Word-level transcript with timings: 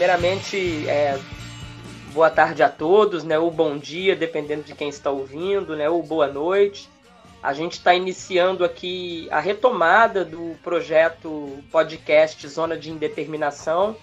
primeiramente, 0.00 0.88
é, 0.88 1.18
boa 2.10 2.28
tarde 2.28 2.62
a 2.62 2.68
todos, 2.68 3.24
né? 3.24 3.38
Ou 3.38 3.50
bom 3.50 3.78
dia, 3.78 4.16
dependendo 4.16 4.64
de 4.64 4.74
quem 4.74 4.88
está 4.88 5.10
ouvindo, 5.10 5.76
né? 5.76 5.88
Ou 5.88 6.02
boa 6.02 6.26
noite. 6.26 6.88
A 7.42 7.54
gente 7.54 7.74
está 7.74 7.94
iniciando 7.94 8.64
aqui 8.64 9.28
a 9.30 9.40
retomada 9.40 10.24
do 10.24 10.56
projeto 10.62 11.58
podcast 11.70 12.46
Zona 12.48 12.76
de 12.76 12.90
Indeterminação. 12.90 13.96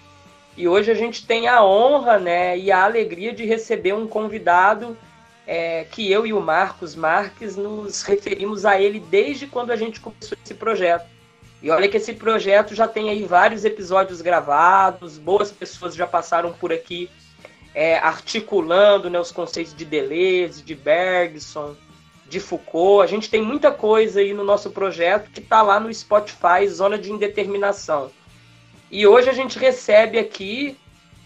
E 0.56 0.66
hoje 0.66 0.90
a 0.90 0.94
gente 0.94 1.24
tem 1.24 1.46
a 1.46 1.62
honra 1.62 2.18
né, 2.18 2.58
e 2.58 2.72
a 2.72 2.82
alegria 2.82 3.32
de 3.32 3.46
receber 3.46 3.92
um 3.92 4.08
convidado 4.08 4.98
é, 5.46 5.84
que 5.84 6.10
eu 6.10 6.26
e 6.26 6.32
o 6.32 6.40
Marcos 6.40 6.96
Marques 6.96 7.54
nos 7.56 8.02
referimos 8.02 8.66
a 8.66 8.80
ele 8.80 8.98
desde 8.98 9.46
quando 9.46 9.70
a 9.70 9.76
gente 9.76 10.00
começou 10.00 10.36
esse 10.44 10.54
projeto. 10.54 11.06
E 11.62 11.70
olha 11.70 11.88
que 11.88 11.96
esse 11.96 12.12
projeto 12.12 12.74
já 12.74 12.88
tem 12.88 13.08
aí 13.08 13.24
vários 13.24 13.64
episódios 13.64 14.20
gravados, 14.20 15.16
boas 15.16 15.52
pessoas 15.52 15.94
já 15.94 16.08
passaram 16.08 16.52
por 16.52 16.72
aqui 16.72 17.08
é, 17.74 17.98
articulando 17.98 19.08
né, 19.08 19.18
os 19.18 19.30
conceitos 19.30 19.74
de 19.74 19.84
Deleuze, 19.84 20.62
de 20.62 20.74
Bergson, 20.74 21.76
de 22.28 22.40
Foucault. 22.40 23.02
A 23.02 23.06
gente 23.06 23.30
tem 23.30 23.42
muita 23.42 23.70
coisa 23.70 24.20
aí 24.20 24.32
no 24.32 24.44
nosso 24.44 24.70
projeto 24.70 25.30
que 25.30 25.40
está 25.40 25.62
lá 25.62 25.78
no 25.78 25.92
Spotify, 25.92 26.66
Zona 26.68 26.98
de 26.98 27.12
Indeterminação. 27.12 28.10
E 28.90 29.06
hoje 29.06 29.28
a 29.28 29.34
gente 29.34 29.58
recebe 29.58 30.18
aqui 30.18 30.76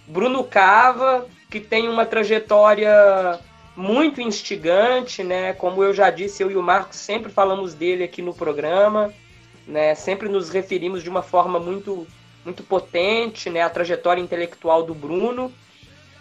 Bruno 0.06 0.44
Cava, 0.44 1.26
que 1.50 1.60
tem 1.60 1.88
uma 1.88 2.04
trajetória 2.04 3.38
muito 3.76 4.20
instigante, 4.20 5.22
né? 5.22 5.52
Como 5.52 5.82
eu 5.82 5.94
já 5.94 6.10
disse, 6.10 6.42
eu 6.42 6.50
e 6.50 6.56
o 6.56 6.62
Marcos 6.62 6.98
sempre 6.98 7.30
falamos 7.30 7.72
dele 7.72 8.04
aqui 8.04 8.20
no 8.20 8.34
programa 8.34 9.12
né? 9.66 9.94
Sempre 9.94 10.28
nos 10.28 10.50
referimos 10.50 11.02
de 11.02 11.08
uma 11.08 11.22
forma 11.22 11.58
muito 11.58 12.06
muito 12.44 12.62
potente, 12.64 13.48
né? 13.48 13.62
A 13.62 13.70
trajetória 13.70 14.20
intelectual 14.20 14.82
do 14.82 14.94
Bruno. 14.94 15.52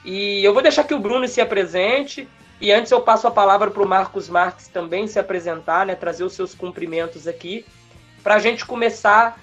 E 0.03 0.43
eu 0.43 0.53
vou 0.53 0.61
deixar 0.61 0.83
que 0.83 0.93
o 0.93 0.99
Bruno 0.99 1.27
se 1.27 1.41
apresente 1.41 2.27
e 2.59 2.71
antes 2.71 2.91
eu 2.91 3.01
passo 3.01 3.27
a 3.27 3.31
palavra 3.31 3.71
para 3.71 3.83
o 3.83 3.87
Marcos 3.87 4.29
Marques 4.29 4.67
também 4.67 5.07
se 5.07 5.19
apresentar, 5.19 5.85
né? 5.85 5.95
Trazer 5.95 6.23
os 6.23 6.33
seus 6.33 6.53
cumprimentos 6.53 7.27
aqui 7.27 7.65
para 8.23 8.35
a 8.35 8.39
gente 8.39 8.65
começar 8.65 9.39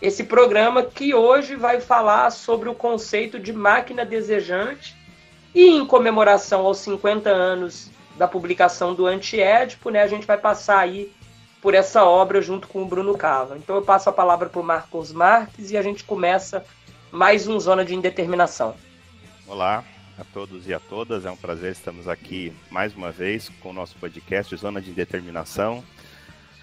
esse 0.00 0.24
programa 0.24 0.82
que 0.82 1.14
hoje 1.14 1.54
vai 1.54 1.80
falar 1.80 2.30
sobre 2.30 2.68
o 2.68 2.74
conceito 2.74 3.38
de 3.38 3.52
máquina 3.52 4.04
desejante 4.04 4.96
e 5.54 5.68
em 5.68 5.86
comemoração 5.86 6.66
aos 6.66 6.78
50 6.78 7.30
anos 7.30 7.90
da 8.16 8.26
publicação 8.26 8.94
do 8.94 9.06
Antiédipo, 9.06 9.90
né, 9.90 10.02
a 10.02 10.06
gente 10.06 10.26
vai 10.26 10.36
passar 10.36 10.78
aí 10.78 11.12
por 11.60 11.74
essa 11.74 12.04
obra 12.04 12.42
junto 12.42 12.66
com 12.68 12.82
o 12.82 12.86
Bruno 12.86 13.16
Cava. 13.16 13.56
Então 13.56 13.76
eu 13.76 13.82
passo 13.82 14.08
a 14.08 14.12
palavra 14.12 14.48
para 14.48 14.60
o 14.60 14.64
Marcos 14.64 15.12
Marques 15.12 15.70
e 15.70 15.76
a 15.76 15.82
gente 15.82 16.04
começa 16.04 16.64
mais 17.10 17.46
um 17.46 17.60
Zona 17.60 17.84
de 17.84 17.94
Indeterminação. 17.94 18.74
Olá 19.46 19.84
a 20.22 20.24
todos 20.24 20.68
e 20.68 20.72
a 20.72 20.78
todas, 20.78 21.24
é 21.24 21.30
um 21.32 21.36
prazer 21.36 21.72
estarmos 21.72 22.06
aqui 22.06 22.52
mais 22.70 22.94
uma 22.94 23.10
vez 23.10 23.48
com 23.60 23.70
o 23.70 23.72
nosso 23.72 23.96
podcast 23.96 24.54
Zona 24.56 24.80
de 24.80 24.90
Indeterminação, 24.90 25.82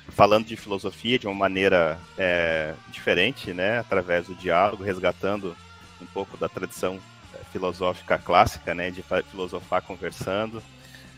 falando 0.07 0.45
de 0.45 0.55
filosofia 0.55 1.19
de 1.19 1.27
uma 1.27 1.35
maneira 1.35 1.99
é, 2.17 2.73
diferente, 2.89 3.53
né, 3.53 3.79
através 3.79 4.27
do 4.27 4.35
diálogo, 4.35 4.81
resgatando 4.81 5.57
um 6.01 6.05
pouco 6.05 6.37
da 6.37 6.47
tradição 6.47 7.01
é, 7.33 7.43
filosófica 7.51 8.17
clássica, 8.17 8.73
né, 8.73 8.91
de 8.91 9.03
filosofar 9.29 9.81
conversando, 9.81 10.63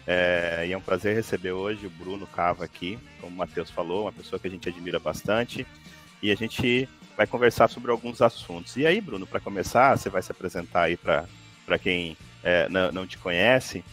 é, 0.08 0.66
e 0.68 0.72
é 0.74 0.78
um 0.78 0.82
prazer 0.82 1.16
receber 1.16 1.52
hoje 1.52 1.86
o 1.86 1.92
Bruno 1.92 2.26
Cava 2.26 2.66
aqui, 2.66 2.98
como 3.20 3.36
o 3.36 3.38
Matheus 3.38 3.70
falou, 3.70 4.06
uma 4.06 4.12
pessoa 4.12 4.40
que 4.40 4.48
a 4.48 4.52
gente 4.52 4.68
admira 4.68 4.98
bastante. 5.00 5.66
E 6.24 6.32
a 6.32 6.36
gente 6.36 6.90
vai 7.16 7.28
conversar 7.28 7.68
sobre 7.68 7.92
alguns 7.92 8.20
assuntos. 8.20 8.78
E 8.78 8.86
aí, 8.86 9.00
Bruno, 9.00 9.28
para 9.28 9.40
começar, 9.40 9.96
você 9.96 10.10
vai 10.10 10.24
se 10.24 10.32
apresentar 10.32 10.84
aí 10.84 10.98
para 10.98 11.26
quem 11.80 12.18
é, 12.44 12.68
não, 12.70 12.92
não, 12.92 13.08
te 13.08 13.18
conhece. 13.18 13.84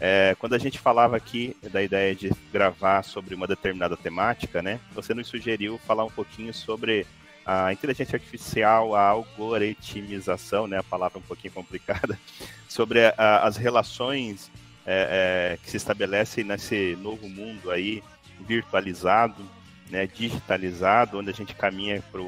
É, 0.00 0.36
quando 0.38 0.54
a 0.54 0.58
gente 0.58 0.78
falava 0.78 1.16
aqui 1.16 1.56
da 1.72 1.82
ideia 1.82 2.14
de 2.14 2.30
gravar 2.52 3.02
sobre 3.02 3.34
uma 3.34 3.46
determinada 3.46 3.96
temática, 3.96 4.62
né? 4.62 4.80
Você 4.92 5.12
nos 5.12 5.26
sugeriu 5.26 5.78
falar 5.86 6.04
um 6.04 6.10
pouquinho 6.10 6.54
sobre 6.54 7.06
a 7.44 7.72
inteligência 7.72 8.16
artificial, 8.16 8.94
a 8.94 9.08
algoritmização, 9.08 10.66
né? 10.66 10.78
A 10.78 10.84
palavra 10.84 11.18
um 11.18 11.22
pouquinho 11.22 11.52
complicada, 11.52 12.18
sobre 12.68 13.06
a, 13.16 13.40
as 13.42 13.56
relações 13.56 14.50
é, 14.86 15.54
é, 15.54 15.58
que 15.62 15.70
se 15.70 15.76
estabelece 15.76 16.42
nesse 16.42 16.96
novo 17.02 17.28
mundo 17.28 17.70
aí 17.70 18.02
virtualizado, 18.40 19.44
né, 19.90 20.06
digitalizado, 20.06 21.18
onde 21.18 21.30
a 21.30 21.34
gente 21.34 21.54
caminha 21.54 22.02
para 22.10 22.20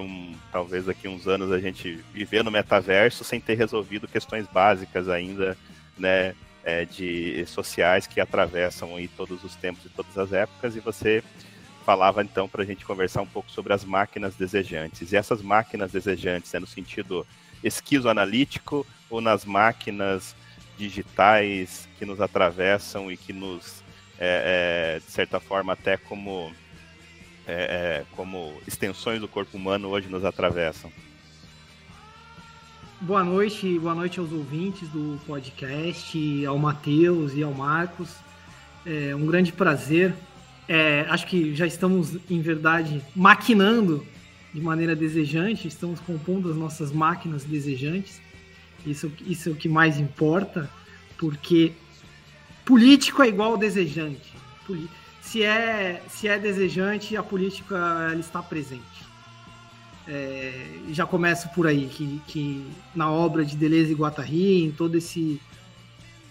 um, 0.00 0.32
talvez 0.50 0.86
daqui 0.86 1.08
uns 1.08 1.26
anos 1.26 1.50
a 1.52 1.58
gente 1.58 2.02
viver 2.12 2.42
no 2.42 2.50
metaverso 2.50 3.24
sem 3.24 3.40
ter 3.40 3.54
resolvido 3.54 4.08
questões 4.08 4.46
básicas 4.46 5.08
ainda, 5.08 5.56
né, 5.98 6.34
é, 6.64 6.84
de 6.84 7.44
sociais 7.46 8.06
que 8.06 8.20
atravessam 8.20 8.96
aí 8.96 9.08
todos 9.08 9.42
os 9.44 9.54
tempos 9.56 9.84
e 9.84 9.88
todas 9.88 10.16
as 10.16 10.32
épocas. 10.32 10.76
E 10.76 10.80
você 10.80 11.22
falava 11.84 12.22
então 12.22 12.48
para 12.48 12.62
a 12.62 12.66
gente 12.66 12.84
conversar 12.84 13.22
um 13.22 13.26
pouco 13.26 13.50
sobre 13.50 13.72
as 13.72 13.84
máquinas 13.84 14.34
desejantes. 14.36 15.12
E 15.12 15.16
essas 15.16 15.42
máquinas 15.42 15.92
desejantes 15.92 16.54
é 16.54 16.60
no 16.60 16.66
sentido 16.66 17.26
esquizoanalítico 17.62 18.86
ou 19.10 19.20
nas 19.20 19.44
máquinas 19.44 20.34
digitais 20.78 21.88
que 21.98 22.04
nos 22.04 22.20
atravessam 22.20 23.10
e 23.10 23.16
que 23.16 23.32
nos, 23.32 23.82
é, 24.18 24.96
é, 24.96 24.98
de 24.98 25.10
certa 25.10 25.38
forma, 25.38 25.74
até 25.74 25.96
como, 25.96 26.52
é, 27.46 27.52
é, 27.54 28.04
como 28.16 28.54
extensões 28.66 29.20
do 29.20 29.28
corpo 29.28 29.56
humano 29.56 29.88
hoje 29.88 30.08
nos 30.08 30.24
atravessam. 30.24 30.90
Boa 33.00 33.24
noite, 33.24 33.78
boa 33.78 33.94
noite 33.94 34.20
aos 34.20 34.30
ouvintes 34.30 34.88
do 34.88 35.18
podcast, 35.26 36.46
ao 36.46 36.56
Matheus 36.56 37.34
e 37.34 37.42
ao 37.42 37.52
Marcos. 37.52 38.14
É 38.86 39.14
um 39.14 39.26
grande 39.26 39.52
prazer. 39.52 40.14
É, 40.68 41.04
acho 41.08 41.26
que 41.26 41.54
já 41.54 41.66
estamos, 41.66 42.16
em 42.30 42.40
verdade, 42.40 43.02
maquinando 43.14 44.06
de 44.54 44.60
maneira 44.60 44.94
desejante, 44.94 45.66
estamos 45.66 45.98
compondo 46.00 46.50
as 46.50 46.56
nossas 46.56 46.92
máquinas 46.92 47.42
desejantes. 47.42 48.20
Isso, 48.86 49.10
isso 49.26 49.48
é 49.48 49.52
o 49.52 49.56
que 49.56 49.68
mais 49.68 49.98
importa, 49.98 50.70
porque 51.18 51.72
político 52.64 53.22
é 53.22 53.28
igual 53.28 53.56
desejante. 53.56 54.32
Se 55.22 55.42
é, 55.44 56.02
se 56.10 56.28
é 56.28 56.38
desejante, 56.38 57.16
a 57.16 57.22
política 57.22 58.14
está 58.18 58.42
presente. 58.42 58.82
É, 60.06 60.80
já 60.90 61.06
começo 61.06 61.48
por 61.50 61.66
aí, 61.66 61.86
que, 61.86 62.20
que 62.26 62.66
na 62.94 63.10
obra 63.10 63.44
de 63.44 63.56
Deleuze 63.56 63.92
e 63.92 63.94
Guattari, 63.94 64.64
em 64.64 64.72
todo 64.72 64.98
esse, 64.98 65.40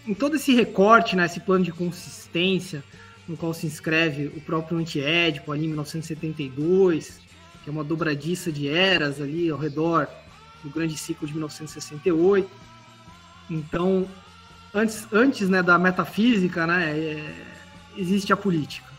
em 0.05 0.13
todo 0.13 0.35
esse 0.35 0.53
recorte, 0.53 1.15
né, 1.15 1.25
esse 1.25 1.39
plano 1.39 1.63
de 1.63 1.71
consistência, 1.71 2.83
no 3.27 3.37
qual 3.37 3.53
se 3.53 3.65
inscreve 3.65 4.27
o 4.27 4.41
próprio 4.41 4.77
Antiédipo, 4.77 5.53
ali 5.53 5.63
em 5.63 5.69
1972, 5.69 7.21
que 7.63 7.69
é 7.69 7.71
uma 7.71 7.83
dobradiça 7.83 8.51
de 8.51 8.67
eras 8.67 9.21
ali 9.21 9.49
ao 9.49 9.57
redor 9.57 10.07
do 10.61 10.69
grande 10.69 10.97
ciclo 10.97 11.25
de 11.25 11.33
1968. 11.33 12.49
Então, 13.49 14.05
antes, 14.73 15.07
antes 15.13 15.47
né, 15.47 15.63
da 15.63 15.79
metafísica, 15.79 16.67
né, 16.67 16.91
é, 16.91 17.33
existe 17.95 18.33
a 18.33 18.37
política. 18.37 18.90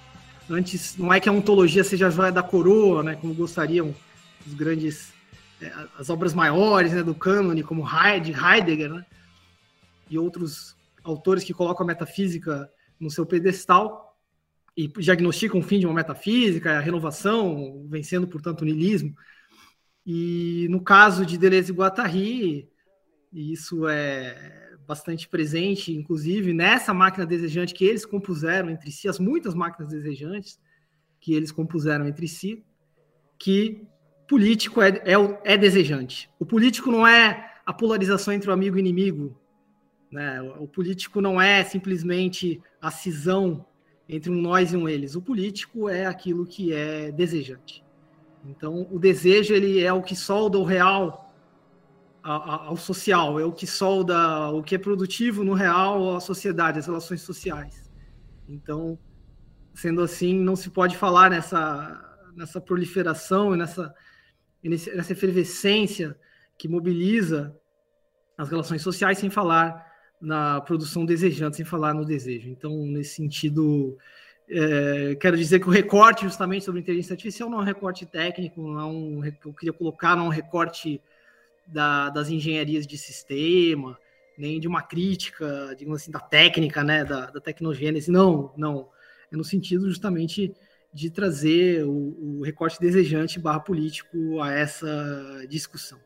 Antes, 0.51 0.97
não 0.97 1.13
é 1.13 1.21
que 1.21 1.29
a 1.29 1.33
ontologia 1.33 1.85
seja 1.85 2.09
a 2.09 2.11
joia 2.11 2.33
da 2.33 2.43
coroa, 2.43 3.03
né, 3.03 3.15
como 3.17 3.35
gostariam 3.35 3.95
os 4.47 4.55
grandes, 4.55 5.13
é, 5.61 5.73
as 5.99 6.11
obras 6.11 6.35
maiores 6.35 6.93
né, 6.93 7.03
do 7.03 7.15
cânone, 7.15 7.63
como 7.63 7.87
Heidegger, 7.87 8.93
né, 8.93 9.07
e 10.11 10.19
outros 10.19 10.77
autores 11.03 11.45
que 11.45 11.55
colocam 11.55 11.85
a 11.85 11.87
metafísica 11.87 12.69
no 12.99 13.11
seu 13.11 13.25
pedestal 13.25 14.17
e 14.77 14.89
diagnosticam 14.89 15.61
o 15.61 15.63
fim 15.63 15.79
de 15.79 15.87
uma 15.87 15.95
metafísica, 15.95 16.79
a 16.79 16.81
renovação, 16.81 17.87
vencendo, 17.89 18.27
portanto, 18.27 18.63
o 18.63 18.65
niilismo. 18.65 19.15
E 20.05 20.67
no 20.71 20.83
caso 20.83 21.25
de 21.25 21.39
Deleuze 21.39 21.71
e 21.71 21.75
Guattari, 21.75 22.69
isso 23.33 23.87
é 23.89 24.62
bastante 24.93 25.27
presente, 25.27 25.97
inclusive 25.97 26.53
nessa 26.53 26.93
máquina 26.93 27.25
desejante 27.25 27.73
que 27.73 27.83
eles 27.83 28.05
compuseram 28.05 28.69
entre 28.69 28.91
si, 28.93 29.09
as 29.09 29.19
muitas 29.19 29.55
máquinas 29.55 29.91
desejantes 29.91 30.61
que 31.19 31.33
eles 31.33 31.51
compuseram 31.51 32.07
entre 32.07 32.29
si, 32.29 32.63
que 33.39 33.87
político 34.29 34.83
é, 34.83 34.91
é, 35.05 35.15
é 35.55 35.57
desejante. 35.57 36.29
O 36.39 36.45
político 36.45 36.91
não 36.91 37.07
é 37.07 37.53
a 37.65 37.73
polarização 37.73 38.35
entre 38.35 38.51
o 38.51 38.53
amigo 38.53 38.77
e 38.77 38.81
inimigo 38.81 39.35
Né? 40.11 40.43
O 40.59 40.69
político 40.69 41.23
não 41.23 41.41
é 41.41 41.65
simplesmente 41.65 42.61
a 42.79 42.91
cisão 42.91 43.65
entre 44.07 44.31
um 44.31 44.43
nós 44.43 44.75
e 44.75 44.77
um 44.77 44.87
eles. 44.87 45.17
O 45.17 45.23
político 45.23 45.89
é 45.89 46.05
aquilo 46.05 46.45
que 46.45 46.75
é 46.75 47.11
desejante. 47.11 47.83
Então, 48.45 48.87
o 48.91 48.99
desejo 48.99 49.55
ele 49.55 49.81
é 49.83 49.93
o 49.93 50.03
que 50.03 50.15
solda 50.15 50.59
o 50.59 50.65
real 50.65 51.32
ao 52.23 52.77
social, 52.77 53.41
é 53.41 53.45
o 53.45 53.53
que 53.53 53.67
solda 53.67 54.49
o 54.51 54.63
que 54.63 54.75
é 54.75 54.79
produtivo 54.79 55.43
no 55.43 55.55
real 55.55 56.17
à 56.17 56.21
sociedade, 56.21 56.79
as 56.79 56.87
relações 56.87 57.23
sociais. 57.23 57.91
Então, 58.49 58.99
sendo 59.75 60.03
assim, 60.03 60.39
não 60.39 60.55
se 60.55 60.71
pode 60.71 60.97
falar 60.97 61.31
nessa, 61.31 62.01
nessa 62.37 62.61
proliferação 62.61 63.55
e 63.55 63.59
nessa, 63.59 63.95
nessa 64.63 65.13
efervescência 65.13 66.17
que 66.57 66.69
mobiliza 66.69 67.57
as 68.39 68.49
relações 68.49 68.83
sociais 68.83 69.19
sem 69.19 69.31
falar 69.31 69.85
na 70.21 70.61
produção 70.61 71.05
desejante, 71.05 71.57
sem 71.57 71.65
falar 71.65 71.93
no 71.93 72.05
desejo. 72.05 72.49
Então, 72.49 72.87
nesse 72.87 73.17
sentido, 73.17 73.99
é, 74.49 75.17
quero 75.17 75.37
dizer 75.37 75.59
que 75.59 75.69
o 75.69 75.73
recorte 75.73 76.23
justamente 76.23 76.65
sobre 76.65 76.81
inteligência 76.81 77.15
artificial 77.15 77.51
não 77.51 77.59
é 77.59 77.63
um 77.63 77.67
recorte 77.67 78.07
técnico, 78.07 78.63
não 78.63 78.81
é 78.81 78.85
um, 78.85 79.25
eu 79.25 79.53
queria 79.53 79.73
colocar 79.73 80.15
não 80.15 80.27
é 80.27 80.29
um 80.29 80.31
recorte 80.31 81.01
da, 81.67 82.11
das 82.11 82.29
engenharias 82.29 82.87
de 82.87 82.99
sistema, 82.99 83.99
nem 84.37 84.59
de 84.59 84.67
uma 84.67 84.83
crítica, 84.83 85.75
digamos 85.77 86.03
assim, 86.03 86.11
da 86.11 86.21
técnica, 86.21 86.83
né, 86.83 87.05
da, 87.05 87.27
da 87.27 87.41
tecnogênese, 87.41 88.11
não, 88.11 88.53
não, 88.57 88.89
é 89.31 89.37
no 89.37 89.45
sentido 89.45 89.89
justamente 89.89 90.55
de 90.93 91.11
trazer 91.11 91.85
o, 91.85 92.39
o 92.39 92.43
recorte 92.43 92.79
desejante 92.79 93.39
barra 93.39 93.61
político 93.61 94.41
a 94.41 94.53
essa 94.53 95.47
discussão. 95.49 95.99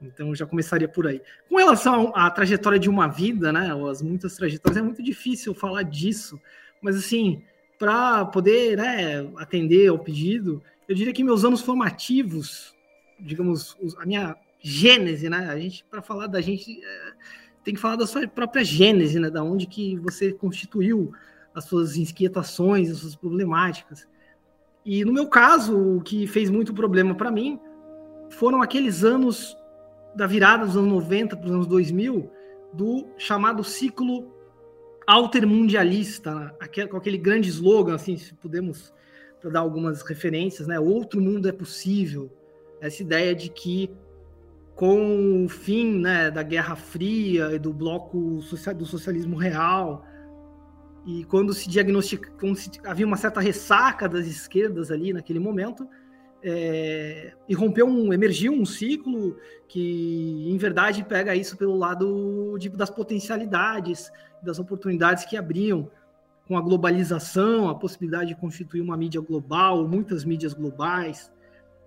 Então 0.00 0.34
já 0.34 0.44
começaria 0.44 0.88
por 0.88 1.06
aí. 1.06 1.22
Com 1.48 1.56
relação 1.56 2.12
à 2.14 2.30
trajetória 2.30 2.78
de 2.78 2.90
uma 2.90 3.08
vida, 3.08 3.52
né, 3.52 3.70
as 3.90 4.02
muitas 4.02 4.36
trajetórias, 4.36 4.76
é 4.76 4.82
muito 4.82 5.02
difícil 5.02 5.54
falar 5.54 5.82
disso, 5.82 6.38
mas 6.82 6.96
assim, 6.96 7.42
para 7.78 8.24
poder 8.26 8.76
né, 8.76 9.30
atender 9.36 9.88
ao 9.88 9.98
pedido, 9.98 10.62
eu 10.86 10.94
diria 10.94 11.12
que 11.12 11.24
meus 11.24 11.44
anos 11.44 11.62
formativos, 11.62 12.74
digamos, 13.18 13.76
a 13.98 14.04
minha 14.04 14.36
gênese, 14.64 15.28
né? 15.28 15.46
A 15.50 15.58
gente, 15.58 15.84
para 15.90 16.00
falar 16.00 16.26
da 16.26 16.40
gente, 16.40 16.82
é, 16.82 17.12
tem 17.62 17.74
que 17.74 17.80
falar 17.80 17.96
da 17.96 18.06
sua 18.06 18.26
própria 18.26 18.64
gênese, 18.64 19.20
né? 19.20 19.28
Da 19.28 19.44
onde 19.44 19.66
que 19.66 19.98
você 19.98 20.32
constituiu 20.32 21.12
as 21.54 21.64
suas 21.66 21.96
inquietações, 21.98 22.90
as 22.90 22.98
suas 22.98 23.14
problemáticas. 23.14 24.08
E 24.82 25.04
no 25.04 25.12
meu 25.12 25.28
caso, 25.28 25.76
o 25.76 26.00
que 26.00 26.26
fez 26.26 26.48
muito 26.48 26.72
problema 26.72 27.14
para 27.14 27.30
mim 27.30 27.60
foram 28.30 28.62
aqueles 28.62 29.04
anos 29.04 29.54
da 30.16 30.26
virada 30.26 30.64
dos 30.64 30.76
anos 30.76 30.90
90 30.90 31.36
para 31.36 31.46
os 31.46 31.52
anos 31.52 31.66
2000, 31.66 32.30
do 32.72 33.06
chamado 33.18 33.62
ciclo 33.62 34.32
altermundialista, 35.06 36.34
né? 36.34 36.86
com 36.86 36.96
aquele 36.96 37.18
grande 37.18 37.50
slogan, 37.50 37.94
assim, 37.94 38.16
se 38.16 38.32
podemos 38.34 38.94
dar 39.52 39.60
algumas 39.60 40.00
referências, 40.00 40.66
né? 40.66 40.80
Outro 40.80 41.20
mundo 41.20 41.46
é 41.46 41.52
possível. 41.52 42.32
Essa 42.80 43.02
ideia 43.02 43.34
de 43.34 43.50
que 43.50 43.90
com 44.74 45.44
o 45.44 45.48
fim 45.48 46.00
né, 46.00 46.30
da 46.30 46.42
Guerra 46.42 46.74
Fria 46.74 47.52
e 47.52 47.58
do 47.58 47.72
bloco 47.72 48.42
social, 48.42 48.74
do 48.74 48.84
socialismo 48.84 49.36
real, 49.36 50.04
e 51.06 51.24
quando 51.24 51.52
se 51.52 51.68
diagnostica, 51.68 52.30
quando 52.40 52.56
se, 52.56 52.70
havia 52.84 53.06
uma 53.06 53.16
certa 53.16 53.40
ressaca 53.40 54.08
das 54.08 54.26
esquerdas 54.26 54.90
ali 54.90 55.12
naquele 55.12 55.38
momento, 55.38 55.88
é, 56.42 57.32
e 57.48 57.54
rompeu 57.54 57.86
um, 57.86 58.12
emergiu 58.12 58.52
um 58.52 58.66
ciclo 58.66 59.36
que, 59.68 60.46
em 60.46 60.56
verdade, 60.58 61.04
pega 61.04 61.34
isso 61.34 61.56
pelo 61.56 61.76
lado 61.76 62.56
de, 62.58 62.68
das 62.68 62.90
potencialidades, 62.90 64.10
das 64.42 64.58
oportunidades 64.58 65.24
que 65.24 65.36
abriam 65.36 65.90
com 66.46 66.56
a 66.58 66.60
globalização, 66.60 67.68
a 67.68 67.74
possibilidade 67.74 68.28
de 68.28 68.36
constituir 68.36 68.82
uma 68.82 68.96
mídia 68.96 69.20
global, 69.20 69.88
muitas 69.88 70.24
mídias 70.24 70.52
globais. 70.52 71.32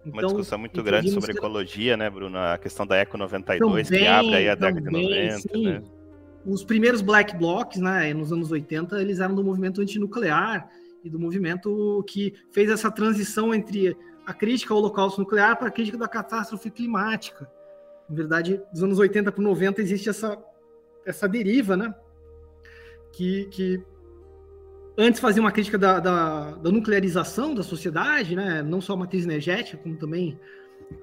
Então, 0.08 0.20
uma 0.20 0.28
discussão 0.28 0.58
muito 0.58 0.82
grande 0.82 1.12
sobre 1.12 1.34
que... 1.34 1.38
ecologia, 1.38 1.98
né, 1.98 2.10
Bruno? 2.10 2.38
A 2.38 2.58
questão 2.58 2.86
da 2.86 2.96
Eco 2.96 3.18
92, 3.18 3.88
também, 3.88 4.02
que 4.02 4.08
abre 4.08 4.36
aí 4.36 4.50
a 4.50 4.56
década 4.56 4.82
de 4.82 4.90
90, 4.90 5.38
sim. 5.40 5.64
né? 5.66 5.84
os 6.48 6.64
primeiros 6.64 7.02
black 7.02 7.36
blocs, 7.36 7.78
né, 7.78 8.14
nos 8.14 8.32
anos 8.32 8.52
80, 8.52 9.02
eles 9.02 9.20
eram 9.20 9.36
do 9.36 9.44
movimento 9.44 9.82
antinuclear 9.82 10.70
e 11.04 11.10
do 11.10 11.20
movimento 11.20 12.04
que 12.08 12.34
fez 12.52 12.70
essa 12.70 12.90
transição 12.90 13.54
entre 13.54 13.98
a 14.26 14.34
crítica 14.34 14.74
ao 14.74 14.80
holocausto 14.80 15.20
nuclear 15.20 15.58
para 15.58 15.68
a 15.68 15.72
crítica 15.72 15.98
da 15.98 16.08
catástrofe 16.08 16.72
climática. 16.72 17.50
Na 18.10 18.16
verdade, 18.16 18.62
dos 18.72 18.82
anos 18.82 18.98
80 18.98 19.30
para 19.32 19.44
90 19.44 19.82
existe 19.82 20.10
essa, 20.10 20.38
essa 21.06 21.28
deriva, 21.28 21.76
né? 21.76 21.94
Que, 23.12 23.46
que 23.48 23.84
antes 24.98 25.20
fazia 25.20 25.42
uma 25.42 25.52
crítica 25.52 25.78
da, 25.78 26.00
da, 26.00 26.52
da, 26.52 26.72
nuclearização 26.72 27.54
da 27.54 27.62
sociedade, 27.62 28.36
né? 28.36 28.64
não 28.64 28.82
só 28.82 28.94
a 28.94 28.98
matriz 28.98 29.24
energética, 29.24 29.78
como 29.78 29.96
também 29.96 30.40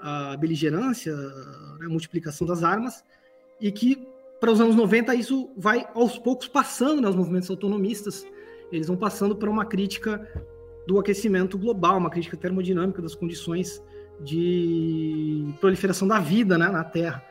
a 0.00 0.36
beligerância, 0.36 1.14
né? 1.14 1.86
a 1.86 1.88
multiplicação 1.88 2.46
das 2.46 2.64
armas, 2.64 3.04
e 3.60 3.70
que 3.70 4.06
para 4.40 4.50
os 4.50 4.60
anos 4.60 4.74
90 4.74 5.14
isso 5.14 5.50
vai 5.56 5.86
aos 5.94 6.18
poucos 6.18 6.48
passando 6.48 7.00
nos 7.00 7.14
movimentos 7.14 7.48
autonomistas, 7.48 8.26
eles 8.72 8.88
vão 8.88 8.96
passando 8.96 9.36
para 9.36 9.48
uma 9.48 9.64
crítica 9.64 10.28
do 10.86 10.98
aquecimento 10.98 11.56
global, 11.56 11.96
uma 11.96 12.10
crítica 12.10 12.36
termodinâmica 12.36 13.00
das 13.00 13.14
condições 13.14 13.82
de 14.20 15.54
proliferação 15.60 16.06
da 16.06 16.18
vida 16.18 16.58
né, 16.58 16.68
na 16.68 16.84
Terra. 16.84 17.24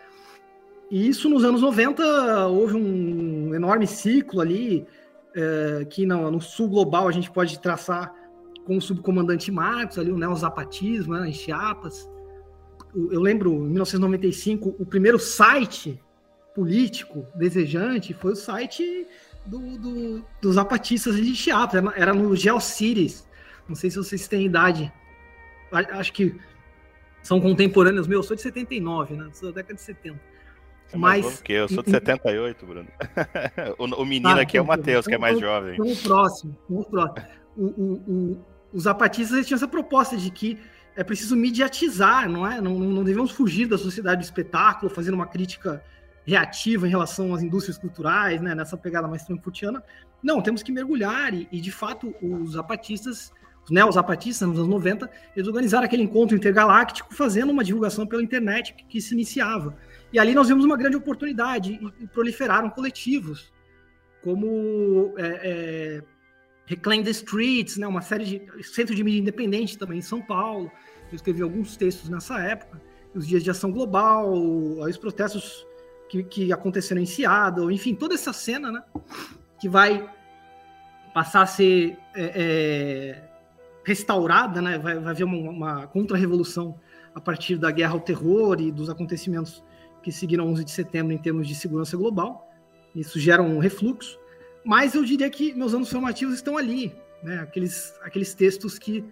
E 0.89 1.07
isso 1.07 1.30
nos 1.30 1.44
anos 1.44 1.62
90 1.62 2.48
houve 2.48 2.75
um 2.75 3.54
enorme 3.54 3.88
ciclo 3.88 4.42
ali, 4.42 4.86
é, 5.35 5.85
que 5.85 6.06
no, 6.06 6.30
no, 6.31 6.41
sul 6.41 6.69
global 6.69 7.07
a 7.07 7.12
gente 7.12 7.31
pode 7.31 7.59
traçar 7.59 8.13
com 8.65 8.77
o 8.77 8.81
subcomandante 8.81 9.51
Marcos, 9.51 9.97
ali 9.97 10.12
o 10.12 10.18
neozapatismo 10.18 11.13
né, 11.13 11.30
em 11.30 11.33
Chiapas. 11.33 12.09
Eu 12.95 13.19
lembro, 13.19 13.51
em 13.51 13.69
1995, 13.69 14.75
o 14.80 14.85
primeiro 14.85 15.19
site 15.19 16.00
político 16.53 17.25
desejante 17.35 18.13
foi 18.13 18.33
o 18.33 18.35
site 18.35 19.07
do, 19.45 19.77
do, 19.77 20.25
dos 20.41 20.56
zapatistas 20.56 21.15
de 21.15 21.35
Chiapas, 21.35 21.83
era 21.95 22.13
no 22.13 22.35
GeoCities. 22.35 23.27
Não 23.68 23.75
sei 23.75 23.89
se 23.89 23.97
vocês 23.97 24.27
têm 24.27 24.45
idade. 24.45 24.91
Acho 25.71 26.13
que 26.13 26.39
são 27.21 27.39
contemporâneos 27.39 28.07
meus. 28.07 28.25
Eu 28.25 28.27
sou 28.30 28.35
de 28.35 28.44
79, 28.44 29.16
né? 29.16 29.30
Sou 29.33 29.49
da 29.49 29.56
década 29.56 29.75
de 29.75 29.81
70. 29.81 30.19
É 30.94 30.97
mais 30.97 31.26
Mas 31.26 31.42
que 31.42 31.54
eu 31.54 31.68
sou 31.68 31.81
de 31.81 31.90
78, 31.90 32.66
Bruno. 32.66 32.88
o, 33.80 34.02
o 34.02 34.06
menino 34.06 34.30
ah, 34.30 34.42
aqui 34.42 34.57
é 34.57 34.62
o 34.62 34.66
Matheus, 34.66 35.07
que 35.07 35.16
é 35.16 35.18
mais 35.18 35.40
jovem. 35.40 35.76
Vamos 35.76 36.02
próximo, 36.04 36.56
vamos 36.69 36.85
próximo. 36.88 37.28
O, 37.57 37.64
o, 37.64 37.94
o, 38.07 38.45
os 38.71 38.83
zapatistas 38.83 39.45
tinham 39.45 39.57
essa 39.57 39.68
proposta 39.68 40.16
de 40.16 40.30
que 40.30 40.59
é 40.95 41.04
preciso 41.04 41.35
mediatizar, 41.35 42.30
não 42.30 42.45
é? 42.45 42.62
Não, 42.62 42.78
não 42.78 43.04
devemos 43.04 43.31
fugir 43.31 43.68
da 43.68 43.78
sociedade 43.78 44.21
do 44.21 44.23
espetáculo, 44.23 44.94
fazendo 44.94 45.16
uma 45.16 45.26
crítica 45.26 45.83
reativa 46.26 46.88
em 46.88 46.90
relação 46.90 47.33
às 47.33 47.42
indústrias 47.42 47.78
culturais, 47.78 48.40
né, 48.40 48.56
nessa 48.56 48.78
pegada 48.78 49.07
mais 49.07 49.23
frankfurtiana. 49.23 49.83
Não, 50.21 50.42
temos 50.42 50.64
que 50.64 50.71
mergulhar 50.71 51.33
e, 51.33 51.47
e 51.52 51.59
de 51.59 51.71
fato, 51.71 52.14
os 52.21 52.52
zapatistas, 52.52 53.31
os 53.64 53.71
neozapatistas 53.71 54.47
nos 54.47 54.57
anos 54.57 54.69
90, 54.69 55.09
eles 55.35 55.47
organizaram 55.47 55.85
aquele 55.85 56.04
encontro 56.04 56.35
intergaláctico 56.35 57.14
fazendo 57.14 57.52
uma 57.52 57.64
divulgação 57.64 58.06
pela 58.06 58.21
internet 58.21 58.73
que, 58.73 58.85
que 58.85 59.02
se 59.02 59.14
iniciava. 59.14 59.76
E 60.14 60.20
ali 60.20 60.36
nós 60.36 60.48
vimos 60.48 60.64
uma 60.64 60.78
grande 60.78 60.96
oportunidade 60.96 61.80
e, 61.82 62.04
e 62.04 62.08
proliferaram 62.08 62.70
coletivos, 62.70 63.52
como 64.22 65.16
é, 65.18 65.26
é, 65.44 66.04
Reclaim 66.68 67.04
the 67.04 67.10
Streets, 67.10 67.78
né, 67.78 67.88
uma 67.88 68.02
série 68.02 68.24
de 68.24 68.64
centro 68.64 68.94
de 68.94 69.04
mídia 69.04 69.20
independente 69.20 69.76
também 69.76 69.98
em 69.98 70.04
São 70.04 70.22
Paulo. 70.22 70.72
Eu 71.12 71.16
escrevi 71.16 71.42
alguns 71.42 71.76
textos 71.76 72.10
nessa 72.10 72.40
época. 72.40 72.80
Os 73.14 73.28
dias 73.28 73.44
de 73.44 73.50
ação 73.50 73.72
global, 73.72 74.32
os 74.32 74.98
protestos 74.98 75.66
que, 76.10 76.24
que 76.24 76.54
aconteceram 76.54 77.02
em 77.02 77.06
Seattle, 77.06 77.74
enfim, 77.74 77.96
toda 77.96 78.14
essa 78.14 78.32
cena, 78.32 78.72
né? 78.72 78.84
Que 79.60 79.68
vai 79.68 80.10
passar 81.14 81.42
a 81.42 81.46
ser 81.46 81.98
é, 82.16 82.32
é, 82.36 83.24
restaurada, 83.84 84.62
né? 84.62 84.78
Vai, 84.80 85.00
vai 85.00 85.12
haver 85.12 85.24
uma, 85.24 85.50
uma 85.50 85.88
contra-revolução 85.88 86.80
a 87.14 87.22
partir 87.22 87.58
da 87.58 87.70
guerra 87.70 87.94
ao 87.94 88.00
terror 88.00 88.60
e 88.60 88.72
dos 88.72 88.90
acontecimentos 88.90 89.64
que 90.04 90.12
seguiram 90.12 90.48
11 90.50 90.64
de 90.64 90.72
setembro 90.72 91.14
em 91.14 91.18
termos 91.18 91.48
de 91.48 91.56
segurança 91.56 91.98
global. 91.98 92.48
Isso 92.95 93.19
gera 93.19 93.42
um 93.42 93.57
refluxo. 93.57 94.19
Mas 94.64 94.94
eu 94.95 95.04
diria 95.04 95.30
que 95.30 95.54
meus 95.54 95.74
anos 95.74 95.90
formativos 95.90 96.36
estão 96.36 96.57
ali, 96.57 96.94
né? 97.24 97.40
Aqueles, 97.40 97.94
aqueles 98.02 98.33
textos 98.33 98.78
que 98.78 99.04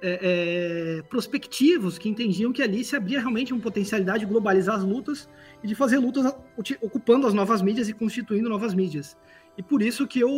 é, 0.00 0.98
é, 1.00 1.02
prospectivos 1.02 1.98
que 1.98 2.08
entendiam 2.08 2.52
que 2.52 2.62
ali 2.62 2.84
se 2.84 2.94
abria 2.94 3.18
realmente 3.18 3.52
uma 3.52 3.60
potencialidade 3.60 4.20
de 4.20 4.26
globalizar 4.26 4.76
as 4.76 4.84
lutas 4.84 5.28
e 5.62 5.66
de 5.66 5.74
fazer 5.74 5.98
lutas 5.98 6.32
ocupando 6.80 7.26
as 7.26 7.34
novas 7.34 7.60
mídias 7.60 7.88
e 7.88 7.92
constituindo 7.92 8.48
novas 8.48 8.74
mídias. 8.74 9.16
E 9.56 9.62
por 9.62 9.82
isso 9.82 10.06
que 10.06 10.20
eu 10.20 10.30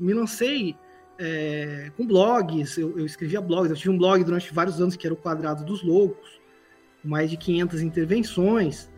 me 0.00 0.12
lancei 0.12 0.76
é, 1.18 1.92
com 1.96 2.04
blogs, 2.04 2.76
eu, 2.76 2.98
eu, 2.98 3.06
escrevia 3.06 3.40
blogs, 3.40 3.70
eu 3.70 3.76
tive 3.76 3.90
um 3.90 3.98
blog 3.98 4.24
durante 4.24 4.52
vários 4.52 4.80
anos 4.80 4.96
que 4.96 5.06
era 5.06 5.14
o 5.14 5.16
Quadrado 5.16 5.64
dos 5.64 5.82
Loucos, 5.82 6.40
mais 7.04 7.30
de 7.30 7.36
500 7.36 7.80
intervenções, 7.80 8.90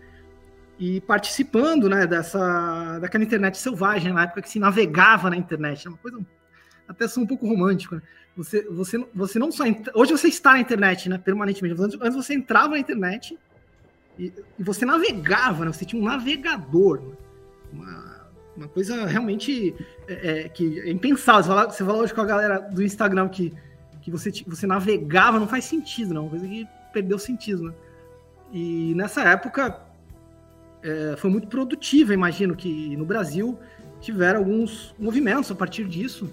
e 0.78 1.00
participando 1.00 1.88
né, 1.88 2.06
dessa, 2.06 2.98
daquela 2.98 3.24
internet 3.24 3.56
selvagem, 3.56 4.12
na 4.12 4.24
época 4.24 4.42
que 4.42 4.50
se 4.50 4.58
navegava 4.58 5.30
na 5.30 5.36
internet. 5.36 5.88
Uma 5.88 5.96
coisa 5.96 6.18
até 6.86 7.08
só 7.08 7.20
um 7.20 7.26
pouco 7.26 7.48
romântica. 7.48 7.96
Né? 7.96 8.02
Você, 8.36 8.62
você, 8.64 9.06
você 9.14 9.38
não 9.38 9.50
só. 9.50 9.64
Hoje 9.94 10.12
você 10.12 10.28
está 10.28 10.52
na 10.52 10.60
internet, 10.60 11.08
né? 11.08 11.18
Permanentemente. 11.18 11.80
Antes 11.80 12.14
você 12.14 12.34
entrava 12.34 12.70
na 12.70 12.78
internet 12.78 13.38
e, 14.18 14.32
e 14.58 14.62
você 14.62 14.84
navegava, 14.84 15.64
né? 15.64 15.72
Você 15.72 15.86
tinha 15.86 16.00
um 16.00 16.04
navegador. 16.04 17.00
Né? 17.00 17.14
Uma, 17.72 18.30
uma 18.56 18.68
coisa 18.68 19.06
realmente 19.06 19.74
é, 20.06 20.44
é, 20.44 20.48
que 20.50 20.80
é 20.80 20.90
impensável. 20.90 21.42
Você 21.42 21.48
fala, 21.48 21.70
você 21.70 21.84
fala 21.84 21.98
hoje 21.98 22.14
com 22.14 22.20
a 22.20 22.26
galera 22.26 22.58
do 22.58 22.82
Instagram 22.82 23.30
que, 23.30 23.54
que 24.02 24.10
você, 24.10 24.30
você 24.46 24.66
navegava, 24.66 25.40
não 25.40 25.48
faz 25.48 25.64
sentido, 25.64 26.12
não. 26.12 26.24
Uma 26.24 26.30
coisa 26.30 26.46
que 26.46 26.68
perdeu 26.92 27.18
sentido, 27.18 27.62
né? 27.62 27.74
E 28.52 28.92
nessa 28.94 29.22
época 29.22 29.85
é, 30.86 31.16
foi 31.16 31.28
muito 31.28 31.48
produtiva, 31.48 32.14
imagino 32.14 32.54
que 32.54 32.96
no 32.96 33.04
Brasil 33.04 33.58
tiveram 34.00 34.38
alguns 34.38 34.94
movimentos 34.96 35.50
a 35.50 35.54
partir 35.54 35.84
disso, 35.88 36.30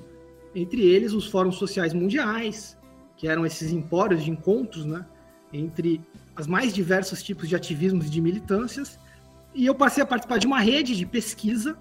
entre 0.54 0.84
eles 0.84 1.12
os 1.12 1.26
fóruns 1.26 1.56
sociais 1.56 1.92
mundiais, 1.92 2.78
que 3.18 3.28
eram 3.28 3.48
esses 3.48 3.72
empórios 3.72 4.24
de 4.24 4.30
encontros, 4.30 4.86
né, 4.86 5.04
entre 5.52 6.00
as 6.36 6.46
mais 6.46 6.72
diversos 6.72 7.24
tipos 7.24 7.50
de 7.50 7.56
ativismos 7.56 8.06
e 8.06 8.10
de 8.12 8.22
militâncias, 8.22 9.00
e 9.56 9.66
eu 9.66 9.74
passei 9.74 10.04
a 10.04 10.06
participar 10.06 10.38
de 10.38 10.46
uma 10.46 10.60
rede 10.60 10.96
de 10.96 11.06
pesquisa, 11.06 11.76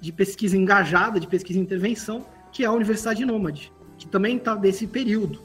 de 0.00 0.10
pesquisa 0.12 0.56
engajada, 0.56 1.20
de 1.20 1.26
pesquisa 1.26 1.58
e 1.58 1.62
intervenção, 1.62 2.24
que 2.50 2.64
é 2.64 2.66
a 2.66 2.72
Universidade 2.72 3.24
Nômade, 3.24 3.70
que 3.98 4.08
também 4.08 4.38
está 4.38 4.54
desse 4.54 4.86
período. 4.86 5.40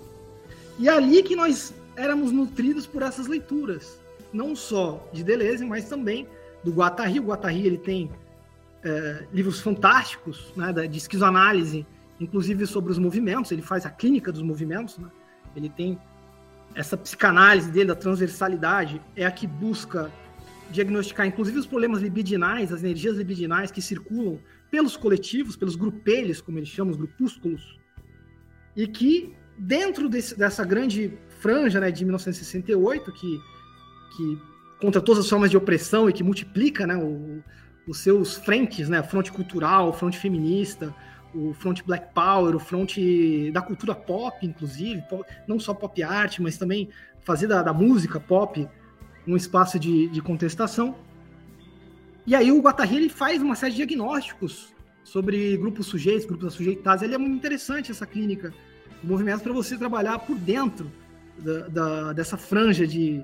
E 0.80 0.88
é 0.88 0.92
ali 0.94 1.24
que 1.24 1.36
nós 1.36 1.74
éramos 1.98 2.32
nutridos 2.32 2.86
por 2.88 3.02
essas 3.02 3.28
leituras, 3.28 4.00
não 4.32 4.56
só 4.56 5.10
de 5.12 5.24
Deleuze, 5.24 5.66
mas 5.66 5.90
também 5.90 6.28
do 6.64 6.72
Guattari. 6.72 7.20
O 7.20 7.24
Guattari 7.24 7.66
ele 7.66 7.78
tem 7.78 8.12
é, 8.84 9.26
livros 9.34 9.60
fantásticos 9.60 10.54
né, 10.56 10.72
de 10.88 10.98
esquizoanálise, 10.98 11.86
inclusive 12.20 12.66
sobre 12.66 12.92
os 12.92 12.98
movimentos. 12.98 13.52
Ele 13.52 13.62
faz 13.62 13.86
a 13.86 13.90
clínica 13.90 14.32
dos 14.32 14.42
movimentos. 14.42 14.98
Né? 14.98 15.10
Ele 15.56 15.70
tem 15.70 16.00
essa 16.76 16.96
psicanálise 16.96 17.72
dele 17.72 17.86
da 17.86 17.96
transversalidade 17.96 19.02
é 19.16 19.26
a 19.26 19.32
que 19.32 19.48
busca 19.48 20.12
diagnosticar, 20.70 21.26
inclusive, 21.26 21.58
os 21.58 21.66
problemas 21.66 22.02
libidinais, 22.02 22.74
as 22.74 22.84
energias 22.84 23.16
libidinais 23.18 23.72
que 23.72 23.82
circulam 23.82 24.40
pelos 24.70 24.98
coletivos, 24.98 25.56
pelos 25.56 25.76
grupelhos, 25.76 26.42
como 26.42 26.60
eles 26.60 26.70
chamam, 26.70 26.92
os 26.92 26.98
grupúsculos, 26.98 27.80
e 28.76 28.86
que 28.86 29.34
dentro 29.58 30.10
desse, 30.10 30.38
dessa 30.38 30.64
grande 30.66 31.18
franja 31.40 31.80
né, 31.80 31.90
de 31.90 32.04
1968, 32.04 33.12
que, 33.14 33.40
que 34.16 34.42
contra 34.80 35.02
todas 35.02 35.26
as 35.26 35.30
formas 35.30 35.50
de 35.50 35.58
opressão 35.58 36.10
e 36.10 36.14
que 36.14 36.24
multiplica 36.24 36.86
né, 36.86 36.96
o, 36.96 37.44
os 37.88 38.00
seus 38.00 38.36
frentes, 38.36 38.90
né, 38.90 39.02
fronte 39.02 39.32
cultural, 39.32 39.94
fronte 39.94 40.18
feminista, 40.18 40.94
o 41.34 41.54
front 41.54 41.82
black 41.86 42.14
power, 42.14 42.56
o 42.56 42.60
front 42.60 42.98
da 43.52 43.62
cultura 43.62 43.94
pop, 43.94 44.46
inclusive, 44.46 45.04
não 45.48 45.60
só 45.60 45.74
pop 45.74 46.02
art, 46.02 46.40
mas 46.40 46.58
também 46.58 46.90
fazer 47.22 47.48
da, 47.48 47.62
da 47.62 47.74
música 47.74 48.20
pop 48.20 48.68
um 49.28 49.36
espaço 49.36 49.78
de, 49.78 50.08
de, 50.08 50.22
contestação. 50.22 50.96
E 52.26 52.36
aí 52.36 52.52
o 52.52 52.62
Guattari 52.62 52.96
ele 52.96 53.10
faz 53.10 53.42
uma 53.42 53.56
série 53.56 53.72
de 53.72 53.78
diagnósticos 53.78 54.74
sobre 55.04 55.58
grupos 55.58 55.88
sujeitos, 55.88 56.26
grupos 56.26 56.48
assujeitados. 56.48 57.04
Ele 57.04 57.16
é 57.16 57.18
muito 57.18 57.36
interessante 57.36 57.92
essa 57.92 58.06
clínica, 58.06 58.54
movimentos 59.04 59.42
para 59.42 59.54
você 59.54 59.78
trabalhar 59.78 60.20
por 60.20 60.38
dentro 60.38 60.92
da, 61.38 61.68
da, 61.68 62.14
dessa 62.14 62.38
franja 62.38 62.88
de, 62.88 63.24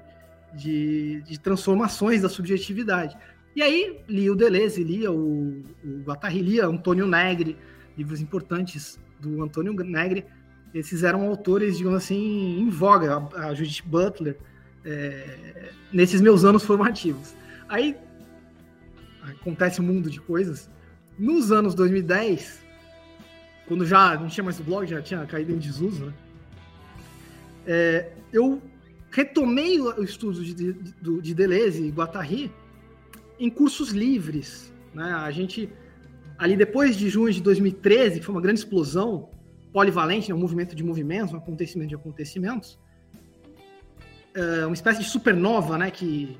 de, 0.55 1.21
de, 1.21 1.39
transformações 1.39 2.21
da 2.21 2.29
subjetividade. 2.29 3.17
E 3.55 3.61
aí 3.61 4.03
li 4.07 4.29
o 4.29 4.35
Deleuze, 4.35 4.83
lia 4.83 5.11
o, 5.11 5.63
o 5.83 6.01
Guattari, 6.03 6.41
lia 6.41 6.65
Antônio 6.65 7.07
Negri, 7.07 7.57
livros 7.97 8.21
importantes 8.21 8.99
do 9.19 9.43
Antônio 9.43 9.73
Negri. 9.73 10.25
Esses 10.73 11.03
eram 11.03 11.27
autores, 11.27 11.77
digamos 11.77 11.97
assim, 11.97 12.59
em 12.59 12.69
voga, 12.69 13.17
a, 13.35 13.47
a 13.47 13.53
Judith 13.53 13.83
Butler, 13.85 14.37
é, 14.83 15.69
nesses 15.91 16.19
meus 16.19 16.43
anos 16.43 16.63
formativos. 16.63 17.35
Aí 17.69 17.95
acontece 19.21 19.81
um 19.81 19.83
mundo 19.83 20.09
de 20.09 20.19
coisas. 20.19 20.69
Nos 21.17 21.51
anos 21.51 21.75
2010, 21.75 22.63
quando 23.67 23.85
já 23.85 24.15
não 24.15 24.27
tinha 24.27 24.43
mais 24.43 24.59
o 24.59 24.63
blog, 24.63 24.85
já 24.87 25.01
tinha 25.01 25.25
caído 25.25 25.51
em 25.51 25.57
desuso, 25.57 26.05
né? 26.05 26.13
É, 27.65 28.11
eu 28.31 28.61
retomei 29.13 29.79
o 29.79 30.03
estudo 30.03 30.43
de, 30.43 30.53
de, 30.55 31.21
de 31.21 31.33
Deleuze 31.35 31.83
e 31.83 31.91
Guattari 31.91 32.51
em 33.39 33.47
cursos 33.47 33.91
livres. 33.91 34.73
Né? 34.91 35.03
A 35.03 35.29
gente, 35.29 35.69
ali 36.35 36.57
depois 36.57 36.97
de 36.97 37.07
junho 37.09 37.31
de 37.31 37.39
2013, 37.39 38.19
que 38.19 38.25
foi 38.25 38.33
uma 38.33 38.41
grande 38.41 38.61
explosão 38.61 39.29
polivalente, 39.71 40.29
né? 40.29 40.35
um 40.35 40.39
movimento 40.39 40.75
de 40.75 40.83
movimentos, 40.83 41.31
um 41.31 41.37
acontecimento 41.37 41.89
de 41.89 41.95
acontecimentos, 41.95 42.79
é 44.33 44.65
uma 44.65 44.73
espécie 44.73 45.01
de 45.01 45.05
supernova 45.05 45.77
né? 45.77 45.91
que 45.91 46.35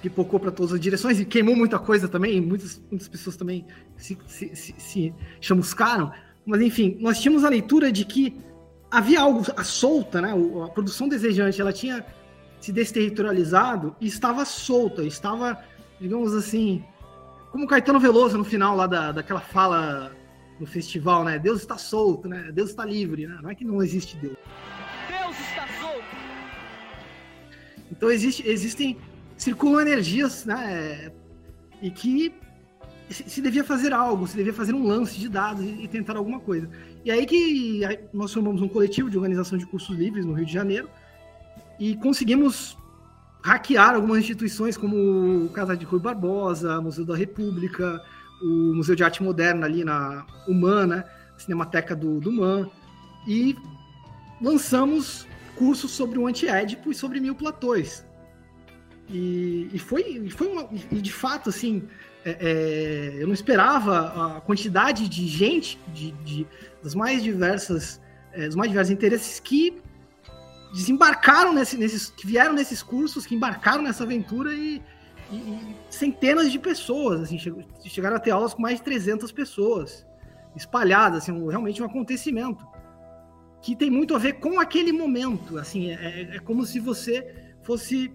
pipocou 0.00 0.38
para 0.38 0.52
todas 0.52 0.74
as 0.74 0.78
direções 0.78 1.18
e 1.18 1.24
queimou 1.24 1.56
muita 1.56 1.80
coisa 1.80 2.06
também, 2.06 2.40
muitas, 2.40 2.80
muitas 2.88 3.08
pessoas 3.08 3.36
também 3.36 3.66
se, 3.96 4.16
se, 4.28 4.54
se, 4.54 4.74
se 4.78 5.14
chamuscaram. 5.40 6.12
Mas, 6.46 6.60
enfim, 6.60 6.96
nós 7.00 7.20
tínhamos 7.20 7.42
a 7.44 7.48
leitura 7.48 7.90
de 7.90 8.04
que 8.04 8.36
havia 8.90 9.20
algo 9.20 9.44
à 9.56 9.64
solta, 9.64 10.20
né? 10.20 10.32
A 10.64 10.68
produção 10.68 11.08
desejante, 11.08 11.60
ela 11.60 11.72
tinha 11.72 12.04
se 12.60 12.72
desterritorializado 12.72 13.94
e 14.00 14.06
estava 14.06 14.44
solta, 14.44 15.04
estava, 15.04 15.62
digamos 16.00 16.34
assim, 16.34 16.84
como 17.52 17.66
Caetano 17.66 18.00
Veloso 18.00 18.36
no 18.36 18.44
final 18.44 18.76
lá 18.76 18.86
da, 18.86 19.12
daquela 19.12 19.40
fala 19.40 20.12
no 20.58 20.66
festival, 20.66 21.24
né? 21.24 21.38
Deus 21.38 21.60
está 21.60 21.78
solto, 21.78 22.28
né? 22.28 22.50
Deus 22.52 22.70
está 22.70 22.84
livre, 22.84 23.26
né? 23.26 23.38
Não 23.42 23.50
é 23.50 23.54
que 23.54 23.64
não 23.64 23.82
existe 23.82 24.16
Deus. 24.16 24.36
Deus 25.08 25.38
está 25.38 25.66
solto. 25.80 26.04
Então 27.90 28.10
existe, 28.10 28.46
existem 28.46 28.98
circulam 29.36 29.80
energias, 29.80 30.44
né? 30.44 31.12
E 31.80 31.90
que 31.90 32.34
se 33.08 33.40
devia 33.40 33.64
fazer 33.64 33.92
algo, 33.92 34.26
se 34.26 34.36
devia 34.36 34.52
fazer 34.52 34.74
um 34.74 34.86
lance 34.86 35.18
de 35.18 35.28
dados 35.28 35.64
e, 35.64 35.84
e 35.84 35.88
tentar 35.88 36.16
alguma 36.16 36.40
coisa. 36.40 36.68
E 37.04 37.10
aí 37.10 37.24
que 37.24 37.82
nós 38.12 38.32
formamos 38.32 38.60
um 38.60 38.68
coletivo 38.68 39.10
de 39.10 39.16
organização 39.16 39.56
de 39.56 39.66
cursos 39.66 39.96
livres 39.96 40.24
no 40.24 40.32
Rio 40.32 40.46
de 40.46 40.52
Janeiro 40.52 40.88
e 41.78 41.96
conseguimos 41.96 42.76
hackear 43.42 43.94
algumas 43.94 44.18
instituições 44.18 44.76
como 44.76 44.96
o 45.46 45.48
Casa 45.50 45.76
de 45.76 45.84
Rui 45.84 46.00
Barbosa, 46.00 46.80
Museu 46.80 47.04
da 47.04 47.16
República, 47.16 48.02
o 48.42 48.74
Museu 48.74 48.94
de 48.94 49.04
Arte 49.04 49.22
Moderna 49.22 49.66
ali 49.66 49.84
na 49.84 50.26
Humana, 50.46 51.04
a 51.34 51.38
Cinemateca 51.38 51.94
do, 51.94 52.20
do 52.20 52.32
MAN, 52.32 52.68
e 53.26 53.56
lançamos 54.40 55.26
cursos 55.56 55.90
sobre 55.90 56.18
o 56.18 56.26
antiédipo 56.26 56.90
e 56.90 56.94
sobre 56.94 57.20
mil 57.20 57.34
platões. 57.34 58.04
E, 59.08 59.70
e, 59.72 59.78
foi, 59.78 60.28
foi 60.30 60.48
uma, 60.48 60.68
e 60.90 61.00
de 61.00 61.12
fato, 61.12 61.48
assim, 61.48 61.82
é, 62.28 62.36
é, 62.40 63.22
eu 63.22 63.26
não 63.26 63.34
esperava 63.34 64.36
a 64.36 64.40
quantidade 64.40 65.08
de 65.08 65.26
gente, 65.26 65.78
de, 65.94 66.12
de 66.24 66.46
das 66.82 66.94
mais 66.94 67.22
diversas, 67.22 68.00
é, 68.32 68.46
dos 68.46 68.54
mais 68.54 68.70
diversos 68.70 68.92
interesses 68.92 69.40
que 69.40 69.80
desembarcaram 70.72 71.52
nesse, 71.52 71.76
nesses, 71.76 72.10
que 72.10 72.26
vieram 72.26 72.52
nesses 72.52 72.82
cursos, 72.82 73.26
que 73.26 73.34
embarcaram 73.34 73.82
nessa 73.82 74.04
aventura 74.04 74.52
e, 74.52 74.82
e, 75.30 75.36
e 75.36 75.76
centenas 75.88 76.52
de 76.52 76.58
pessoas, 76.58 77.22
assim, 77.22 77.38
chegaram 77.84 78.16
a 78.16 78.20
ter 78.20 78.30
aulas 78.30 78.52
com 78.52 78.60
mais 78.60 78.76
de 78.76 78.82
300 78.82 79.32
pessoas 79.32 80.06
espalhadas, 80.54 81.22
assim, 81.22 81.32
um, 81.32 81.46
realmente 81.48 81.82
um 81.82 81.86
acontecimento 81.86 82.66
que 83.62 83.74
tem 83.74 83.90
muito 83.90 84.14
a 84.14 84.18
ver 84.18 84.34
com 84.34 84.60
aquele 84.60 84.92
momento, 84.92 85.58
assim, 85.58 85.90
é, 85.90 85.94
é, 85.94 86.36
é 86.36 86.38
como 86.38 86.64
se 86.64 86.78
você 86.78 87.54
fosse 87.62 88.12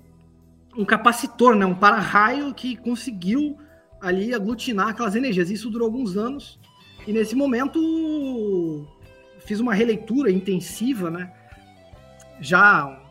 um 0.78 0.86
capacitor, 0.86 1.56
né, 1.56 1.66
um 1.66 1.76
para-raio 1.76 2.54
que 2.54 2.76
conseguiu 2.78 3.58
ali 4.04 4.34
aglutinar 4.34 4.90
aquelas 4.90 5.16
energias. 5.16 5.50
Isso 5.50 5.70
durou 5.70 5.86
alguns 5.86 6.18
anos. 6.18 6.60
E 7.08 7.14
nesse 7.14 7.36
momento 7.36 8.86
fiz 9.46 9.60
uma 9.60 9.74
releitura 9.74 10.30
intensiva, 10.30 11.10
né? 11.10 11.32
Já, 12.40 13.02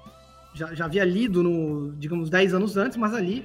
já, 0.55 0.75
já 0.75 0.85
havia 0.85 1.05
lido, 1.05 1.43
no, 1.43 1.93
digamos, 1.93 2.29
10 2.29 2.55
anos 2.55 2.77
antes, 2.77 2.97
mas 2.97 3.15
ali, 3.15 3.45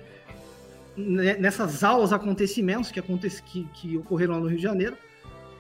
né, 0.96 1.38
nessas 1.38 1.84
aulas, 1.84 2.12
acontecimentos 2.12 2.92
que, 2.92 3.00
aconte, 3.00 3.30
que, 3.44 3.64
que 3.74 3.98
ocorreram 3.98 4.36
lá 4.36 4.40
no 4.42 4.48
Rio 4.48 4.58
de 4.58 4.64
Janeiro, 4.64 4.98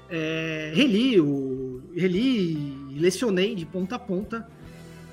é, 0.09 0.71
reli, 0.73 1.19
o, 1.19 1.81
reli 1.95 2.53
e 2.91 2.99
lecionei 2.99 3.55
de 3.55 3.65
ponta 3.65 3.95
a 3.95 3.99
ponta 3.99 4.47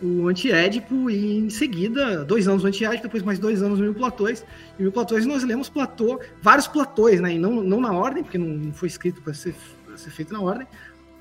o 0.02 0.28
Antiédipo 0.28 1.08
e 1.08 1.38
em 1.38 1.50
seguida, 1.50 2.24
dois 2.24 2.48
anos 2.48 2.64
o 2.64 2.66
Antiédipo, 2.66 3.04
depois 3.04 3.22
mais 3.22 3.38
dois 3.38 3.62
anos 3.62 3.78
o 3.78 3.82
Mil 3.82 3.94
Platões. 3.94 4.44
E 4.78 4.82
Mil 4.82 4.92
Platões 4.92 5.24
nós 5.24 5.44
lemos 5.44 5.68
platô, 5.68 6.20
vários 6.42 6.66
platões, 6.66 7.20
né? 7.20 7.34
E 7.34 7.38
não, 7.38 7.62
não 7.62 7.80
na 7.80 7.92
ordem, 7.92 8.22
porque 8.22 8.38
não 8.38 8.72
foi 8.72 8.88
escrito 8.88 9.22
para 9.22 9.32
ser, 9.32 9.54
ser 9.96 10.10
feito 10.10 10.32
na 10.32 10.40
ordem. 10.40 10.66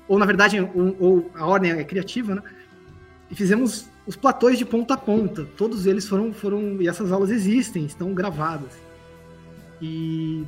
Ou, 0.06 0.18
na 0.18 0.26
verdade, 0.26 0.60
ou, 0.60 0.96
ou, 0.98 1.30
a 1.34 1.46
ordem 1.46 1.72
é 1.72 1.84
criativa, 1.84 2.34
né? 2.34 2.42
E 3.30 3.34
fizemos 3.34 3.88
os 4.06 4.16
platões 4.16 4.58
de 4.58 4.64
ponta 4.64 4.94
a 4.94 4.98
ponta. 4.98 5.46
Todos 5.56 5.86
eles 5.86 6.06
foram, 6.06 6.32
foram 6.32 6.80
e 6.80 6.88
essas 6.88 7.10
aulas 7.10 7.30
existem, 7.30 7.86
estão 7.86 8.12
gravadas. 8.12 8.72
E, 9.80 10.44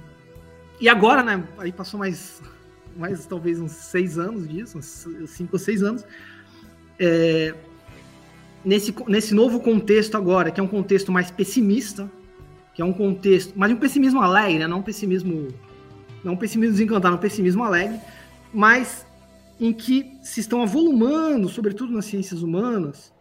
e 0.81 0.89
agora, 0.89 1.23
né? 1.23 1.43
Aí 1.59 1.73
passou 1.73 1.99
mais, 1.99 2.43
mais 2.97 3.25
talvez 3.25 3.61
uns 3.61 3.73
seis 3.73 4.19
anos 4.19 4.47
disso, 4.47 4.77
uns 4.79 5.07
cinco 5.31 5.55
ou 5.55 5.59
seis 5.59 5.83
anos. 5.83 6.05
É, 6.99 7.55
nesse, 8.65 8.95
nesse 9.07 9.35
novo 9.35 9.61
contexto 9.61 10.17
agora, 10.17 10.51
que 10.51 10.61
é 10.61 10.63
um 10.63 10.69
contexto 10.69 11.13
mais 11.13 11.31
pessimista, 11.31 12.11
que 12.75 12.83
é 12.83 12.85
um 12.85 12.93
contexto, 12.93 13.55
mas 13.57 13.73
um 13.73 13.77
pessimismo 13.77 14.21
alegre, 14.21 14.59
né? 14.59 14.67
não 14.67 14.79
um 14.81 14.83
pessimismo, 14.83 15.49
não 16.23 16.35
um 16.35 16.37
pessimismo 16.37 16.73
desencantado, 16.73 17.17
um 17.17 17.19
pessimismo 17.19 17.65
alegre, 17.65 17.99
mas 18.53 19.07
em 19.59 19.73
que 19.73 20.19
se 20.23 20.41
estão 20.41 20.63
avolumando, 20.63 21.49
sobretudo 21.49 21.93
nas 21.93 22.05
ciências 22.05 22.43
humanas, 22.43 23.13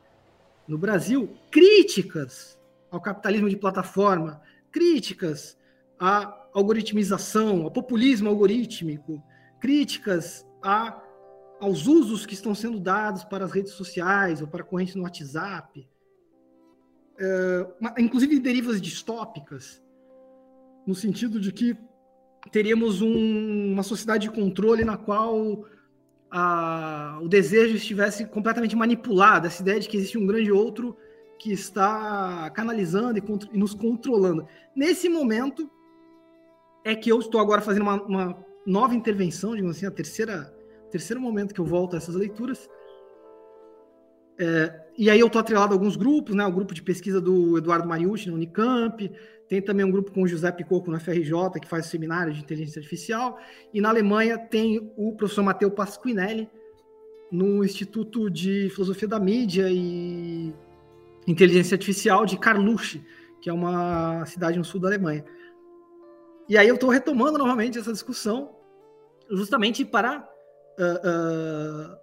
no 0.68 0.77
Brasil, 0.77 1.30
críticas 1.51 2.60
ao 2.92 3.00
capitalismo 3.00 3.50
de 3.50 3.56
plataforma, 3.56 4.42
críticas 4.72 5.58
à 6.00 6.34
algoritmização, 6.54 7.63
ao 7.63 7.72
populismo 7.72 8.30
algorítmico, 8.30 9.22
críticas 9.60 10.46
a, 10.62 11.01
aos 11.65 11.88
usos 11.88 12.25
que 12.27 12.36
estão 12.36 12.53
sendo 12.53 12.79
dados 12.79 13.24
para 13.24 13.43
as 13.43 13.51
redes 13.51 13.74
sociais 13.74 14.39
ou 14.39 14.48
para 14.48 14.63
correntes 14.63 14.93
no 14.95 15.01
WhatsApp, 15.01 15.88
é, 17.17 17.67
inclusive 17.98 18.39
derivas 18.39 18.79
distópicas, 18.79 19.81
no 20.86 20.93
sentido 20.93 21.39
de 21.39 21.51
que 21.51 21.75
teríamos 22.51 23.01
um, 23.01 23.74
uma 23.74 23.81
sociedade 23.81 24.29
de 24.29 24.36
controle 24.36 24.86
na 24.86 24.95
qual 24.95 25.65
a, 26.29 27.17
o 27.24 27.27
desejo 27.27 27.75
estivesse 27.75 28.25
completamente 28.25 28.75
manipulado, 28.75 29.48
essa 29.48 29.63
ideia 29.63 29.79
de 29.79 29.89
que 29.89 29.98
existe 29.98 30.19
um 30.19 30.27
grande 30.27 30.51
outro 30.51 30.95
que 31.39 31.51
está 31.51 32.48
canalizando 32.51 33.17
e, 33.17 33.24
e 33.51 33.57
nos 33.57 33.74
controlando. 33.74 34.48
Nesse 34.75 35.10
momento 35.10 35.67
é 36.84 36.95
que 36.95 37.12
eu 37.12 37.19
estou 37.19 37.41
agora 37.41 37.62
fazendo 37.62 37.81
uma, 37.81 38.01
uma 38.03 38.45
nova 38.67 38.93
intervenção, 38.93 39.55
digamos 39.55 39.77
assim, 39.77 39.88
a 39.88 39.91
terceira 39.91 40.55
terceiro 40.96 41.20
momento 41.20 41.54
que 41.54 41.60
eu 41.60 41.66
volto 41.66 41.94
a 41.94 41.98
essas 41.98 42.16
leituras. 42.16 42.70
É, 44.40 44.82
e 44.98 45.10
aí 45.10 45.20
eu 45.20 45.28
estou 45.28 45.42
atrelado 45.42 45.74
a 45.74 45.75
alguns 45.75 45.98
grupos, 45.98 46.34
né? 46.34 46.46
O 46.46 46.52
grupo 46.52 46.74
de 46.74 46.82
pesquisa 46.82 47.20
do 47.20 47.58
Eduardo 47.58 47.86
Mariucci 47.86 48.30
na 48.30 48.36
Unicamp, 48.36 49.12
tem 49.50 49.62
também 49.62 49.86
um 49.86 49.92
grupo 49.92 50.12
com 50.12 50.22
o 50.22 50.28
José 50.28 50.50
Picoco 50.54 50.90
na 50.90 51.00
FRJ, 51.00 51.60
que 51.62 51.68
faz 51.68 51.88
seminário 51.88 52.34
de 52.34 52.40
inteligência 52.40 52.80
artificial. 52.80 53.38
E 53.74 53.82
na 53.82 53.90
Alemanha 53.90 54.38
tem 54.38 54.90
o 54.96 55.12
professor 55.12 55.44
Matteo 55.44 55.70
Pasquinelli, 55.70 56.50
no 57.30 57.62
Instituto 57.64 58.30
de 58.30 58.70
Filosofia 58.70 59.10
da 59.10 59.20
Mídia 59.20 59.68
e 59.70 60.54
Inteligência 61.28 61.75
Artificial 61.75 62.25
de 62.25 62.38
Karlsruhe, 62.38 63.04
que 63.42 63.50
é 63.50 63.54
uma 63.54 64.25
cidade 64.25 64.58
no 64.58 64.64
sul 64.64 64.80
da 64.80 64.88
Alemanha. 64.88 65.25
E 66.48 66.58
aí 66.58 66.70
eu 66.70 66.75
estou 66.75 66.90
retomando 66.90 67.38
novamente 67.38 67.78
essa 67.78 67.92
discussão, 67.92 68.56
justamente 69.30 69.84
para 69.84 70.35
uh, 70.79 71.98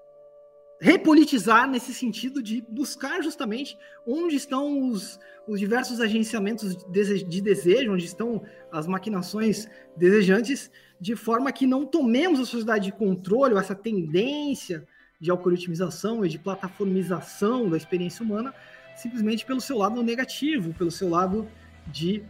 repolitizar 0.81 1.69
nesse 1.71 1.95
sentido 1.95 2.43
de 2.43 2.61
buscar 2.69 3.23
justamente 3.23 3.79
onde 4.05 4.35
estão 4.35 4.89
os, 4.89 5.19
os 5.47 5.61
diversos 5.61 6.01
agenciamentos 6.01 6.77
de 6.87 7.41
desejo, 7.41 7.93
onde 7.93 8.05
estão 8.05 8.43
as 8.71 8.87
maquinações 8.87 9.69
desejantes, 9.97 10.71
de 11.01 11.15
forma 11.15 11.53
que 11.53 11.67
não 11.67 11.87
tomemos 11.87 12.41
a 12.41 12.45
sociedade 12.45 12.87
de 12.87 12.93
controle, 12.93 13.57
essa 13.57 13.75
tendência 13.75 14.87
de 15.21 15.31
algoritmização 15.31 16.25
e 16.25 16.29
de 16.29 16.37
plataformização 16.37 17.71
da 17.71 17.77
experiência 17.77 18.25
humana, 18.25 18.53
simplesmente 18.97 19.47
pelo 19.47 19.61
seu 19.61 19.79
lado 19.79 20.03
negativo, 20.03 20.75
pelo 20.75 20.91
seu 20.91 21.09
lado 21.09 21.49
de 21.87 22.25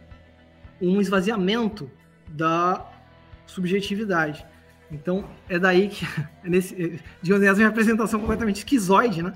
um 0.79 1.01
esvaziamento 1.01 1.89
da 2.27 2.87
subjetividade. 3.47 4.45
Então, 4.93 5.27
é 5.49 5.57
daí 5.57 5.89
que, 5.89 6.05
é 6.45 6.49
nesse, 6.49 7.01
digamos 7.21 7.47
assim, 7.47 7.61
é 7.61 7.65
uma 7.65 7.71
apresentação 7.71 8.19
completamente 8.19 8.57
esquizoide, 8.57 9.23
né? 9.23 9.33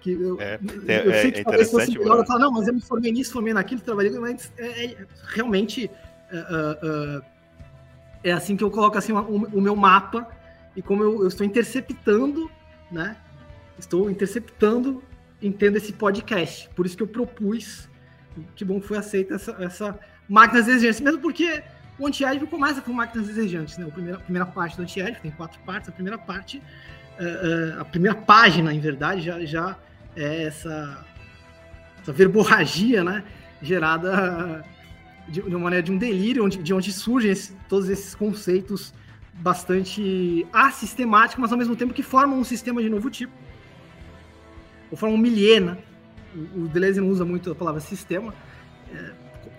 Que 0.00 0.12
eu, 0.12 0.40
é, 0.40 0.60
é, 0.86 1.06
eu 1.06 1.12
sei 1.12 1.32
que 1.32 1.40
é 1.40 1.44
talvez 1.44 1.70
fosse 1.70 1.98
melhor 1.98 2.18
eu 2.18 2.24
falar, 2.24 2.38
não, 2.38 2.52
mas 2.52 2.68
eu 2.68 2.74
me 2.74 2.80
formei 2.80 3.10
nisso, 3.10 3.32
formei 3.32 3.52
naquilo, 3.52 3.80
trabalhei, 3.80 4.12
mas 4.12 4.52
é, 4.56 4.84
é 4.84 4.96
realmente 5.34 5.90
é, 6.30 7.20
é, 8.22 8.32
assim 8.32 8.56
que 8.56 8.62
eu 8.62 8.70
coloco 8.70 8.96
assim, 8.96 9.12
o, 9.12 9.18
o 9.18 9.60
meu 9.60 9.74
mapa 9.74 10.28
e 10.76 10.82
como 10.82 11.02
eu, 11.02 11.22
eu, 11.22 11.28
estou 11.28 11.44
interceptando, 11.44 12.48
né? 12.92 13.16
Estou 13.76 14.08
interceptando, 14.08 15.02
entendo 15.42 15.76
esse 15.76 15.92
podcast. 15.92 16.70
Por 16.76 16.86
isso 16.86 16.96
que 16.96 17.02
eu 17.02 17.08
propus, 17.08 17.88
que 18.54 18.64
bom 18.64 18.80
que 18.80 18.86
foi 18.86 18.98
aceita 18.98 19.34
essa, 19.34 19.56
essa 19.58 19.98
máquina 20.28 20.62
de 20.62 20.70
exigência, 20.70 21.04
mesmo 21.04 21.20
porque 21.20 21.64
o 21.98 22.06
antiédipo 22.06 22.46
começa 22.46 22.80
com 22.80 22.92
máquinas 22.92 23.26
desejantes, 23.26 23.76
né? 23.76 23.86
A 23.86 23.90
primeira, 23.90 24.18
a 24.18 24.20
primeira 24.20 24.46
parte 24.46 24.76
do 24.76 24.82
antiédipo 24.82 25.20
tem 25.20 25.30
quatro 25.30 25.58
partes. 25.66 25.88
A 25.88 25.92
primeira 25.92 26.16
parte, 26.16 26.58
uh, 26.58 27.78
uh, 27.78 27.80
a 27.80 27.84
primeira 27.84 28.16
página, 28.16 28.72
em 28.72 28.78
verdade, 28.78 29.22
já, 29.22 29.44
já 29.44 29.76
é 30.14 30.44
essa, 30.44 31.04
essa 32.00 32.12
verborragia, 32.12 33.02
né? 33.02 33.24
Gerada 33.60 34.64
de, 35.28 35.40
uma 35.40 35.58
maneira 35.58 35.82
de 35.82 35.90
um 35.90 35.98
delírio, 35.98 36.44
onde, 36.44 36.58
de 36.58 36.72
onde 36.72 36.92
surgem 36.92 37.32
esse, 37.32 37.52
todos 37.68 37.88
esses 37.88 38.14
conceitos 38.14 38.94
bastante 39.34 40.46
assistemáticos, 40.52 41.40
mas 41.40 41.52
ao 41.52 41.58
mesmo 41.58 41.76
tempo 41.76 41.92
que 41.92 42.02
formam 42.02 42.38
um 42.38 42.44
sistema 42.44 42.80
de 42.80 42.88
novo 42.88 43.10
tipo. 43.10 43.32
Ou 44.90 44.96
formam 44.96 45.18
um 45.18 45.20
milieu, 45.20 45.60
né? 45.60 45.78
O, 46.34 46.62
o 46.62 46.68
Deleuze 46.68 47.00
não 47.00 47.08
usa 47.08 47.24
muito 47.24 47.50
a 47.50 47.54
palavra 47.54 47.80
sistema. 47.80 48.32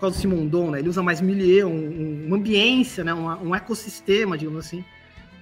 causa 0.00 0.16
do 0.16 0.20
Simondon, 0.20 0.70
né? 0.70 0.78
Ele 0.78 0.88
usa 0.88 1.02
mais 1.02 1.20
milieu, 1.20 1.68
um, 1.68 2.26
uma 2.26 2.36
ambiência, 2.36 3.04
né? 3.04 3.12
Um, 3.12 3.48
um, 3.48 3.54
ecossistema, 3.54 4.36
digamos 4.36 4.66
assim, 4.66 4.82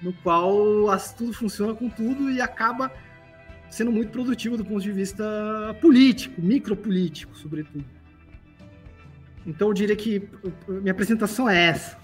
no 0.01 0.11
qual 0.11 0.89
as, 0.89 1.13
tudo 1.13 1.31
funciona 1.31 1.73
com 1.73 1.89
tudo 1.89 2.29
e 2.29 2.41
acaba 2.41 2.91
sendo 3.69 3.91
muito 3.91 4.11
produtivo 4.11 4.57
do 4.57 4.65
ponto 4.65 4.81
de 4.81 4.91
vista 4.91 5.23
político, 5.79 6.41
micropolítico, 6.41 7.35
sobretudo. 7.37 7.85
Então 9.45 9.69
eu 9.69 9.73
diria 9.73 9.95
que 9.95 10.27
minha 10.67 10.91
apresentação 10.91 11.49
é 11.49 11.67
essa. 11.67 11.97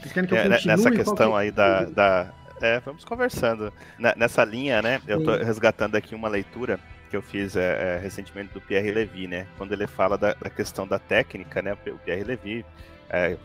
que 0.00 0.18
eu 0.18 0.36
é, 0.36 0.48
nessa 0.48 0.90
questão 0.90 1.36
aí 1.36 1.50
da, 1.50 1.84
da... 1.84 2.32
É, 2.60 2.80
vamos 2.80 3.04
conversando. 3.04 3.72
Nessa 4.16 4.44
linha, 4.44 4.80
né? 4.80 5.00
Eu 5.06 5.18
estou 5.18 5.36
resgatando 5.36 5.96
aqui 5.96 6.14
uma 6.14 6.28
leitura 6.28 6.78
que 7.12 7.16
eu 7.18 7.20
fiz 7.20 7.56
é, 7.56 7.96
é, 7.96 7.98
recentemente 7.98 8.54
do 8.54 8.60
Pierre 8.62 8.90
Levy, 8.90 9.26
né? 9.26 9.46
Quando 9.58 9.72
ele 9.72 9.86
fala 9.86 10.16
da, 10.16 10.32
da 10.32 10.48
questão 10.48 10.88
da 10.88 10.98
técnica, 10.98 11.60
né? 11.60 11.74
O 11.74 11.98
Pierre 11.98 12.24
Levy 12.24 12.64
é 13.10 13.36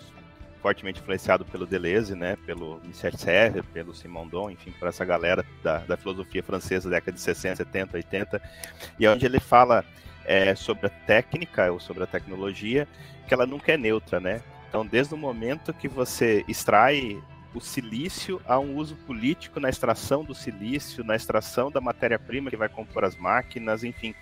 fortemente 0.61 1.01
influenciado 1.01 1.43
pelo 1.43 1.65
Deleuze, 1.65 2.15
né? 2.15 2.37
Pelo 2.45 2.79
Michel 2.85 3.11
Serre, 3.17 3.61
pelo 3.61 3.93
Simondon, 3.93 4.51
enfim, 4.51 4.71
por 4.71 4.87
essa 4.87 5.03
galera 5.03 5.45
da, 5.61 5.79
da 5.79 5.97
filosofia 5.97 6.41
francesa 6.41 6.89
da 6.89 6.95
década 6.95 7.11
de 7.11 7.19
60, 7.19 7.57
70, 7.57 7.97
80, 7.97 8.41
e 8.97 9.05
é 9.05 9.11
onde 9.11 9.25
ele 9.25 9.41
fala 9.41 9.83
é, 10.23 10.55
sobre 10.55 10.87
a 10.87 10.89
técnica 10.89 11.69
ou 11.69 11.77
sobre 11.77 12.03
a 12.03 12.07
tecnologia, 12.07 12.87
que 13.27 13.33
ela 13.33 13.45
nunca 13.45 13.73
é 13.73 13.77
neutra, 13.77 14.21
né? 14.21 14.41
Então, 14.69 14.85
desde 14.85 15.13
o 15.13 15.17
momento 15.17 15.73
que 15.73 15.89
você 15.89 16.45
extrai 16.47 17.21
o 17.53 17.59
silício 17.59 18.41
a 18.45 18.59
um 18.59 18.75
uso 18.75 18.95
político 18.95 19.59
na 19.59 19.69
extração 19.69 20.23
do 20.23 20.35
silício, 20.35 21.03
na 21.03 21.15
extração 21.15 21.71
da 21.71 21.81
matéria-prima 21.81 22.49
que 22.49 22.57
vai 22.57 22.69
compor 22.69 23.03
as 23.03 23.15
máquinas, 23.15 23.83
enfim, 23.83 24.13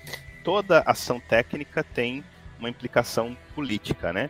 toda 0.43 0.81
ação 0.85 1.19
técnica 1.19 1.83
tem 1.83 2.23
uma 2.59 2.69
implicação 2.69 3.35
política, 3.53 4.13
né? 4.13 4.29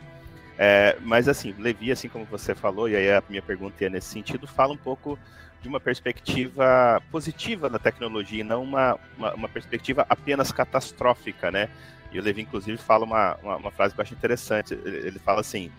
É, 0.57 0.97
mas 1.01 1.27
assim, 1.27 1.53
Levi, 1.59 1.91
assim 1.91 2.07
como 2.07 2.25
você 2.25 2.55
falou, 2.55 2.87
e 2.87 2.95
aí 2.95 3.11
a 3.11 3.21
minha 3.29 3.41
pergunta 3.41 3.83
é 3.85 3.89
nesse 3.89 4.07
sentido, 4.07 4.47
fala 4.47 4.73
um 4.73 4.77
pouco 4.77 5.19
de 5.61 5.67
uma 5.67 5.79
perspectiva 5.79 7.01
positiva 7.11 7.69
da 7.69 7.77
tecnologia, 7.77 8.41
e 8.41 8.43
não 8.43 8.63
uma, 8.63 8.97
uma, 9.17 9.33
uma, 9.33 9.49
perspectiva 9.49 10.05
apenas 10.07 10.51
catastrófica, 10.51 11.51
né? 11.51 11.69
E 12.11 12.19
o 12.19 12.23
Levi, 12.23 12.43
inclusive, 12.43 12.77
fala 12.77 13.03
uma, 13.03 13.35
uma, 13.43 13.55
uma 13.57 13.71
frase 13.71 13.93
que 13.93 13.99
eu 13.99 14.03
acho 14.03 14.13
interessante. 14.13 14.73
Ele 14.73 15.19
fala 15.19 15.41
assim: 15.41 15.71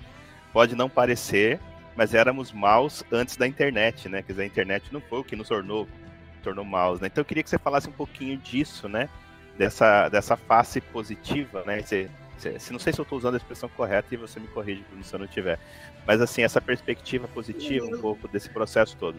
pode 0.52 0.74
não 0.74 0.90
parecer, 0.90 1.60
mas 1.96 2.14
éramos 2.14 2.52
maus 2.52 3.02
antes 3.10 3.36
da 3.36 3.46
internet, 3.46 4.08
né? 4.08 4.22
Quer 4.22 4.32
dizer, 4.32 4.42
a 4.42 4.46
internet 4.46 4.84
não 4.92 5.00
foi 5.00 5.20
o 5.20 5.24
que 5.24 5.34
nos 5.34 5.48
tornou, 5.48 5.88
tornou 6.42 6.64
maus, 6.64 7.00
né? 7.00 7.06
Então 7.06 7.22
eu 7.22 7.24
queria 7.24 7.42
que 7.42 7.48
você 7.48 7.58
falasse 7.58 7.88
um 7.88 7.92
pouquinho 7.92 8.36
disso, 8.36 8.88
né? 8.88 9.08
Dessa, 9.56 10.10
dessa 10.10 10.36
face 10.36 10.80
positiva, 10.80 11.64
né? 11.64 11.80
Você, 11.80 12.10
você, 12.36 12.70
não 12.70 12.78
sei 12.78 12.92
se 12.92 13.00
eu 13.00 13.02
estou 13.04 13.16
usando 13.16 13.34
a 13.34 13.38
expressão 13.38 13.70
correta 13.70 14.12
e 14.12 14.18
você 14.18 14.38
me 14.38 14.46
corrige 14.48 14.84
se 15.02 15.14
eu 15.14 15.18
não 15.18 15.26
tiver. 15.26 15.58
Mas 16.06 16.20
assim, 16.20 16.42
essa 16.42 16.60
perspectiva 16.60 17.26
positiva 17.26 17.86
um 17.86 17.98
pouco 17.98 18.28
desse 18.28 18.50
processo 18.50 18.94
todo. 18.98 19.16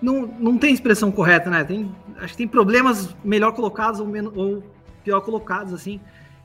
Não, 0.00 0.26
não 0.26 0.58
tem 0.58 0.72
expressão 0.72 1.12
correta, 1.12 1.50
né? 1.50 1.62
Tem, 1.62 1.94
acho 2.16 2.32
que 2.32 2.38
tem 2.38 2.48
problemas 2.48 3.14
melhor 3.22 3.52
colocados 3.52 4.00
ou, 4.00 4.06
menos, 4.06 4.32
ou 4.34 4.64
pior 5.04 5.20
colocados, 5.20 5.74
assim. 5.74 6.00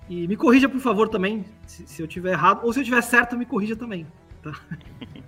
E 0.09 0.27
me 0.27 0.35
corrija, 0.35 0.69
por 0.69 0.79
favor, 0.79 1.09
também, 1.09 1.45
se, 1.65 1.87
se 1.87 2.01
eu 2.01 2.07
tiver 2.07 2.33
errado. 2.33 2.59
Ou 2.63 2.71
se 2.71 2.81
eu 2.81 2.83
tiver 2.83 3.01
certo, 3.01 3.37
me 3.37 3.45
corrija 3.45 3.75
também. 3.75 4.05
Tá? 4.41 4.53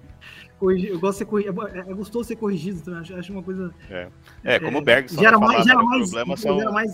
eu 0.61 0.99
gosto 0.99 1.13
de 1.13 1.17
ser 1.19 1.25
corrigido. 1.25 1.67
É, 1.67 1.79
é 1.79 1.93
gostoso 1.93 2.27
ser 2.27 2.35
corrigido 2.35 2.81
também. 2.81 2.99
Acho, 2.99 3.15
acho 3.15 3.33
uma 3.33 3.41
coisa. 3.43 3.73
É, 3.89 4.09
é 4.43 4.59
como 4.59 4.79
o 4.79 4.81
Bergson. 4.81 5.19
Gera 5.21 5.39
mais, 5.39 5.65
gera 5.65 5.83
mais, 5.83 6.09
são... 6.39 6.57
gera 6.57 6.71
mais, 6.71 6.91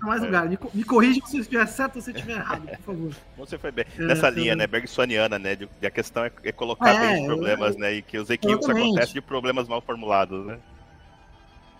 mais 0.00 0.22
é. 0.22 0.26
lugar. 0.26 0.48
Me, 0.48 0.58
me 0.72 0.84
corrija 0.84 1.20
se 1.26 1.38
estiver 1.38 1.66
certo 1.66 1.96
ou 1.96 2.02
se 2.02 2.12
estiver 2.12 2.36
errado, 2.36 2.66
por 2.68 2.78
favor. 2.78 3.12
Você 3.38 3.58
foi 3.58 3.72
bem. 3.72 3.84
É, 3.98 4.02
Nessa 4.02 4.30
linha, 4.30 4.54
né, 4.54 4.66
Bergsoniana, 4.66 5.38
né? 5.38 5.56
De, 5.56 5.68
de, 5.80 5.86
a 5.86 5.90
questão 5.90 6.24
é, 6.24 6.32
é 6.44 6.52
colocar 6.52 6.94
é, 6.94 7.14
bem 7.14 7.22
os 7.22 7.26
problemas, 7.26 7.76
né? 7.76 7.94
E 7.94 8.02
que 8.02 8.18
os 8.18 8.30
equívocos 8.30 8.68
acontecem 8.68 9.14
de 9.14 9.20
problemas 9.20 9.66
mal 9.66 9.80
formulados, 9.80 10.46
né? 10.46 10.58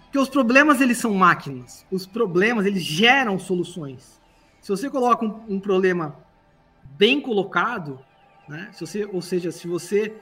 Porque 0.04 0.18
os 0.18 0.28
problemas, 0.28 0.80
eles 0.80 0.98
são 0.98 1.14
máquinas. 1.14 1.86
Os 1.90 2.04
problemas, 2.04 2.66
eles 2.66 2.82
geram 2.82 3.38
soluções. 3.38 4.20
Se 4.60 4.68
você 4.68 4.90
coloca 4.90 5.24
um, 5.24 5.40
um 5.48 5.60
problema 5.60 6.16
bem 6.98 7.20
colocado, 7.20 8.00
né? 8.50 8.68
Se 8.72 8.80
você, 8.80 9.04
ou 9.04 9.22
seja, 9.22 9.52
se 9.52 9.68
você 9.68 10.12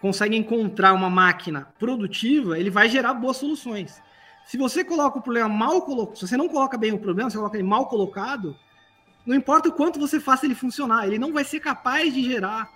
consegue 0.00 0.34
encontrar 0.34 0.94
uma 0.94 1.10
máquina 1.10 1.68
produtiva, 1.78 2.58
ele 2.58 2.70
vai 2.70 2.88
gerar 2.88 3.12
boas 3.14 3.36
soluções. 3.36 4.02
Se 4.46 4.56
você 4.56 4.82
coloca 4.82 5.18
o 5.18 5.22
problema 5.22 5.48
mal 5.48 5.82
colocado, 5.82 6.16
se 6.16 6.26
você 6.26 6.36
não 6.36 6.48
coloca 6.48 6.78
bem 6.78 6.92
o 6.92 6.98
problema, 6.98 7.28
você 7.28 7.36
coloca 7.36 7.56
ele 7.56 7.68
mal 7.68 7.86
colocado, 7.86 8.56
não 9.26 9.36
importa 9.36 9.68
o 9.68 9.72
quanto 9.72 10.00
você 10.00 10.18
faça 10.18 10.46
ele 10.46 10.54
funcionar, 10.54 11.06
ele 11.06 11.18
não 11.18 11.32
vai 11.32 11.44
ser 11.44 11.60
capaz 11.60 12.14
de 12.14 12.24
gerar 12.24 12.70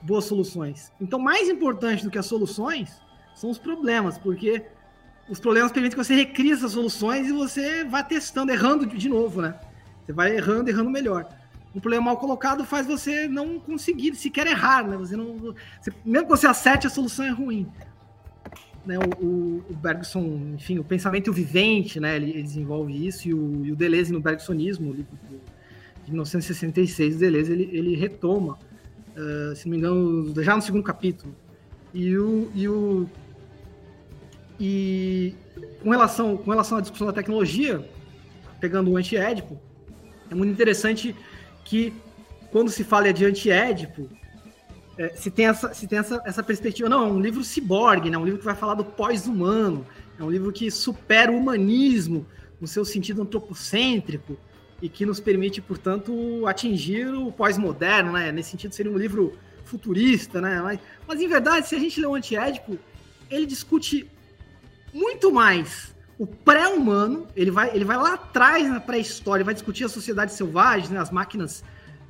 boas 0.00 0.26
soluções. 0.26 0.92
Então, 1.00 1.18
mais 1.18 1.48
importante 1.48 2.04
do 2.04 2.10
que 2.10 2.18
as 2.18 2.26
soluções 2.26 3.00
são 3.34 3.50
os 3.50 3.58
problemas, 3.58 4.16
porque 4.16 4.64
os 5.28 5.40
problemas 5.40 5.72
permitem 5.72 5.98
que 5.98 6.04
você 6.04 6.14
recrie 6.14 6.52
essas 6.52 6.72
soluções 6.72 7.26
e 7.26 7.32
você 7.32 7.82
vá 7.84 8.02
testando, 8.02 8.52
errando 8.52 8.86
de 8.86 9.08
novo, 9.08 9.42
né? 9.42 9.58
Você 10.04 10.12
vai 10.12 10.36
errando, 10.36 10.70
errando 10.70 10.90
melhor 10.90 11.26
um 11.76 11.80
problema 11.80 12.06
mal 12.06 12.16
colocado 12.16 12.64
faz 12.64 12.86
você 12.86 13.28
não 13.28 13.60
conseguir 13.60 14.14
sequer 14.14 14.46
errar, 14.46 14.88
né? 14.88 14.96
Você 14.96 15.14
não, 15.14 15.36
você, 15.36 15.92
mesmo 16.02 16.26
que 16.26 16.36
você 16.36 16.46
acerte, 16.46 16.86
a 16.86 16.90
solução 16.90 17.26
é 17.26 17.30
ruim. 17.30 17.66
Né, 18.86 18.96
o, 19.20 19.62
o, 19.68 19.74
Bergson, 19.74 20.54
enfim, 20.54 20.78
o 20.78 20.84
pensamento 20.84 21.32
vivente, 21.32 21.98
né, 21.98 22.14
ele, 22.16 22.30
ele 22.30 22.42
desenvolve 22.44 23.06
isso, 23.06 23.28
e 23.28 23.34
o, 23.34 23.66
e 23.66 23.72
o, 23.72 23.76
Deleuze 23.76 24.12
no 24.12 24.20
Bergsonismo, 24.20 24.94
de 24.94 25.04
1966, 26.08 27.16
o 27.16 27.18
Deleuze 27.18 27.52
ele, 27.52 27.68
ele 27.72 27.96
retoma, 27.96 28.54
uh, 28.54 29.56
se 29.56 29.66
não 29.66 29.72
me 29.72 29.78
engano, 29.78 30.42
já 30.42 30.54
no 30.54 30.62
segundo 30.62 30.84
capítulo. 30.84 31.34
E 31.92 32.16
o, 32.16 32.50
e 32.54 32.68
o 32.68 33.08
e 34.58 35.34
com 35.82 35.90
relação, 35.90 36.36
com 36.36 36.50
relação 36.50 36.78
à 36.78 36.80
discussão 36.80 37.08
da 37.08 37.12
tecnologia, 37.12 37.86
pegando 38.60 38.92
o 38.92 38.96
anti-édipo, 38.96 39.60
é 40.30 40.34
muito 40.34 40.52
interessante 40.52 41.14
que 41.66 41.92
quando 42.50 42.70
se 42.70 42.84
fala 42.84 43.12
de 43.12 43.24
anti-édipo, 43.24 44.08
é, 44.96 45.08
se 45.10 45.30
tem, 45.30 45.46
essa, 45.46 45.74
se 45.74 45.86
tem 45.86 45.98
essa, 45.98 46.22
essa 46.24 46.42
perspectiva. 46.42 46.88
Não, 46.88 47.04
é 47.04 47.06
um 47.08 47.20
livro 47.20 47.44
ciborgue, 47.44 48.08
né? 48.08 48.16
um 48.16 48.24
livro 48.24 48.38
que 48.38 48.44
vai 48.44 48.54
falar 48.54 48.74
do 48.74 48.84
pós-humano, 48.84 49.86
é 50.18 50.22
um 50.22 50.30
livro 50.30 50.50
que 50.52 50.70
supera 50.70 51.30
o 51.30 51.36
humanismo 51.36 52.24
no 52.58 52.66
seu 52.66 52.84
sentido 52.84 53.20
antropocêntrico 53.20 54.38
e 54.80 54.88
que 54.88 55.04
nos 55.04 55.20
permite, 55.20 55.60
portanto, 55.60 56.46
atingir 56.46 57.08
o 57.08 57.30
pós-moderno, 57.30 58.12
né? 58.12 58.30
Nesse 58.30 58.50
sentido, 58.50 58.74
seria 58.74 58.92
um 58.92 58.96
livro 58.96 59.36
futurista, 59.64 60.40
né? 60.40 60.60
Mas, 60.62 60.80
mas 61.06 61.20
em 61.20 61.28
verdade, 61.28 61.68
se 61.68 61.74
a 61.74 61.78
gente 61.78 62.00
lê 62.00 62.06
o 62.06 62.14
Antiédipo, 62.14 62.78
ele 63.30 63.46
discute 63.46 64.10
muito 64.92 65.32
mais 65.32 65.94
o 66.18 66.26
pré-humano, 66.26 67.26
ele 67.36 67.50
vai, 67.50 67.74
ele 67.74 67.84
vai 67.84 67.96
lá 67.96 68.14
atrás 68.14 68.68
na 68.68 68.80
pré-história, 68.80 69.44
vai 69.44 69.54
discutir 69.54 69.84
a 69.84 69.88
sociedade 69.88 70.32
selvagem, 70.32 70.90
né, 70.90 71.00
as 71.00 71.10
máquinas 71.10 71.62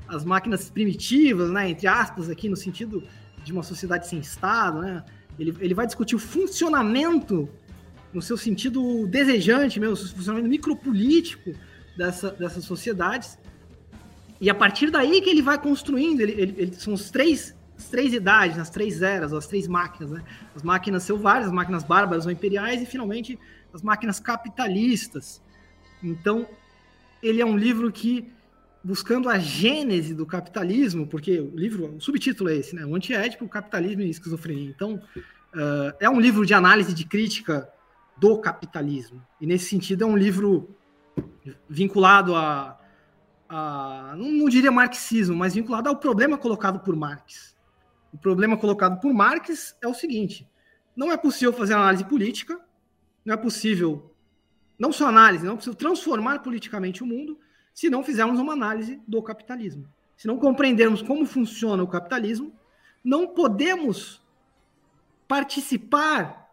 as 0.09 0.25
máquinas 0.25 0.71
primitivas, 0.71 1.51
né, 1.51 1.69
entre 1.69 1.89
aspas, 1.89 2.31
aqui 2.31 2.49
no 2.49 2.57
sentido 2.57 3.03
de 3.43 3.53
uma 3.53 3.63
sociedade 3.63 4.07
sem 4.07 4.19
Estado, 4.21 4.81
né? 4.81 5.05
Ele, 5.39 5.55
ele 5.61 5.75
vai 5.75 5.85
discutir 5.85 6.15
o 6.15 6.19
funcionamento 6.19 7.49
no 8.13 8.23
seu 8.23 8.37
sentido 8.37 9.07
desejante 9.09 9.79
mesmo, 9.79 9.95
o 9.95 10.09
funcionamento 10.09 10.49
micropolítico 10.49 11.53
dessa, 11.97 12.31
dessas 12.31 12.65
sociedades. 12.65 13.39
E 14.41 14.49
a 14.49 14.55
partir 14.55 14.91
daí 14.91 15.21
que 15.21 15.29
ele 15.29 15.43
vai 15.43 15.59
construindo, 15.61 16.21
ele, 16.21 16.33
ele, 16.33 16.55
ele 16.57 16.75
são 16.75 16.95
os 16.95 17.11
três, 17.11 17.55
as 17.77 17.89
três 17.89 18.13
idades, 18.13 18.59
as 18.59 18.71
três 18.71 19.03
eras, 19.03 19.33
as 19.33 19.47
três 19.47 19.67
máquinas, 19.67 20.11
né? 20.11 20.25
As 20.55 20.63
máquinas 20.63 21.03
selvagens, 21.03 21.47
as 21.47 21.53
máquinas 21.53 21.83
bárbaras 21.83 22.27
ou 22.27 22.33
imperiais 22.33 22.81
e 22.81 22.87
finalmente 22.87 23.39
as 23.77 23.83
máquinas 23.83 24.19
capitalistas. 24.19 25.43
Então, 26.03 26.49
ele 27.23 27.41
é 27.41 27.47
um 27.47 27.57
livro 27.57 27.93
que, 27.93 28.33
buscando 28.83 29.29
a 29.29 29.39
gênese 29.39 30.15
do 30.15 30.27
capitalismo, 30.27 31.07
porque 31.07 31.39
o 31.39 31.55
livro, 31.55 31.95
o 31.95 32.01
subtítulo 32.01 32.51
é 32.51 32.57
esse, 32.57 32.75
né? 32.75 32.85
O 32.85 32.95
antiético, 32.95 33.45
o 33.45 33.49
capitalismo 33.49 34.03
e 34.03 34.07
a 34.07 34.09
esquizofrenia. 34.09 34.71
Então, 34.71 34.95
uh, 34.95 35.95
é 36.01 36.09
um 36.09 36.19
livro 36.19 36.47
de 36.47 36.55
análise 36.55 36.95
de 36.95 37.05
crítica 37.05 37.69
do 38.17 38.39
capitalismo. 38.39 39.23
E, 39.41 39.47
nesse 39.47 39.69
sentido, 39.69 40.05
é 40.05 40.07
um 40.07 40.17
livro 40.17 40.75
vinculado 41.69 42.35
a, 42.35 42.79
a 43.49 44.15
não, 44.17 44.33
não 44.33 44.49
diria 44.49 44.73
marxismo, 44.73 45.37
mas 45.37 45.55
vinculado 45.55 45.89
ao 45.89 45.97
problema 45.97 46.39
colocado 46.39 46.81
por 46.81 46.97
Marx. 46.97 47.55
O 48.13 48.17
problema 48.17 48.57
colocado 48.57 49.01
por 49.01 49.13
Marx 49.13 49.77
é 49.83 49.87
o 49.87 49.93
seguinte: 49.93 50.49
não 50.97 51.13
é 51.13 51.17
possível 51.17 51.53
fazer 51.53 51.75
análise 51.75 52.05
política 52.05 52.59
não 53.27 53.35
é 53.35 53.37
possível, 53.37 54.15
não 54.79 54.93
só 54.93 55.09
análise, 55.09 55.45
não 55.45 55.55
é 55.55 55.57
possível 55.57 55.77
transformar 55.77 56.39
politicamente 56.39 57.03
o 57.03 57.07
mundo 57.07 57.39
se 57.75 57.91
não 57.91 58.05
fizermos 58.05 58.39
uma 58.39 58.53
análise 58.53 59.03
do 59.07 59.21
capitalismo. 59.21 59.93
Se 60.17 60.29
não 60.29 60.39
compreendermos 60.39 61.03
como 61.03 61.27
funciona 61.27 61.83
o 61.83 61.89
capitalismo, 61.89 62.55
não 63.05 63.27
podemos 63.27 64.23
participar 65.27 66.51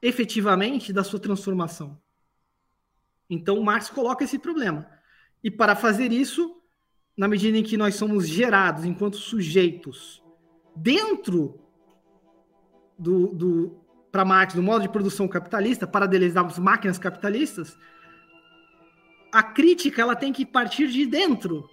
efetivamente 0.00 0.92
da 0.92 1.02
sua 1.02 1.18
transformação. 1.18 2.00
Então, 3.28 3.60
Marx 3.62 3.90
coloca 3.90 4.22
esse 4.22 4.38
problema. 4.38 4.88
E 5.42 5.50
para 5.50 5.74
fazer 5.74 6.12
isso, 6.12 6.62
na 7.16 7.26
medida 7.26 7.58
em 7.58 7.62
que 7.62 7.76
nós 7.76 7.96
somos 7.96 8.28
gerados 8.28 8.84
enquanto 8.84 9.16
sujeitos 9.16 10.22
dentro 10.76 11.60
do, 12.98 13.28
do, 13.28 13.83
para 14.14 14.24
Marx, 14.24 14.54
no 14.54 14.62
modo 14.62 14.82
de 14.82 14.88
produção 14.88 15.26
capitalista, 15.26 15.88
para 15.88 16.06
as 16.06 16.58
máquinas 16.60 16.98
capitalistas, 16.98 17.76
a 19.32 19.42
crítica 19.42 20.00
ela 20.00 20.14
tem 20.14 20.32
que 20.32 20.46
partir 20.46 20.86
de 20.86 21.04
dentro 21.04 21.68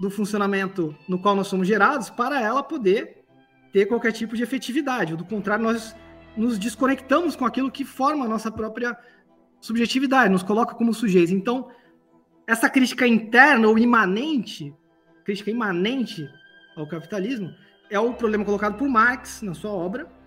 do 0.00 0.10
funcionamento 0.10 0.92
no 1.08 1.20
qual 1.20 1.36
nós 1.36 1.46
somos 1.46 1.68
gerados 1.68 2.10
para 2.10 2.40
ela 2.40 2.64
poder 2.64 3.22
ter 3.72 3.86
qualquer 3.86 4.10
tipo 4.10 4.34
de 4.34 4.42
efetividade. 4.42 5.14
Do 5.14 5.24
contrário, 5.24 5.62
nós 5.62 5.94
nos 6.36 6.58
desconectamos 6.58 7.36
com 7.36 7.46
aquilo 7.46 7.70
que 7.70 7.84
forma 7.84 8.24
a 8.24 8.28
nossa 8.28 8.50
própria 8.50 8.98
subjetividade, 9.60 10.32
nos 10.32 10.42
coloca 10.42 10.74
como 10.74 10.92
sujeitos. 10.92 11.30
Então, 11.30 11.70
essa 12.44 12.68
crítica 12.68 13.06
interna 13.06 13.68
ou 13.68 13.78
imanente, 13.78 14.74
crítica 15.24 15.52
imanente 15.52 16.28
ao 16.76 16.88
capitalismo, 16.88 17.54
é 17.88 18.00
o 18.00 18.14
problema 18.14 18.44
colocado 18.44 18.76
por 18.76 18.88
Marx 18.88 19.42
na 19.42 19.54
sua 19.54 19.70
obra, 19.70 20.18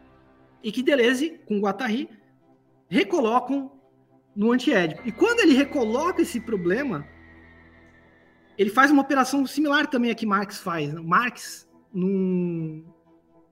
e 0.63 0.71
que 0.71 0.82
Deleuze, 0.82 1.41
com 1.45 1.60
Guattari, 1.60 2.10
recolocam 2.88 3.71
no 4.36 4.52
antiédipo. 4.52 5.02
E 5.06 5.12
quando 5.12 5.41
ele 5.41 5.54
recoloca 5.54 6.21
esse 6.21 6.39
problema, 6.39 7.06
ele 8.58 8.69
faz 8.69 8.89
uma 8.89 9.02
operação 9.02 9.45
similar 9.45 9.88
também 9.88 10.10
a 10.10 10.15
que 10.15 10.26
Marx 10.26 10.60
faz. 10.60 10.93
Né? 10.93 11.02
Marx, 11.02 11.67
num, 11.93 12.86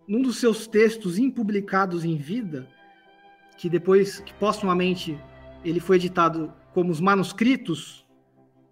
num 0.07 0.21
dos 0.21 0.37
seus 0.37 0.67
textos 0.67 1.17
impublicados 1.17 2.05
em 2.05 2.17
vida, 2.17 2.67
que 3.57 3.69
depois, 3.69 4.19
que 4.19 4.33
postumamente 4.35 5.19
ele 5.63 5.79
foi 5.79 5.97
editado 5.97 6.53
como 6.73 6.91
os 6.91 7.01
manuscritos, 7.01 8.07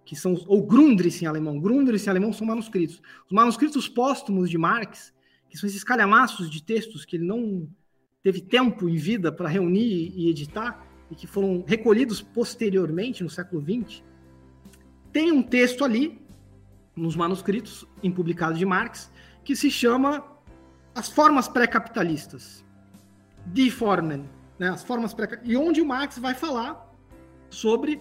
que 0.05 0.15
são, 0.15 0.33
ou 0.47 0.65
Grundrisse 0.65 1.25
em 1.25 1.27
alemão, 1.27 1.59
Grundrisse 1.59 2.07
em 2.07 2.09
alemão 2.09 2.33
são 2.33 2.47
manuscritos. 2.47 3.01
Os 3.27 3.31
manuscritos 3.31 3.87
póstumos 3.87 4.49
de 4.49 4.57
Marx, 4.57 5.13
que 5.49 5.57
são 5.57 5.67
esses 5.67 5.83
calhamaços 5.83 6.49
de 6.49 6.63
textos 6.63 7.05
que 7.05 7.17
ele 7.17 7.25
não 7.25 7.67
teve 8.21 8.41
tempo 8.41 8.89
em 8.89 8.95
vida 8.95 9.31
para 9.31 9.47
reunir 9.47 10.13
e 10.15 10.29
editar, 10.29 10.85
e 11.09 11.15
que 11.15 11.25
foram 11.25 11.63
recolhidos 11.65 12.21
posteriormente, 12.21 13.23
no 13.23 13.29
século 13.29 13.61
XX, 13.61 14.03
tem 15.11 15.31
um 15.31 15.41
texto 15.41 15.83
ali, 15.83 16.21
nos 16.95 17.15
manuscritos 17.15 17.87
impublicados 18.03 18.59
de 18.59 18.65
Marx, 18.65 19.11
que 19.43 19.55
se 19.55 19.71
chama 19.71 20.23
As 20.93 21.09
Formas 21.09 21.47
Pré-Capitalistas. 21.47 22.63
Die 23.47 23.71
Formen, 23.71 24.29
né? 24.59 24.69
As 24.69 24.83
formas 24.83 25.13
pré 25.13 25.39
E 25.43 25.55
onde 25.55 25.81
o 25.81 25.85
Marx 25.85 26.19
vai 26.19 26.35
falar 26.35 26.93
sobre 27.49 27.99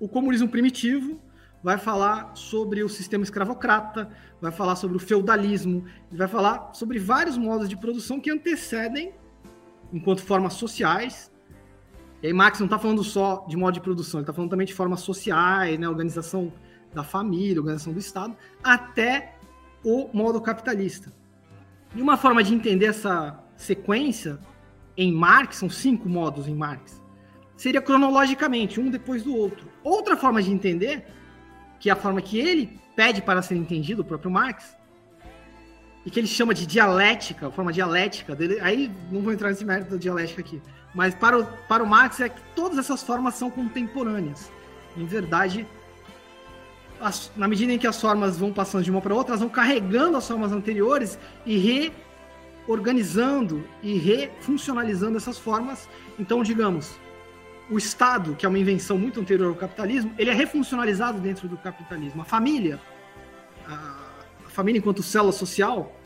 o 0.00 0.08
comunismo 0.08 0.48
primitivo, 0.48 1.20
vai 1.62 1.76
falar 1.76 2.34
sobre 2.34 2.82
o 2.82 2.88
sistema 2.88 3.22
escravocrata, 3.22 4.10
vai 4.40 4.50
falar 4.50 4.76
sobre 4.76 4.96
o 4.96 5.00
feudalismo, 5.00 5.84
vai 6.10 6.26
falar 6.26 6.72
sobre 6.72 6.98
vários 6.98 7.36
modos 7.36 7.68
de 7.68 7.76
produção 7.76 8.18
que 8.18 8.30
antecedem 8.30 9.12
enquanto 9.92 10.22
formas 10.22 10.54
sociais. 10.54 11.32
E 12.22 12.26
aí 12.26 12.32
Marx 12.32 12.58
não 12.58 12.66
está 12.66 12.78
falando 12.78 13.04
só 13.04 13.46
de 13.48 13.56
modo 13.56 13.74
de 13.74 13.80
produção, 13.80 14.20
ele 14.20 14.24
está 14.24 14.32
falando 14.32 14.50
também 14.50 14.66
de 14.66 14.74
formas 14.74 15.00
sociais, 15.00 15.78
né, 15.78 15.88
organização 15.88 16.52
da 16.92 17.04
família, 17.04 17.60
organização 17.60 17.92
do 17.92 17.98
Estado, 17.98 18.36
até 18.62 19.36
o 19.84 20.08
modo 20.12 20.40
capitalista. 20.40 21.12
E 21.94 22.02
uma 22.02 22.16
forma 22.16 22.42
de 22.42 22.54
entender 22.54 22.86
essa 22.86 23.38
sequência 23.56 24.38
em 24.96 25.12
Marx, 25.12 25.56
são 25.56 25.70
cinco 25.70 26.08
modos 26.08 26.48
em 26.48 26.54
Marx, 26.54 27.00
seria 27.56 27.80
cronologicamente, 27.80 28.80
um 28.80 28.90
depois 28.90 29.22
do 29.22 29.34
outro. 29.34 29.68
Outra 29.82 30.16
forma 30.16 30.42
de 30.42 30.50
entender, 30.50 31.06
que 31.78 31.88
é 31.88 31.92
a 31.92 31.96
forma 31.96 32.20
que 32.20 32.38
ele 32.38 32.78
pede 32.96 33.22
para 33.22 33.42
ser 33.42 33.54
entendido, 33.54 34.02
o 34.02 34.04
próprio 34.04 34.30
Marx, 34.30 34.76
e 36.08 36.10
que 36.10 36.18
ele 36.18 36.26
chama 36.26 36.54
de 36.54 36.66
dialética, 36.66 37.50
forma 37.50 37.70
dialética 37.70 38.34
dele, 38.34 38.58
aí 38.62 38.90
não 39.12 39.20
vou 39.20 39.30
entrar 39.30 39.50
nesse 39.50 39.62
mérito 39.62 39.90
da 39.90 39.98
dialética 39.98 40.40
aqui, 40.40 40.58
mas 40.94 41.14
para 41.14 41.38
o, 41.38 41.44
para 41.68 41.84
o 41.84 41.86
Marx 41.86 42.18
é 42.20 42.30
que 42.30 42.40
todas 42.56 42.78
essas 42.78 43.02
formas 43.02 43.34
são 43.34 43.50
contemporâneas. 43.50 44.50
Em 44.96 45.04
verdade, 45.04 45.66
as, 46.98 47.30
na 47.36 47.46
medida 47.46 47.74
em 47.74 47.78
que 47.78 47.86
as 47.86 48.00
formas 48.00 48.38
vão 48.38 48.54
passando 48.54 48.84
de 48.84 48.90
uma 48.90 49.02
para 49.02 49.14
outra, 49.14 49.32
elas 49.32 49.40
vão 49.40 49.50
carregando 49.50 50.16
as 50.16 50.26
formas 50.26 50.50
anteriores 50.50 51.18
e 51.44 51.92
reorganizando 52.66 53.62
e 53.82 53.98
refuncionalizando 53.98 55.18
essas 55.18 55.36
formas. 55.36 55.90
Então, 56.18 56.42
digamos, 56.42 56.98
o 57.70 57.76
Estado, 57.76 58.34
que 58.34 58.46
é 58.46 58.48
uma 58.48 58.58
invenção 58.58 58.96
muito 58.96 59.20
anterior 59.20 59.48
ao 59.50 59.54
capitalismo, 59.54 60.10
ele 60.16 60.30
é 60.30 60.34
refuncionalizado 60.34 61.20
dentro 61.20 61.46
do 61.46 61.58
capitalismo. 61.58 62.22
A 62.22 62.24
família, 62.24 62.80
a, 63.66 63.98
a 64.46 64.48
família 64.48 64.78
enquanto 64.78 65.02
célula 65.02 65.32
social, 65.32 65.97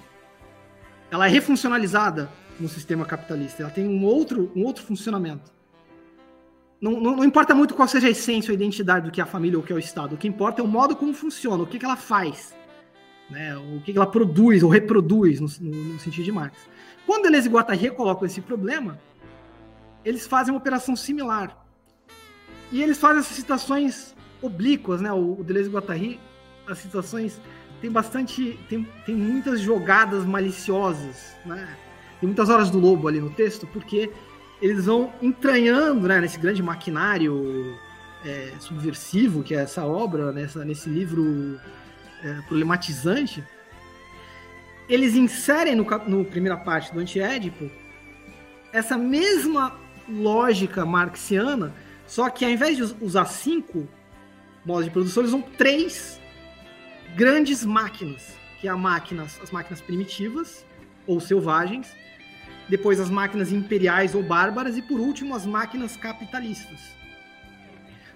ela 1.13 1.27
é 1.27 1.31
refuncionalizada 1.31 2.29
no 2.59 2.69
sistema 2.69 3.05
capitalista. 3.05 3.63
Ela 3.63 3.71
tem 3.71 3.87
um 3.87 4.05
outro, 4.05 4.51
um 4.57 4.65
outro 4.65 4.83
funcionamento 4.83 5.53
não, 6.83 7.01
não, 7.01 7.17
não, 7.17 7.25
importa 7.25 7.55
muito 7.55 7.75
qual 7.75 7.87
seja 7.87 8.09
a 8.09 8.11
essência 8.11 8.51
ou 8.51 8.53
a 8.53 8.57
identidade 8.57 9.07
do 9.07 9.13
que 9.13 9.21
é 9.21 9.25
a 9.25 9.27
família 9.27 9.57
ou 9.57 9.63
o 9.63 9.67
que 9.67 9.73
é 9.73 9.77
o 9.77 9.79
Estado. 9.79 10.17
O 10.17 10.19
que 10.19 10.27
importa 10.27 10.61
é 10.61 10.65
o 10.65 10.67
modo 10.67 10.97
como 10.97 11.15
funciona, 11.15 11.63
o 11.63 11.67
que, 11.67 11.79
que 11.79 11.85
ela 11.85 11.95
faz, 11.95 12.53
né? 13.31 13.57
o 13.57 13.81
que, 13.83 13.93
que 13.93 13.99
ela 13.99 14.07
produz 14.07 14.65
ou 14.65 14.69
reproduz, 14.69 15.39
no, 15.39 15.47
no, 15.61 15.85
no 15.93 16.01
sentido 16.01 16.25
de 16.25 16.33
Marx. 16.33 16.59
Quando 17.07 17.23
Deleuze 17.23 17.49
e 17.49 17.53
Guattari 17.53 17.89
colocam 17.93 18.27
esse 18.27 18.41
problema, 18.41 18.99
eles 20.05 20.27
fazem 20.27 20.53
uma 20.53 20.59
operação 20.59 20.97
similar. 20.97 21.57
E 22.73 22.83
eles 22.83 22.99
fazem 22.99 23.21
essas 23.21 23.37
citações 23.37 24.13
oblíquas, 24.41 25.01
né? 25.01 25.13
O, 25.13 25.39
o 25.39 25.45
Deleuze 25.45 25.71
e 25.71 25.73
Guattari, 25.73 26.21
as 26.67 26.79
citações 26.79 27.41
tem 27.83 27.91
bastante, 27.91 28.57
tem, 28.69 28.89
tem 29.05 29.15
muitas 29.17 29.61
jogadas 29.61 30.25
maliciosas, 30.25 31.37
né? 31.45 31.69
Tem 32.21 32.29
muitas 32.29 32.49
horas 32.49 32.71
do 32.71 32.79
lobo 32.79 33.09
ali 33.09 33.21
no 33.21 33.31
texto, 33.31 33.67
porque 33.67 34.09
eles 34.63 34.87
vão 34.87 35.13
entranhando 35.21 36.07
né, 36.07 36.21
nesse 36.21 36.39
grande 36.39 36.63
maquinário 36.63 37.77
é, 38.25 38.53
subversivo 38.61 39.43
que 39.43 39.53
é 39.53 39.59
essa 39.59 39.85
obra, 39.85 40.31
nessa, 40.31 40.65
nesse 40.65 40.89
livro 40.89 41.59
é, 42.23 42.35
problematizante, 42.47 43.43
eles 44.89 45.17
inserem 45.17 45.75
no, 45.75 45.85
no 46.07 46.25
primeira 46.25 46.57
parte 46.57 46.95
do 46.95 47.01
Antiédipo 47.01 47.69
essa 48.73 48.97
mesma 48.97 49.77
lógica 50.09 50.87
marxiana, 50.87 51.75
só 52.07 52.31
que 52.31 52.45
ao 52.45 52.51
invés 52.53 52.77
de 52.77 52.95
usar 53.05 53.25
cinco 53.25 53.89
modos 54.65 54.85
de 54.85 54.91
produção, 54.93 55.25
eles 55.25 55.35
usam 55.35 55.43
três 55.59 56.22
grandes 57.15 57.65
máquinas, 57.65 58.37
que 58.61 58.69
é 58.69 58.75
máquinas, 58.75 59.41
as 59.43 59.51
máquinas 59.51 59.81
primitivas 59.81 60.67
ou 61.07 61.19
selvagens, 61.21 61.95
depois 62.69 63.01
as 63.01 63.09
máquinas 63.11 63.51
imperiais 63.53 64.15
ou 64.15 64.23
bárbaras 64.23 64.77
e 64.77 64.83
por 64.83 65.01
último 65.01 65.35
as 65.35 65.45
máquinas 65.45 65.97
capitalistas. 65.97 66.79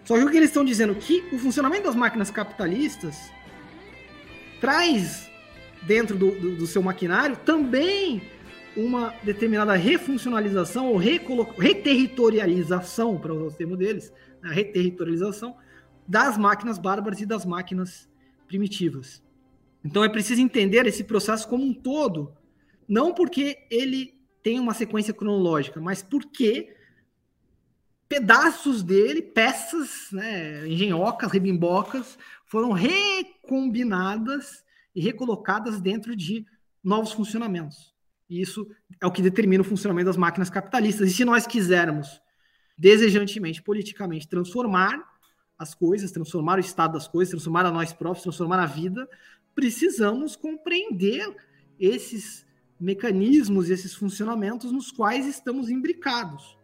Só 0.05 0.17
que 0.17 0.25
o 0.25 0.31
que 0.31 0.37
eles 0.37 0.51
estão 0.51 0.65
dizendo 0.65 0.95
que 0.95 1.25
o 1.33 1.39
funcionamento 1.39 1.83
das 1.85 1.97
máquinas 1.97 2.31
capitalistas 2.31 3.29
traz 4.61 5.29
dentro 5.83 6.17
do, 6.17 6.31
do, 6.31 6.57
do 6.57 6.67
seu 6.67 6.83
maquinário 6.83 7.37
também 7.37 8.23
uma 8.77 9.15
determinada 9.23 9.75
refuncionalização 9.75 10.89
ou 10.89 10.97
reterritorialização, 10.97 13.19
para 13.19 13.33
usar 13.33 13.45
o 13.45 13.53
termo 13.53 13.77
deles, 13.77 14.13
a 14.43 14.49
reterritorialização 14.49 15.57
das 16.07 16.39
máquinas 16.39 16.79
bárbaras 16.79 17.21
e 17.21 17.27
das 17.27 17.45
máquinas 17.45 18.09
primitivas. 18.47 19.23
Então 19.85 20.03
é 20.03 20.09
preciso 20.09 20.41
entender 20.41 20.87
esse 20.87 21.05
processo 21.05 21.49
como 21.49 21.65
um 21.65 21.75
todo, 21.75 22.35
não 22.89 23.15
porque 23.15 23.67
ele 23.71 24.15
tem 24.43 24.59
uma 24.61 24.75
sequência 24.75 25.15
cronológica, 25.15 25.81
mas 25.81 26.03
porque 26.03 26.75
pedaços 28.09 28.83
dele, 28.83 29.23
peças, 29.23 30.09
né, 30.13 30.67
engenhocas, 30.69 31.33
rebimbocas, 31.33 32.19
foram 32.47 32.73
recombinadas 32.73 34.65
e 34.95 35.01
recolocadas 35.01 35.81
dentro 35.81 36.15
de 36.15 36.47
novos 36.83 37.13
funcionamentos. 37.13 37.95
E 38.29 38.41
isso 38.41 38.69
é 39.01 39.07
o 39.07 39.11
que 39.11 39.23
determina 39.23 39.63
o 39.63 39.65
funcionamento 39.65 40.07
das 40.07 40.17
máquinas 40.17 40.51
capitalistas. 40.51 41.11
E 41.11 41.15
se 41.15 41.25
nós 41.25 41.47
quisermos 41.47 42.21
desejantemente, 42.79 43.63
politicamente, 43.63 44.29
transformar 44.29 45.16
as 45.59 45.75
coisas, 45.75 46.13
transformar 46.13 46.59
o 46.59 46.61
estado 46.61 46.93
das 46.93 47.09
coisas, 47.09 47.31
transformar 47.31 47.67
a 47.67 47.71
nós 47.71 47.93
próprios, 47.93 48.23
transformar 48.23 48.59
a 48.59 48.67
vida, 48.67 49.09
precisamos 49.55 50.37
compreender 50.37 51.35
esses 51.79 52.47
mecanismos 52.79 53.69
e 53.69 53.73
esses 53.73 53.95
funcionamentos 53.95 54.71
nos 54.71 54.91
quais 54.91 55.27
estamos 55.27 55.71
imbricados. 55.71 56.59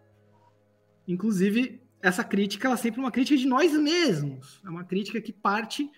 Inclusive, 1.09 1.81
essa 2.02 2.22
crítica 2.22 2.68
ela 2.68 2.74
é 2.74 2.78
sempre 2.78 3.00
uma 3.00 3.11
crítica 3.11 3.37
de 3.37 3.46
nós 3.46 3.72
mesmos, 3.72 4.61
é 4.64 4.68
uma 4.68 4.85
crítica 4.85 5.20
que 5.20 5.33
parte 5.33 5.90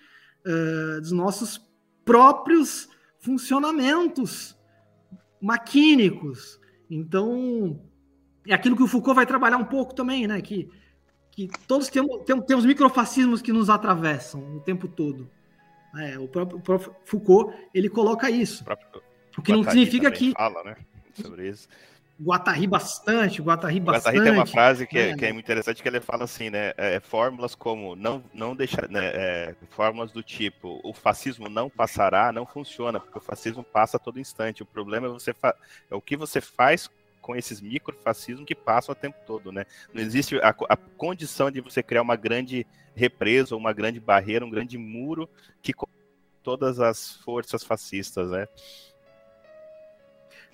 uh, 0.46 1.00
dos 1.00 1.12
nossos 1.12 1.60
próprios 2.04 2.88
funcionamentos 3.18 4.56
maquínicos. 5.40 6.60
Então, 6.88 7.80
é 8.46 8.54
aquilo 8.54 8.76
que 8.76 8.82
o 8.82 8.86
Foucault 8.86 9.16
vai 9.16 9.26
trabalhar 9.26 9.56
um 9.56 9.64
pouco 9.64 9.94
também, 9.94 10.26
né? 10.26 10.40
Que, 10.40 10.70
que 11.34 11.48
todos 11.66 11.88
temos, 11.88 12.22
temos, 12.24 12.44
temos 12.46 12.64
microfascismos 12.64 13.42
que 13.42 13.52
nos 13.52 13.68
atravessam 13.68 14.40
o 14.56 14.60
tempo 14.60 14.86
todo. 14.86 15.28
É, 15.96 16.18
o, 16.18 16.26
próprio, 16.26 16.58
o 16.58 16.60
próprio 16.60 16.94
Foucault 17.04 17.54
ele 17.72 17.88
coloca 17.88 18.30
isso. 18.30 18.62
O 18.62 18.64
próprio 18.64 19.02
o 19.36 19.42
que 19.42 19.52
não 19.52 19.64
significa 19.64 20.10
que. 20.10 20.32
Fala, 20.32 20.62
né? 20.62 20.76
Sobre 21.20 21.48
isso. 21.48 21.68
Guatari 22.20 22.66
bastante, 22.68 23.42
Guatari 23.42 23.80
bastante. 23.80 24.14
Guatari 24.14 24.22
tem 24.22 24.32
uma 24.32 24.46
frase 24.46 24.86
que, 24.86 24.96
é, 24.96 25.10
é, 25.10 25.16
que 25.16 25.26
é 25.26 25.32
muito 25.32 25.44
interessante 25.44 25.82
que 25.82 25.88
ele 25.88 26.00
fala 26.00 26.24
assim, 26.24 26.48
né? 26.48 26.72
É, 26.76 27.00
fórmulas 27.00 27.56
como 27.56 27.96
não, 27.96 28.22
não 28.32 28.54
deixar, 28.54 28.88
né, 28.88 29.04
é, 29.06 29.54
fórmulas 29.70 30.12
do 30.12 30.22
tipo 30.22 30.80
o 30.84 30.92
fascismo 30.94 31.48
não 31.48 31.68
passará, 31.68 32.30
não 32.30 32.46
funciona, 32.46 33.00
porque 33.00 33.18
o 33.18 33.20
fascismo 33.20 33.64
passa 33.64 33.96
a 33.96 34.00
todo 34.00 34.20
instante. 34.20 34.62
O 34.62 34.66
problema 34.66 35.08
é 35.08 35.10
você 35.10 35.34
é 35.90 35.94
o 35.94 36.00
que 36.00 36.16
você 36.16 36.40
faz 36.40 36.88
com 37.24 37.34
esses 37.34 37.58
microfascismos 37.58 38.44
que 38.44 38.54
passam 38.54 38.92
o 38.92 38.96
tempo 38.96 39.16
todo, 39.26 39.50
né? 39.50 39.64
Não 39.94 40.02
existe 40.02 40.36
a, 40.40 40.50
a 40.50 40.76
condição 40.76 41.50
de 41.50 41.58
você 41.62 41.82
criar 41.82 42.02
uma 42.02 42.16
grande 42.16 42.66
represa, 42.94 43.56
uma 43.56 43.72
grande 43.72 43.98
barreira, 43.98 44.44
um 44.44 44.50
grande 44.50 44.76
muro 44.76 45.26
que 45.62 45.72
todas 46.42 46.80
as 46.80 47.16
forças 47.16 47.64
fascistas, 47.64 48.30
né? 48.30 48.46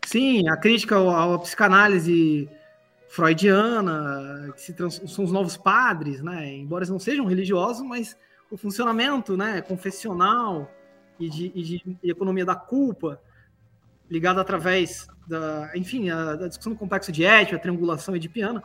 Sim, 0.07 0.49
a 0.49 0.57
crítica 0.57 0.97
à, 0.97 1.37
psicanálise 1.41 2.49
freudiana, 3.09 4.55
que 4.57 4.73
trans... 4.73 5.03
são 5.09 5.25
os 5.25 5.33
novos 5.33 5.57
padres, 5.57 6.23
né? 6.23 6.55
Embora 6.55 6.83
eles 6.83 6.91
não 6.91 7.01
sejam 7.01 7.27
religiosos, 7.27 7.85
mas 7.85 8.17
o 8.49 8.57
funcionamento, 8.57 9.37
né, 9.37 9.61
confessional 9.61 10.71
e 11.19 11.29
de, 11.29 11.53
e 11.53 11.63
de 11.65 11.99
economia 12.05 12.45
da 12.45 12.55
culpa, 12.55 13.21
ligado 14.11 14.41
através 14.41 15.07
da, 15.27 15.71
enfim, 15.75 16.11
a, 16.11 16.35
da 16.35 16.49
discussão 16.49 16.73
do 16.73 16.79
complexo 16.79 17.13
de 17.13 17.25
ética, 17.25 17.57
a 17.57 17.61
triangulação 17.61 18.17
edipiana, 18.17 18.63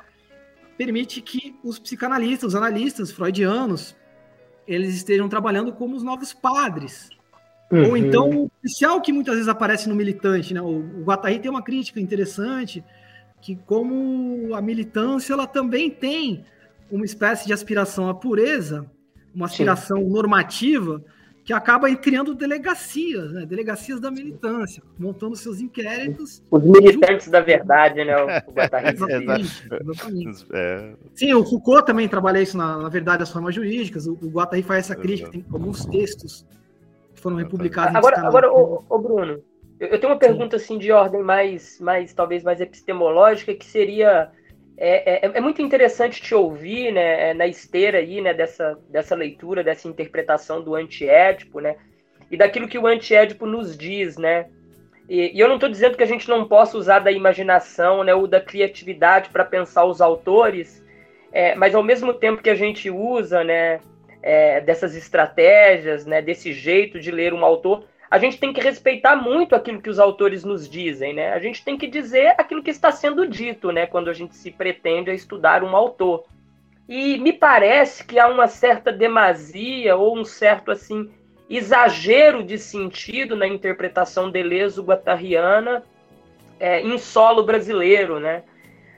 permite 0.78 1.22
que 1.22 1.56
os 1.64 1.78
psicanalistas, 1.78 2.50
os 2.50 2.56
analistas 2.56 3.12
freudianos, 3.12 3.96
eles 4.68 4.96
estejam 4.96 5.30
trabalhando 5.30 5.72
como 5.72 5.96
os 5.96 6.04
novos 6.04 6.34
padres, 6.34 7.10
Uhum. 7.72 7.90
Ou 7.90 7.98
então 7.98 8.30
o 8.30 8.50
policial 8.50 9.02
que 9.02 9.12
muitas 9.12 9.36
vezes 9.36 9.50
aparece 9.50 9.90
no 9.90 9.96
militante, 9.96 10.54
né? 10.54 10.62
O, 10.62 10.68
o 10.68 11.04
Guattari 11.04 11.40
tem 11.40 11.50
uma 11.50 11.64
crítica 11.64 12.00
interessante 12.00 12.84
que 13.42 13.56
como 13.56 14.54
a 14.54 14.62
militância 14.62 15.34
ela 15.34 15.48
também 15.48 15.90
tem 15.90 16.46
uma 16.92 17.06
espécie 17.06 17.46
de 17.46 17.54
aspiração 17.54 18.08
à 18.08 18.14
pureza, 18.14 18.90
uma 19.34 19.48
aspiração 19.48 19.98
Sim. 19.98 20.10
normativa 20.10 21.04
que 21.46 21.54
acaba 21.54 21.94
criando 21.96 22.34
delegacias, 22.34 23.32
né? 23.32 23.46
delegacias 23.46 24.02
da 24.02 24.10
militância, 24.10 24.82
montando 24.98 25.36
seus 25.36 25.62
inquéritos. 25.62 26.44
Os 26.50 26.64
militantes 26.64 27.30
da 27.30 27.40
verdade, 27.40 28.04
né? 28.04 28.16
O 28.18 28.28
exatamente. 28.90 29.70
exatamente. 29.80 30.48
É. 30.52 30.94
Sim, 31.14 31.34
o 31.36 31.46
Foucault 31.46 31.86
também 31.86 32.10
trabalha 32.10 32.42
isso 32.42 32.58
na, 32.58 32.78
na 32.80 32.90
verdade 32.90 33.20
das 33.20 33.32
formas 33.32 33.54
jurídicas. 33.54 34.08
O, 34.08 34.14
o 34.14 34.28
Guattari 34.28 34.64
faz 34.64 34.86
essa 34.86 34.96
crítica, 34.96 35.30
tem 35.30 35.46
alguns 35.54 35.86
textos 35.86 36.46
foram 37.26 37.38
republicados. 37.38 37.96
Agora, 37.96 38.20
agora 38.20 38.52
ô, 38.52 38.84
ô, 38.88 39.00
Bruno, 39.00 39.42
eu, 39.80 40.00
tenho 40.00 40.14
uma 40.14 40.20
pergunta 40.20 40.58
assim 40.58 40.78
de 40.78 40.92
ordem 40.92 41.24
mais, 41.24 41.80
mais 41.80 42.14
talvez 42.14 42.44
mais 42.44 42.62
epistemológica, 42.62 43.54
que 43.56 43.66
seria 43.66 44.32
é, 44.78 45.26
é, 45.26 45.32
é, 45.34 45.42
muito 45.42 45.62
interessante 45.62 46.22
te 46.22 46.36
ouvir, 46.36 46.92
né, 46.92 47.30
é, 47.30 47.34
na 47.34 47.48
esteira 47.48 48.00
aí, 48.00 48.20
né, 48.20 48.34
dessa, 48.34 48.78
dessa 48.90 49.16
leitura, 49.16 49.64
dessa 49.64 49.88
interpretação 49.88 50.62
do 50.62 50.76
antiédipo, 50.76 51.60
né, 51.60 51.76
e 52.30 52.36
daquilo 52.36 52.68
que 52.68 52.78
o 52.78 52.88
antiédipo 52.88 53.46
nos 53.46 53.78
diz, 53.78 54.18
né. 54.18 54.48
E, 55.08 55.36
e 55.36 55.40
eu 55.40 55.48
não 55.48 55.56
estou 55.56 55.70
dizendo 55.70 55.96
que 55.96 56.04
a 56.04 56.08
gente 56.08 56.28
não 56.28 56.48
possa 56.48 56.78
usar 56.78 57.00
da 57.00 57.12
imaginação 57.12 58.04
né, 58.04 58.14
ou 58.14 58.28
da 58.28 58.42
criatividade 58.42 59.30
para 59.30 59.46
pensar 59.46 59.86
os 59.86 60.02
autores, 60.02 60.84
é, 61.32 61.56
mas 61.56 61.76
ao 61.76 61.84
mesmo 61.84 62.14
tempo 62.14 62.42
que 62.42 62.50
a 62.50 62.56
gente 62.56 62.90
usa 62.90 63.44
né, 63.44 63.80
é, 64.22 64.60
dessas 64.60 64.96
estratégias, 64.96 66.06
né, 66.06 66.22
desse 66.22 66.52
jeito 66.52 67.00
de 67.00 67.12
ler 67.12 67.34
um 67.34 67.46
autor, 67.46 67.86
a 68.10 68.18
gente 68.18 68.40
tem 68.40 68.54
que 68.54 68.62
respeitar 68.62 69.16
muito 69.16 69.56
aquilo 69.56 69.82
que 69.82 69.90
os 69.90 70.00
autores 70.00 70.44
nos 70.44 70.70
dizem, 70.70 71.14
né? 71.14 71.34
A 71.34 71.40
gente 71.40 71.64
tem 71.64 71.78
que 71.78 71.88
dizer 71.88 72.36
aquilo 72.38 72.62
que 72.62 72.70
está 72.70 72.92
sendo 72.92 73.28
dito, 73.28 73.72
né? 73.72 73.88
Quando 73.88 74.10
a 74.10 74.14
gente 74.14 74.36
se 74.36 74.52
pretende 74.52 75.10
a 75.10 75.14
estudar 75.14 75.64
um 75.64 75.76
autor. 75.76 76.26
E 76.88 77.18
me 77.18 77.34
parece 77.34 78.06
que 78.06 78.20
há 78.20 78.28
uma 78.28 78.48
certa 78.48 78.92
demasia 78.92 79.96
ou 79.96 80.18
um 80.18 80.24
certo 80.24 80.72
assim 80.72 81.10
exagero 81.50 82.44
de 82.44 82.58
sentido 82.58 83.36
na 83.36 83.48
interpretação 83.48 84.30
deleso-guattariana 84.30 85.84
é, 86.60 86.82
em 86.82 86.98
solo 86.98 87.44
brasileiro, 87.44 88.20
né? 88.20 88.44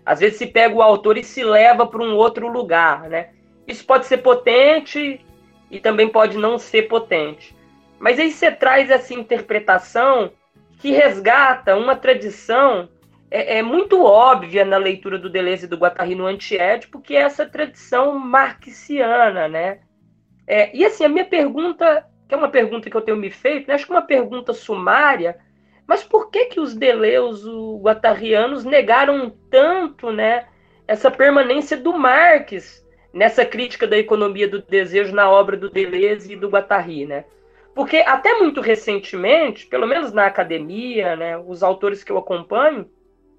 Às 0.06 0.20
vezes 0.20 0.38
se 0.38 0.48
pega 0.48 0.76
o 0.76 0.82
autor 0.82 1.18
e 1.18 1.24
se 1.24 1.44
leva 1.44 1.86
para 1.86 2.02
um 2.02 2.16
outro 2.16 2.48
lugar, 2.48 3.10
né? 3.10 3.30
Isso 3.68 3.86
pode 3.86 4.06
ser 4.06 4.20
potente 4.20 5.20
e 5.70 5.80
também 5.80 6.08
pode 6.08 6.38
não 6.38 6.58
ser 6.58 6.84
potente. 6.84 7.57
Mas 8.00 8.20
aí 8.20 8.32
você 8.32 8.52
traz 8.52 8.90
essa 8.90 9.14
interpretação 9.14 10.32
que 10.80 10.92
resgata 10.92 11.76
uma 11.76 11.96
tradição 11.96 12.90
é, 13.30 13.58
é 13.58 13.64
muito 13.64 14.04
óbvia 14.04 14.64
na 14.64 14.78
leitura 14.78 15.18
do 15.18 15.30
Deleuze 15.30 15.66
e 15.66 15.68
do 15.68 15.78
Guattari 15.78 16.16
no 16.16 16.26
Antiédipo, 16.26 17.02
que 17.02 17.16
é 17.16 17.22
essa 17.22 17.46
tradição 17.46 18.18
marxiana, 18.18 19.48
né? 19.48 19.80
É, 20.46 20.76
e 20.76 20.86
assim, 20.86 21.04
a 21.04 21.10
minha 21.10 21.26
pergunta 21.26 22.06
que 22.28 22.36
é 22.36 22.38
uma 22.38 22.50
pergunta 22.50 22.90
que 22.90 22.98
eu 22.98 23.02
tenho 23.02 23.18
me 23.18 23.32
feito, 23.32 23.68
né? 23.68 23.76
acho 23.76 23.86
que 23.86 23.92
uma 23.92 24.02
pergunta 24.02 24.54
sumária, 24.54 25.38
mas 25.88 26.04
por 26.04 26.30
que 26.30 26.46
que 26.46 26.60
os 26.60 26.76
Deleuze 26.76 27.50
guattarianos 27.82 28.66
negaram 28.66 29.34
tanto, 29.50 30.12
né, 30.12 30.46
essa 30.86 31.10
permanência 31.10 31.78
do 31.78 31.98
Marx 31.98 32.86
nessa 33.14 33.46
crítica 33.46 33.88
da 33.88 33.98
economia 33.98 34.48
do 34.48 34.62
desejo 34.62 35.16
na 35.16 35.30
obra 35.30 35.56
do 35.56 35.70
Deleuze 35.70 36.34
e 36.34 36.36
do 36.36 36.50
Guattari, 36.50 37.06
né? 37.06 37.24
Porque 37.78 37.98
até 37.98 38.40
muito 38.40 38.60
recentemente, 38.60 39.68
pelo 39.68 39.86
menos 39.86 40.12
na 40.12 40.26
academia, 40.26 41.16
né, 41.16 41.38
os 41.38 41.62
autores 41.62 42.04
que 42.04 42.12
eu 42.12 42.18
acompanho 42.18 42.90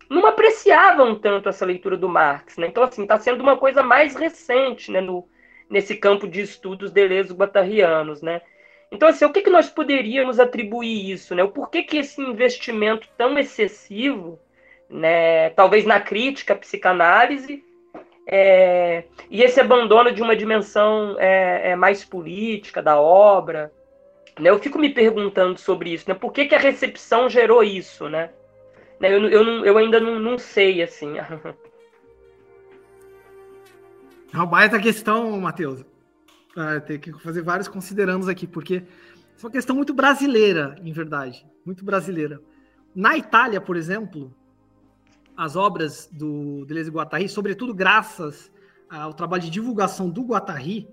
não 0.08 0.24
apreciavam 0.26 1.18
tanto 1.18 1.48
essa 1.48 1.66
leitura 1.66 1.96
do 1.96 2.08
Marx, 2.08 2.56
né? 2.56 2.68
Então 2.68 2.84
assim, 2.84 3.02
está 3.02 3.18
sendo 3.18 3.40
uma 3.40 3.56
coisa 3.56 3.82
mais 3.82 4.14
recente, 4.14 4.92
né, 4.92 5.00
no, 5.00 5.28
nesse 5.68 5.96
campo 5.96 6.28
de 6.28 6.40
estudos 6.40 6.92
Deleuze 6.92 7.34
guattarianos, 7.34 8.22
né? 8.22 8.40
Então, 8.92 9.08
assim, 9.08 9.24
o 9.24 9.32
que, 9.32 9.42
que 9.42 9.50
nós 9.50 9.68
poderíamos 9.68 10.38
atribuir 10.38 11.10
isso? 11.10 11.34
Né? 11.34 11.42
O 11.42 11.50
porquê 11.50 11.82
que 11.82 11.96
esse 11.96 12.22
investimento 12.22 13.08
tão 13.18 13.36
excessivo, 13.40 14.38
né, 14.88 15.50
talvez 15.50 15.84
na 15.84 16.00
crítica 16.00 16.54
à 16.54 16.56
psicanálise, 16.56 17.64
é, 18.24 19.02
e 19.28 19.42
esse 19.42 19.60
abandono 19.60 20.12
de 20.12 20.22
uma 20.22 20.36
dimensão 20.36 21.16
é, 21.18 21.70
é, 21.70 21.76
mais 21.76 22.04
política 22.04 22.80
da 22.80 23.00
obra? 23.00 23.72
Né? 24.40 24.50
Eu 24.50 24.58
fico 24.58 24.78
me 24.78 24.90
perguntando 24.90 25.58
sobre 25.58 25.92
isso. 25.92 26.08
Né? 26.08 26.14
Por 26.14 26.32
que, 26.32 26.46
que 26.46 26.54
a 26.54 26.58
recepção 26.58 27.28
gerou 27.28 27.62
isso? 27.62 28.08
Né? 28.08 28.30
né 29.00 29.12
eu, 29.12 29.28
eu, 29.28 29.64
eu 29.64 29.78
ainda 29.78 30.00
não, 30.00 30.18
não 30.18 30.38
sei, 30.38 30.82
assim. 30.82 31.14
É 34.30 34.36
uma 34.36 34.44
baita 34.44 34.78
questão, 34.78 35.40
Matheus. 35.40 35.82
Ah, 36.54 36.78
tem 36.80 36.98
que 36.98 37.12
fazer 37.14 37.40
vários 37.40 37.66
considerandos 37.66 38.28
aqui, 38.28 38.46
porque 38.46 38.82
é 38.84 39.42
uma 39.42 39.50
questão 39.50 39.74
muito 39.74 39.94
brasileira, 39.94 40.76
em 40.82 40.92
verdade. 40.92 41.46
Muito 41.64 41.84
brasileira. 41.84 42.38
Na 42.94 43.16
Itália, 43.16 43.60
por 43.60 43.76
exemplo, 43.76 44.34
as 45.36 45.56
obras 45.56 46.08
do 46.12 46.64
Deleuze 46.66 46.90
e 46.90 46.92
Guattari, 46.92 47.28
sobretudo 47.28 47.72
graças 47.72 48.50
ao 48.90 49.14
trabalho 49.14 49.42
de 49.42 49.50
divulgação 49.50 50.10
do 50.10 50.22
Guattari, 50.22 50.88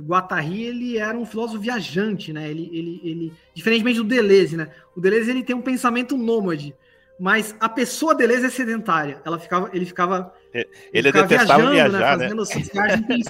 que 0.00 0.02
o 0.02 0.06
Guattari 0.06 0.62
ele 0.62 0.98
era 0.98 1.16
um 1.16 1.26
filósofo 1.26 1.60
viajante, 1.60 2.32
né? 2.32 2.50
Ele, 2.50 2.70
ele, 2.72 3.00
ele, 3.04 3.32
diferentemente 3.54 3.98
do 3.98 4.04
Deleuze, 4.04 4.56
né? 4.56 4.70
O 4.96 5.00
Deleuze 5.00 5.30
ele 5.30 5.44
tem 5.44 5.54
um 5.54 5.60
pensamento 5.60 6.16
nômade, 6.16 6.74
mas 7.18 7.54
a 7.60 7.68
pessoa 7.68 8.14
Deleuze 8.14 8.46
é 8.46 8.50
sedentária. 8.50 9.20
Ela 9.24 9.38
ficava, 9.38 9.70
ele 9.72 9.84
ficava, 9.84 10.34
ele, 10.52 10.68
ele 10.92 11.08
ficava 11.08 11.28
detestava 11.28 11.70
viajando, 11.70 11.92
né? 11.92 11.98
viajar, 11.98 12.16
né? 12.16 12.28
Fazendo 12.28 12.42
né? 12.42 12.70
viagens 12.72 13.24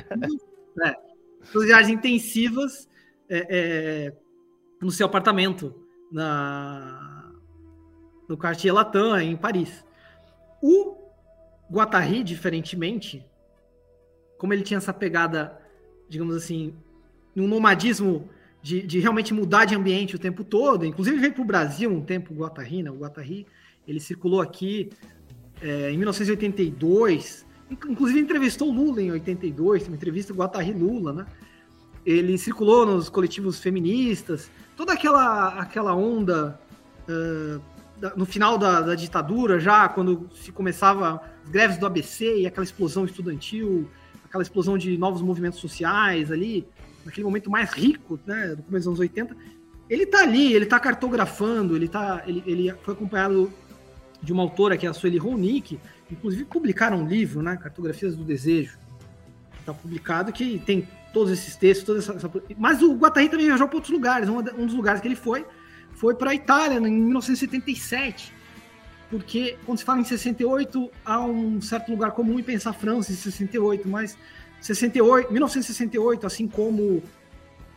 né? 0.76 0.94
suas 1.44 1.66
viagens 1.66 1.98
intensivas 1.98 2.88
é, 3.28 3.46
é, 3.50 4.12
no 4.80 4.90
seu 4.90 5.06
apartamento 5.06 5.74
na, 6.12 7.32
no 8.28 8.36
Cartier 8.36 8.72
Latam, 8.72 9.20
em 9.20 9.36
Paris. 9.36 9.84
O 10.62 10.96
Guattari, 11.70 12.22
diferentemente, 12.22 13.26
como 14.38 14.52
ele 14.52 14.62
tinha 14.62 14.78
essa 14.78 14.92
pegada, 14.92 15.59
digamos 16.10 16.34
assim, 16.34 16.74
num 17.34 17.48
nomadismo 17.48 18.28
de, 18.62 18.82
de 18.82 18.98
realmente 18.98 19.32
mudar 19.32 19.64
de 19.64 19.74
ambiente 19.74 20.16
o 20.16 20.18
tempo 20.18 20.44
todo, 20.44 20.84
inclusive 20.84 21.16
veio 21.18 21.32
para 21.32 21.42
o 21.42 21.46
Brasil 21.46 21.90
um 21.90 22.02
tempo 22.02 22.34
o 22.34 22.36
Guattari, 22.36 22.82
né? 22.82 22.90
O 22.90 22.96
Guattari, 22.96 23.46
ele 23.88 24.00
circulou 24.00 24.42
aqui 24.42 24.90
é, 25.62 25.90
em 25.90 25.96
1982, 25.96 27.46
inclusive 27.88 28.20
entrevistou 28.20 28.70
Lula 28.70 29.00
em 29.00 29.10
82, 29.12 29.86
uma 29.86 29.96
entrevista 29.96 30.32
do 30.34 30.38
Guattari 30.38 30.72
Lula, 30.72 31.12
né? 31.12 31.26
Ele 32.04 32.36
circulou 32.36 32.84
nos 32.84 33.08
coletivos 33.08 33.60
feministas, 33.60 34.50
toda 34.76 34.92
aquela, 34.92 35.60
aquela 35.60 35.94
onda 35.94 36.58
uh, 37.08 37.60
da, 37.98 38.16
no 38.16 38.24
final 38.24 38.56
da, 38.56 38.80
da, 38.80 38.94
ditadura, 38.94 39.60
já 39.60 39.88
quando 39.88 40.28
se 40.34 40.50
começava 40.50 41.20
as 41.44 41.50
greves 41.50 41.76
do 41.76 41.86
ABC 41.86 42.38
e 42.38 42.46
aquela 42.46 42.64
explosão 42.64 43.04
estudantil, 43.04 43.88
aquela 44.30 44.42
explosão 44.42 44.78
de 44.78 44.96
novos 44.96 45.20
movimentos 45.20 45.58
sociais 45.58 46.32
ali, 46.32 46.66
naquele 47.04 47.24
momento 47.24 47.50
mais 47.50 47.72
rico, 47.72 48.18
né, 48.24 48.54
do 48.54 48.62
começo 48.62 48.84
dos 48.84 48.86
anos 48.86 49.00
80, 49.00 49.36
ele 49.90 50.06
tá 50.06 50.22
ali, 50.22 50.54
ele 50.54 50.64
tá 50.64 50.80
cartografando, 50.80 51.76
ele 51.76 51.88
tá, 51.88 52.22
ele, 52.26 52.42
ele 52.46 52.74
foi 52.82 52.94
acompanhado 52.94 53.52
de 54.22 54.32
uma 54.32 54.42
autora 54.42 54.78
que 54.78 54.86
é 54.86 54.88
a 54.88 54.94
Sueli 54.94 55.18
Ronick, 55.18 55.78
Inclusive 56.10 56.44
publicaram 56.44 56.98
um 56.98 57.06
livro, 57.06 57.42
né? 57.42 57.56
Cartografias 57.56 58.16
do 58.16 58.24
Desejo. 58.24 58.78
Está 59.60 59.72
publicado 59.72 60.32
que 60.32 60.58
tem 60.58 60.88
todos 61.12 61.32
esses 61.32 61.56
textos, 61.56 61.86
toda 61.86 61.98
essa, 62.00 62.12
essa... 62.14 62.30
Mas 62.58 62.82
o 62.82 62.94
Guattari 62.94 63.28
também 63.28 63.46
viajou 63.46 63.68
para 63.68 63.76
outros 63.76 63.92
lugares. 63.92 64.28
Um, 64.28 64.38
um, 64.38 64.66
dos 64.66 64.74
lugares 64.74 65.00
que 65.00 65.06
ele 65.06 65.16
foi 65.16 65.46
foi 65.92 66.14
para 66.14 66.30
a 66.30 66.34
Itália 66.34 66.78
em 66.78 66.80
1977. 66.80 68.32
Porque 69.10 69.56
quando 69.66 69.78
se 69.78 69.84
fala 69.84 70.00
em 70.00 70.04
68, 70.04 70.90
há 71.04 71.20
um 71.20 71.60
certo 71.60 71.90
lugar 71.90 72.12
comum 72.12 72.38
em 72.38 72.42
pensar 72.42 72.72
França 72.72 73.10
em 73.12 73.16
68, 73.16 73.88
mas 73.88 74.16
68, 74.60 75.32
1968, 75.32 76.26
assim 76.26 76.46
como 76.46 77.02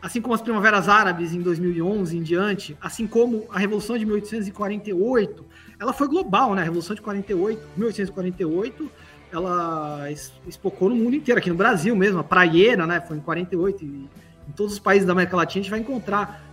assim 0.00 0.20
como 0.20 0.34
as 0.34 0.42
primaveras 0.42 0.86
árabes 0.86 1.32
em 1.32 1.40
2011 1.40 2.18
em 2.18 2.22
diante, 2.22 2.76
assim 2.78 3.06
como 3.06 3.46
a 3.48 3.58
revolução 3.58 3.96
de 3.96 4.04
1848, 4.04 5.46
ela 5.80 5.94
foi 5.94 6.06
global, 6.06 6.54
né? 6.54 6.60
A 6.60 6.64
Revolução 6.64 6.94
de 6.94 7.00
48, 7.00 7.58
1848, 7.74 8.90
ela 9.32 10.06
espocou 10.46 10.90
no 10.90 10.94
mundo 10.94 11.16
inteiro, 11.16 11.38
aqui 11.38 11.48
no 11.48 11.56
Brasil 11.56 11.96
mesmo, 11.96 12.18
a 12.18 12.24
praieira, 12.24 12.86
né? 12.86 13.00
Foi 13.00 13.16
em 13.16 13.20
48 13.20 13.82
e 13.82 13.86
em 14.46 14.52
todos 14.54 14.74
os 14.74 14.78
países 14.78 15.06
da 15.06 15.12
América 15.12 15.36
Latina 15.36 15.60
a 15.60 15.62
gente 15.62 15.70
vai 15.70 15.80
encontrar 15.80 16.44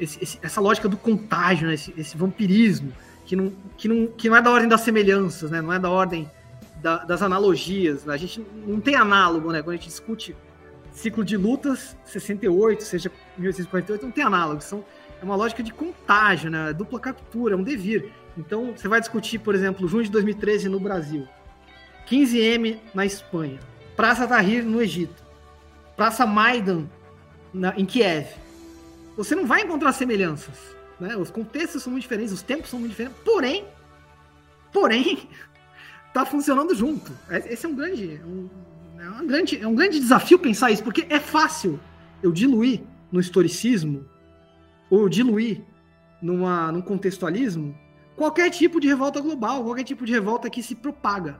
esse, 0.00 0.22
esse, 0.22 0.38
essa 0.42 0.60
lógica 0.60 0.88
do 0.88 0.96
contágio, 0.96 1.68
né? 1.68 1.74
esse, 1.74 1.92
esse, 1.96 2.16
vampirismo, 2.16 2.92
que 3.26 3.34
não, 3.34 3.52
que, 3.76 3.88
não, 3.88 4.06
que 4.06 4.28
não 4.28 4.36
é 4.36 4.40
da 4.40 4.50
ordem 4.50 4.68
das 4.68 4.80
semelhanças, 4.82 5.50
né? 5.50 5.60
Não 5.60 5.72
é 5.72 5.78
da 5.78 5.90
ordem 5.90 6.30
da, 6.80 6.98
das 6.98 7.20
analogias. 7.20 8.04
Né? 8.04 8.14
A 8.14 8.16
gente 8.16 8.46
não 8.66 8.80
tem 8.80 8.94
análogo, 8.94 9.50
né? 9.50 9.60
Quando 9.60 9.74
a 9.74 9.76
gente 9.76 9.88
discute 9.88 10.34
ciclo 10.92 11.24
de 11.24 11.36
lutas, 11.36 11.96
68, 12.04 12.84
seja 12.84 13.10
1848, 13.36 14.04
não 14.04 14.12
tem 14.12 14.24
análogo. 14.24 14.62
São, 14.62 14.84
é 15.20 15.24
uma 15.24 15.34
lógica 15.34 15.62
de 15.62 15.72
contágio, 15.72 16.50
né? 16.50 16.72
Dupla 16.72 17.00
captura, 17.00 17.54
é 17.54 17.56
um 17.56 17.64
devir. 17.64 18.12
Então, 18.38 18.72
você 18.76 18.86
vai 18.86 19.00
discutir, 19.00 19.38
por 19.40 19.54
exemplo, 19.54 19.88
junho 19.88 20.04
de 20.04 20.10
2013 20.10 20.68
no 20.68 20.78
Brasil, 20.78 21.26
15M 22.08 22.78
na 22.94 23.04
Espanha, 23.04 23.58
Praça 23.96 24.26
Tahrir 24.26 24.62
no 24.62 24.80
Egito, 24.80 25.24
Praça 25.96 26.24
Maidan 26.26 26.84
na, 27.52 27.74
em 27.76 27.84
Kiev. 27.84 28.28
Você 29.16 29.34
não 29.34 29.46
vai 29.46 29.62
encontrar 29.62 29.92
semelhanças. 29.92 30.75
Né? 30.98 31.16
Os 31.16 31.30
contextos 31.30 31.82
são 31.82 31.92
muito 31.92 32.02
diferentes, 32.02 32.32
os 32.32 32.42
tempos 32.42 32.70
são 32.70 32.78
muito 32.78 32.90
diferentes, 32.90 33.18
porém, 33.24 33.64
porém, 34.72 35.28
tá 36.12 36.24
funcionando 36.24 36.74
junto. 36.74 37.12
É, 37.28 37.52
esse 37.52 37.66
é 37.66 37.68
um 37.68 37.74
grande, 37.74 38.20
é 38.20 38.24
um, 38.24 38.50
é 38.98 39.10
um 39.22 39.26
grande, 39.26 39.60
é 39.60 39.66
um 39.66 39.74
grande 39.74 40.00
desafio 40.00 40.38
pensar 40.38 40.70
isso, 40.70 40.82
porque 40.82 41.06
é 41.08 41.20
fácil 41.20 41.78
eu 42.22 42.32
diluir 42.32 42.82
no 43.10 43.20
historicismo 43.20 44.04
ou 44.90 45.08
diluir 45.08 45.62
numa, 46.22 46.72
num 46.72 46.80
contextualismo 46.80 47.76
qualquer 48.16 48.50
tipo 48.50 48.80
de 48.80 48.88
revolta 48.88 49.20
global, 49.20 49.62
qualquer 49.62 49.84
tipo 49.84 50.06
de 50.06 50.12
revolta 50.12 50.48
que 50.48 50.62
se 50.62 50.74
propaga 50.74 51.38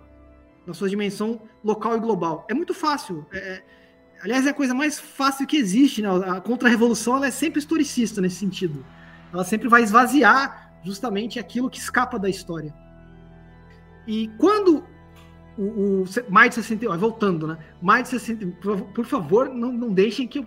na 0.67 0.75
sua 0.75 0.89
dimensão 0.89 1.41
local 1.65 1.97
e 1.97 2.01
global. 2.01 2.45
É 2.49 2.55
muito 2.55 2.75
fácil. 2.75 3.27
É, 3.33 3.39
é 3.39 3.63
aliás, 4.23 4.47
é 4.47 4.51
a 4.51 4.55
coisa 4.55 4.75
mais 4.75 4.99
fácil 4.99 5.47
que 5.47 5.57
existe. 5.57 6.03
Né? 6.03 6.09
A 6.09 6.41
contra-revolução 6.41 7.23
é 7.25 7.31
sempre 7.31 7.59
historicista 7.59 8.21
nesse 8.21 8.37
sentido. 8.37 8.85
Ela 9.37 9.45
sempre 9.45 9.69
vai 9.69 9.83
esvaziar 9.83 10.81
justamente 10.83 11.39
aquilo 11.39 11.69
que 11.69 11.79
escapa 11.79 12.19
da 12.19 12.27
história. 12.27 12.73
E 14.07 14.29
quando 14.39 14.83
o, 15.59 15.63
o 16.03 16.05
mais 16.31 16.51
de 16.51 16.55
68, 16.57 16.99
voltando, 16.99 17.47
né? 17.47 17.59
Mais 17.83 18.05
de 18.05 18.09
60, 18.19 18.47
por, 18.63 18.81
por 18.81 19.05
favor, 19.05 19.51
não, 19.51 19.71
não 19.71 19.93
deixem 19.93 20.27
que 20.27 20.39
eu 20.39 20.47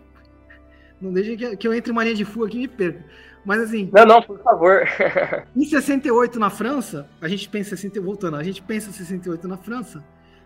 não 0.99 1.13
deixem 1.13 1.37
que, 1.37 1.55
que 1.55 1.67
eu 1.67 1.73
entre 1.73 1.91
uma 1.91 2.03
linha 2.03 2.15
de 2.15 2.25
fuga 2.25 2.47
aqui 2.47 2.57
e 2.57 2.61
me 2.61 2.67
perca. 2.67 3.05
Mas 3.45 3.61
assim. 3.61 3.91
Não, 3.93 4.05
não, 4.07 4.21
por 4.23 4.41
favor. 4.41 4.81
em 5.55 5.65
68 5.65 6.39
na 6.39 6.49
França, 6.49 7.07
a 7.21 7.27
gente 7.27 7.47
pensa 7.47 7.69
60, 7.77 8.01
voltando, 8.01 8.37
a 8.37 8.43
gente 8.43 8.61
pensa 8.63 8.91
68 8.91 9.47
na 9.47 9.55
França, 9.55 10.03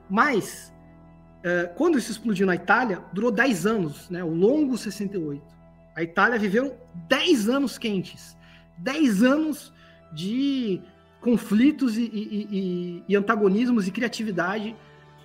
mas 0.09 0.73
é, 1.43 1.71
quando 1.77 1.97
isso 1.97 2.11
explodiu 2.11 2.45
na 2.45 2.55
Itália, 2.55 3.01
durou 3.13 3.31
10 3.31 3.65
anos, 3.65 4.09
né? 4.09 4.21
O 4.21 4.33
longo 4.33 4.77
68. 4.77 5.62
A 5.95 6.03
Itália 6.03 6.39
viveu 6.39 6.77
10 7.07 7.49
anos 7.49 7.77
quentes. 7.77 8.37
10 8.77 9.23
anos 9.23 9.73
de 10.13 10.81
conflitos 11.21 11.97
e, 11.97 12.03
e, 12.03 12.47
e, 12.51 13.03
e 13.07 13.15
antagonismos 13.15 13.87
e 13.87 13.91
criatividade 13.91 14.75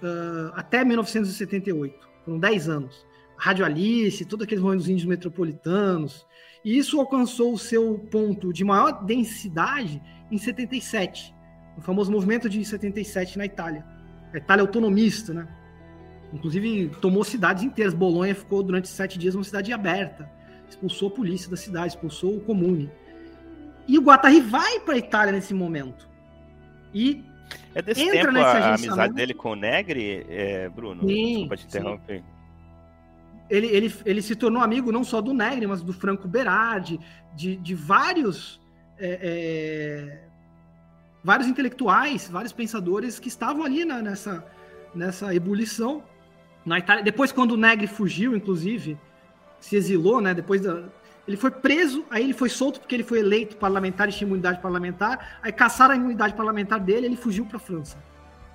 uh, 0.02 0.52
até 0.54 0.84
1978. 0.84 2.08
Foram 2.24 2.38
10 2.38 2.68
anos. 2.68 3.06
Rádio 3.36 3.64
Alice, 3.64 4.24
todos 4.24 4.44
aqueles 4.44 4.62
movimentos 4.62 4.88
índios 4.88 5.06
metropolitanos. 5.06 6.26
E 6.64 6.76
isso 6.76 6.98
alcançou 6.98 7.52
o 7.52 7.58
seu 7.58 7.98
ponto 8.10 8.52
de 8.52 8.64
maior 8.64 9.04
densidade 9.04 10.02
em 10.30 10.36
77, 10.36 11.34
o 11.76 11.80
famoso 11.80 12.10
movimento 12.12 12.48
de 12.48 12.62
77 12.64 13.38
na 13.38 13.46
Itália. 13.46 13.86
A 14.32 14.36
Itália 14.36 14.62
autonomista, 14.62 15.32
né? 15.32 15.48
Inclusive 16.32 16.90
tomou 17.00 17.24
cidades 17.24 17.62
inteiras. 17.62 17.94
Bolonha 17.94 18.34
ficou 18.34 18.62
durante 18.62 18.88
sete 18.88 19.18
dias 19.18 19.34
uma 19.34 19.44
cidade 19.44 19.72
aberta. 19.72 20.30
Expulsou 20.68 21.08
a 21.08 21.10
polícia 21.12 21.50
da 21.50 21.56
cidade, 21.56 21.88
expulsou 21.88 22.36
o 22.36 22.40
comune. 22.40 22.90
E 23.86 23.98
o 23.98 24.02
Guattari 24.02 24.40
vai 24.40 24.80
para 24.80 24.94
a 24.94 24.98
Itália 24.98 25.32
nesse 25.32 25.54
momento. 25.54 26.08
E 26.92 27.24
é 27.74 27.80
desse 27.80 28.02
entra 28.02 28.32
tempo 28.32 28.38
a 28.38 28.74
amizade 28.74 29.14
dele 29.14 29.34
com 29.34 29.52
o 29.52 29.56
Negri, 29.56 30.26
é, 30.28 30.68
Bruno? 30.68 31.06
Sim, 31.06 31.24
Desculpa 31.24 31.56
te 31.56 31.66
interromper. 31.66 32.18
Sim. 32.18 32.24
Ele, 33.50 33.66
ele, 33.68 33.94
ele 34.04 34.20
se 34.20 34.36
tornou 34.36 34.62
amigo 34.62 34.92
não 34.92 35.02
só 35.02 35.22
do 35.22 35.32
Negri, 35.32 35.66
mas 35.66 35.82
do 35.82 35.92
Franco 35.92 36.28
Berardi, 36.28 37.00
de, 37.34 37.56
de 37.56 37.74
vários 37.74 38.60
é, 38.98 39.18
é, 39.22 40.28
vários 41.22 41.48
intelectuais, 41.48 42.28
vários 42.28 42.52
pensadores 42.52 43.18
que 43.18 43.28
estavam 43.28 43.64
ali 43.64 43.84
na, 43.84 44.02
nessa, 44.02 44.44
nessa 44.94 45.34
ebulição 45.34 46.02
na 46.64 46.78
Itália. 46.78 47.02
Depois, 47.02 47.32
quando 47.32 47.52
o 47.52 47.56
Negri 47.56 47.86
fugiu, 47.86 48.36
inclusive, 48.36 48.98
se 49.60 49.76
exilou, 49.76 50.20
né? 50.20 50.34
Depois 50.34 50.60
da, 50.60 50.84
ele 51.28 51.36
foi 51.36 51.50
preso, 51.50 52.04
aí 52.08 52.24
ele 52.24 52.32
foi 52.32 52.48
solto 52.48 52.80
porque 52.80 52.94
ele 52.94 53.04
foi 53.04 53.18
eleito 53.18 53.56
parlamentar 53.56 54.08
e 54.08 54.12
tinha 54.12 54.26
imunidade 54.26 54.62
parlamentar. 54.62 55.38
Aí 55.42 55.52
caçaram 55.52 55.92
a 55.92 55.96
imunidade 55.96 56.32
parlamentar 56.32 56.80
dele 56.80 57.06
ele 57.06 57.16
fugiu 57.16 57.44
para 57.44 57.58
a 57.58 57.60
França, 57.60 57.98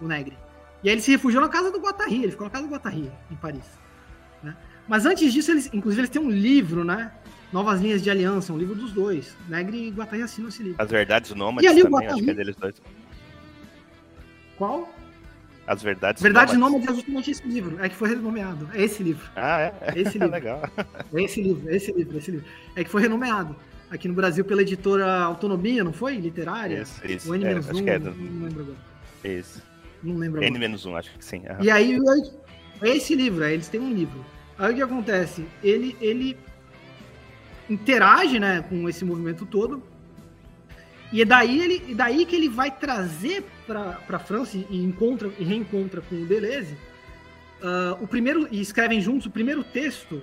o 0.02 0.08
Negri. 0.08 0.36
E 0.84 0.90
aí 0.90 0.96
ele 0.96 1.02
se 1.02 1.12
refugiou 1.12 1.42
na 1.42 1.50
casa 1.50 1.72
do 1.72 1.80
Guattari, 1.80 2.24
ele 2.24 2.32
ficou 2.32 2.46
na 2.46 2.52
casa 2.52 2.66
do 2.66 2.74
Guattari, 2.74 3.12
em 3.30 3.36
Paris. 3.36 3.80
Né? 4.42 4.56
Mas 4.88 5.06
antes 5.06 5.32
disso, 5.32 5.52
eles, 5.52 5.70
inclusive, 5.72 6.02
eles 6.02 6.10
têm 6.10 6.22
um 6.22 6.30
livro, 6.30 6.84
né? 6.84 7.12
Novas 7.54 7.80
Linhas 7.80 8.02
de 8.02 8.10
Aliança, 8.10 8.52
um 8.52 8.58
livro 8.58 8.74
dos 8.74 8.92
dois. 8.92 9.38
Negri 9.48 9.88
e 9.88 9.92
Guattari 9.92 10.24
assinam 10.24 10.50
esse 10.50 10.64
livro. 10.64 10.82
As 10.82 10.90
Verdades 10.90 11.32
Nômades 11.36 11.64
e 11.64 11.72
ali, 11.72 11.84
também, 11.84 12.00
Guattari... 12.00 12.14
acho 12.16 12.24
que 12.24 12.32
é 12.32 12.34
deles 12.34 12.56
dois. 12.56 12.82
Qual? 14.58 14.90
As 15.66 15.82
Verdades 15.82 16.22
Verdades 16.22 16.58
Nômades 16.58 16.88
é 16.88 16.94
justamente 16.94 17.32
esse 17.32 17.48
livro, 17.48 17.82
é 17.82 17.88
que 17.88 17.96
foi 17.96 18.10
renomeado. 18.10 18.70
É 18.74 18.84
esse 18.84 19.02
livro. 19.02 19.30
Ah, 19.36 19.62
é? 19.62 19.74
é 19.82 20.02
esse 20.02 20.18
livro. 20.20 20.32
Legal. 20.32 20.70
É 21.14 21.22
esse 21.22 21.42
livro, 21.42 21.70
é 21.70 21.76
esse 21.76 21.92
livro, 21.92 22.16
é 22.16 22.18
esse 22.20 22.32
livro. 22.32 22.46
É 22.76 22.84
que 22.84 22.90
foi 22.90 23.02
renomeado. 23.02 23.56
Aqui 23.90 24.08
no 24.08 24.14
Brasil 24.14 24.44
pela 24.44 24.62
editora 24.62 25.22
Autonomia, 25.22 25.84
não 25.84 25.94
foi? 25.94 26.16
Literária? 26.18 26.82
Isso, 26.82 27.06
isso. 27.06 27.32
O 27.32 27.36
N-1, 27.36 27.46
é, 27.46 27.58
acho 27.58 27.84
que 27.84 27.90
é 27.90 28.00
não 28.00 28.14
lembro 28.44 28.62
agora. 28.64 28.78
Isso. 29.24 29.62
Não 30.02 30.18
lembro 30.18 30.44
agora. 30.44 30.60
N-1, 30.60 30.98
acho 30.98 31.12
que 31.18 31.24
sim. 31.24 31.44
E 31.62 31.70
aí, 31.70 31.98
é 32.82 32.90
esse 32.90 33.16
livro, 33.16 33.44
aí 33.44 33.54
eles 33.54 33.68
têm 33.70 33.80
um 33.80 33.94
livro. 33.94 34.26
Aí 34.58 34.74
o 34.74 34.76
que 34.76 34.82
acontece? 34.82 35.46
Ele, 35.64 35.96
ele 36.02 36.38
interage 37.70 38.40
né, 38.40 38.66
com 38.68 38.90
esse 38.90 39.06
movimento 39.06 39.46
todo, 39.46 39.82
e 41.12 41.22
é 41.22 41.26
daí, 41.26 41.62
ele, 41.62 41.94
daí 41.94 42.26
que 42.26 42.36
ele 42.36 42.50
vai 42.50 42.72
trazer 42.72 43.46
para 43.66 44.00
a 44.10 44.20
França 44.20 44.58
e, 44.58 44.84
encontra, 44.84 45.32
e 45.40 45.44
reencontra 45.44 46.02
com 46.02 46.16
o 46.16 46.26
Deleuze 46.26 46.78
uh, 47.64 48.04
o 48.04 48.08
primeiro, 48.08 48.48
e 48.52 48.60
escrevem 48.60 49.00
juntos 49.02 49.26
o 49.26 49.32
primeiro 49.32 49.64
texto 49.64 50.22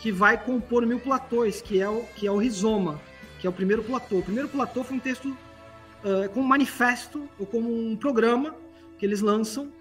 que 0.00 0.10
vai 0.10 0.42
compor 0.42 0.86
Mil 0.86 1.00
Platôs, 1.00 1.60
que 1.60 1.80
é 1.80 1.88
o, 1.88 2.04
que 2.16 2.26
é 2.26 2.30
o 2.30 2.38
Rizoma, 2.38 3.00
que 3.40 3.46
é 3.46 3.50
o 3.50 3.52
primeiro 3.52 3.82
platô. 3.82 4.18
O 4.18 4.22
primeiro 4.22 4.48
platô 4.48 4.82
foi 4.84 4.96
um 4.96 5.00
texto 5.00 5.28
uh, 5.28 6.28
como 6.32 6.44
um 6.44 6.48
manifesto 6.48 7.28
ou 7.38 7.46
como 7.46 7.68
um 7.68 7.96
programa 7.96 8.54
que 8.96 9.04
eles 9.04 9.20
lançam 9.20 9.72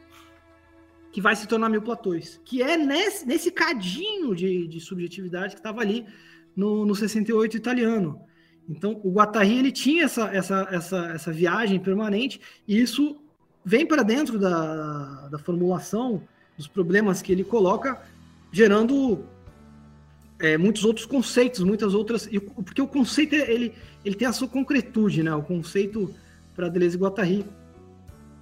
que 1.12 1.22
vai 1.22 1.36
se 1.36 1.48
tornar 1.48 1.70
Mil 1.70 1.82
Platôs, 1.82 2.40
que 2.46 2.62
é 2.62 2.78
nesse, 2.78 3.26
nesse 3.26 3.50
cadinho 3.50 4.36
de, 4.36 4.68
de 4.68 4.80
subjetividade 4.80 5.56
que 5.56 5.60
estava 5.60 5.82
ali 5.82 6.06
no, 6.56 6.86
no 6.86 6.94
68 6.94 7.58
italiano. 7.58 8.22
Então, 8.70 9.00
o 9.04 9.12
Guattari 9.12 9.58
ele 9.58 9.72
tinha 9.72 10.04
essa, 10.04 10.28
essa, 10.34 10.68
essa, 10.72 10.98
essa 11.08 11.32
viagem 11.32 11.80
permanente 11.80 12.42
e 12.68 12.80
isso 12.80 13.18
vem 13.64 13.86
para 13.86 14.04
dentro 14.04 14.38
da, 14.38 15.28
da 15.30 15.40
formulação 15.40 16.22
dos 16.58 16.68
problemas 16.68 17.22
que 17.22 17.32
ele 17.32 17.44
coloca, 17.44 18.02
gerando 18.52 19.24
é, 20.40 20.58
muitos 20.58 20.84
outros 20.84 21.06
conceitos, 21.06 21.64
muitas 21.64 21.94
outras. 21.94 22.28
Porque 22.56 22.82
o 22.82 22.88
conceito 22.88 23.36
ele, 23.36 23.74
ele 24.04 24.16
tem 24.16 24.28
a 24.28 24.34
sua 24.34 24.48
concretude, 24.48 25.24
né? 25.24 25.34
O 25.34 25.42
conceito 25.42 26.14
para 26.56 26.68
Deleuze 26.68 26.98
e 26.98 27.00
Guattari 27.00 27.46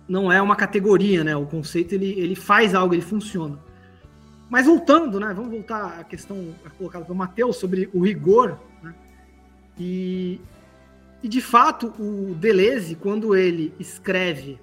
não 0.07 0.31
é 0.31 0.41
uma 0.41 0.55
categoria, 0.55 1.23
né? 1.23 1.35
O 1.35 1.45
conceito 1.45 1.93
ele, 1.93 2.11
ele 2.19 2.35
faz 2.35 2.73
algo, 2.73 2.93
ele 2.93 3.01
funciona. 3.01 3.59
Mas 4.49 4.65
voltando, 4.65 5.19
né? 5.19 5.33
Vamos 5.35 5.51
voltar 5.51 5.99
à 5.99 6.03
questão 6.03 6.55
colocada 6.77 7.05
pelo 7.05 7.17
Matheus 7.17 7.57
sobre 7.57 7.89
o 7.93 8.03
rigor 8.03 8.59
e, 9.77 10.39
e 11.21 11.27
de 11.27 11.41
fato, 11.41 11.93
o 11.99 12.33
Deleuze, 12.35 12.95
quando 12.95 13.35
ele 13.35 13.73
escreve 13.79 14.59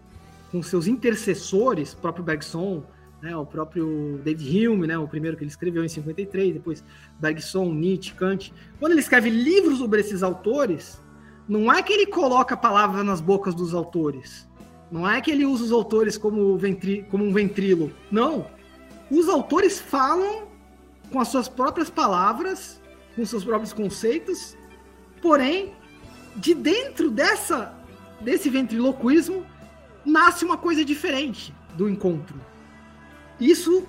com 0.50 0.62
seus 0.62 0.86
intercessores, 0.86 1.92
o 1.92 1.96
próprio 1.96 2.24
Bergson, 2.24 2.82
né, 3.22 3.36
o 3.36 3.46
próprio 3.46 4.20
David 4.24 4.68
Hume, 4.68 4.86
né, 4.86 4.98
o 4.98 5.06
primeiro 5.06 5.36
que 5.36 5.44
ele 5.44 5.50
escreveu 5.50 5.84
em 5.84 5.88
53, 5.88 6.54
depois 6.54 6.84
Bergson, 7.20 7.72
Nietzsche, 7.72 8.12
Kant, 8.14 8.52
quando 8.78 8.92
ele 8.92 9.00
escreve 9.00 9.30
livros 9.30 9.78
sobre 9.78 10.00
esses 10.00 10.22
autores, 10.22 11.00
não 11.48 11.72
é 11.72 11.82
que 11.82 11.92
ele 11.92 12.06
coloca 12.06 12.56
palavras 12.56 13.04
nas 13.04 13.20
bocas 13.20 13.54
dos 13.54 13.74
autores, 13.74 14.48
não 14.90 15.08
é 15.08 15.20
que 15.20 15.30
ele 15.30 15.46
usa 15.46 15.64
os 15.64 15.72
autores 15.72 16.18
como, 16.18 16.56
ventri, 16.58 17.06
como 17.10 17.24
um 17.24 17.32
ventrilo, 17.32 17.90
não. 18.10 18.46
Os 19.10 19.28
autores 19.28 19.80
falam 19.80 20.48
com 21.10 21.20
as 21.20 21.28
suas 21.28 21.48
próprias 21.48 21.88
palavras, 21.88 22.80
com 23.14 23.24
seus 23.24 23.44
próprios 23.44 23.72
conceitos, 23.72 24.56
Porém, 25.22 25.72
de 26.36 26.52
dentro 26.52 27.10
dessa 27.10 27.80
desse 28.20 28.48
ventriloquismo 28.50 29.44
nasce 30.04 30.44
uma 30.44 30.56
coisa 30.56 30.84
diferente 30.84 31.54
do 31.76 31.88
encontro. 31.88 32.40
Isso 33.40 33.86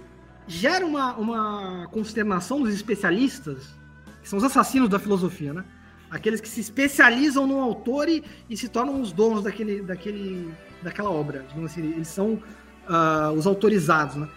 gera 0.47 0.85
uma, 0.85 1.15
uma 1.15 1.87
consternação 1.91 2.61
dos 2.61 2.73
especialistas, 2.73 3.75
que 4.21 4.29
são 4.29 4.37
os 4.37 4.43
assassinos 4.43 4.89
da 4.89 4.99
filosofia, 4.99 5.53
né? 5.53 5.63
Aqueles 6.09 6.39
que 6.39 6.47
se 6.47 6.61
especializam 6.61 7.47
no 7.47 7.59
autor 7.59 8.07
e, 8.07 8.23
e 8.49 8.55
se 8.55 8.69
tornam 8.69 9.01
os 9.01 9.11
donos 9.11 9.43
daquele, 9.43 9.81
daquele, 9.81 10.53
daquela 10.81 11.09
obra. 11.09 11.43
Digamos 11.47 11.71
assim, 11.71 11.81
eles 11.81 12.07
são 12.07 12.33
uh, 12.33 13.31
os 13.35 13.47
autorizados, 13.47 14.15
né? 14.15 14.27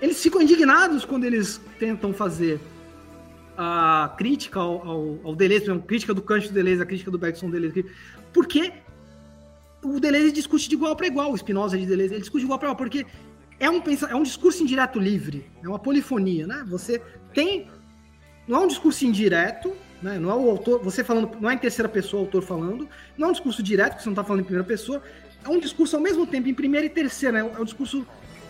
Eles 0.00 0.22
ficam 0.22 0.40
indignados 0.40 1.04
quando 1.04 1.24
eles 1.24 1.60
tentam 1.78 2.12
fazer 2.12 2.60
a 3.60 4.14
crítica 4.16 4.60
ao, 4.60 4.88
ao, 4.88 5.18
ao 5.24 5.34
Deleuze, 5.34 5.68
a 5.68 5.76
crítica 5.80 6.14
do 6.14 6.22
Kant 6.22 6.46
do 6.46 6.54
Deleuze, 6.54 6.80
a 6.80 6.86
crítica 6.86 7.10
do 7.10 7.18
Bergson 7.18 7.50
Deleuze, 7.50 7.84
porque 8.32 8.72
o 9.82 9.98
Deleuze 9.98 10.30
discute 10.30 10.68
de 10.68 10.76
igual 10.76 10.94
para 10.94 11.08
igual, 11.08 11.32
o 11.32 11.36
Spinoza 11.36 11.76
de 11.76 11.84
Deleuze, 11.84 12.14
ele 12.14 12.20
discute 12.20 12.42
de 12.42 12.46
igual 12.46 12.58
para 12.60 12.68
igual, 12.68 12.76
porque 12.76 13.04
é 13.58 13.68
um, 13.68 13.82
é 14.08 14.14
um 14.14 14.22
discurso 14.22 14.62
indireto 14.62 15.00
livre, 15.00 15.44
é 15.60 15.68
uma 15.68 15.78
polifonia, 15.78 16.46
né? 16.46 16.64
Você 16.68 17.02
tem. 17.34 17.66
Não 18.46 18.58
é 18.58 18.60
um 18.60 18.68
discurso 18.68 19.04
indireto, 19.04 19.74
né? 20.00 20.20
Não 20.20 20.30
é 20.30 20.34
o 20.34 20.50
autor, 20.50 20.80
você 20.80 21.02
falando, 21.02 21.36
não 21.40 21.50
é 21.50 21.54
em 21.54 21.58
terceira 21.58 21.88
pessoa 21.88 22.22
o 22.22 22.26
autor 22.26 22.42
falando, 22.42 22.88
não 23.16 23.26
é 23.26 23.30
um 23.30 23.32
discurso 23.32 23.60
direto, 23.60 23.90
porque 23.90 24.04
você 24.04 24.08
não 24.08 24.14
está 24.14 24.22
falando 24.22 24.42
em 24.42 24.44
primeira 24.44 24.66
pessoa, 24.66 25.02
é 25.44 25.48
um 25.48 25.58
discurso 25.58 25.96
ao 25.96 26.02
mesmo 26.02 26.24
tempo 26.28 26.48
em 26.48 26.54
primeira 26.54 26.86
e 26.86 26.90
terceira, 26.90 27.42
né? 27.42 27.52
É 27.56 27.60
um 27.60 27.64
discurso 27.64 28.06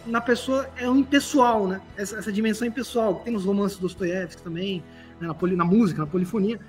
na 0.07 0.21
pessoa, 0.21 0.69
é 0.77 0.89
um 0.89 0.99
impessoal, 0.99 1.67
né? 1.67 1.81
Essa, 1.97 2.19
essa 2.19 2.31
dimensão 2.31 2.69
impessoal, 2.69 3.17
que 3.17 3.25
tem 3.25 3.33
nos 3.33 3.45
romances 3.45 3.79
do 3.79 3.83
Dostoiévski 3.83 4.43
também, 4.43 4.83
né, 5.21 5.29
na, 5.29 5.35
poli, 5.35 5.57
na 5.57 5.65
música, 5.65 6.01
na 6.01 6.07
polifonia, 6.07 6.61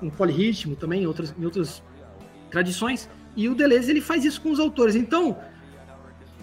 no 0.00 0.10
polirritmo 0.10 0.76
também, 0.76 1.02
em 1.02 1.06
outras, 1.06 1.34
em 1.38 1.44
outras 1.44 1.82
tradições. 2.50 3.08
E 3.36 3.48
o 3.48 3.54
Deleuze 3.54 3.90
ele 3.90 4.00
faz 4.00 4.24
isso 4.24 4.40
com 4.40 4.50
os 4.50 4.60
autores. 4.60 4.94
Então, 4.94 5.38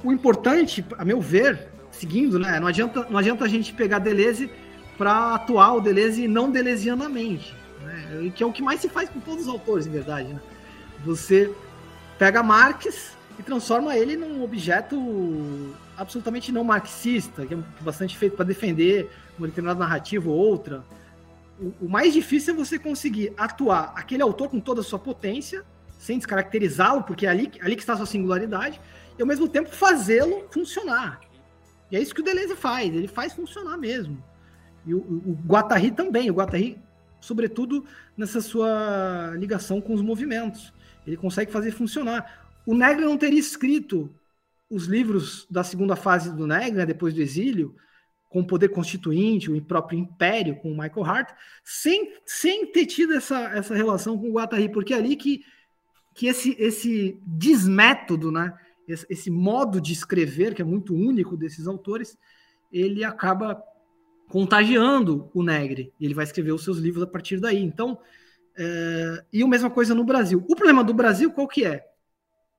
o 0.03 0.11
importante, 0.11 0.85
a 0.97 1.05
meu 1.05 1.21
ver, 1.21 1.69
seguindo, 1.91 2.39
né, 2.39 2.59
não 2.59 2.67
adianta, 2.67 3.05
não 3.09 3.17
adianta 3.17 3.45
a 3.45 3.47
gente 3.47 3.73
pegar 3.73 3.99
Deleuze 3.99 4.49
para 4.97 5.35
atuar 5.35 5.75
o 5.75 5.81
Deleuze 5.81 6.27
não 6.27 6.51
deleuzianamente, 6.51 7.55
né, 7.81 8.31
que 8.35 8.43
é 8.43 8.45
o 8.45 8.51
que 8.51 8.61
mais 8.61 8.81
se 8.81 8.89
faz 8.89 9.09
com 9.09 9.19
todos 9.19 9.43
os 9.43 9.47
autores, 9.47 9.87
em 9.87 9.91
verdade. 9.91 10.33
Né? 10.33 10.39
Você 11.05 11.53
pega 12.17 12.43
Marx 12.43 13.15
e 13.37 13.43
transforma 13.43 13.95
ele 13.95 14.17
num 14.17 14.43
objeto 14.43 15.73
absolutamente 15.97 16.51
não 16.51 16.63
marxista, 16.63 17.45
que 17.45 17.53
é 17.53 17.57
bastante 17.81 18.17
feito 18.17 18.35
para 18.35 18.45
defender 18.45 19.09
uma 19.37 19.47
determinada 19.47 19.79
narrativa 19.79 20.29
ou 20.29 20.35
outra. 20.35 20.83
O, 21.81 21.89
mais 21.89 22.13
difícil 22.13 22.53
é 22.53 22.57
você 22.57 22.79
conseguir 22.79 23.33
atuar 23.37 23.93
aquele 23.95 24.23
autor 24.23 24.49
com 24.49 24.59
toda 24.59 24.81
a 24.81 24.83
sua 24.83 24.99
potência, 24.99 25.65
sem 25.99 26.17
descaracterizá-lo, 26.17 27.03
porque 27.03 27.25
é 27.25 27.29
ali, 27.29 27.51
ali 27.61 27.75
que 27.75 27.81
está 27.81 27.93
a 27.93 27.97
sua 27.97 28.05
singularidade, 28.05 28.79
e 29.17 29.21
ao 29.21 29.27
mesmo 29.27 29.47
tempo 29.47 29.69
fazê-lo 29.69 30.47
funcionar. 30.49 31.19
E 31.91 31.97
é 31.97 32.01
isso 32.01 32.13
que 32.15 32.21
o 32.21 32.23
Deleuze 32.23 32.55
faz, 32.55 32.87
ele 32.87 33.07
faz 33.07 33.33
funcionar 33.33 33.77
mesmo. 33.77 34.23
E 34.85 34.93
o, 34.93 34.99
o, 34.99 35.37
Guattari 35.45 35.91
também, 35.91 36.29
o 36.29 36.33
Guattari, 36.33 36.81
sobretudo 37.19 37.85
nessa 38.15 38.39
sua 38.39 39.33
ligação 39.35 39.81
com 39.81 39.93
os 39.93 40.01
movimentos. 40.01 40.73
Ele 41.05 41.17
consegue 41.17 41.51
fazer 41.51 41.71
funcionar. 41.71 42.47
O 42.65 42.73
Negri 42.73 43.03
não 43.03 43.17
teria 43.17 43.39
escrito 43.39 44.13
os 44.69 44.85
livros 44.85 45.47
da 45.49 45.63
segunda 45.63 45.95
fase 45.95 46.33
do 46.33 46.47
Negri, 46.47 46.85
depois 46.85 47.13
do 47.13 47.21
exílio, 47.21 47.75
com 48.29 48.41
o 48.41 48.47
poder 48.47 48.69
constituinte, 48.69 49.51
o 49.51 49.61
próprio 49.61 49.99
império, 49.99 50.55
com 50.57 50.71
o 50.71 50.77
Michael 50.77 51.03
Hart, 51.03 51.29
sem, 51.63 52.13
sem 52.25 52.71
ter 52.71 52.85
tido 52.85 53.13
essa, 53.13 53.39
essa 53.49 53.75
relação 53.75 54.17
com 54.17 54.29
o 54.29 54.33
Guattari, 54.33 54.69
porque 54.69 54.93
é 54.93 54.97
ali 54.97 55.15
que, 55.15 55.41
que 56.15 56.27
esse, 56.27 56.55
esse 56.59 57.19
desmétodo, 57.25 58.31
né, 58.31 58.53
esse, 58.87 59.05
esse 59.09 59.31
modo 59.31 59.81
de 59.81 59.91
escrever, 59.91 60.53
que 60.53 60.61
é 60.61 60.65
muito 60.65 60.93
único 60.93 61.35
desses 61.35 61.67
autores, 61.67 62.15
ele 62.71 63.03
acaba 63.03 63.61
contagiando 64.29 65.31
o 65.33 65.41
Negri, 65.41 65.91
e 65.99 66.05
ele 66.05 66.13
vai 66.13 66.23
escrever 66.23 66.51
os 66.51 66.63
seus 66.63 66.77
livros 66.77 67.01
a 67.01 67.07
partir 67.07 67.39
daí. 67.39 67.63
Então, 67.63 67.99
é, 68.55 69.23
e 69.33 69.41
a 69.41 69.47
mesma 69.47 69.71
coisa 69.71 69.95
no 69.95 70.03
Brasil. 70.03 70.45
O 70.47 70.55
problema 70.55 70.83
do 70.83 70.93
Brasil 70.93 71.31
qual 71.31 71.47
que 71.47 71.65
é? 71.65 71.83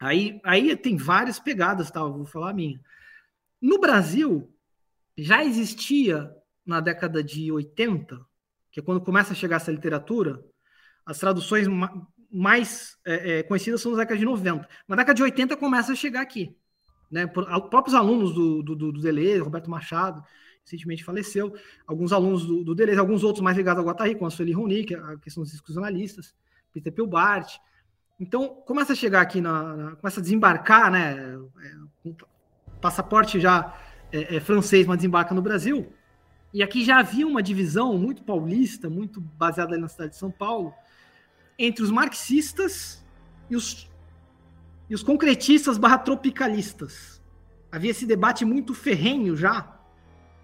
Aí, 0.01 0.41
aí 0.43 0.75
tem 0.75 0.97
várias 0.97 1.39
pegadas, 1.39 1.91
tá? 1.91 2.01
Eu 2.01 2.13
vou 2.13 2.27
falar 2.27 2.51
a 2.51 2.55
minha. 2.55 2.81
No 3.61 3.79
Brasil, 3.79 4.51
já 5.23 5.45
existia 5.45 6.31
na 6.65 6.81
década 6.81 7.23
de 7.23 7.51
80, 7.51 8.21
que 8.71 8.81
é 8.81 8.83
quando 8.83 9.01
começa 9.01 9.33
a 9.33 9.37
chegar 9.37 9.57
essa 9.57 9.73
literatura, 9.73 10.43
as 11.05 11.19
traduções 11.19 11.67
mais 12.31 12.97
é, 13.05 13.39
é, 13.39 13.43
conhecidas 13.43 13.81
são 13.81 13.93
das 13.93 13.99
décadas 13.99 14.21
de 14.21 14.25
90. 14.25 14.69
Na 14.87 14.97
década 14.97 15.15
de 15.15 15.23
80 15.23 15.57
começa 15.57 15.93
a 15.93 15.97
chegar 15.97 16.21
aqui. 16.21 16.57
Né? 17.11 17.27
Por, 17.27 17.45
próprios 17.69 17.95
alunos 17.95 18.33
do, 18.33 18.63
do, 18.63 18.77
do 18.77 19.01
Deleuze, 19.01 19.41
Roberto 19.41 19.69
Machado, 19.69 20.23
recentemente 20.63 21.03
faleceu, 21.03 21.53
alguns 21.87 22.13
alunos 22.13 22.47
do, 22.47 22.63
do 22.63 22.75
Deleuze, 22.75 23.01
alguns 23.01 23.25
outros 23.25 23.43
mais 23.43 23.57
ligados 23.57 23.81
ao 23.81 23.89
Guattari, 23.89 24.15
como 24.15 24.27
a 24.27 24.31
Sueli 24.31 24.53
Ronick, 24.53 24.95
a 24.95 25.17
questão 25.17 25.43
dos 25.43 25.51
discos 25.51 25.77
analistas, 25.77 26.35
Peter 26.73 26.93
Pilbart, 26.93 27.59
então, 28.21 28.49
começa 28.67 28.93
a 28.93 28.97
chegar 28.97 29.23
aqui, 29.23 29.41
na, 29.41 29.75
na 29.75 29.97
começa 29.97 30.21
a 30.21 30.23
desembarcar, 30.23 30.91
né? 30.93 31.39
É, 31.65 32.11
passaporte 32.79 33.41
já 33.41 33.75
é, 34.13 34.37
é, 34.37 34.41
francês, 34.41 34.87
mas 34.87 34.99
desembarca 34.99 35.35
no 35.35 35.43
Brasil. 35.43 35.93
E 36.53 36.63
aqui 36.63 36.85
já 36.85 36.99
havia 36.99 37.27
uma 37.27 37.43
divisão 37.43 37.97
muito 37.97 38.23
paulista, 38.23 38.91
muito 38.91 39.21
baseada 39.21 39.79
na 39.79 39.89
cidade 39.89 40.13
de 40.13 40.17
São 40.17 40.31
Paulo, 40.31 40.75
entre 41.59 41.85
os 41.85 41.91
marxistas 41.91 43.05
e 43.49 43.55
os, 43.55 43.89
e 44.89 44.95
os 44.95 45.03
concretistas 45.03 45.79
barra 45.79 45.99
tropicalistas. 45.99 47.23
Havia 47.71 47.93
esse 47.93 48.05
debate 48.05 48.45
muito 48.45 48.75
ferrenho 48.75 49.37
já, 49.37 49.79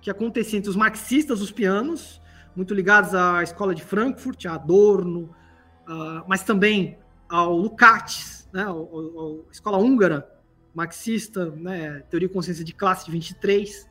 que 0.00 0.10
acontecia 0.10 0.58
entre 0.58 0.70
os 0.70 0.76
marxistas, 0.76 1.40
os 1.40 1.50
pianos, 1.50 2.22
muito 2.54 2.72
ligados 2.72 3.14
à 3.14 3.42
escola 3.42 3.74
de 3.74 3.82
Frankfurt, 3.82 4.46
a 4.46 4.54
Adorno, 4.54 5.34
uh, 5.88 6.24
mas 6.28 6.44
também 6.44 6.98
ao 7.28 7.56
Lukács, 7.56 8.48
né, 8.52 8.62
ao, 8.62 9.44
escola 9.50 9.78
húngara 9.78 10.35
marxista, 10.76 11.46
né, 11.52 12.02
teoria 12.10 12.26
e 12.26 12.28
consciência 12.28 12.62
de 12.62 12.74
classe 12.74 13.06
de 13.06 13.10
23, 13.10 13.88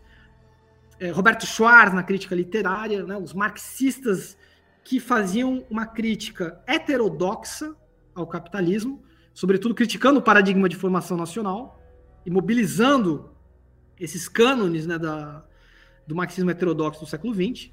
é, 1.00 1.10
Roberto 1.10 1.44
Schwarz 1.44 1.92
na 1.92 2.04
crítica 2.04 2.36
literária, 2.36 3.04
né, 3.04 3.18
os 3.18 3.34
marxistas 3.34 4.38
que 4.84 5.00
faziam 5.00 5.66
uma 5.68 5.88
crítica 5.88 6.62
heterodoxa 6.68 7.76
ao 8.14 8.28
capitalismo, 8.28 9.04
sobretudo 9.34 9.74
criticando 9.74 10.20
o 10.20 10.22
paradigma 10.22 10.70
de 10.70 10.76
formação 10.76 11.18
nacional 11.18 11.82
e 12.24 12.30
mobilizando 12.30 13.32
esses 14.00 14.28
cânones 14.28 14.86
né, 14.86 15.00
da, 15.00 15.44
do 16.06 16.14
marxismo 16.14 16.52
heterodoxo 16.52 17.00
do 17.00 17.08
século 17.08 17.34
XX. 17.34 17.72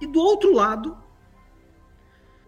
E 0.00 0.06
do 0.06 0.18
outro 0.18 0.54
lado, 0.54 0.96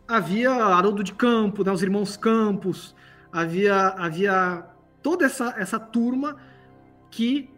havia 0.08 0.52
Haroldo 0.52 1.04
de 1.04 1.12
Campos, 1.12 1.66
né, 1.66 1.70
os 1.70 1.82
irmãos 1.82 2.16
Campos, 2.16 2.94
havia, 3.30 3.88
havia 3.88 4.70
toda 5.02 5.26
essa, 5.26 5.54
essa 5.56 5.78
turma 5.78 6.36
que 7.10 7.50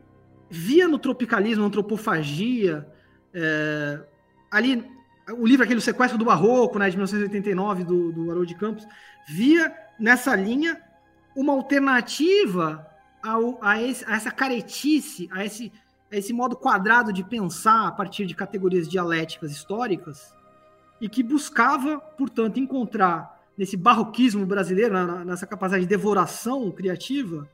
via 0.48 0.86
no 0.86 0.98
tropicalismo, 0.98 1.64
antropofagia, 1.64 2.86
é, 3.32 4.00
ali 4.50 4.90
o 5.30 5.46
livro 5.46 5.64
aquele 5.64 5.78
o 5.78 5.82
Sequestro 5.82 6.18
do 6.18 6.24
Barroco, 6.24 6.78
né, 6.78 6.90
de 6.90 6.96
1989 6.96 7.84
do, 7.84 8.12
do 8.12 8.46
de 8.46 8.54
Campos, 8.54 8.86
via 9.28 9.74
nessa 9.98 10.34
linha 10.34 10.80
uma 11.34 11.52
alternativa 11.52 12.86
ao, 13.22 13.58
a, 13.62 13.80
esse, 13.80 14.04
a, 14.04 14.16
essa 14.16 14.30
caretice, 14.30 15.28
a 15.32 15.44
esse, 15.44 15.72
a 16.10 16.16
esse 16.16 16.32
modo 16.32 16.56
quadrado 16.56 17.12
de 17.12 17.22
pensar 17.22 17.86
a 17.86 17.92
partir 17.92 18.26
de 18.26 18.34
categorias 18.34 18.88
dialéticas 18.88 19.50
históricas, 19.52 20.34
e 21.00 21.08
que 21.08 21.22
buscava, 21.22 21.98
portanto, 21.98 22.60
encontrar 22.60 23.31
nesse 23.56 23.76
barroquismo 23.76 24.46
brasileiro, 24.46 24.94
nessa 25.24 25.46
capacidade 25.46 25.84
de 25.84 25.88
devoração 25.88 26.70
criativa, 26.70 27.48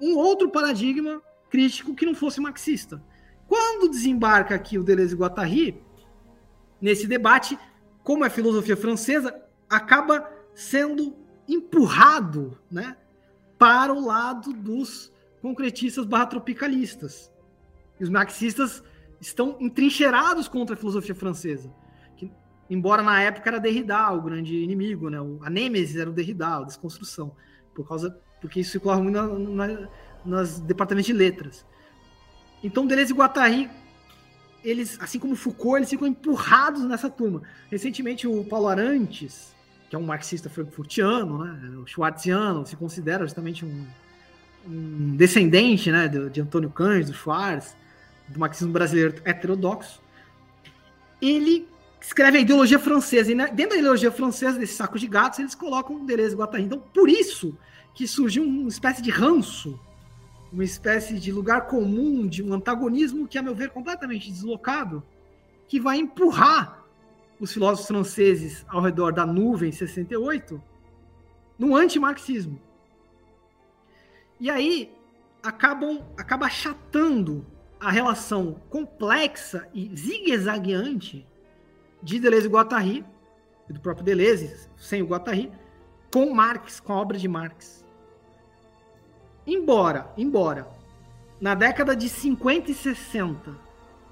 um 0.00 0.16
outro 0.16 0.50
paradigma 0.50 1.22
crítico 1.50 1.94
que 1.94 2.06
não 2.06 2.14
fosse 2.14 2.40
marxista. 2.40 3.02
Quando 3.46 3.88
desembarca 3.88 4.54
aqui 4.54 4.78
o 4.78 4.84
Deleuze 4.84 5.14
e 5.14 5.18
Guattari, 5.18 5.82
nesse 6.80 7.06
debate, 7.06 7.58
como 8.02 8.24
é 8.24 8.30
filosofia 8.30 8.76
francesa, 8.76 9.34
acaba 9.68 10.30
sendo 10.54 11.16
empurrado 11.48 12.58
né, 12.70 12.96
para 13.56 13.92
o 13.92 14.04
lado 14.04 14.52
dos 14.52 15.12
concretistas 15.40 16.04
barra 16.04 16.26
tropicalistas. 16.26 17.32
E 17.98 18.04
os 18.04 18.10
marxistas 18.10 18.82
estão 19.20 19.56
entrincheirados 19.58 20.46
contra 20.46 20.74
a 20.74 20.78
filosofia 20.78 21.14
francesa 21.14 21.72
embora 22.68 23.02
na 23.02 23.20
época 23.20 23.48
era 23.48 23.58
Derrida 23.58 24.10
o 24.12 24.22
grande 24.22 24.56
inimigo, 24.56 25.08
né? 25.08 25.18
A 25.42 25.50
Nêmesis 25.50 25.96
era 25.96 26.10
o 26.10 26.12
Derrida, 26.12 26.58
a 26.58 26.62
desconstrução, 26.62 27.34
por 27.74 27.86
causa 27.86 28.18
porque 28.40 28.60
isso 28.60 28.72
circulava 28.72 29.02
muito 29.02 29.20
na, 29.20 29.88
nas 30.24 30.60
departamentos 30.60 31.06
de 31.06 31.12
letras. 31.12 31.66
Então 32.62 32.86
Deleuze 32.86 33.12
e 33.12 33.16
Guattari, 33.16 33.70
eles, 34.64 34.98
assim 35.00 35.18
como 35.18 35.36
Foucault, 35.36 35.78
eles 35.78 35.90
ficam 35.90 36.06
empurrados 36.06 36.82
nessa 36.84 37.08
turma. 37.08 37.42
Recentemente 37.70 38.26
o 38.26 38.44
Paulo 38.44 38.68
Arantes, 38.68 39.54
que 39.88 39.96
é 39.96 39.98
um 39.98 40.04
marxista 40.04 40.50
frankfurtiano, 40.50 41.44
né? 41.44 41.78
O 41.78 41.86
Schwartziano, 41.86 42.66
se 42.66 42.76
considera 42.76 43.24
justamente 43.24 43.64
um, 43.64 43.86
um 44.66 45.16
descendente, 45.16 45.90
né, 45.90 46.08
de, 46.08 46.28
de 46.30 46.40
Antônio 46.40 46.70
Cândido, 46.70 47.14
Schwartz, 47.14 47.76
do 48.28 48.38
marxismo 48.38 48.72
brasileiro 48.72 49.14
heterodoxo. 49.24 50.02
Ele 51.20 51.66
escreve 52.00 52.38
a 52.38 52.40
ideologia 52.40 52.78
francesa. 52.78 53.32
E 53.32 53.34
né, 53.34 53.46
dentro 53.48 53.70
da 53.70 53.78
ideologia 53.78 54.10
francesa, 54.10 54.58
desse 54.58 54.74
saco 54.74 54.98
de 54.98 55.06
gatos, 55.06 55.38
eles 55.38 55.54
colocam 55.54 56.04
Deleuze 56.04 56.34
e 56.34 56.38
Guattari. 56.38 56.64
Então, 56.64 56.78
por 56.78 57.08
isso 57.08 57.56
que 57.94 58.06
surgiu 58.06 58.44
uma 58.44 58.68
espécie 58.68 59.02
de 59.02 59.10
ranço, 59.10 59.78
uma 60.52 60.64
espécie 60.64 61.18
de 61.18 61.32
lugar 61.32 61.66
comum, 61.66 62.26
de 62.26 62.42
um 62.42 62.52
antagonismo 62.52 63.26
que, 63.26 63.38
a 63.38 63.42
meu 63.42 63.54
ver, 63.54 63.70
completamente 63.70 64.30
deslocado, 64.30 65.02
que 65.66 65.80
vai 65.80 65.98
empurrar 65.98 66.84
os 67.40 67.52
filósofos 67.52 67.88
franceses 67.88 68.64
ao 68.68 68.80
redor 68.80 69.12
da 69.12 69.26
nuvem 69.26 69.70
68 69.70 70.62
num 71.58 71.76
anti-marxismo. 71.76 72.60
E 74.40 74.48
aí 74.48 74.92
acabam 75.42 76.00
acaba 76.16 76.46
achatando 76.46 77.44
a 77.80 77.90
relação 77.90 78.60
complexa 78.70 79.68
e 79.72 79.90
zigue-zagueante 79.94 81.26
de 82.02 82.18
Deleuze 82.18 82.46
e 82.46 82.50
Guattari, 82.50 83.04
e 83.68 83.72
do 83.72 83.80
próprio 83.80 84.04
Deleuze, 84.04 84.68
sem 84.76 85.02
o 85.02 85.06
Guattari, 85.06 85.50
com 86.12 86.32
Marx, 86.32 86.80
com 86.80 86.92
a 86.92 86.96
obra 86.96 87.18
de 87.18 87.28
Marx. 87.28 87.84
Embora, 89.46 90.12
embora, 90.16 90.68
na 91.40 91.54
década 91.54 91.94
de 91.94 92.08
50 92.08 92.70
e 92.70 92.74
60, 92.74 93.56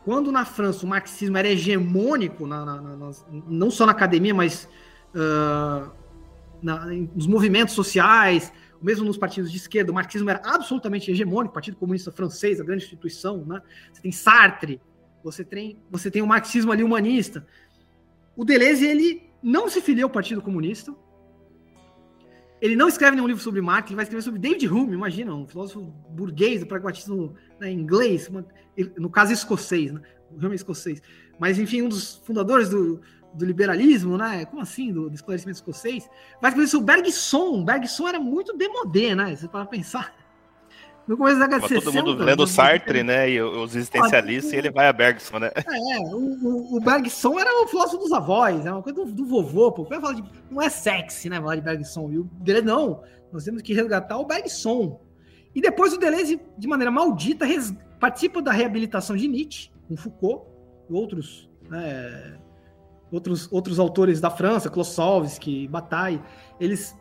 quando 0.04 0.30
na 0.30 0.44
França 0.44 0.86
o 0.86 0.88
marxismo 0.88 1.36
era 1.36 1.48
hegemônico, 1.48 2.46
na, 2.46 2.64
na, 2.64 2.80
na, 2.80 3.10
não 3.48 3.70
só 3.70 3.84
na 3.84 3.92
academia, 3.92 4.34
mas 4.34 4.68
uh, 5.14 5.90
nos 7.14 7.26
movimentos 7.26 7.74
sociais, 7.74 8.52
mesmo 8.80 9.04
nos 9.04 9.18
partidos 9.18 9.50
de 9.50 9.56
esquerda, 9.56 9.90
o 9.90 9.94
marxismo 9.94 10.30
era 10.30 10.40
absolutamente 10.44 11.10
hegemônico, 11.10 11.50
o 11.50 11.54
Partido 11.54 11.76
Comunista 11.76 12.12
Francês, 12.12 12.60
a 12.60 12.64
grande 12.64 12.84
instituição, 12.84 13.44
né? 13.44 13.60
Você 13.92 14.00
tem 14.00 14.12
Sartre, 14.12 14.80
você 15.24 15.44
tem, 15.44 15.82
você 15.90 16.10
tem 16.10 16.22
o 16.22 16.26
marxismo 16.26 16.70
ali 16.70 16.84
humanista, 16.84 17.44
o 18.36 18.44
Deleuze, 18.44 18.86
ele 18.86 19.30
não 19.42 19.68
se 19.68 19.80
filiou 19.80 20.06
ao 20.06 20.12
Partido 20.12 20.42
Comunista. 20.42 20.94
ele 22.60 22.74
não 22.74 22.88
escreve 22.88 23.16
nenhum 23.16 23.28
livro 23.28 23.42
sobre 23.42 23.60
Marx, 23.60 23.88
ele 23.88 23.96
vai 23.96 24.04
escrever 24.04 24.22
sobre 24.22 24.40
David 24.40 24.66
Hume, 24.66 24.94
imagina, 24.94 25.34
um 25.34 25.46
filósofo 25.46 25.82
burguês 26.10 26.60
do 26.60 26.66
pragmatismo 26.66 27.34
né, 27.60 27.70
inglês, 27.70 28.28
uma, 28.28 28.46
no 28.96 29.10
caso 29.10 29.32
escocês, 29.32 29.92
né? 29.92 30.00
Hume 30.32 30.52
é 30.52 30.54
escocês. 30.54 31.00
Mas, 31.38 31.58
enfim, 31.58 31.82
um 31.82 31.88
dos 31.88 32.16
fundadores 32.24 32.68
do, 32.68 33.00
do 33.34 33.44
liberalismo, 33.44 34.16
né? 34.16 34.44
Como 34.46 34.60
assim, 34.60 34.92
do, 34.92 35.08
do 35.08 35.14
esclarecimento 35.14 35.58
escocês? 35.58 36.08
Vai 36.40 36.50
escrever 36.50 36.68
sobre 36.68 36.94
Bergson. 36.94 37.64
Bergson 37.64 38.08
era 38.08 38.18
muito 38.18 38.56
demodé, 38.56 39.14
né? 39.14 39.36
Você 39.36 39.46
para 39.46 39.66
pensar. 39.66 40.14
No 41.06 41.16
começo 41.16 41.38
da 41.38 41.46
década 41.46 41.62
de 41.62 41.68
60. 41.68 41.84
Todo 41.84 41.94
mundo 41.94 42.24
lendo 42.24 42.46
Sartre, 42.46 43.04
né? 43.04 43.30
E 43.30 43.40
os 43.40 43.76
existencialistas, 43.76 44.52
e 44.52 44.56
ele 44.56 44.70
vai 44.70 44.88
a 44.88 44.92
Bergson, 44.92 45.38
né? 45.38 45.50
É, 45.54 45.98
o, 46.00 46.76
o, 46.76 46.80
Bergson 46.80 47.38
era 47.38 47.62
o 47.62 47.68
filósofo 47.68 47.98
dos 47.98 48.12
avós, 48.12 48.66
é 48.66 48.72
uma 48.72 48.82
coisa 48.82 49.04
do, 49.04 49.12
do 49.12 49.24
vovô, 49.24 49.70
pô. 49.70 49.84
Falar 49.84 50.14
de, 50.14 50.24
não 50.50 50.60
é 50.60 50.68
sexy, 50.68 51.28
né? 51.30 51.40
Falar 51.40 51.56
de 51.56 51.62
Bergson. 51.62 52.10
E 52.10 52.18
o 52.18 52.24
Deleuze, 52.40 52.66
não. 52.66 53.02
Nós 53.32 53.44
temos 53.44 53.62
que 53.62 53.72
resgatar 53.72 54.18
o 54.18 54.26
Bergson. 54.26 55.00
E 55.54 55.60
depois 55.60 55.92
o 55.92 55.98
Deleuze, 55.98 56.40
de 56.58 56.66
maneira 56.66 56.90
maldita, 56.90 57.44
res, 57.44 57.72
participa 58.00 58.42
da 58.42 58.50
reabilitação 58.50 59.16
de 59.16 59.28
Nietzsche, 59.28 59.70
com 59.88 59.96
Foucault, 59.96 60.44
e 60.90 60.92
outros, 60.92 61.48
né, 61.70 62.36
outros, 63.12 63.48
outros 63.52 63.78
autores 63.78 64.20
da 64.20 64.30
França, 64.30 64.68
Klossowski, 64.68 65.68
Bataille. 65.68 66.20
Eles 66.58 66.96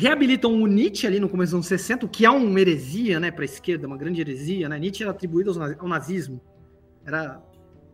reabilitam 0.00 0.52
o 0.52 0.66
Nietzsche 0.66 1.06
ali 1.06 1.18
no 1.18 1.28
começo 1.28 1.50
dos 1.50 1.54
anos 1.54 1.66
60, 1.66 2.06
o 2.06 2.08
que 2.08 2.24
é 2.24 2.30
uma 2.30 2.60
heresia, 2.60 3.18
né, 3.18 3.30
para 3.30 3.42
a 3.42 3.44
esquerda, 3.44 3.86
uma 3.86 3.96
grande 3.96 4.20
heresia, 4.20 4.68
né? 4.68 4.78
Nietzsche 4.78 5.02
era 5.02 5.12
atribuído 5.12 5.50
ao 5.78 5.88
nazismo. 5.88 6.40
Era, 7.04 7.42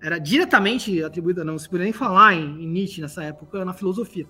era 0.02 0.18
diretamente 0.18 1.02
atribuído, 1.02 1.44
não 1.44 1.58
se 1.58 1.68
podia 1.68 1.84
nem 1.84 1.92
falar 1.92 2.34
em, 2.34 2.62
em, 2.62 2.68
Nietzsche 2.68 3.00
nessa 3.00 3.22
época, 3.22 3.64
na 3.64 3.72
filosofia. 3.72 4.26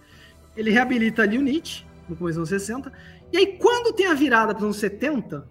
Ele 0.57 0.71
reabilita 0.71 1.23
ali 1.23 1.39
o 1.39 1.43
Nietzsche, 1.43 1.85
no 2.09 2.15
começo 2.17 2.39
dos 2.39 2.53
anos 2.53 2.63
60, 2.63 2.93
e 3.33 3.37
aí 3.39 3.59
quando 3.59 3.95
tem 3.95 4.07
a 4.07 4.15
virada 4.15 4.55
para 4.55 4.59
os 4.61 4.65
anos 4.65 4.77
70, 4.77 5.49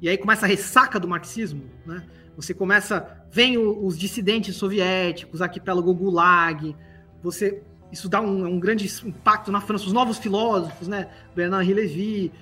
e 0.00 0.08
aí 0.08 0.16
começa 0.16 0.46
a 0.46 0.48
ressaca 0.48 0.98
do 0.98 1.06
marxismo, 1.06 1.64
né? 1.84 2.06
Você 2.34 2.52
começa, 2.52 3.24
vem 3.30 3.56
o, 3.56 3.84
os 3.84 3.98
dissidentes 3.98 4.56
soviéticos, 4.56 5.40
arquipélago 5.40 5.94
Gulag, 5.94 6.76
você 7.22 7.62
isso 7.90 8.08
dá 8.08 8.20
um, 8.20 8.46
um, 8.46 8.58
grande 8.58 8.90
impacto 9.04 9.50
na 9.52 9.60
França, 9.60 9.86
os 9.86 9.92
novos 9.92 10.18
filósofos, 10.18 10.88
né, 10.88 11.08
Bernard 11.34 11.72
Lévy, 11.72 12.32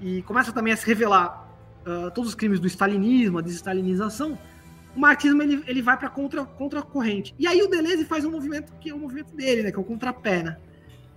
e 0.00 0.22
começa 0.22 0.52
também 0.52 0.72
a 0.72 0.76
se 0.76 0.86
revelar 0.86 1.48
uh, 1.86 2.10
todos 2.10 2.30
os 2.30 2.34
crimes 2.34 2.60
do 2.60 2.66
stalinismo, 2.66 3.38
a 3.38 3.42
desestalinização, 3.42 4.38
o 4.94 5.00
marxismo 5.00 5.42
ele, 5.42 5.62
ele 5.66 5.82
vai 5.82 5.96
para 5.96 6.08
contra, 6.08 6.44
contra 6.44 6.82
corrente. 6.82 7.34
E 7.38 7.46
aí 7.46 7.62
o 7.62 7.68
Deleuze 7.68 8.04
faz 8.04 8.24
um 8.24 8.30
movimento 8.30 8.72
que 8.80 8.90
é 8.90 8.94
o 8.94 8.98
movimento 8.98 9.34
dele, 9.34 9.62
né, 9.62 9.70
que 9.70 9.76
é 9.76 9.80
o 9.80 9.84
contrapé, 9.84 10.42
né? 10.42 10.56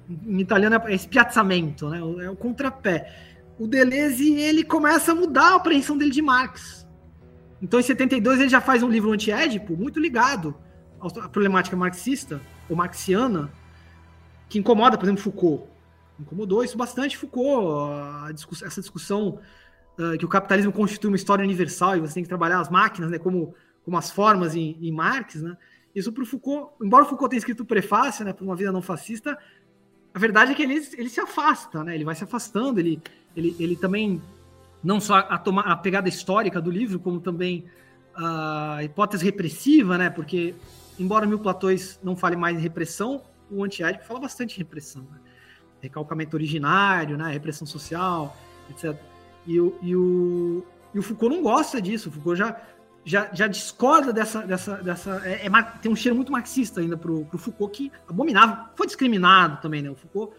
Em 0.09 0.41
italiano 0.41 0.75
é 0.75 0.93
espiazzamento, 0.93 1.89
né? 1.89 1.99
É 2.25 2.29
o 2.29 2.35
contrapé. 2.35 3.11
O 3.57 3.67
Deleuze 3.67 4.33
ele 4.33 4.63
começa 4.63 5.13
a 5.13 5.15
mudar 5.15 5.53
a 5.53 5.55
apreensão 5.55 5.97
dele 5.97 6.11
de 6.11 6.21
Marx. 6.21 6.85
Então 7.61 7.79
em 7.79 7.83
72 7.83 8.41
ele 8.41 8.49
já 8.49 8.59
faz 8.59 8.83
um 8.83 8.89
livro 8.89 9.11
anti-édipo 9.11 9.75
muito 9.77 9.99
ligado 9.99 10.55
à 10.99 11.29
problemática 11.29 11.75
marxista 11.75 12.41
ou 12.69 12.75
marxiana, 12.75 13.49
que 14.53 14.59
incomoda, 14.59 14.99
por 14.99 15.05
exemplo, 15.05 15.23
Foucault. 15.23 15.63
Incomodou 16.19 16.63
isso 16.63 16.77
bastante 16.77 17.17
Foucault, 17.17 18.31
discuss 18.33 18.61
essa 18.61 18.81
discussão 18.81 19.39
uh, 19.97 20.15
que 20.15 20.23
o 20.23 20.27
capitalismo 20.27 20.71
constitui 20.71 21.09
uma 21.09 21.15
história 21.15 21.43
universal 21.43 21.97
e 21.97 22.01
você 22.01 22.13
tem 22.13 22.23
que 22.23 22.29
trabalhar 22.29 22.59
as 22.59 22.69
máquinas 22.69 23.09
né, 23.09 23.17
como, 23.17 23.55
como 23.83 23.97
as 23.97 24.11
formas 24.11 24.55
em, 24.55 24.77
em 24.79 24.91
Marx. 24.91 25.41
Né? 25.41 25.57
Isso 25.95 26.11
para 26.13 26.21
o 26.21 26.25
Foucault, 26.25 26.71
embora 26.83 27.03
o 27.03 27.07
Foucault 27.07 27.31
tenha 27.31 27.39
escrito 27.39 27.61
o 27.61 27.65
prefácio 27.65 28.23
né, 28.23 28.31
para 28.31 28.45
uma 28.45 28.55
vida 28.55 28.71
não 28.71 28.79
fascista, 28.79 29.35
a 30.13 30.19
verdade 30.19 30.51
é 30.51 30.55
que 30.55 30.61
ele, 30.61 30.87
ele 30.99 31.09
se 31.09 31.19
afasta, 31.19 31.83
né? 31.83 31.95
ele 31.95 32.05
vai 32.05 32.13
se 32.13 32.23
afastando, 32.23 32.79
ele, 32.79 33.01
ele, 33.35 33.55
ele 33.59 33.75
também, 33.75 34.21
não 34.83 34.99
só 34.99 35.15
a, 35.15 35.37
tomar, 35.39 35.63
a 35.63 35.75
pegada 35.75 36.07
histórica 36.07 36.61
do 36.61 36.69
livro, 36.69 36.99
como 36.99 37.19
também 37.19 37.65
a 38.15 38.83
hipótese 38.83 39.25
repressiva, 39.25 39.97
né? 39.97 40.11
porque, 40.11 40.53
embora 40.99 41.25
Mil 41.25 41.39
Platões 41.39 41.99
não 42.03 42.15
fale 42.15 42.35
mais 42.35 42.55
em 42.55 42.61
repressão, 42.61 43.23
o 43.49 43.63
antiético 43.63 44.05
fala 44.05 44.19
bastante 44.19 44.53
de 44.53 44.59
repressão, 44.59 45.03
né? 45.03 45.19
recalcamento 45.81 46.35
originário, 46.35 47.17
né? 47.17 47.31
repressão 47.31 47.67
social, 47.67 48.35
etc. 48.69 48.95
E 49.45 49.59
o, 49.59 49.77
e, 49.81 49.95
o, 49.95 50.65
e 50.93 50.99
o 50.99 51.01
Foucault 51.01 51.35
não 51.35 51.43
gosta 51.43 51.81
disso, 51.81 52.09
o 52.09 52.11
Foucault 52.11 52.37
já, 52.37 52.61
já, 53.03 53.29
já 53.33 53.47
discorda 53.47 54.13
dessa. 54.13 54.41
dessa, 54.41 54.77
dessa 54.77 55.21
é, 55.25 55.45
é, 55.45 55.61
tem 55.81 55.91
um 55.91 55.95
cheiro 55.95 56.15
muito 56.15 56.31
marxista 56.31 56.79
ainda 56.79 56.95
para 56.95 57.11
o 57.11 57.37
Foucault, 57.37 57.75
que 57.75 57.91
abominável, 58.07 58.65
foi 58.75 58.87
discriminado 58.87 59.61
também, 59.61 59.81
né? 59.81 59.89
O 59.89 59.95
Foucault, 59.95 60.33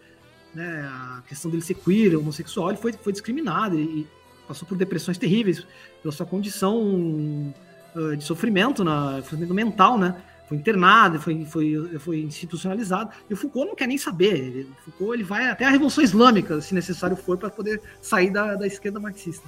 né, 0.53 0.89
a 0.89 1.21
questão 1.27 1.51
dele 1.51 1.61
ser 1.63 1.75
queer, 1.75 2.17
homossexual, 2.17 2.69
ele 2.69 2.77
foi, 2.77 2.93
foi 2.93 3.11
discriminado 3.11 3.77
e 3.77 4.07
passou 4.47 4.67
por 4.67 4.77
depressões 4.77 5.17
terríveis 5.17 5.65
pela 6.01 6.11
sua 6.11 6.25
condição 6.25 7.53
uh, 7.95 8.15
de 8.15 8.23
sofrimento, 8.23 8.83
na, 8.83 9.21
sofrimento 9.21 9.53
mental, 9.53 9.97
né? 9.97 10.15
Foi 10.47 10.57
internado, 10.57 11.19
foi, 11.19 11.43
foi, 11.45 11.99
foi 11.99 12.19
institucionalizado. 12.21 13.09
E 13.29 13.33
o 13.33 13.37
Foucault 13.37 13.67
não 13.67 13.75
quer 13.75 13.87
nem 13.87 13.97
saber. 13.97 14.67
O 14.79 14.83
Foucault 14.83 15.13
ele 15.15 15.23
vai 15.23 15.47
até 15.47 15.65
a 15.65 15.69
Revolução 15.69 16.03
Islâmica, 16.03 16.61
se 16.61 16.73
necessário 16.75 17.17
for, 17.17 17.37
para 17.37 17.49
poder 17.49 17.81
sair 18.01 18.29
da, 18.29 18.55
da 18.55 18.67
esquerda 18.67 18.99
marxista. 18.99 19.47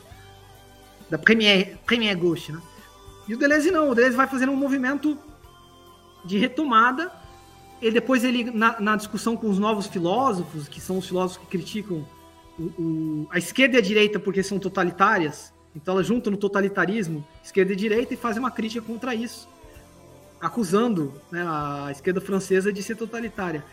Da 1.09 1.17
Premier, 1.17 1.77
Premier 1.85 2.17
Gauche, 2.17 2.51
né? 2.51 2.59
E 3.27 3.33
o 3.35 3.37
Deleuze 3.37 3.69
não. 3.69 3.91
O 3.91 3.95
Deleuze 3.95 4.17
vai 4.17 4.27
fazendo 4.27 4.51
um 4.51 4.55
movimento 4.55 5.17
de 6.25 6.37
retomada. 6.39 7.11
E 7.79 7.91
depois 7.91 8.23
ele, 8.23 8.49
na, 8.49 8.79
na 8.79 8.95
discussão 8.95 9.37
com 9.37 9.47
os 9.49 9.59
novos 9.59 9.85
filósofos, 9.85 10.67
que 10.67 10.81
são 10.81 10.97
os 10.97 11.07
filósofos 11.07 11.45
que 11.45 11.57
criticam 11.57 12.03
o, 12.57 12.63
o, 12.63 13.27
a 13.29 13.37
esquerda 13.37 13.75
e 13.75 13.77
a 13.77 13.81
direita 13.81 14.19
porque 14.19 14.41
são 14.41 14.57
totalitárias, 14.57 15.53
então 15.75 15.93
elas 15.93 16.07
juntam 16.07 16.31
no 16.31 16.37
totalitarismo 16.37 17.23
esquerda 17.43 17.73
e 17.73 17.75
direita 17.75 18.15
e 18.15 18.17
fazem 18.17 18.39
uma 18.39 18.49
crítica 18.49 18.83
contra 18.83 19.13
isso 19.13 19.47
acusando 20.41 21.13
né, 21.31 21.43
a 21.45 21.89
esquerda 21.91 22.21
francesa 22.21 22.71
de 22.71 22.81
ser 22.83 22.95
totalitária. 22.95 23.63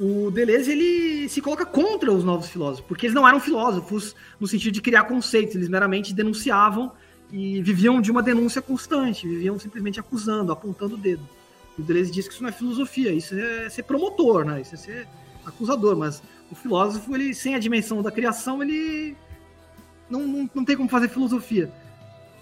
O 0.00 0.30
Deleuze 0.30 0.70
ele 0.70 1.28
se 1.28 1.40
coloca 1.40 1.66
contra 1.66 2.12
os 2.12 2.22
novos 2.22 2.48
filósofos, 2.48 2.86
porque 2.86 3.06
eles 3.06 3.14
não 3.14 3.26
eram 3.26 3.40
filósofos 3.40 4.14
no 4.38 4.46
sentido 4.46 4.72
de 4.72 4.80
criar 4.80 5.04
conceitos, 5.04 5.56
eles 5.56 5.68
meramente 5.68 6.14
denunciavam 6.14 6.92
e 7.32 7.60
viviam 7.62 8.00
de 8.00 8.10
uma 8.10 8.22
denúncia 8.22 8.62
constante, 8.62 9.26
viviam 9.26 9.58
simplesmente 9.58 9.98
acusando, 9.98 10.52
apontando 10.52 10.94
o 10.94 10.98
dedo. 10.98 11.28
O 11.76 11.82
Deleuze 11.82 12.10
diz 12.10 12.26
que 12.26 12.34
isso 12.34 12.42
não 12.42 12.50
é 12.50 12.52
filosofia, 12.52 13.12
isso 13.12 13.34
é 13.38 13.68
ser 13.68 13.82
promotor, 13.84 14.44
né? 14.44 14.60
Isso 14.60 14.74
é 14.74 14.78
ser 14.78 15.08
acusador, 15.44 15.96
mas 15.96 16.22
o 16.50 16.54
filósofo, 16.54 17.14
ele 17.14 17.34
sem 17.34 17.54
a 17.54 17.58
dimensão 17.58 18.02
da 18.02 18.10
criação, 18.10 18.62
ele 18.62 19.16
não, 20.08 20.26
não, 20.26 20.50
não 20.54 20.64
tem 20.64 20.76
como 20.76 20.88
fazer 20.88 21.08
filosofia. 21.08 21.72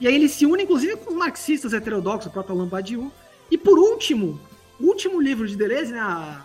E 0.01 0.07
aí 0.07 0.15
ele 0.15 0.29
se 0.29 0.45
une, 0.45 0.63
inclusive, 0.63 0.97
com 0.97 1.11
os 1.11 1.17
marxistas 1.17 1.73
heterodoxos, 1.73 2.27
o 2.27 2.31
próprio 2.31 2.55
Alain 2.55 2.69
Badiou, 2.69 3.11
e 3.51 3.57
por 3.59 3.79
último, 3.79 4.41
o 4.81 4.85
último 4.85 5.21
livro 5.21 5.47
de 5.47 5.57
Deleuze, 5.57 5.93
né, 5.93 6.01
a, 6.01 6.45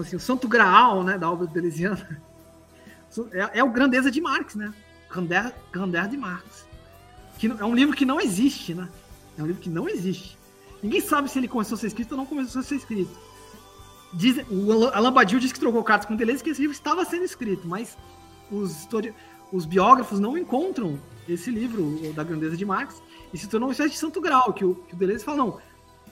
assim, 0.00 0.16
o 0.16 0.20
Santo 0.20 0.48
Graal 0.48 1.02
né, 1.02 1.18
da 1.18 1.30
obra 1.30 1.46
deleuziana, 1.46 2.22
é, 3.32 3.60
é 3.60 3.64
o 3.64 3.70
Grandeza 3.70 4.10
de 4.10 4.20
Marx, 4.20 4.54
né? 4.54 4.72
Grandeur, 5.10 5.52
Grandeur 5.72 6.08
de 6.08 6.16
Marx. 6.16 6.66
Que 7.38 7.46
é 7.46 7.64
um 7.64 7.74
livro 7.74 7.94
que 7.94 8.04
não 8.04 8.20
existe, 8.20 8.74
né? 8.74 8.88
É 9.38 9.42
um 9.42 9.46
livro 9.46 9.60
que 9.60 9.70
não 9.70 9.88
existe. 9.88 10.38
Ninguém 10.82 11.00
sabe 11.00 11.30
se 11.30 11.38
ele 11.38 11.48
começou 11.48 11.76
a 11.76 11.78
ser 11.78 11.86
escrito 11.86 12.12
ou 12.12 12.18
não 12.18 12.26
começou 12.26 12.60
a 12.60 12.62
ser 12.62 12.76
escrito. 12.76 13.10
Diz, 14.12 14.44
o 14.48 14.88
Alain 14.88 15.12
Badiou 15.12 15.40
disse 15.40 15.54
que 15.54 15.58
trocou 15.58 15.82
cartas 15.82 16.06
com 16.06 16.14
Deleuze 16.14 16.42
que 16.42 16.50
esse 16.50 16.60
livro 16.60 16.74
estava 16.74 17.04
sendo 17.04 17.24
escrito, 17.24 17.66
mas 17.66 17.96
os, 18.50 18.86
os 19.50 19.64
biógrafos 19.64 20.20
não 20.20 20.38
encontram 20.38 21.00
esse 21.28 21.50
livro 21.50 22.12
da 22.12 22.22
Grandeza 22.22 22.56
de 22.56 22.64
Marx 22.64 23.02
e 23.32 23.38
se 23.38 23.48
tornou 23.48 23.68
uma 23.68 23.72
espécie 23.72 23.90
de 23.90 23.98
santo 23.98 24.20
grau, 24.20 24.52
que 24.52 24.64
o, 24.64 24.74
que 24.74 24.94
o 24.94 24.96
Deleuze 24.96 25.24
fala, 25.24 25.38
não, 25.38 25.58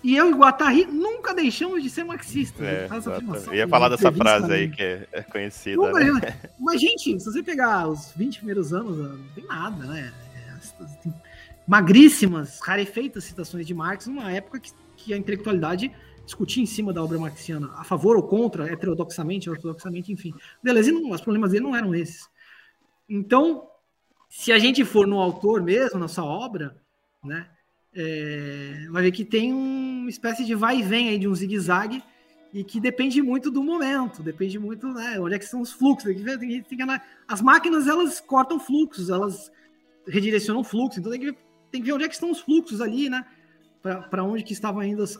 e 0.02 0.16
eu 0.16 0.30
e 0.30 0.34
Guatari 0.34 0.84
nunca 0.86 1.34
deixamos 1.34 1.82
de 1.82 1.88
ser 1.88 2.04
marxistas. 2.04 2.66
É, 2.66 2.88
eu 3.46 3.54
ia 3.54 3.68
falar 3.68 3.88
dessa 3.88 4.10
frase 4.10 4.52
aí 4.52 4.70
que 4.70 4.82
é, 4.82 5.08
é 5.12 5.22
conhecida. 5.22 5.76
Nunca, 5.76 6.00
né? 6.00 6.40
Mas, 6.58 6.80
gente, 6.80 7.18
se 7.20 7.24
você 7.24 7.42
pegar 7.42 7.88
os 7.88 8.12
20 8.16 8.38
primeiros 8.38 8.72
anos, 8.72 8.96
não 8.98 9.28
tem 9.34 9.44
nada, 9.44 9.84
né? 9.84 10.12
É, 10.34 10.84
tem 11.02 11.14
magríssimas, 11.66 12.58
rarefeitas 12.60 13.24
citações 13.24 13.66
de 13.66 13.74
Marx 13.74 14.06
numa 14.06 14.32
época 14.32 14.58
que, 14.58 14.72
que 14.96 15.14
a 15.14 15.16
intelectualidade 15.16 15.92
discutia 16.24 16.62
em 16.62 16.66
cima 16.66 16.92
da 16.92 17.02
obra 17.02 17.18
marxiana, 17.18 17.70
a 17.76 17.84
favor 17.84 18.16
ou 18.16 18.22
contra, 18.22 18.70
heterodoxamente, 18.72 19.48
ortodoxamente, 19.48 20.12
enfim. 20.12 20.32
Beleza, 20.62 20.90
não, 20.92 21.10
os 21.10 21.20
problemas 21.20 21.52
dele 21.52 21.64
não 21.64 21.76
eram 21.76 21.94
esses. 21.94 22.28
Então, 23.08 23.68
se 24.28 24.50
a 24.52 24.58
gente 24.58 24.84
for 24.84 25.06
no 25.06 25.20
autor 25.20 25.62
mesmo, 25.62 25.98
na 25.98 26.08
sua 26.08 26.24
obra, 26.24 26.76
né? 27.22 27.48
É, 27.94 28.86
vai 28.90 29.02
ver 29.02 29.12
que 29.12 29.24
tem 29.24 29.52
uma 29.52 30.08
espécie 30.08 30.44
de 30.44 30.54
vai 30.54 30.78
e 30.78 30.82
vem 30.82 31.08
aí 31.08 31.18
de 31.18 31.28
um 31.28 31.34
zigue-zague 31.34 32.02
e 32.52 32.62
que 32.62 32.80
depende 32.80 33.22
muito 33.22 33.50
do 33.50 33.62
momento, 33.62 34.22
depende 34.22 34.58
muito, 34.58 34.86
né, 34.88 35.18
onde 35.18 35.34
é 35.34 35.38
que 35.38 35.44
são 35.44 35.60
os 35.60 35.72
fluxos. 35.72 36.14
Tem 36.14 36.64
que, 36.64 36.86
as 37.26 37.40
máquinas, 37.40 37.86
elas 37.86 38.20
cortam 38.20 38.60
fluxos, 38.60 39.08
elas 39.08 39.50
redirecionam 40.06 40.62
fluxos, 40.62 40.98
então 40.98 41.10
tem 41.10 41.20
que, 41.20 41.32
tem 41.70 41.80
que 41.80 41.86
ver 41.86 41.92
onde 41.92 42.04
é 42.04 42.08
que 42.08 42.14
estão 42.14 42.30
os 42.30 42.40
fluxos 42.40 42.80
ali, 42.80 43.08
né, 43.08 43.24
para 43.82 44.22
onde 44.22 44.42
que 44.42 44.52
estavam 44.52 44.82
indo 44.82 45.02
as, 45.02 45.18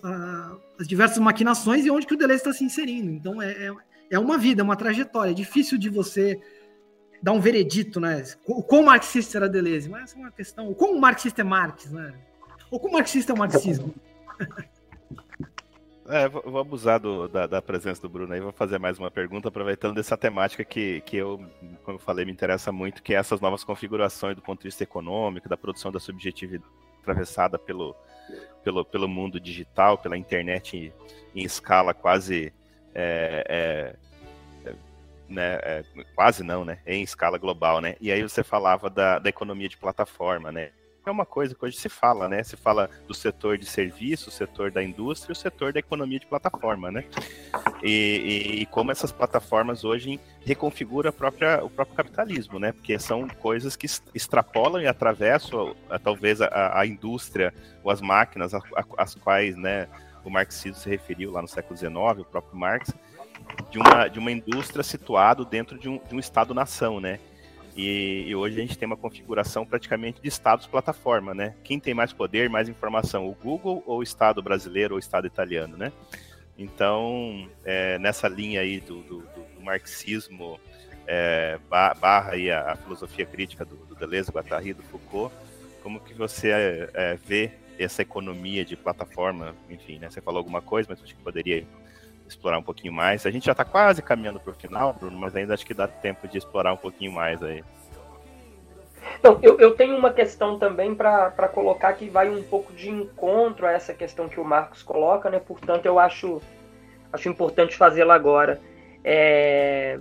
as, 0.79 0.87
diversas 0.87 1.18
maquinações 1.18 1.85
e 1.85 1.91
onde 1.91 2.07
que 2.07 2.14
o 2.14 2.18
Deleuze 2.18 2.43
está 2.43 2.53
se 2.53 2.64
inserindo. 2.64 3.11
Então 3.11 3.41
é, 3.41 3.51
é, 3.51 3.75
é 4.11 4.18
uma 4.18 4.37
vida, 4.37 4.61
é 4.61 4.64
uma 4.64 4.77
trajetória, 4.77 5.31
é 5.31 5.35
difícil 5.35 5.79
de 5.79 5.89
você 5.89 6.41
dar 7.23 7.33
um 7.33 7.41
veredito, 7.41 8.01
né? 8.01 8.23
O 8.47 8.62
quão 8.62 8.83
marxista 8.83 9.39
era 9.39 9.49
Deleuze, 9.49 9.89
mas 9.89 10.14
é 10.14 10.18
uma 10.18 10.31
questão. 10.31 10.68
O 10.68 10.75
quão 10.75 10.99
marxista 10.99 11.41
é 11.41 11.45
Marx, 11.45 11.91
né? 11.91 12.12
Ou 12.73 12.81
quão 12.81 12.95
marxista 12.95 13.35
é 13.35 13.37
marxismo? 13.37 13.95
É, 16.09 16.27
vou, 16.27 16.59
abusar 16.59 16.99
do, 16.99 17.29
da, 17.29 17.47
da, 17.47 17.61
presença 17.61 18.01
do 18.01 18.09
Bruno 18.09 18.33
aí, 18.33 18.41
vou 18.41 18.51
fazer 18.51 18.79
mais 18.79 18.99
uma 18.99 19.11
pergunta, 19.11 19.49
aproveitando 19.49 19.95
dessa 19.95 20.16
temática 20.16 20.64
que, 20.64 21.03
que 21.03 21.18
eu, 21.18 21.39
como 21.85 21.97
eu 21.97 21.99
falei, 21.99 22.25
me 22.25 22.33
interessa 22.33 22.73
muito, 22.73 23.03
que 23.03 23.14
é 23.14 23.18
essas 23.18 23.41
novas 23.43 23.62
configurações 23.62 24.35
do 24.35 24.43
ponto 24.43 24.61
de 24.61 24.68
vista 24.68 24.83
econômico, 24.83 25.51
da 25.51 25.57
produção 25.57 25.93
da 25.93 26.01
subjetividade 26.01 26.64
atravessada 27.03 27.59
pelo, 27.59 27.95
pelo, 28.64 28.85
pelo 28.85 29.07
mundo 29.07 29.39
digital, 29.39 29.99
pela 29.99 30.16
internet 30.16 30.77
em, 30.77 31.41
em 31.41 31.45
escala 31.45 31.93
quase. 31.93 32.53
É, 32.95 33.45
é 33.49 33.97
né, 35.29 35.59
é, 35.62 35.85
quase 36.14 36.43
não, 36.43 36.62
né? 36.62 36.79
Em 36.87 37.03
escala 37.03 37.39
global, 37.39 37.81
né? 37.81 37.97
E 38.01 38.12
aí 38.12 38.23
você 38.23 38.45
falava 38.45 38.91
da, 38.91 39.18
da 39.18 39.31
economia 39.31 39.68
de 39.68 39.79
plataforma, 39.79 40.53
né? 40.53 40.73
É 41.05 41.11
uma 41.11 41.26
coisa 41.26 41.55
que 41.55 41.64
hoje 41.64 41.76
se 41.76 41.88
fala, 41.88 42.28
né? 42.28 42.42
Se 42.42 42.57
fala 42.57 42.88
do 43.07 43.14
setor 43.14 43.59
de 43.59 43.66
serviço, 43.66 44.28
o 44.28 44.32
setor 44.32 44.70
da 44.70 44.82
indústria, 44.82 45.32
o 45.32 45.36
setor 45.36 45.72
da 45.72 45.80
economia 45.80 46.18
de 46.18 46.26
plataforma, 46.26 46.90
né? 46.90 47.05
E, 47.82 47.88
e, 47.88 48.62
e 48.62 48.66
como 48.66 48.92
essas 48.92 49.11
plataformas 49.11 49.84
hoje 49.84 50.20
reconfiguram 50.44 51.12
própria, 51.12 51.64
o 51.64 51.68
próprio 51.68 51.96
capitalismo, 51.96 52.59
né? 52.59 52.72
Porque 52.72 52.98
são 52.98 53.26
coisas 53.28 53.74
que 53.74 53.86
extrapolam 54.14 54.80
e 54.80 54.86
atravessam 54.86 55.74
talvez 56.03 56.40
a, 56.40 56.78
a, 56.78 56.86
indústria 56.86 57.53
ou 57.82 57.90
as 57.90 58.00
máquinas 58.00 58.53
às 58.96 59.14
quais, 59.14 59.57
né? 59.57 59.88
O 60.24 60.30
marxismo 60.30 60.76
se 60.76 60.88
referiu 60.88 61.32
lá 61.32 61.42
no 61.42 61.48
século 61.48 61.76
XIX, 61.76 61.94
o 62.20 62.24
próprio 62.24 62.57
Marx, 62.57 62.94
de 63.70 63.78
uma, 63.78 64.07
de 64.07 64.18
uma 64.20 64.30
indústria 64.30 64.84
situado 64.84 65.44
dentro 65.44 65.76
de 65.76 65.88
um, 65.88 65.98
de 65.98 66.14
um 66.14 66.20
Estado-nação, 66.20 67.00
né? 67.00 67.18
E, 67.75 68.25
e, 68.29 68.37
hoje 68.37 68.59
a 68.59 68.61
gente 68.61 68.77
tem 68.77 68.87
uma 68.87 68.97
configuração 68.97 69.64
praticamente 69.64 70.20
de 70.20 70.29
estados 70.29 70.66
plataforma, 70.66 71.33
né? 71.33 71.55
Quem 71.64 71.81
tem 71.81 71.95
mais 71.95 72.12
poder, 72.12 72.51
mais 72.51 72.68
informação, 72.68 73.27
o 73.27 73.35
Google 73.35 73.83
ou 73.87 73.99
o 73.99 74.03
Estado 74.03 74.43
brasileiro 74.43 74.95
ou 74.95 74.97
o 74.97 75.01
Estado 75.01 75.27
italiano, 75.27 75.77
né? 75.77 75.91
Então, 76.59 77.49
é, 77.64 77.99
nessa 77.99 78.29
linha 78.29 78.61
aí 78.61 78.79
do, 78.79 79.03
do, 79.03 79.20
do 79.20 79.62
marxismo 79.62 80.61
é, 81.07 81.59
barra 81.68 82.33
aí 82.33 82.51
a, 82.51 82.73
a, 82.73 82.77
filosofia 82.77 83.25
crítica 83.25 83.64
do, 83.64 83.77
do 83.77 83.95
Deleuze, 83.95 84.31
Guattari, 84.31 84.75
do 84.75 84.83
Foucault, 84.83 85.35
como 85.83 85.99
que 85.99 86.14
você 86.14 86.51
é, 86.51 86.91
é, 86.93 87.14
vê 87.16 87.53
essa 87.79 88.03
economia 88.03 88.64
de 88.64 88.77
plataforma? 88.77 89.57
Enfim, 89.68 89.99
né? 89.99 90.11
Você 90.11 90.20
falou 90.20 90.39
alguma 90.39 90.61
coisa, 90.61 90.89
mas 90.91 91.03
acho 91.03 91.14
que 91.14 91.23
poderia 91.23 91.66
explorar 92.27 92.59
um 92.59 92.62
pouquinho 92.62 92.93
mais. 92.93 93.27
A 93.27 93.31
gente 93.31 93.47
já 93.47 93.53
está 93.53 93.64
quase 93.64 94.03
caminhando 94.03 94.41
para 94.41 94.51
o 94.51 94.55
final, 94.55 94.93
Bruno, 94.93 95.18
mas 95.18 95.35
ainda 95.37 95.55
acho 95.55 95.66
que 95.66 95.75
dá 95.75 95.87
tempo 95.87 96.27
de 96.27 96.39
explorar 96.39 96.73
um 96.73 96.77
pouquinho 96.77 97.12
mais 97.12 97.43
aí. 97.43 97.62
Não, 99.23 99.39
eu, 99.43 99.59
eu 99.59 99.75
tenho 99.75 99.97
uma 99.97 100.12
questão 100.12 100.59
também 100.59 100.95
para 100.95 101.49
colocar 101.53 101.93
que 101.93 102.09
vai 102.09 102.29
um 102.29 102.43
pouco 102.43 102.73
de 102.73 102.91
encontro 102.91 103.66
a 103.66 103.73
essa 103.73 103.95
questão 103.95 104.29
que 104.29 104.41
o 104.41 104.45
Marcos 104.45 104.83
coloca, 104.83 105.31
né? 105.31 105.39
Portanto, 105.39 105.87
eu 105.87 105.99
acho, 105.99 106.41
acho 107.12 107.29
importante 107.29 107.77
fazê-la 107.77 108.14
agora. 108.14 108.61
É, 109.05 109.99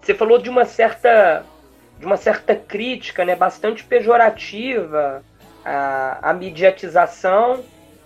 você 0.00 0.14
falou 0.14 0.38
de 0.38 0.50
uma 0.50 0.64
certa 0.64 1.44
de 1.98 2.06
uma 2.06 2.16
certa 2.16 2.54
crítica, 2.54 3.24
né, 3.24 3.34
bastante 3.34 3.82
pejorativa 3.84 5.22
à, 5.64 6.30
à 6.30 6.32
mediatização, 6.32 7.64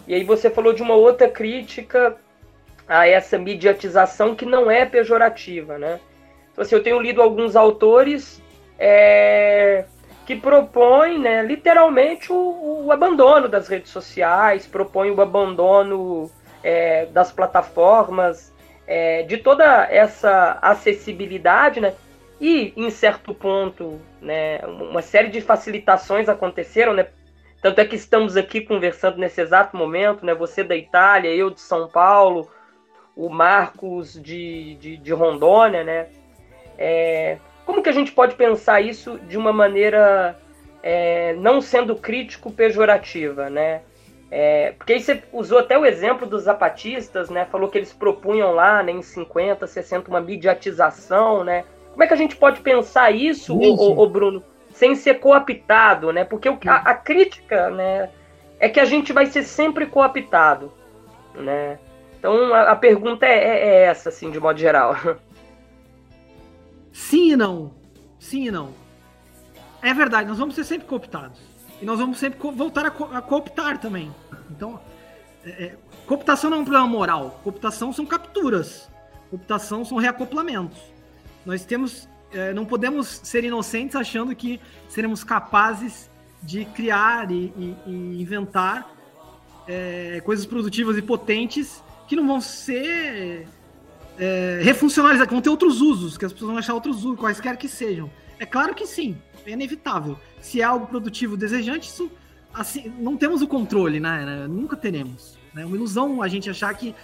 e 0.08 0.14
aí 0.14 0.24
você 0.24 0.48
falou 0.48 0.72
de 0.72 0.82
uma 0.82 0.94
outra 0.94 1.28
crítica 1.28 2.16
a 2.88 3.06
essa 3.06 3.38
mediatização 3.38 4.34
que 4.34 4.44
não 4.44 4.70
é 4.70 4.84
pejorativa, 4.84 5.78
né? 5.78 6.00
Então, 6.52 6.62
assim, 6.62 6.74
eu 6.74 6.82
tenho 6.82 7.00
lido 7.00 7.22
alguns 7.22 7.56
autores 7.56 8.42
é, 8.78 9.84
que 10.26 10.36
propõem, 10.36 11.18
né, 11.18 11.42
literalmente, 11.42 12.32
o, 12.32 12.84
o, 12.86 12.92
abandono 12.92 13.48
das 13.48 13.68
redes 13.68 13.90
sociais, 13.90 14.66
propõem 14.66 15.10
o 15.10 15.20
abandono 15.20 16.30
é, 16.62 17.06
das 17.06 17.32
plataformas, 17.32 18.52
é, 18.86 19.22
de 19.22 19.38
toda 19.38 19.64
essa 19.90 20.58
acessibilidade, 20.60 21.80
né? 21.80 21.94
E, 22.40 22.72
em 22.76 22.90
certo 22.90 23.32
ponto, 23.32 24.00
né, 24.20 24.58
uma 24.66 25.00
série 25.00 25.28
de 25.28 25.40
facilitações 25.40 26.28
aconteceram, 26.28 26.92
né? 26.92 27.06
Tanto 27.62 27.80
é 27.80 27.84
que 27.84 27.94
estamos 27.94 28.36
aqui 28.36 28.60
conversando 28.60 29.18
nesse 29.18 29.40
exato 29.40 29.76
momento, 29.76 30.26
né? 30.26 30.34
Você 30.34 30.64
da 30.64 30.74
Itália, 30.76 31.32
eu 31.32 31.48
de 31.50 31.60
São 31.60 31.88
Paulo, 31.88 32.50
o 33.16 33.28
Marcos 33.28 34.20
de, 34.20 34.74
de, 34.76 34.96
de 34.96 35.12
Rondônia, 35.12 35.84
né? 35.84 36.06
É, 36.78 37.38
como 37.64 37.82
que 37.82 37.88
a 37.88 37.92
gente 37.92 38.12
pode 38.12 38.34
pensar 38.34 38.80
isso 38.80 39.18
de 39.20 39.36
uma 39.36 39.52
maneira 39.52 40.38
é, 40.82 41.34
não 41.34 41.60
sendo 41.60 41.94
crítico 41.94 42.50
pejorativa, 42.50 43.48
né? 43.48 43.82
É, 44.30 44.72
porque 44.78 44.94
aí 44.94 45.00
você 45.00 45.22
usou 45.30 45.58
até 45.58 45.78
o 45.78 45.84
exemplo 45.84 46.26
dos 46.26 46.44
zapatistas, 46.44 47.28
né? 47.28 47.44
Falou 47.44 47.68
que 47.68 47.76
eles 47.76 47.92
propunham 47.92 48.52
lá, 48.52 48.82
né, 48.82 48.90
em 48.90 49.02
50, 49.02 49.66
60, 49.66 50.08
uma 50.08 50.20
mediatização, 50.20 51.44
né? 51.44 51.64
Como 51.90 52.02
é 52.02 52.06
que 52.06 52.14
a 52.14 52.16
gente 52.16 52.36
pode 52.36 52.60
pensar 52.62 53.10
isso, 53.10 53.54
ô, 53.54 54.02
ô, 54.02 54.08
Bruno, 54.08 54.42
sem 54.70 54.94
ser 54.94 55.20
cooptado, 55.20 56.10
né? 56.12 56.24
Porque 56.24 56.48
o, 56.48 56.58
a, 56.66 56.76
a, 56.76 56.94
crítica, 56.94 57.68
né, 57.68 58.08
é 58.58 58.70
que 58.70 58.80
a 58.80 58.86
gente 58.86 59.12
vai 59.12 59.26
ser 59.26 59.42
sempre 59.42 59.84
cooptado, 59.84 60.72
né? 61.34 61.78
Então 62.22 62.54
a, 62.54 62.70
a 62.70 62.76
pergunta 62.76 63.26
é, 63.26 63.34
é, 63.34 63.66
é, 63.66 63.82
essa, 63.86 64.08
assim, 64.08 64.30
de 64.30 64.38
modo 64.38 64.56
geral. 64.56 64.94
Sim 66.92 67.32
e 67.32 67.36
não. 67.36 67.74
Sim 68.20 68.46
e 68.46 68.50
não. 68.52 68.72
É 69.82 69.92
verdade, 69.92 70.28
nós 70.28 70.38
vamos 70.38 70.54
ser 70.54 70.62
sempre 70.62 70.86
cooptados. 70.86 71.40
E 71.80 71.84
nós 71.84 71.98
vamos 71.98 72.18
sempre 72.18 72.38
voltar 72.52 72.86
a, 72.86 72.92
co 72.92 73.06
a, 73.12 73.20
cooptar 73.20 73.76
também. 73.78 74.14
Então, 74.48 74.78
é, 75.44 75.50
é, 75.50 75.76
cooptação 76.06 76.48
não 76.48 76.58
é 76.58 76.60
um 76.60 76.64
problema 76.64 76.86
moral. 76.86 77.40
Cooptação 77.42 77.92
são 77.92 78.06
capturas. 78.06 78.88
Cooptação 79.28 79.84
são 79.84 79.98
reacoplamentos. 79.98 80.78
Nós 81.44 81.64
temos. 81.64 82.08
É, 82.32 82.52
não 82.52 82.64
podemos 82.64 83.20
ser 83.24 83.42
inocentes 83.42 83.96
achando 83.96 84.32
que 84.36 84.60
seremos 84.88 85.24
capazes 85.24 86.08
de 86.40 86.64
criar 86.66 87.32
e, 87.32 87.52
e, 87.56 87.76
e 87.84 88.22
inventar 88.22 88.88
é, 89.66 90.22
coisas 90.24 90.46
produtivas 90.46 90.96
e 90.96 91.02
potentes 91.02 91.82
que 92.06 92.16
não 92.16 92.26
vão 92.26 92.40
ser 92.40 93.46
é, 94.18 94.60
refuncionalizados, 94.62 95.28
que 95.28 95.34
vão 95.34 95.42
ter 95.42 95.50
outros 95.50 95.80
usos, 95.80 96.18
que 96.18 96.24
as 96.24 96.32
pessoas 96.32 96.50
vão 96.50 96.58
achar 96.58 96.74
outros 96.74 97.04
usos, 97.04 97.18
quaisquer 97.18 97.56
que 97.56 97.68
sejam. 97.68 98.10
É 98.38 98.46
claro 98.46 98.74
que 98.74 98.86
sim, 98.86 99.16
é 99.46 99.52
inevitável. 99.52 100.18
Se 100.40 100.60
é 100.60 100.64
algo 100.64 100.86
produtivo 100.86 101.36
desejante, 101.36 101.88
isso 101.88 102.10
assim, 102.52 102.92
não 102.98 103.16
temos 103.16 103.42
o 103.42 103.48
controle, 103.48 104.00
né? 104.00 104.46
Nunca 104.48 104.76
teremos. 104.76 105.38
É 105.54 105.58
né? 105.58 105.64
uma 105.64 105.76
ilusão 105.76 106.22
a 106.22 106.28
gente 106.28 106.50
achar 106.50 106.74
que 106.74 106.94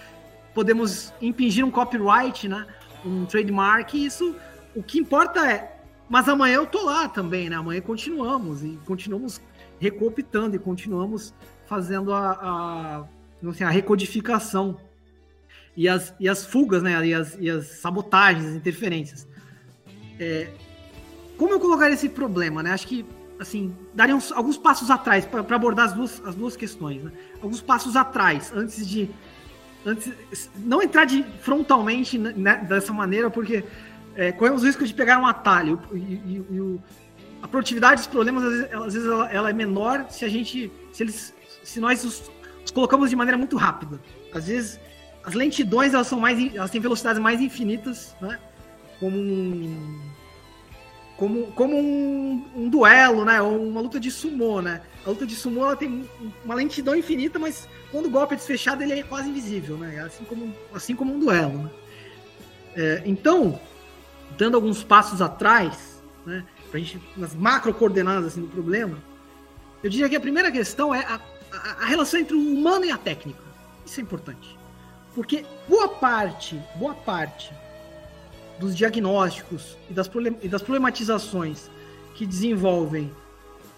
podemos 0.53 1.13
impingir 1.21 1.65
um 1.65 1.71
copyright, 1.71 2.47
né? 2.47 2.67
Um 3.05 3.25
trademark, 3.25 3.93
e 3.93 4.05
isso. 4.05 4.35
O 4.75 4.83
que 4.83 4.99
importa 4.99 5.49
é. 5.49 5.79
Mas 6.09 6.27
amanhã 6.27 6.55
eu 6.55 6.65
tô 6.65 6.85
lá 6.85 7.07
também, 7.07 7.49
né? 7.49 7.55
Amanhã 7.55 7.81
continuamos 7.81 8.63
e 8.63 8.79
continuamos 8.85 9.41
recopitando 9.79 10.55
e 10.55 10.59
continuamos 10.59 11.33
fazendo 11.65 12.11
a, 12.11 12.31
a, 12.31 13.49
assim, 13.49 13.63
a 13.63 13.69
recodificação 13.69 14.77
e 15.79 15.87
as, 15.87 16.13
e 16.19 16.27
as 16.27 16.45
fugas, 16.45 16.83
né? 16.83 17.07
E 17.07 17.13
as, 17.13 17.37
e 17.39 17.49
as 17.49 17.65
sabotagens, 17.67 18.47
as 18.47 18.53
interferências. 18.53 19.25
É, 20.19 20.49
como 21.37 21.53
eu 21.53 21.59
colocaria 21.61 21.93
esse 21.93 22.09
problema, 22.09 22.61
né? 22.61 22.73
Acho 22.73 22.85
que, 22.85 23.05
assim, 23.39 23.73
daria 23.93 24.13
uns, 24.13 24.29
alguns 24.33 24.57
passos 24.57 24.91
atrás 24.91 25.25
para 25.25 25.39
abordar 25.55 25.85
as 25.85 25.93
duas, 25.93 26.21
as 26.25 26.35
duas 26.35 26.57
questões, 26.57 27.01
né? 27.01 27.13
Alguns 27.41 27.61
passos 27.61 27.95
atrás, 27.95 28.51
antes 28.53 28.85
de. 28.85 29.09
Antes, 29.85 30.11
não 30.57 30.83
entrar 30.83 31.05
de, 31.05 31.23
frontalmente 31.39 32.17
né, 32.17 32.57
dessa 32.67 32.91
maneira, 32.91 33.29
porque 33.29 33.63
é, 34.17 34.33
corremos 34.33 34.63
o 34.63 34.65
risco 34.65 34.85
de 34.85 34.93
pegar 34.93 35.17
um 35.17 35.25
atalho. 35.25 35.79
E, 35.93 35.97
e, 35.97 36.45
e 36.51 36.59
o, 36.59 36.83
a 37.41 37.47
produtividade 37.47 38.01
dos 38.01 38.07
problemas, 38.07 38.43
às 38.43 38.51
vezes, 38.51 38.73
às 38.73 38.93
vezes 38.95 39.07
ela, 39.07 39.31
ela, 39.31 39.49
é 39.49 39.53
menor 39.53 40.07
se 40.09 40.25
a 40.25 40.27
gente. 40.27 40.69
Se, 40.91 41.03
eles, 41.03 41.33
se 41.63 41.79
nós 41.79 42.03
os, 42.03 42.29
os 42.65 42.69
colocamos 42.69 43.09
de 43.09 43.15
maneira 43.15 43.37
muito 43.37 43.55
rápida. 43.55 43.97
Às 44.33 44.47
vezes 44.47 44.77
as 45.23 45.33
lentidões 45.33 45.93
elas 45.93 46.07
são 46.07 46.19
mais 46.19 46.55
elas 46.55 46.71
têm 46.71 46.81
velocidades 46.81 47.21
mais 47.21 47.41
infinitas, 47.41 48.15
né? 48.21 48.39
Como 48.99 49.17
um 49.17 50.09
como, 51.19 51.47
como 51.47 51.77
um, 51.77 52.45
um, 52.55 52.69
duelo, 52.69 53.25
né? 53.25 53.41
Ou 53.41 53.61
uma 53.67 53.81
luta 53.81 53.99
de 53.99 54.09
sumô, 54.09 54.61
né? 54.61 54.81
A 55.05 55.09
luta 55.09 55.25
de 55.25 55.35
sumô 55.35 55.65
ela 55.65 55.75
tem 55.75 56.09
uma 56.45 56.55
lentidão 56.55 56.95
infinita, 56.95 57.37
mas 57.37 57.67
quando 57.91 58.05
o 58.05 58.09
golpe 58.09 58.35
é 58.35 58.37
desfechado 58.37 58.81
ele 58.81 58.93
é 58.93 59.03
quase 59.03 59.27
invisível, 59.27 59.77
né? 59.77 59.99
Assim 59.99 60.23
como, 60.23 60.55
assim 60.73 60.95
como 60.95 61.13
um 61.13 61.19
duelo. 61.19 61.63
Né? 61.63 61.69
É, 62.73 63.03
então, 63.05 63.59
dando 64.37 64.55
alguns 64.55 64.81
passos 64.81 65.21
atrás, 65.21 66.01
né? 66.25 66.45
Pra 66.71 66.79
gente, 66.79 67.01
nas 67.17 67.35
macro 67.35 67.73
coordenadas 67.73 68.27
assim, 68.27 68.41
do 68.41 68.47
problema, 68.47 68.97
eu 69.83 69.89
diria 69.89 70.07
que 70.07 70.15
a 70.15 70.21
primeira 70.21 70.49
questão 70.49 70.95
é 70.95 71.03
a, 71.03 71.19
a, 71.51 71.71
a 71.83 71.85
relação 71.85 72.17
entre 72.17 72.35
o 72.35 72.39
humano 72.39 72.85
e 72.85 72.91
a 72.91 72.97
técnica. 72.97 73.43
Isso 73.85 73.99
é 73.99 74.03
importante. 74.03 74.58
Porque 75.19 75.45
boa 75.67 75.89
parte, 75.89 76.57
boa 76.75 76.93
parte 76.93 77.53
dos 78.57 78.73
diagnósticos 78.73 79.77
e 79.89 79.93
das, 79.93 80.09
e 80.41 80.47
das 80.47 80.61
problematizações 80.61 81.69
que 82.15 82.25
desenvolvem 82.25 83.13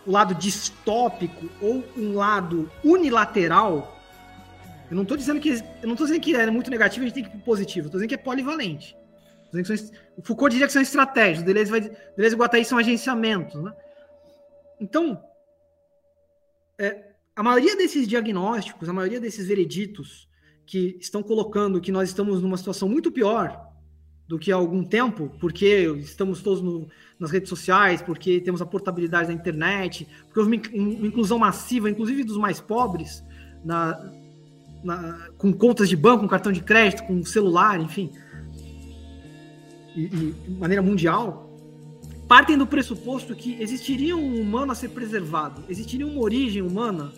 o 0.06 0.12
lado 0.12 0.36
distópico 0.36 1.50
ou 1.60 1.84
um 1.98 2.14
lado 2.14 2.70
unilateral, 2.84 4.00
eu 4.88 4.96
não 4.96 5.02
estou 5.02 5.18
dizendo 5.18 5.40
que 5.40 5.50
eu 5.50 5.88
não 5.88 5.96
tô 5.96 6.06
dizendo 6.06 6.22
que 6.22 6.36
é 6.36 6.46
muito 6.52 6.70
negativo, 6.70 7.06
a 7.06 7.08
gente 7.08 7.16
tem 7.16 7.24
que 7.24 7.36
ir 7.36 7.42
positivo, 7.42 7.88
estou 7.88 8.00
dizendo 8.00 8.10
que 8.10 8.22
é 8.22 8.24
polivalente. 8.24 8.96
O 10.16 10.22
Foucault 10.22 10.52
diria 10.52 10.68
que 10.68 10.74
são 10.74 10.82
estratégias, 10.84 11.44
Deleuze, 11.44 11.72
vai, 11.72 11.82
Deleuze 11.82 12.36
e 12.36 12.38
Guattari 12.38 12.66
são 12.66 12.78
agenciamentos. 12.78 13.60
Né? 13.64 13.74
Então, 14.80 15.20
é, 16.78 17.14
a 17.36 17.42
maioria 17.42 17.76
desses 17.76 18.08
diagnósticos, 18.08 18.88
a 18.88 18.94
maioria 18.94 19.20
desses 19.20 19.48
vereditos 19.48 20.30
que 20.66 20.98
estão 21.00 21.22
colocando 21.22 21.82
que 21.82 21.92
nós 21.92 22.10
estamos 22.10 22.42
numa 22.42 22.58
situação 22.58 22.88
muito 22.88 23.12
pior 23.12 23.70
do 24.28 24.40
que 24.40 24.52
há 24.52 24.56
algum 24.56 24.84
tempo, 24.84 25.30
porque 25.40 25.66
estamos 26.00 26.42
todos 26.42 26.62
no, 26.62 26.88
nas 27.20 27.32
redes 27.32 27.50
sociais, 27.50 28.02
porque 28.02 28.40
temos 28.40 28.62
a 28.62 28.66
portabilidade 28.66 29.28
da 29.28 29.34
internet, 29.34 30.08
porque 30.26 30.40
houve 30.40 30.62
uma 30.74 31.08
inclusão 31.08 31.38
massiva, 31.38 31.90
inclusive 31.90 32.24
dos 32.24 32.38
mais 32.38 32.62
pobres, 32.62 33.24
na, 33.66 34.12
na, 34.84 35.30
com 35.38 35.52
contas 35.52 35.90
de 35.90 35.98
banco, 35.98 36.22
com 36.22 36.28
cartão 36.30 36.52
de 36.52 36.62
crédito, 36.62 37.04
com 37.04 37.24
celular, 37.26 37.80
enfim 37.82 38.12
e, 39.96 40.04
e 40.04 40.08
de 40.08 40.52
maneira 40.52 40.82
mundial, 40.82 41.50
partem 42.28 42.58
do 42.58 42.66
pressuposto 42.66 43.36
que 43.36 43.62
existiria 43.62 44.16
um 44.16 44.40
humano 44.42 44.72
a 44.72 44.76
ser 44.76 44.90
preservado, 44.90 45.64
existiria 45.70 46.08
uma 46.08 46.22
origem 46.22 46.62
humana, 46.62 47.12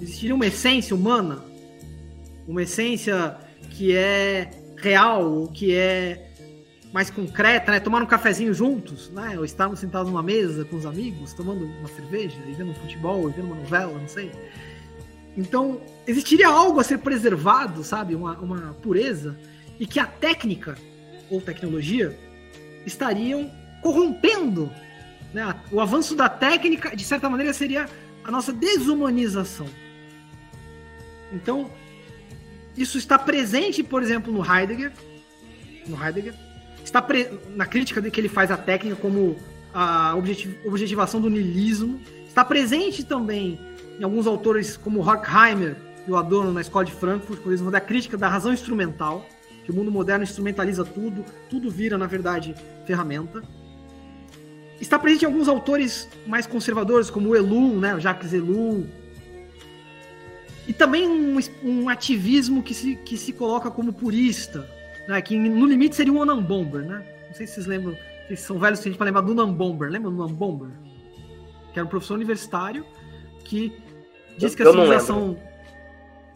existiria 0.00 0.34
uma 0.34 0.46
essência 0.46 0.94
humana, 0.94 1.44
uma 2.46 2.62
essência 2.62 3.36
que 3.70 3.94
é 3.94 4.50
real, 4.76 5.48
que 5.48 5.74
é 5.74 6.30
mais 6.92 7.10
concreta, 7.10 7.72
né? 7.72 7.80
Tomar 7.80 8.02
um 8.02 8.06
cafezinho 8.06 8.54
juntos, 8.54 9.10
né? 9.10 9.38
Ou 9.38 9.44
estarmos 9.44 9.80
sentados 9.80 10.10
numa 10.10 10.22
mesa 10.22 10.64
com 10.64 10.76
os 10.76 10.86
amigos, 10.86 11.32
tomando 11.32 11.64
uma 11.64 11.88
cerveja, 11.88 12.36
e 12.46 12.52
vendo 12.52 12.70
um 12.70 12.74
futebol, 12.74 13.28
e 13.28 13.32
vendo 13.32 13.46
uma 13.46 13.56
novela, 13.56 13.98
não 13.98 14.08
sei. 14.08 14.30
Então, 15.36 15.80
existiria 16.06 16.48
algo 16.48 16.80
a 16.80 16.84
ser 16.84 16.98
preservado, 16.98 17.84
sabe? 17.84 18.14
Uma, 18.14 18.38
uma 18.38 18.74
pureza, 18.82 19.36
e 19.78 19.86
que 19.86 20.00
a 20.00 20.06
técnica 20.06 20.76
ou 21.28 21.40
tecnologia 21.40 22.16
estariam 22.86 23.50
corrompendo. 23.82 24.70
Né? 25.34 25.54
O 25.70 25.80
avanço 25.80 26.14
da 26.14 26.28
técnica, 26.28 26.96
de 26.96 27.04
certa 27.04 27.28
maneira, 27.28 27.52
seria 27.52 27.88
a 28.24 28.30
nossa 28.30 28.52
desumanização. 28.52 29.66
Então, 31.32 31.70
isso 32.76 32.98
está 32.98 33.18
presente, 33.18 33.82
por 33.82 34.02
exemplo, 34.02 34.32
no 34.32 34.44
Heidegger, 34.44 34.92
no 35.86 36.02
Heidegger, 36.02 36.34
está 36.84 37.00
pre... 37.00 37.28
na 37.54 37.66
crítica 37.66 38.02
que 38.02 38.20
ele 38.20 38.28
faz 38.28 38.50
à 38.50 38.56
técnica 38.56 38.96
como 38.96 39.36
a 39.72 40.14
objetivação 40.64 41.20
do 41.20 41.28
niilismo, 41.28 42.00
está 42.26 42.44
presente 42.44 43.04
também 43.04 43.58
em 43.98 44.04
alguns 44.04 44.26
autores 44.26 44.76
como 44.76 45.00
Horkheimer 45.00 45.76
e 46.06 46.10
o 46.10 46.16
Adorno 46.16 46.52
na 46.52 46.60
Escola 46.60 46.84
de 46.84 46.92
Frankfurt, 46.92 47.40
por 47.40 47.52
exemplo, 47.52 47.72
da 47.72 47.80
crítica 47.80 48.16
da 48.16 48.28
razão 48.28 48.52
instrumental, 48.52 49.26
que 49.64 49.70
o 49.70 49.74
mundo 49.74 49.90
moderno 49.90 50.22
instrumentaliza 50.22 50.84
tudo, 50.84 51.24
tudo 51.50 51.70
vira, 51.70 51.98
na 51.98 52.06
verdade, 52.06 52.54
ferramenta. 52.86 53.42
Está 54.80 54.98
presente 54.98 55.22
em 55.22 55.26
alguns 55.26 55.48
autores 55.48 56.08
mais 56.26 56.46
conservadores, 56.46 57.10
como 57.10 57.30
o 57.30 57.36
Elu, 57.36 57.80
né, 57.80 57.98
Jacques 57.98 58.32
Elu. 58.32 58.86
E 60.66 60.72
também 60.72 61.06
um, 61.08 61.38
um 61.62 61.88
ativismo 61.88 62.62
que 62.62 62.74
se, 62.74 62.96
que 62.96 63.16
se 63.16 63.32
coloca 63.32 63.70
como 63.70 63.92
purista, 63.92 64.68
né, 65.06 65.20
que 65.22 65.38
no 65.38 65.66
limite 65.66 65.94
seria 65.94 66.12
um 66.12 66.20
Anambomber, 66.20 66.82
né? 66.82 67.06
Não 67.28 67.34
sei 67.34 67.46
se 67.46 67.54
vocês 67.54 67.66
lembram, 67.66 67.96
vocês 68.26 68.40
são 68.40 68.58
velhos 68.58 68.78
suficiente 68.78 68.98
para 68.98 69.06
lembrar 69.06 69.20
do 69.20 69.32
Anambomber. 69.32 69.88
Lembra 69.90 70.10
do 70.10 70.22
Anambomber? 70.22 70.70
Que 71.72 71.78
era 71.78 71.86
um 71.86 71.88
professor 71.88 72.14
universitário 72.14 72.84
que 73.44 73.80
disse 74.36 74.56
que 74.56 74.62
a 74.62 74.70
civilização... 74.70 75.38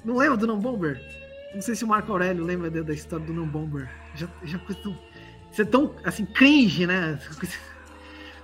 Não, 0.04 0.14
não 0.14 0.16
lembra 0.16 0.36
do 0.36 0.44
Anambomber? 0.44 1.00
Não 1.52 1.60
sei 1.60 1.74
se 1.74 1.84
o 1.84 1.88
Marco 1.88 2.12
Aurélio 2.12 2.44
lembra 2.44 2.70
da 2.70 2.92
história 2.92 3.26
do 3.26 3.32
Nambomber. 3.32 3.90
Já, 4.14 4.28
já 4.44 4.58
tão, 4.58 4.96
isso 5.50 5.62
é 5.62 5.64
tão, 5.64 5.94
assim, 6.04 6.24
cringe, 6.24 6.86
né? 6.86 7.18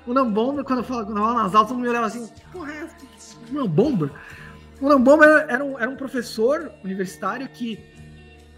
O 0.05 0.13
Nambomber, 0.13 0.65
quando 0.65 0.81
eu 0.81 0.85
falo, 0.85 1.07
quando 1.07 1.19
eu 1.19 1.23
falo 1.23 1.39
nas 1.39 1.55
aulas, 1.55 1.69
todo 1.69 1.77
mundo 1.77 1.85
me 1.85 1.91
olhava 1.91 2.07
assim, 2.07 2.29
porra, 2.53 2.73
é 2.73 2.89
Nambomber? 3.53 4.11
O 4.81 4.89
Nambomber 4.89 5.47
era 5.49 5.65
um, 5.65 5.79
era 5.79 5.89
um 5.89 5.97
professor 5.97 6.71
universitário 6.85 7.49
que 7.49 7.79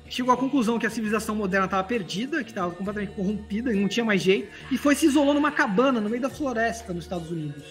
chegou 0.09 0.33
à 0.33 0.37
conclusão 0.37 0.79
que 0.79 0.87
a 0.87 0.91
civilização 0.91 1.35
moderna 1.35 1.67
estava 1.67 1.85
perdida, 1.85 2.43
que 2.43 2.51
estava 2.51 2.71
completamente 2.73 3.15
corrompida 3.15 3.73
e 3.73 3.79
não 3.79 3.89
tinha 3.89 4.05
mais 4.05 4.23
jeito, 4.23 4.51
e 4.71 4.79
foi 4.79 4.95
se 4.95 5.07
isolou 5.07 5.35
numa 5.35 5.53
cabana 5.53 6.01
no 6.01 6.09
meio 6.09 6.23
da 6.23 6.31
floresta 6.31 6.93
nos 6.93 7.05
Estados 7.05 7.31
Unidos. 7.31 7.63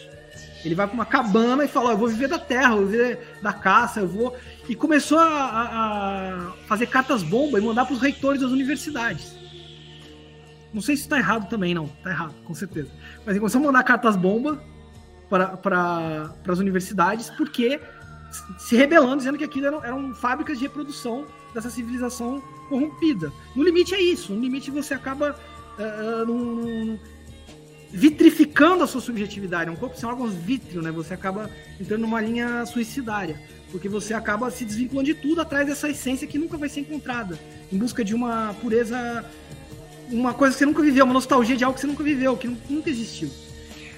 Ele 0.63 0.75
vai 0.75 0.87
para 0.87 0.93
uma 0.93 1.05
cabana 1.05 1.65
e 1.65 1.67
fala: 1.67 1.89
oh, 1.89 1.91
Eu 1.91 1.97
vou 1.97 2.07
viver 2.07 2.27
da 2.27 2.39
terra, 2.39 2.73
eu 2.73 2.77
vou 2.77 2.87
viver 2.87 3.37
da 3.41 3.53
caça, 3.53 3.99
eu 3.99 4.07
vou. 4.07 4.35
E 4.67 4.75
começou 4.75 5.17
a, 5.17 5.25
a 5.25 6.53
fazer 6.67 6.87
cartas 6.87 7.23
bomba 7.23 7.59
e 7.59 7.61
mandar 7.61 7.85
para 7.85 7.93
os 7.93 8.01
reitores 8.01 8.41
das 8.41 8.51
universidades. 8.51 9.35
Não 10.73 10.81
sei 10.81 10.95
se 10.95 11.03
está 11.03 11.17
errado 11.17 11.47
também, 11.49 11.73
não. 11.73 11.85
Está 11.85 12.09
errado, 12.09 12.35
com 12.43 12.53
certeza. 12.53 12.89
Mas 13.19 13.29
ele 13.29 13.39
começou 13.39 13.61
a 13.61 13.63
mandar 13.63 13.83
cartas 13.83 14.15
bomba 14.15 14.61
para 15.29 15.57
pra, 15.57 16.31
as 16.47 16.59
universidades 16.59 17.29
porque 17.31 17.79
se 18.57 18.75
rebelando, 18.75 19.17
dizendo 19.17 19.37
que 19.37 19.43
aquilo 19.43 19.67
eram, 19.67 19.83
eram 19.83 20.15
fábricas 20.15 20.57
de 20.57 20.65
reprodução 20.65 21.25
dessa 21.53 21.69
civilização 21.69 22.41
corrompida. 22.69 23.31
No 23.55 23.63
limite 23.63 23.95
é 23.95 24.01
isso. 24.01 24.33
No 24.33 24.41
limite 24.41 24.69
você 24.71 24.93
acaba 24.93 25.35
uh, 25.79 26.25
num, 26.25 26.99
vitrificando 27.91 28.83
a 28.83 28.87
sua 28.87 29.01
subjetividade. 29.01 29.69
É 29.69 29.73
um 29.73 29.75
corpo 29.75 29.97
sem 29.97 30.07
órgãos 30.07 30.33
vítreo, 30.33 30.81
né? 30.81 30.91
Você 30.91 31.13
acaba 31.13 31.49
entrando 31.79 32.01
numa 32.01 32.21
linha 32.21 32.65
suicidária. 32.65 33.39
Porque 33.71 33.89
você 33.89 34.13
acaba 34.13 34.49
se 34.49 34.63
desvinculando 34.63 35.07
de 35.07 35.15
tudo 35.15 35.41
atrás 35.41 35.67
dessa 35.67 35.89
essência 35.89 36.27
que 36.27 36.37
nunca 36.37 36.57
vai 36.57 36.69
ser 36.69 36.81
encontrada. 36.81 37.37
Em 37.71 37.77
busca 37.77 38.03
de 38.03 38.13
uma 38.13 38.53
pureza. 38.61 39.25
Uma 40.09 40.33
coisa 40.33 40.53
que 40.53 40.59
você 40.59 40.65
nunca 40.65 40.81
viveu, 40.81 41.03
uma 41.03 41.13
nostalgia 41.13 41.57
de 41.57 41.65
algo 41.65 41.75
que 41.75 41.81
você 41.81 41.87
nunca 41.87 42.01
viveu, 42.01 42.37
que 42.37 42.47
nunca 42.69 42.89
existiu. 42.89 43.29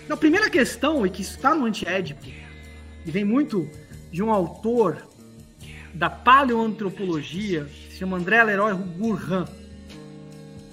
Então, 0.04 0.16
a 0.16 0.18
primeira 0.18 0.50
questão, 0.50 1.06
e 1.06 1.10
que 1.12 1.22
está 1.22 1.54
no 1.54 1.66
Antiédipo, 1.66 2.26
e 3.06 3.12
vem 3.12 3.24
muito 3.24 3.70
de 4.12 4.24
um 4.24 4.32
autor 4.32 5.08
da 5.94 6.10
paleoantropologia, 6.10 7.68
se 7.92 7.98
chama 7.98 8.18
André 8.18 8.44
Leroy 8.44 8.74
Gourhan. 8.74 9.46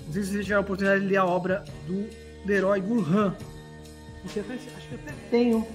Não 0.07 0.12
sei 0.12 0.22
se 0.22 0.32
você 0.32 0.43
tiver 0.43 0.55
a 0.55 0.61
oportunidade 0.61 1.01
de 1.03 1.09
ler 1.09 1.16
a 1.16 1.24
obra 1.24 1.64
do 1.87 2.09
herói 2.51 2.80
Gurhan. 2.80 3.34
Acho 4.24 4.34
que 4.34 4.95
até 4.95 5.12
tenho 5.30 5.66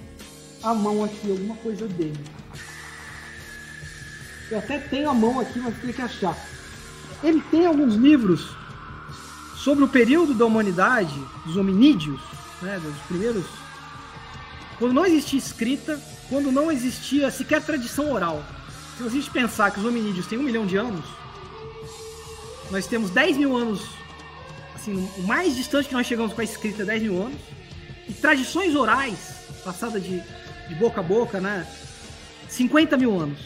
a 0.63 0.73
mão 0.73 1.03
aqui, 1.03 1.29
alguma 1.29 1.55
coisa 1.55 1.87
dele. 1.87 2.19
Eu 4.49 4.59
até 4.59 4.79
tenho 4.79 5.09
a 5.09 5.13
mão 5.13 5.39
aqui, 5.39 5.59
mas 5.59 5.77
tem 5.79 5.93
que 5.93 6.01
achar. 6.01 6.37
Ele 7.23 7.41
tem 7.51 7.65
alguns 7.65 7.95
livros 7.95 8.55
sobre 9.55 9.83
o 9.83 9.87
período 9.87 10.33
da 10.33 10.45
humanidade, 10.45 11.13
dos 11.45 11.55
hominídeos, 11.55 12.21
né, 12.61 12.79
dos 12.79 12.95
primeiros. 13.03 13.45
Quando 14.77 14.93
não 14.93 15.05
existia 15.05 15.39
escrita, 15.39 16.01
quando 16.31 16.49
não 16.49 16.71
existia 16.71 17.29
sequer 17.29 17.61
tradição 17.61 18.09
oral. 18.09 18.41
Se 18.97 19.03
a 19.03 19.09
gente 19.09 19.29
pensar 19.29 19.69
que 19.69 19.81
os 19.81 19.85
hominídeos 19.85 20.27
têm 20.27 20.39
um 20.39 20.43
milhão 20.43 20.65
de 20.65 20.77
anos, 20.77 21.03
nós 22.71 22.87
temos 22.87 23.09
10 23.09 23.35
mil 23.35 23.57
anos 23.57 23.81
assim, 24.73 25.09
o 25.17 25.23
mais 25.23 25.57
distante 25.57 25.89
que 25.89 25.93
nós 25.93 26.07
chegamos 26.07 26.31
com 26.31 26.39
a 26.39 26.43
escrita 26.45 26.83
é 26.83 26.85
10 26.85 27.03
mil 27.03 27.21
anos. 27.21 27.37
E 28.07 28.13
tradições 28.13 28.75
orais, 28.75 29.17
passada 29.61 29.99
de, 29.99 30.23
de 30.69 30.75
boca 30.75 31.01
a 31.01 31.03
boca, 31.03 31.41
né? 31.41 31.67
50 32.47 32.95
mil 32.95 33.19
anos. 33.19 33.39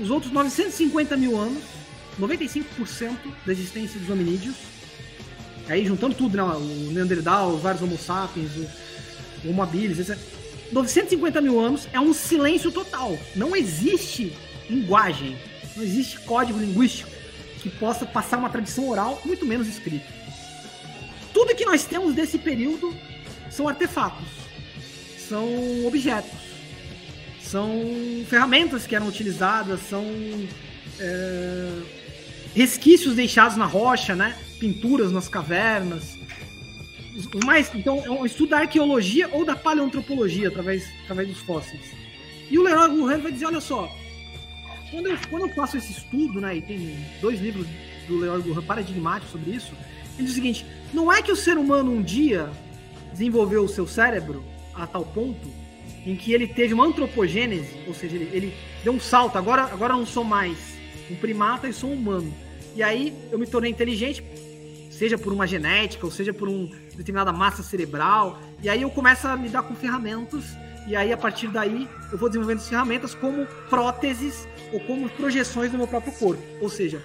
Os 0.00 0.08
outros 0.08 0.32
950 0.32 1.14
mil 1.18 1.38
anos, 1.38 1.62
95% 2.18 2.64
da 3.44 3.52
existência 3.52 4.00
dos 4.00 4.08
hominídeos. 4.08 4.56
Aí 5.68 5.84
juntando 5.84 6.14
tudo, 6.14 6.34
né? 6.34 6.42
O 6.42 6.92
Neandertal, 6.92 7.50
os 7.50 7.62
vários 7.62 7.82
Homo 7.82 7.98
sapiens, 7.98 8.50
o 9.44 9.50
Homo 9.50 9.62
habilis, 9.62 9.98
etc. 9.98 10.41
950 10.72 11.40
mil 11.40 11.60
anos 11.60 11.88
é 11.92 12.00
um 12.00 12.12
silêncio 12.12 12.72
total. 12.72 13.18
Não 13.36 13.54
existe 13.54 14.32
linguagem, 14.68 15.36
não 15.76 15.84
existe 15.84 16.18
código 16.20 16.58
linguístico 16.58 17.10
que 17.60 17.70
possa 17.70 18.04
passar 18.04 18.38
uma 18.38 18.50
tradição 18.50 18.88
oral, 18.88 19.20
muito 19.24 19.46
menos 19.46 19.68
escrita 19.68 20.22
tudo 21.32 21.54
que 21.54 21.64
nós 21.64 21.84
temos 21.84 22.14
desse 22.14 22.38
período 22.38 22.94
são 23.50 23.68
artefatos, 23.68 24.28
são 25.28 25.86
objetos, 25.86 26.38
são 27.42 27.68
ferramentas 28.28 28.86
que 28.86 28.94
eram 28.94 29.08
utilizadas, 29.08 29.80
são 29.88 30.04
é, 30.98 31.82
resquícios 32.54 33.14
deixados 33.14 33.56
na 33.56 33.66
rocha, 33.66 34.14
né? 34.14 34.36
Pinturas 34.58 35.10
nas 35.10 35.28
cavernas. 35.28 36.16
Mais, 37.44 37.70
então, 37.74 38.02
é 38.04 38.10
um 38.10 38.24
estudo 38.24 38.50
da 38.50 38.58
arqueologia 38.58 39.28
ou 39.32 39.44
da 39.44 39.54
paleoantropologia 39.54 40.48
através, 40.48 40.88
através 41.04 41.28
dos 41.28 41.38
fósseis. 41.38 41.82
E 42.50 42.58
o 42.58 42.62
Leroy 42.62 42.88
Gourand 42.88 43.20
vai 43.20 43.32
dizer, 43.32 43.46
olha 43.46 43.60
só, 43.60 43.90
quando 44.90 45.08
eu, 45.08 45.18
quando 45.28 45.42
eu 45.42 45.54
faço 45.54 45.76
esse 45.76 45.92
estudo, 45.92 46.40
né, 46.40 46.56
e 46.56 46.62
tem 46.62 46.96
dois 47.20 47.40
livros 47.40 47.66
do 48.08 48.18
Leroy 48.18 48.42
Gourand 48.42 48.62
paradigmáticos 48.62 49.32
sobre 49.32 49.50
isso, 49.50 49.72
Ele 50.18 50.26
diz 50.26 50.32
o 50.32 50.34
seguinte: 50.34 50.66
não 50.92 51.12
é 51.12 51.22
que 51.22 51.32
o 51.32 51.36
ser 51.36 51.56
humano 51.56 51.90
um 51.90 52.02
dia 52.02 52.50
desenvolveu 53.10 53.64
o 53.64 53.68
seu 53.68 53.86
cérebro 53.86 54.44
a 54.74 54.86
tal 54.86 55.04
ponto 55.04 55.48
em 56.04 56.16
que 56.16 56.32
ele 56.32 56.46
teve 56.46 56.74
uma 56.74 56.84
antropogênese, 56.84 57.76
ou 57.86 57.94
seja, 57.94 58.16
ele, 58.16 58.28
ele 58.32 58.54
deu 58.82 58.92
um 58.92 59.00
salto. 59.00 59.38
Agora, 59.38 59.62
agora 59.62 59.94
eu 59.94 59.98
não 59.98 60.06
sou 60.06 60.24
mais 60.24 60.58
um 61.10 61.14
primata 61.14 61.68
e 61.68 61.72
sou 61.72 61.90
um 61.90 61.94
humano. 61.94 62.34
E 62.74 62.82
aí 62.82 63.14
eu 63.30 63.38
me 63.38 63.46
tornei 63.46 63.70
inteligente, 63.70 64.24
seja 65.02 65.18
por 65.18 65.32
uma 65.32 65.48
genética, 65.48 66.06
ou 66.06 66.12
seja 66.12 66.32
por 66.32 66.48
uma 66.48 66.68
determinada 66.94 67.32
massa 67.32 67.60
cerebral. 67.60 68.38
E 68.62 68.68
aí 68.68 68.82
eu 68.82 68.90
começo 68.90 69.26
a 69.26 69.34
lidar 69.34 69.64
com 69.64 69.74
ferramentas. 69.74 70.44
E 70.86 70.94
aí, 70.94 71.12
a 71.12 71.16
partir 71.16 71.48
daí, 71.48 71.88
eu 72.12 72.16
vou 72.16 72.28
desenvolvendo 72.28 72.58
as 72.58 72.68
ferramentas 72.68 73.12
como 73.12 73.44
próteses 73.68 74.46
ou 74.72 74.78
como 74.78 75.08
projeções 75.08 75.72
do 75.72 75.76
meu 75.76 75.88
próprio 75.88 76.12
corpo. 76.12 76.40
Ou 76.60 76.68
seja, 76.68 77.02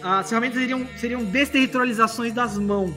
as 0.00 0.28
ferramentas 0.28 0.60
seriam, 0.60 0.86
seriam 0.96 1.24
desterritorializações 1.24 2.32
das 2.32 2.56
mãos. 2.56 2.94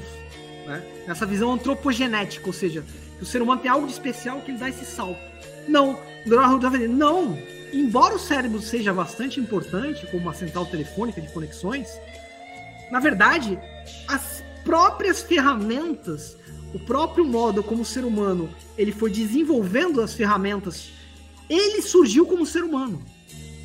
Né? 0.67 0.83
Nessa 1.07 1.25
visão 1.25 1.51
antropogenética, 1.51 2.45
ou 2.45 2.53
seja, 2.53 2.83
que 3.17 3.23
o 3.23 3.25
ser 3.25 3.41
humano 3.41 3.59
tem 3.59 3.71
algo 3.71 3.87
de 3.87 3.93
especial 3.93 4.39
que 4.41 4.51
ele 4.51 4.59
dá 4.59 4.69
esse 4.69 4.85
salto. 4.85 5.19
Não, 5.67 5.99
Leroy 6.27 6.59
vai 6.59 6.71
dizer, 6.73 6.89
não, 6.89 7.39
embora 7.73 8.13
o 8.13 8.19
cérebro 8.19 8.61
seja 8.61 8.93
bastante 8.93 9.39
importante 9.39 10.05
como 10.11 10.21
uma 10.21 10.33
central 10.35 10.67
telefônica 10.67 11.19
de 11.19 11.27
conexões, 11.29 11.89
na 12.91 12.99
verdade, 12.99 13.57
as 14.07 14.43
próprias 14.63 15.21
ferramentas, 15.21 16.37
o 16.73 16.79
próprio 16.79 17.25
modo 17.25 17.63
como 17.63 17.83
o 17.83 17.85
ser 17.85 18.03
humano 18.03 18.49
ele 18.77 18.91
foi 18.91 19.09
desenvolvendo 19.09 20.01
as 20.01 20.13
ferramentas, 20.13 20.91
ele 21.49 21.81
surgiu 21.81 22.25
como 22.25 22.45
ser 22.45 22.63
humano. 22.63 23.01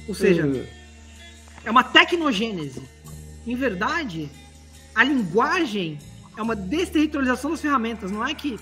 Ou 0.06 0.14
seja, 0.14 0.46
uhum. 0.46 0.64
é 1.64 1.70
uma 1.70 1.82
tecnogênese. 1.82 2.82
Em 3.46 3.54
verdade, 3.54 4.30
a 4.94 5.02
linguagem 5.04 5.98
é 6.36 6.42
uma 6.42 6.54
desterritorialização 6.54 7.50
das 7.50 7.60
ferramentas. 7.60 8.10
Não 8.10 8.26
é 8.26 8.34
que 8.34 8.58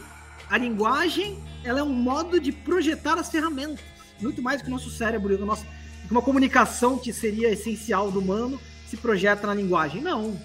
a 0.49 0.57
linguagem 0.57 1.39
ela 1.65 1.81
é 1.81 1.83
um 1.83 1.93
modo 1.93 2.41
de 2.41 2.53
projetar 2.53 3.19
as 3.19 3.31
ferramentas. 3.31 3.85
Muito 4.21 4.43
mais 4.43 4.63
que 4.63 4.69
o 4.69 4.71
nosso 4.71 4.91
cérebro, 4.91 5.35
o 5.41 5.47
nosso, 5.47 5.65
uma 6.11 6.23
comunicação 6.23 6.99
que 6.99 7.13
seria 7.13 7.51
essencial 7.51 8.11
do 8.11 8.21
humano 8.21 8.61
se 8.87 8.97
projeta 8.97 9.47
na 9.47 9.55
linguagem. 9.55 10.01
Não. 10.01 10.41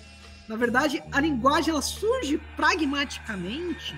Na 0.47 0.55
verdade, 0.55 1.03
a 1.11 1.19
linguagem 1.19 1.71
ela 1.71 1.81
surge 1.81 2.39
pragmaticamente 2.55 3.95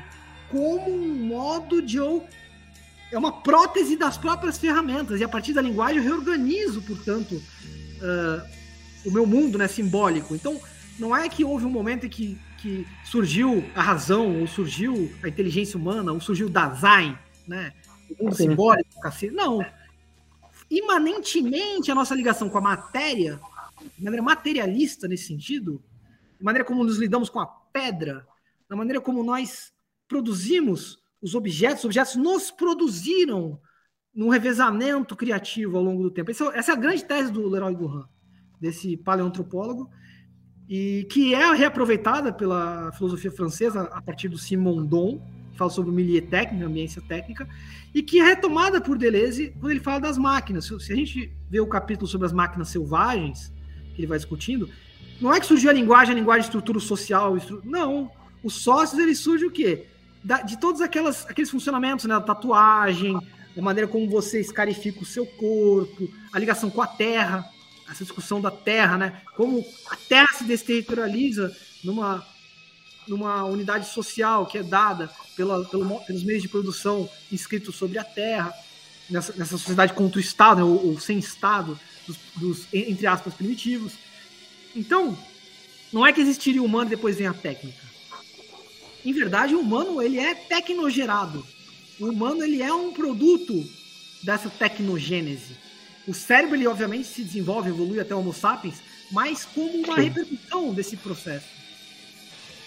como 0.50 0.91
um 0.91 1.26
modo 1.26 1.82
de 1.82 1.98
eu 1.98 2.26
é 3.12 3.18
uma 3.18 3.32
prótese 3.32 3.96
das 3.96 4.18
próprias 4.18 4.58
ferramentas 4.58 5.20
e 5.20 5.24
a 5.24 5.30
partir 5.30 5.54
da 5.54 5.62
linguagem 5.62 5.98
eu 5.98 6.04
reorganizo, 6.04 6.82
portanto, 6.82 7.36
uh, 7.36 8.48
o 9.06 9.12
meu 9.12 9.26
mundo, 9.26 9.58
né, 9.58 9.68
simbólico. 9.68 10.36
Então, 10.36 10.60
não 11.00 11.16
é 11.16 11.30
que 11.30 11.43
houve 11.43 11.66
um 11.66 11.70
momento 11.70 12.06
em 12.06 12.10
que 12.10 12.38
que 12.66 12.88
surgiu 13.04 13.64
a 13.76 13.82
razão, 13.82 14.39
ou 14.39 14.48
surgiu 14.48 15.14
a 15.22 15.28
inteligência 15.28 15.78
humana, 15.78 16.12
ou 16.12 16.20
surgiu 16.20 16.48
o 16.48 16.50
Dasein, 16.50 17.16
né? 17.48 17.72
O 18.10 18.24
mundo 18.24 18.36
Sim. 18.36 18.50
simbólico, 18.50 19.00
cacete. 19.00 19.32
Não. 19.32 19.64
Imanentemente 20.68 21.91
a 21.91 21.96
nossa 21.96 22.16
ligação 22.16 22.50
com 22.50 22.58
a 22.58 22.62
matéria, 22.62 23.39
de 23.96 24.04
maneira 24.04 24.24
materialista 24.24 25.08
nesse 25.08 25.28
sentido, 25.28 25.80
de 26.38 26.44
maneira 26.44 26.66
como 26.66 26.84
nos 26.84 26.98
lidamos 26.98 27.30
com 27.30 27.40
a 27.40 27.46
pedra, 27.46 28.28
da 28.70 28.76
maneira 28.76 29.02
como 29.02 29.24
nós 29.24 29.74
produzimos 30.08 31.04
os 31.22 31.36
objetos, 31.36 31.80
os 31.80 31.86
objetos 31.86 32.16
nos 32.16 32.52
produziram 32.52 33.60
num 34.14 34.30
revezamento 34.30 35.16
criativo 35.16 35.78
ao 35.78 35.84
longo 35.84 36.04
do 36.04 36.12
tempo. 36.12 36.32
Essa, 36.32 36.46
essa 36.56 36.72
é 36.72 36.76
a 36.76 36.78
grande 36.78 37.04
tese 37.04 37.32
do 37.32 37.50
Leroy 37.50 37.76
Gourand, 37.76 38.08
desse 38.60 38.96
paleoantropólogo, 38.96 39.90
e 40.68 41.06
que 41.12 41.34
é 41.36 41.54
reaproveitada 41.54 42.32
pela 42.32 42.92
filosofia 42.94 43.32
francesa 43.32 43.84
a 43.92 44.02
partir 44.02 44.30
do 44.30 44.38
Simondon, 44.38 45.22
que 45.52 45.58
fala 45.58 45.70
sobre 45.70 45.92
o 45.92 45.94
milieu 45.94 46.22
técnico, 46.28 46.66
ambiência 46.66 47.02
técnica, 47.02 47.48
e 47.94 48.02
que 48.02 48.20
é 48.20 48.24
retomada 48.24 48.82
por 48.82 48.98
Deleuze 48.98 49.54
quando 49.60 49.72
ele 49.72 49.80
fala 49.80 50.00
das 50.00 50.18
máquinas. 50.18 50.66
Se 50.66 50.94
a 50.94 50.96
gente 50.96 51.32
vê 51.50 51.60
o 51.60 51.68
capítulo 51.68 52.08
sobre 52.08 52.26
as 52.26 52.34
máquinas 52.34 52.70
selvagens, 52.70 53.54
que 53.94 54.02
ele 54.02 54.08
vai 54.08 54.18
discutindo, 54.18 54.70
não 55.20 55.34
é 55.34 55.39
que 55.39 55.45
surgiu 55.45 55.70
a 55.70 55.74
linguagem, 55.74 56.13
a 56.13 56.18
linguagem 56.18 56.45
estrutura 56.45 56.80
social, 56.80 57.38
estru... 57.38 57.61
não. 57.63 58.11
Os 58.43 58.55
sócios, 58.55 58.99
ele 58.99 59.16
surge 59.16 59.45
o 59.45 59.51
quê? 59.51 59.88
Da, 60.24 60.41
de 60.41 60.57
todos 60.59 60.82
aquelas, 60.82 61.26
aqueles 61.26 61.49
funcionamentos, 61.49 62.05
né? 62.05 62.16
A 62.16 62.22
tatuagem, 62.22 63.18
a 63.57 63.61
maneira 63.61 63.88
como 63.88 64.09
você 64.09 64.39
escarifica 64.39 65.01
o 65.01 65.05
seu 65.05 65.26
corpo, 65.26 66.07
a 66.32 66.38
ligação 66.38 66.70
com 66.70 66.82
a 66.82 66.88
terra, 66.88 67.45
essa 67.89 68.03
discussão 68.03 68.41
da 68.41 68.51
terra, 68.51 68.97
né? 68.97 69.22
Como 69.36 69.66
a 69.89 69.95
terra 69.95 70.28
se 70.38 70.43
desterritorializa 70.43 71.55
numa, 71.84 72.26
numa 73.07 73.45
unidade 73.45 73.88
social 73.88 74.45
que 74.45 74.57
é 74.57 74.63
dada 74.63 75.09
pela, 75.36 75.63
pelo, 75.66 75.99
pelos 76.01 76.24
meios 76.24 76.41
de 76.41 76.49
produção 76.49 77.09
inscritos 77.32 77.76
sobre 77.76 77.97
a 77.97 78.03
terra, 78.03 78.53
nessa, 79.09 79.34
nessa 79.34 79.57
sociedade 79.57 79.93
contra 79.93 80.18
o 80.18 80.22
Estado, 80.22 80.57
né? 80.57 80.63
ou, 80.63 80.88
ou, 80.88 80.99
sem 80.99 81.18
Estado, 81.18 81.80
dos, 82.07 82.18
dos, 82.36 82.68
entre 82.74 83.07
aspas, 83.07 83.34
primitivos. 83.34 83.93
Então, 84.76 85.17
não 85.93 86.05
é 86.05 86.11
que 86.11 86.21
existiria 86.21 86.61
o 86.61 86.65
humano 86.65 86.88
e 86.88 86.95
depois 86.95 87.17
vem 87.17 87.28
a 87.28 87.34
técnica. 87.34 87.84
Em 89.05 89.13
verdade, 89.13 89.55
o 89.55 89.59
humano 89.59 90.01
ele 90.01 90.19
é 90.19 90.34
tecnogerado. 90.34 91.45
O 91.99 92.07
humano 92.07 92.43
ele 92.43 92.61
é 92.61 92.73
um 92.73 92.91
produto 92.91 93.63
dessa 94.23 94.49
tecnogênese. 94.49 95.55
O 96.07 96.13
cérebro, 96.13 96.55
ele 96.55 96.67
obviamente 96.67 97.07
se 97.07 97.23
desenvolve, 97.23 97.69
evolui 97.69 97.99
até 97.99 98.13
o 98.13 98.19
Homo 98.19 98.34
sapiens, 98.34 98.82
mas 99.11 99.45
como 99.45 99.71
uma 99.84 99.95
Sim. 99.95 100.01
repercussão 100.01 100.73
desse 100.73 100.97
processo. 100.97 101.47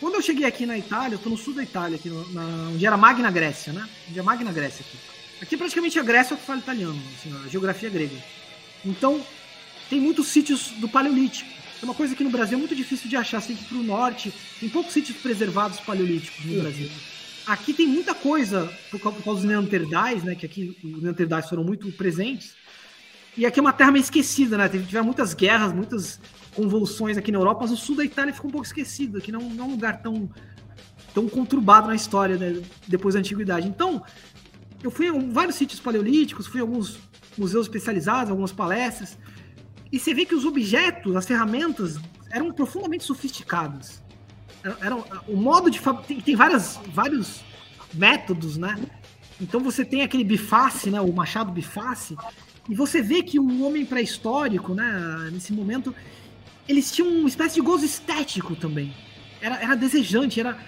Quando 0.01 0.15
eu 0.15 0.23
cheguei 0.23 0.47
aqui 0.47 0.65
na 0.65 0.79
Itália, 0.79 1.17
eu 1.17 1.19
tô 1.19 1.29
no 1.29 1.37
sul 1.37 1.55
da 1.55 1.63
Itália, 1.63 1.97
aqui 1.97 2.09
no, 2.09 2.33
na, 2.33 2.71
onde 2.73 2.87
era 2.87 2.97
Magna 2.97 3.31
Grécia, 3.31 3.73
né? 3.73 3.89
Onde 4.09 4.19
é 4.19 4.23
Magna 4.23 4.53
Grécia 4.53 4.85
aqui. 4.87 4.99
Aqui 5.43 5.57
praticamente 5.57 5.99
a 5.99 6.03
Grécia 6.03 6.35
é 6.35 6.37
o 6.37 6.39
que 6.39 6.47
fala 6.47 6.61
italiano, 6.61 7.01
assim, 7.17 7.35
a 7.45 7.49
geografia 7.49 7.91
grega. 7.91 8.17
Então, 8.85 9.25
tem 9.91 10.01
muitos 10.01 10.29
sítios 10.29 10.69
do 10.79 10.89
Paleolítico. 10.89 11.51
É 11.81 11.85
uma 11.85 11.95
coisa 11.95 12.15
que 12.15 12.25
no 12.25 12.31
Brasil 12.31 12.57
é 12.57 12.59
muito 12.59 12.75
difícil 12.75 13.09
de 13.09 13.17
achar. 13.17 13.41
Você 13.41 13.49
tem 13.49 13.57
que 13.57 13.63
ir 13.63 13.69
pro 13.69 13.83
norte, 13.83 14.33
tem 14.59 14.69
poucos 14.69 14.93
sítios 14.93 15.17
preservados 15.19 15.81
paleolíticos 15.81 16.45
no 16.45 16.61
Brasil. 16.61 16.91
Aqui 17.47 17.73
tem 17.73 17.87
muita 17.87 18.15
coisa, 18.15 18.71
por 18.91 19.01
causa 19.01 19.23
dos 19.23 19.45
neandertais, 19.45 20.23
né? 20.25 20.35
Que 20.35 20.45
aqui 20.45 20.77
os 20.83 21.03
neandertais 21.03 21.49
foram 21.49 21.65
muito 21.65 21.91
presentes. 21.93 22.55
E 23.37 23.47
aqui 23.47 23.61
é 23.61 23.63
uma 23.63 23.73
terra 23.73 23.93
meio 23.93 24.03
esquecida, 24.03 24.59
né? 24.59 24.69
Tiveram 24.69 25.05
muitas 25.05 25.33
guerras, 25.33 25.73
muitas 25.73 26.21
convulsões 26.55 27.17
aqui 27.17 27.31
na 27.31 27.39
Europa, 27.39 27.61
mas 27.63 27.71
o 27.71 27.77
sul 27.77 27.95
da 27.95 28.05
Itália 28.05 28.35
ficou 28.35 28.49
um 28.49 28.53
pouco 28.53 28.67
esquecido, 28.67 29.21
que 29.21 29.31
não, 29.31 29.41
não 29.41 29.65
é 29.65 29.69
um 29.69 29.71
lugar 29.71 30.03
tão, 30.03 30.29
tão 31.15 31.29
conturbado 31.29 31.87
na 31.87 31.95
história 31.95 32.37
né? 32.37 32.61
depois 32.89 33.15
da 33.15 33.21
antiguidade. 33.21 33.69
Então, 33.69 34.03
eu 34.83 34.91
fui 34.91 35.07
em 35.07 35.31
vários 35.31 35.55
sítios 35.55 35.79
paleolíticos, 35.79 36.49
fui 36.49 36.59
em 36.59 36.63
alguns 36.63 36.99
museus 37.39 37.67
especializados, 37.67 38.31
algumas 38.31 38.53
palestras, 38.53 39.17
e 39.91 39.99
você 39.99 40.13
vê 40.15 40.25
que 40.25 40.35
os 40.35 40.45
objetos, 40.45 41.17
as 41.17 41.27
ferramentas, 41.27 41.99
eram 42.31 42.53
profundamente 42.53 43.05
sofisticados. 43.05 44.03
Era, 44.81 44.97
o 45.27 45.37
modo 45.37 45.71
de 45.71 45.81
tem, 46.07 46.21
tem 46.21 46.37
várias, 46.37 46.79
vários 46.93 47.43
métodos, 47.95 48.57
né? 48.57 48.77
Então 49.41 49.61
você 49.61 49.85
tem 49.85 50.03
aquele 50.03 50.25
biface, 50.25 50.91
né? 50.91 51.01
O 51.01 51.13
machado 51.13 51.53
biface, 51.53 52.17
e 52.69 52.75
você 52.75 53.01
vê 53.01 53.23
que 53.23 53.39
o 53.39 53.65
homem 53.65 53.85
pré-histórico, 53.87 54.75
né, 54.75 55.31
nesse 55.33 55.53
momento, 55.53 55.95
eles 56.69 56.93
tinham 56.93 57.09
uma 57.09 57.29
espécie 57.29 57.55
de 57.55 57.63
gozo 57.63 57.85
estético 57.85 58.55
também. 58.55 58.93
Era, 59.41 59.57
era 59.57 59.75
desejante, 59.75 60.39
era 60.39 60.59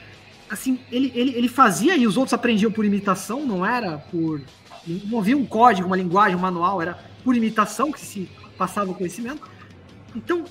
assim, 0.48 0.80
ele, 0.90 1.12
ele, 1.14 1.34
ele 1.36 1.48
fazia 1.48 1.96
e 1.96 2.06
os 2.06 2.16
outros 2.16 2.32
aprendiam 2.32 2.72
por 2.72 2.84
imitação, 2.84 3.44
não 3.44 3.64
era 3.66 3.98
por. 3.98 4.40
Não 4.86 5.18
havia 5.18 5.36
um 5.36 5.44
código, 5.44 5.86
uma 5.86 5.96
linguagem, 5.96 6.36
um 6.36 6.40
manual, 6.40 6.80
era 6.80 6.94
por 7.22 7.36
imitação 7.36 7.92
que 7.92 8.00
se 8.00 8.30
passava 8.60 8.90
o 8.90 8.94
conhecimento. 8.94 9.40
Então, 10.14 10.44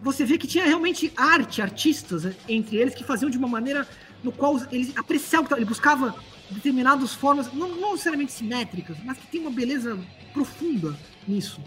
você 0.00 0.24
vê 0.24 0.38
que 0.38 0.46
tinha 0.46 0.64
realmente 0.64 1.12
arte, 1.14 1.60
artistas 1.60 2.24
né, 2.24 2.34
entre 2.48 2.76
eles 2.76 2.94
que 2.94 3.04
faziam 3.04 3.28
de 3.28 3.36
uma 3.36 3.46
maneira 3.46 3.86
no 4.24 4.32
qual 4.32 4.58
eles 4.70 4.96
apreciavam, 4.96 5.54
ele 5.54 5.66
buscava 5.66 6.14
determinadas 6.50 7.12
formas, 7.12 7.52
não, 7.52 7.68
não 7.76 7.92
necessariamente 7.92 8.32
simétricas, 8.32 8.96
mas 9.04 9.18
que 9.18 9.26
tem 9.26 9.42
uma 9.42 9.50
beleza 9.50 9.98
profunda 10.32 10.96
nisso. 11.28 11.60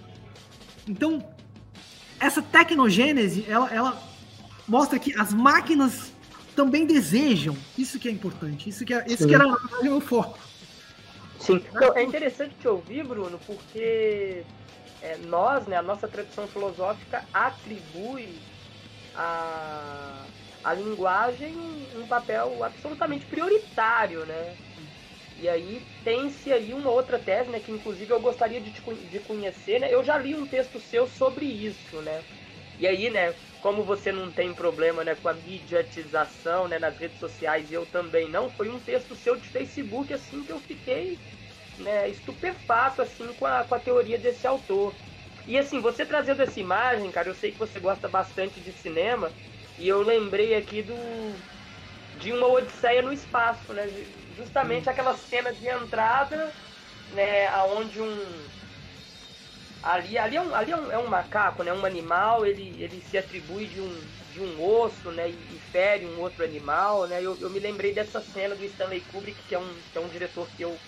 Então, 0.88 1.24
essa 2.20 2.42
tecnogênese, 2.42 3.46
ela, 3.48 3.72
ela 3.72 4.04
mostra 4.68 4.98
que 4.98 5.14
as 5.20 5.32
máquinas 5.34 6.12
também 6.56 6.86
desejam. 6.88 7.56
Isso 7.78 8.00
que 8.00 8.08
é 8.08 8.12
importante. 8.12 8.70
Isso 8.70 8.84
que, 8.86 8.94
é, 8.94 9.06
isso 9.08 9.28
que 9.28 9.36
era 9.36 9.48
o 9.48 9.84
meu 9.84 10.02
foco. 10.02 10.40
Sim. 11.40 11.62
Então, 11.70 11.96
é 11.96 12.04
interessante 12.04 12.56
te 12.60 12.68
ouvir, 12.68 13.06
Bruno, 13.06 13.40
porque 13.46 14.44
é, 15.06 15.18
nós, 15.18 15.68
né, 15.68 15.78
a 15.78 15.84
nossa 15.84 16.08
tradição 16.08 16.48
filosófica 16.48 17.24
atribui 17.32 18.44
a, 19.14 20.32
a 20.64 20.74
linguagem 20.74 21.56
um 21.58 22.08
papel 22.08 22.64
absolutamente 22.64 23.28
prioritário, 23.28 24.26
né? 24.26 24.58
E 25.38 25.48
aí 25.48 25.88
tem-se 26.04 26.52
aí 26.52 26.74
uma 26.74 26.90
outra 26.90 27.20
tese, 27.20 27.52
né, 27.52 27.60
que 27.60 27.72
inclusive 27.72 28.12
eu 28.14 28.20
gostaria 28.20 28.60
de, 28.62 28.72
de 29.08 29.20
conhecer, 29.20 29.80
né? 29.80 29.94
Eu 29.94 30.04
já 30.04 30.18
li 30.18 30.34
um 30.36 30.48
texto 30.48 30.80
seu 30.80 31.06
sobre 31.08 31.46
isso, 31.46 32.02
né? 32.02 32.26
E 32.78 32.88
aí, 32.88 33.10
né, 33.10 33.34
como 33.60 33.86
você 33.86 34.12
não 34.12 34.32
tem 34.32 34.56
problema 34.56 35.04
né, 35.04 35.16
com 35.16 35.28
a 35.30 35.34
mediatização 35.36 36.68
né, 36.68 36.80
nas 36.80 36.98
redes 36.98 37.20
sociais, 37.20 37.72
e 37.72 37.76
eu 37.76 37.86
também 37.86 38.30
não, 38.30 38.50
foi 38.50 38.70
um 38.70 38.82
texto 38.82 39.16
seu 39.16 39.36
de 39.38 39.48
Facebook 39.50 40.14
assim 40.14 40.44
que 40.44 40.52
eu 40.52 40.60
fiquei 40.60 41.22
né, 41.78 42.10
estupefato 42.10 43.02
assim 43.02 43.34
com 43.34 43.46
a, 43.46 43.64
com 43.66 43.76
a 43.76 43.80
teoria 43.80 44.18
desse 44.20 44.48
autor. 44.48 45.00
E 45.46 45.58
assim, 45.58 45.82
você 45.82 46.06
trazendo 46.06 46.42
essa 46.42 46.60
imagem, 46.60 47.12
cara, 47.12 47.30
eu 47.30 47.34
sei 47.34 47.52
que 47.52 47.58
você 47.60 47.80
gosta 47.80 48.10
bastante 48.10 48.62
de 48.62 48.74
cinema, 48.74 49.36
e 49.78 49.88
eu 49.88 50.02
lembrei 50.02 50.56
aqui 50.56 50.82
do 50.84 51.44
de 52.14 52.32
uma 52.34 52.48
Odisseia 52.48 53.02
no 53.02 53.12
espaço, 53.14 53.74
né? 53.74 53.88
Justamente 54.32 54.90
aquela 54.90 55.14
cena 55.16 55.54
de 55.54 55.68
entrada, 55.70 56.56
né, 57.10 57.48
aonde 57.48 58.02
um 58.02 58.52
ali, 59.82 60.18
ali, 60.18 60.36
é, 60.36 60.42
um, 60.42 60.56
ali 60.56 60.72
é, 60.72 60.76
um, 60.78 60.92
é 60.92 60.98
um 60.98 61.08
macaco, 61.08 61.62
né? 61.64 61.72
Um 61.72 61.86
animal, 61.86 62.46
ele, 62.46 62.82
ele 62.82 63.02
se 63.02 63.18
atribui 63.18 63.68
de 63.68 63.80
um, 63.82 64.12
de 64.28 64.42
um 64.42 64.60
osso, 64.60 65.12
né? 65.12 65.30
E, 65.30 65.60
fere 65.60 66.06
um 66.08 66.20
outro 66.20 66.44
animal, 66.44 67.08
né? 67.08 67.22
Eu, 67.22 67.40
eu 67.40 67.50
me 67.52 67.60
lembrei 67.60 67.94
dessa 67.94 68.20
cena 68.22 68.56
do 68.56 68.64
Stanley 68.66 69.06
Kubrick, 69.06 69.44
que 69.46 69.54
é 69.56 69.60
um, 69.60 69.84
que 69.84 69.98
é 69.98 70.02
um 70.02 70.10
diretor 70.10 70.52
que 70.52 70.64
eu, 70.64 70.82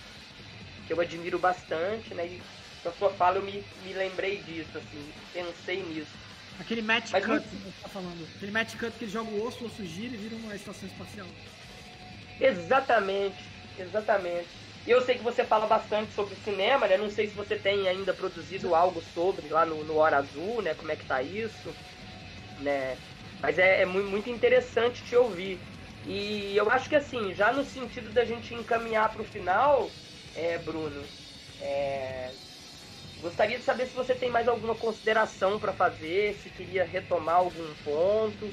que 0.88 0.94
eu 0.94 1.02
admiro 1.02 1.40
bastante, 1.40 2.16
né? 2.16 2.28
E 2.28 2.48
com 2.82 2.90
a 2.90 2.94
sua 2.94 3.12
fala 3.12 3.38
eu 3.40 3.44
me, 3.44 3.70
me 3.76 3.94
lembrei 3.94 4.42
disso, 4.44 4.78
assim, 4.80 5.16
pensei 5.32 5.84
nisso. 5.84 6.20
Aquele 6.58 6.82
match 6.82 7.14
Mas 7.14 7.26
cut 7.26 7.48
que 7.56 7.64
você 7.64 7.72
tá 7.82 7.90
falando. 7.90 8.26
Aquele 8.36 8.52
match 8.52 8.76
cut 8.78 8.98
que 8.98 9.06
ele 9.06 9.12
joga 9.12 9.30
o 9.32 9.40
osso, 9.42 9.64
o 9.64 9.68
osso 9.68 9.84
gira 9.86 10.14
e 10.16 10.18
vira 10.18 10.36
uma 10.36 10.56
estação 10.56 10.88
espacial. 10.88 11.40
Exatamente, 12.40 13.58
exatamente. 13.76 14.56
E 14.86 14.92
eu 14.92 15.02
sei 15.02 15.18
que 15.18 15.24
você 15.24 15.46
fala 15.46 15.68
bastante 15.68 16.14
sobre 16.14 16.36
cinema, 16.36 16.88
né? 16.88 16.96
Não 16.98 17.10
sei 17.10 17.28
se 17.28 17.36
você 17.36 17.58
tem 17.58 17.88
ainda 17.88 18.14
produzido 18.14 18.74
algo 18.76 19.02
sobre 19.02 19.50
lá 19.50 19.66
no, 19.66 19.84
no 19.84 19.96
Hora 19.96 20.18
Azul, 20.20 20.62
né? 20.62 20.74
Como 20.76 20.92
é 20.92 20.96
que 20.96 21.06
tá 21.06 21.22
isso, 21.22 21.78
né? 22.58 23.02
Mas 23.40 23.60
é, 23.60 23.82
é 23.84 23.86
muito 23.88 24.30
interessante 24.30 25.04
te 25.04 25.16
ouvir. 25.16 25.66
E 26.04 26.56
eu 26.58 26.70
acho 26.72 26.90
que 26.90 26.96
assim, 26.96 27.34
já 27.34 27.54
no 27.54 27.64
sentido 27.66 28.12
da 28.14 28.26
gente 28.26 28.56
encaminhar 28.56 29.14
para 29.14 29.22
o 29.24 29.26
final, 29.26 29.98
é, 30.38 30.58
Bruno, 30.60 31.02
é, 31.62 32.30
gostaria 33.22 33.58
de 33.58 33.64
saber 33.64 33.88
se 33.88 33.96
você 33.96 34.14
tem 34.14 34.30
mais 34.30 34.48
alguma 34.48 34.76
consideração 34.76 35.60
para 35.60 35.74
fazer, 35.74 36.36
se 36.42 36.50
queria 36.50 36.86
retomar 36.86 37.38
algum 37.38 37.74
ponto. 37.84 38.48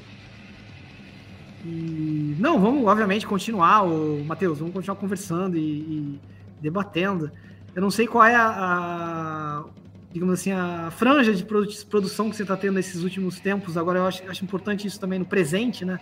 E, 1.63 2.35
não, 2.39 2.59
vamos, 2.59 2.85
obviamente, 2.85 3.25
continuar, 3.25 3.83
o 3.83 4.23
Matheus, 4.25 4.59
vamos 4.59 4.73
continuar 4.73 4.97
conversando 4.97 5.57
e, 5.57 5.61
e, 5.61 6.19
debatendo. 6.59 7.31
Eu 7.75 7.81
não 7.81 7.91
sei 7.91 8.07
qual 8.07 8.23
é 8.25 8.35
a, 8.35 8.47
a 8.47 9.63
digamos 10.11 10.39
assim, 10.39 10.51
a 10.51 10.89
franja 10.91 11.33
de 11.33 11.43
produção 11.43 12.29
que 12.29 12.35
você 12.35 12.43
está 12.43 12.55
tendo 12.55 12.75
nesses 12.75 13.03
últimos 13.03 13.39
tempos. 13.39 13.77
Agora, 13.77 13.99
eu 13.99 14.07
acho, 14.07 14.23
acho, 14.29 14.43
importante 14.43 14.87
isso 14.87 14.99
também 14.99 15.19
no 15.19 15.25
presente, 15.25 15.83
né? 15.83 15.99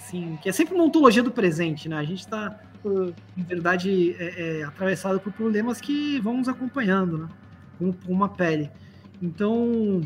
Assim, 0.00 0.38
que 0.40 0.48
é 0.48 0.52
sempre 0.52 0.74
uma 0.74 0.84
ontologia 0.84 1.22
do 1.22 1.30
presente, 1.30 1.86
né? 1.86 1.98
A 1.98 2.04
gente 2.04 2.20
está, 2.20 2.58
em 3.36 3.42
verdade, 3.42 4.16
é, 4.18 4.60
é, 4.60 4.64
atravessado 4.64 5.20
por 5.20 5.30
problemas 5.30 5.78
que 5.78 6.18
vão 6.20 6.38
nos 6.38 6.48
acompanhando, 6.48 7.18
né? 7.18 7.28
Com, 7.78 7.92
com 7.92 8.10
uma 8.10 8.30
pele. 8.30 8.70
Então, 9.20 10.00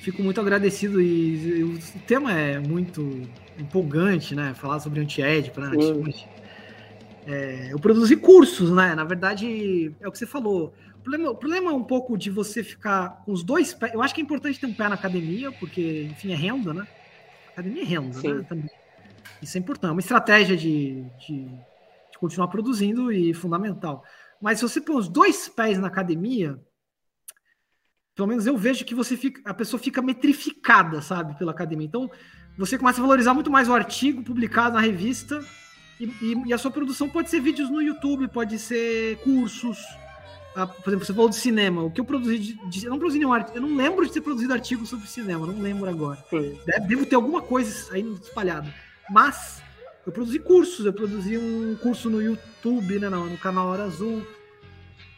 fico 0.00 0.22
muito 0.22 0.40
agradecido 0.40 1.00
e, 1.00 1.58
e 1.58 1.64
o 1.64 1.78
tema 2.06 2.32
é 2.32 2.60
muito 2.60 3.28
empolgante, 3.58 4.32
né? 4.32 4.54
Falar 4.54 4.78
sobre 4.78 5.00
anti-édipo, 5.00 5.60
né? 5.60 5.72
É, 7.26 7.72
eu 7.72 7.80
produzi 7.80 8.14
cursos, 8.14 8.70
né? 8.70 8.94
Na 8.94 9.02
verdade, 9.02 9.92
é 10.00 10.06
o 10.06 10.12
que 10.12 10.18
você 10.18 10.26
falou. 10.26 10.72
O 10.94 11.00
problema, 11.00 11.30
o 11.30 11.34
problema 11.34 11.70
é 11.72 11.74
um 11.74 11.82
pouco 11.82 12.16
de 12.16 12.30
você 12.30 12.62
ficar 12.62 13.24
com 13.24 13.32
os 13.32 13.42
dois 13.42 13.74
pés. 13.74 13.92
Eu 13.92 14.02
acho 14.02 14.14
que 14.14 14.20
é 14.20 14.24
importante 14.24 14.60
ter 14.60 14.66
um 14.66 14.74
pé 14.74 14.88
na 14.88 14.94
academia, 14.94 15.50
porque, 15.50 16.08
enfim, 16.12 16.30
é 16.30 16.36
renda, 16.36 16.72
né? 16.72 16.86
Academia 17.48 17.82
é 17.82 17.86
renda, 17.86 18.14
Sim. 18.14 18.34
né? 18.34 18.46
Também. 18.48 18.70
Isso 19.42 19.56
é 19.56 19.60
importante. 19.60 19.90
É 19.90 19.92
uma 19.92 20.00
estratégia 20.00 20.56
de, 20.56 21.04
de, 21.18 21.44
de 21.46 22.18
continuar 22.18 22.48
produzindo 22.48 23.12
e 23.12 23.32
fundamental. 23.34 24.04
Mas 24.40 24.58
se 24.58 24.68
você 24.68 24.80
põe 24.80 24.96
os 24.96 25.08
dois 25.08 25.48
pés 25.48 25.78
na 25.78 25.86
academia, 25.86 26.60
pelo 28.14 28.28
menos 28.28 28.46
eu 28.46 28.56
vejo 28.56 28.84
que 28.84 28.94
você 28.94 29.16
fica, 29.16 29.40
a 29.44 29.54
pessoa 29.54 29.78
fica 29.78 30.00
metrificada, 30.00 31.02
sabe, 31.02 31.38
pela 31.38 31.52
academia. 31.52 31.86
Então, 31.86 32.10
você 32.56 32.78
começa 32.78 33.00
a 33.00 33.02
valorizar 33.02 33.34
muito 33.34 33.50
mais 33.50 33.68
o 33.68 33.74
artigo 33.74 34.22
publicado 34.22 34.74
na 34.74 34.80
revista 34.80 35.44
e, 36.00 36.04
e, 36.04 36.42
e 36.46 36.52
a 36.52 36.58
sua 36.58 36.70
produção 36.70 37.08
pode 37.08 37.28
ser 37.28 37.40
vídeos 37.40 37.70
no 37.70 37.82
YouTube, 37.82 38.28
pode 38.28 38.58
ser 38.58 39.18
cursos. 39.18 39.78
Ah, 40.54 40.66
por 40.66 40.88
exemplo, 40.88 41.04
você 41.04 41.12
falou 41.12 41.28
de 41.28 41.36
cinema. 41.36 41.82
O 41.82 41.90
que 41.90 42.00
eu 42.00 42.04
produzi 42.04 42.38
de, 42.38 42.70
de, 42.70 42.86
eu 42.86 42.90
não 42.90 42.98
produzi 42.98 43.18
nenhum 43.18 43.32
artigo. 43.34 43.58
Eu 43.58 43.62
não 43.62 43.76
lembro 43.76 44.06
de 44.06 44.12
ter 44.12 44.22
produzido 44.22 44.54
artigo 44.54 44.86
sobre 44.86 45.06
cinema, 45.06 45.46
não 45.46 45.60
lembro 45.60 45.88
agora. 45.88 46.18
Deve, 46.64 46.86
devo 46.86 47.04
ter 47.04 47.16
alguma 47.16 47.42
coisa 47.42 47.92
aí 47.92 48.00
espalhada. 48.22 48.72
Mas 49.10 49.62
eu 50.06 50.12
produzi 50.12 50.38
cursos, 50.38 50.86
eu 50.86 50.92
produzi 50.92 51.36
um 51.36 51.76
curso 51.76 52.08
no 52.08 52.22
YouTube, 52.22 52.98
né, 52.98 53.08
no, 53.08 53.36
canal 53.38 53.68
Hora 53.68 53.84
Azul, 53.84 54.26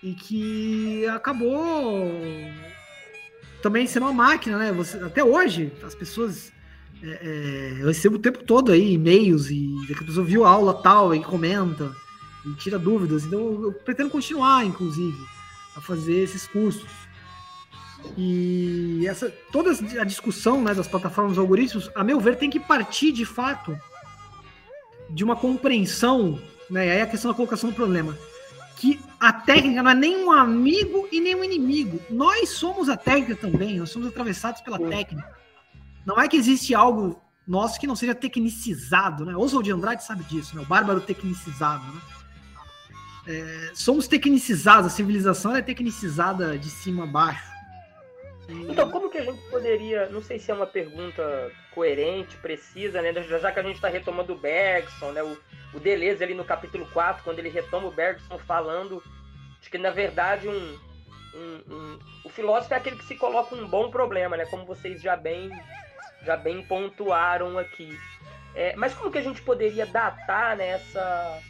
e 0.03 0.14
que 0.14 1.07
acabou 1.09 2.11
também 3.62 3.86
sendo 3.86 4.05
uma 4.05 4.12
máquina, 4.12 4.57
né? 4.59 4.72
Você, 4.72 4.97
até 4.99 5.22
hoje, 5.22 5.72
as 5.82 5.95
pessoas 5.95 6.53
é, 7.03 7.07
é, 7.07 7.82
eu 7.82 7.86
recebo 7.86 8.16
o 8.16 8.20
tempo 8.20 8.43
todo 8.45 8.72
aí 8.72 8.95
e-mails 8.95 9.51
e 9.51 9.74
a 9.93 10.05
pessoa 10.05 10.26
viu 10.26 10.45
a 10.45 10.51
aula 10.51 10.74
tal 10.74 11.14
e 11.14 11.22
comenta 11.22 11.93
e 12.47 12.55
tira 12.55 12.78
dúvidas. 12.78 13.24
Então 13.24 13.62
eu 13.62 13.72
pretendo 13.72 14.11
continuar, 14.11 14.64
inclusive, 14.64 15.18
a 15.76 15.80
fazer 15.80 16.22
esses 16.22 16.47
cursos. 16.47 16.89
E 18.16 19.07
essa 19.07 19.32
toda 19.53 19.70
a 20.01 20.05
discussão 20.05 20.62
né, 20.62 20.74
das 20.74 20.88
plataformas 20.88 21.38
algoritmos, 21.38 21.90
a 21.94 22.03
meu 22.03 22.20
ver, 22.20 22.36
tem 22.36 22.51
que 22.51 22.61
partir 22.61 23.12
de 23.12 23.24
fato 23.24 23.78
de 25.11 25.24
uma 25.24 25.36
compreensão, 25.36 26.40
né? 26.70 26.86
E 26.86 26.90
aí 26.90 27.01
a 27.03 27.07
questão 27.07 27.30
da 27.30 27.36
colocação 27.36 27.70
do 27.70 27.76
problema. 27.76 28.16
Que 28.76 29.01
a 29.18 29.32
técnica 29.32 29.82
não 29.82 29.90
é 29.90 29.94
nem 29.94 30.24
um 30.24 30.30
amigo 30.30 31.09
e 31.11 31.20
nem 31.20 31.34
um 31.34 31.42
inimigo. 31.42 32.01
Nós 32.09 32.51
somos 32.51 32.88
a 32.88 32.96
técnica 32.96 33.34
também, 33.34 33.78
nós 33.78 33.90
somos 33.90 34.09
atravessados 34.09 34.61
pela 34.61 34.78
técnica. 34.78 35.28
Não 36.07 36.20
é 36.20 36.28
que 36.28 36.36
existe 36.36 36.74
algo 36.74 37.20
nosso 37.46 37.80
que 37.80 37.86
não 37.86 37.96
seja 37.96 38.14
tecnicizado, 38.14 39.24
né? 39.24 39.34
Oswald 39.36 39.64
de 39.64 39.72
Andrade 39.72 40.05
sabe 40.05 40.22
disso, 40.24 40.55
né? 40.55 40.62
O 40.62 40.66
bárbaro 40.66 41.01
tecnicizado, 41.01 41.84
né? 41.92 42.01
É, 43.26 43.70
somos 43.74 44.07
tecnicizados, 44.07 44.92
a 44.92 44.94
civilização 44.94 45.55
é 45.55 45.62
tecnicizada 45.62 46.59
de 46.59 46.70
cima 46.70 47.05
a 47.05 47.07
baixo. 47.07 47.47
Então, 48.49 48.90
como 48.90 49.11
que 49.11 49.18
a 49.18 49.24
gente 49.24 49.40
poderia, 49.51 50.09
não 50.09 50.22
sei 50.22 50.38
se 50.38 50.51
é 50.51 50.55
uma 50.55 50.66
pergunta 50.66 51.53
coerente, 51.74 52.36
precisa, 52.38 53.03
né? 53.03 53.12
Já 53.22 53.53
que 53.53 53.61
a 53.61 53.62
gente 53.62 53.76
está 53.76 53.88
retomando 53.88 54.32
o 54.32 54.38
Bergson, 54.38 55.12
né? 55.12 55.22
O, 55.22 55.36
o 55.74 55.78
Deleuze 55.78 56.24
ali 56.24 56.34
no 56.34 56.44
capítulo 56.44 56.86
4, 56.86 57.22
quando 57.22 57.38
ele 57.38 57.51
retoma 57.51 57.89
o 57.89 57.93
Bergson 57.93 58.39
falando 58.39 59.02
de 59.60 59.68
que, 59.68 59.77
na 59.77 59.90
verdade, 59.90 60.48
um, 60.48 60.78
um, 61.35 61.62
um, 61.74 61.98
o 62.24 62.28
filósofo 62.31 62.72
é 62.72 62.78
aquele 62.78 62.97
que 62.97 63.05
se 63.05 63.16
coloca 63.16 63.55
um 63.55 63.68
bom 63.68 63.90
problema, 63.90 64.36
né? 64.36 64.47
Como 64.47 64.64
vocês 64.64 65.02
já 65.02 65.14
bem 65.14 65.51
já 66.22 66.36
bem 66.36 66.62
pontuaram 66.62 67.59
aqui. 67.59 67.98
É, 68.55 68.74
mas 68.77 68.94
como 68.94 69.10
que 69.10 69.18
a 69.18 69.22
gente 69.22 69.40
poderia 69.43 69.86
datar 69.86 70.56
nessa, 70.56 71.40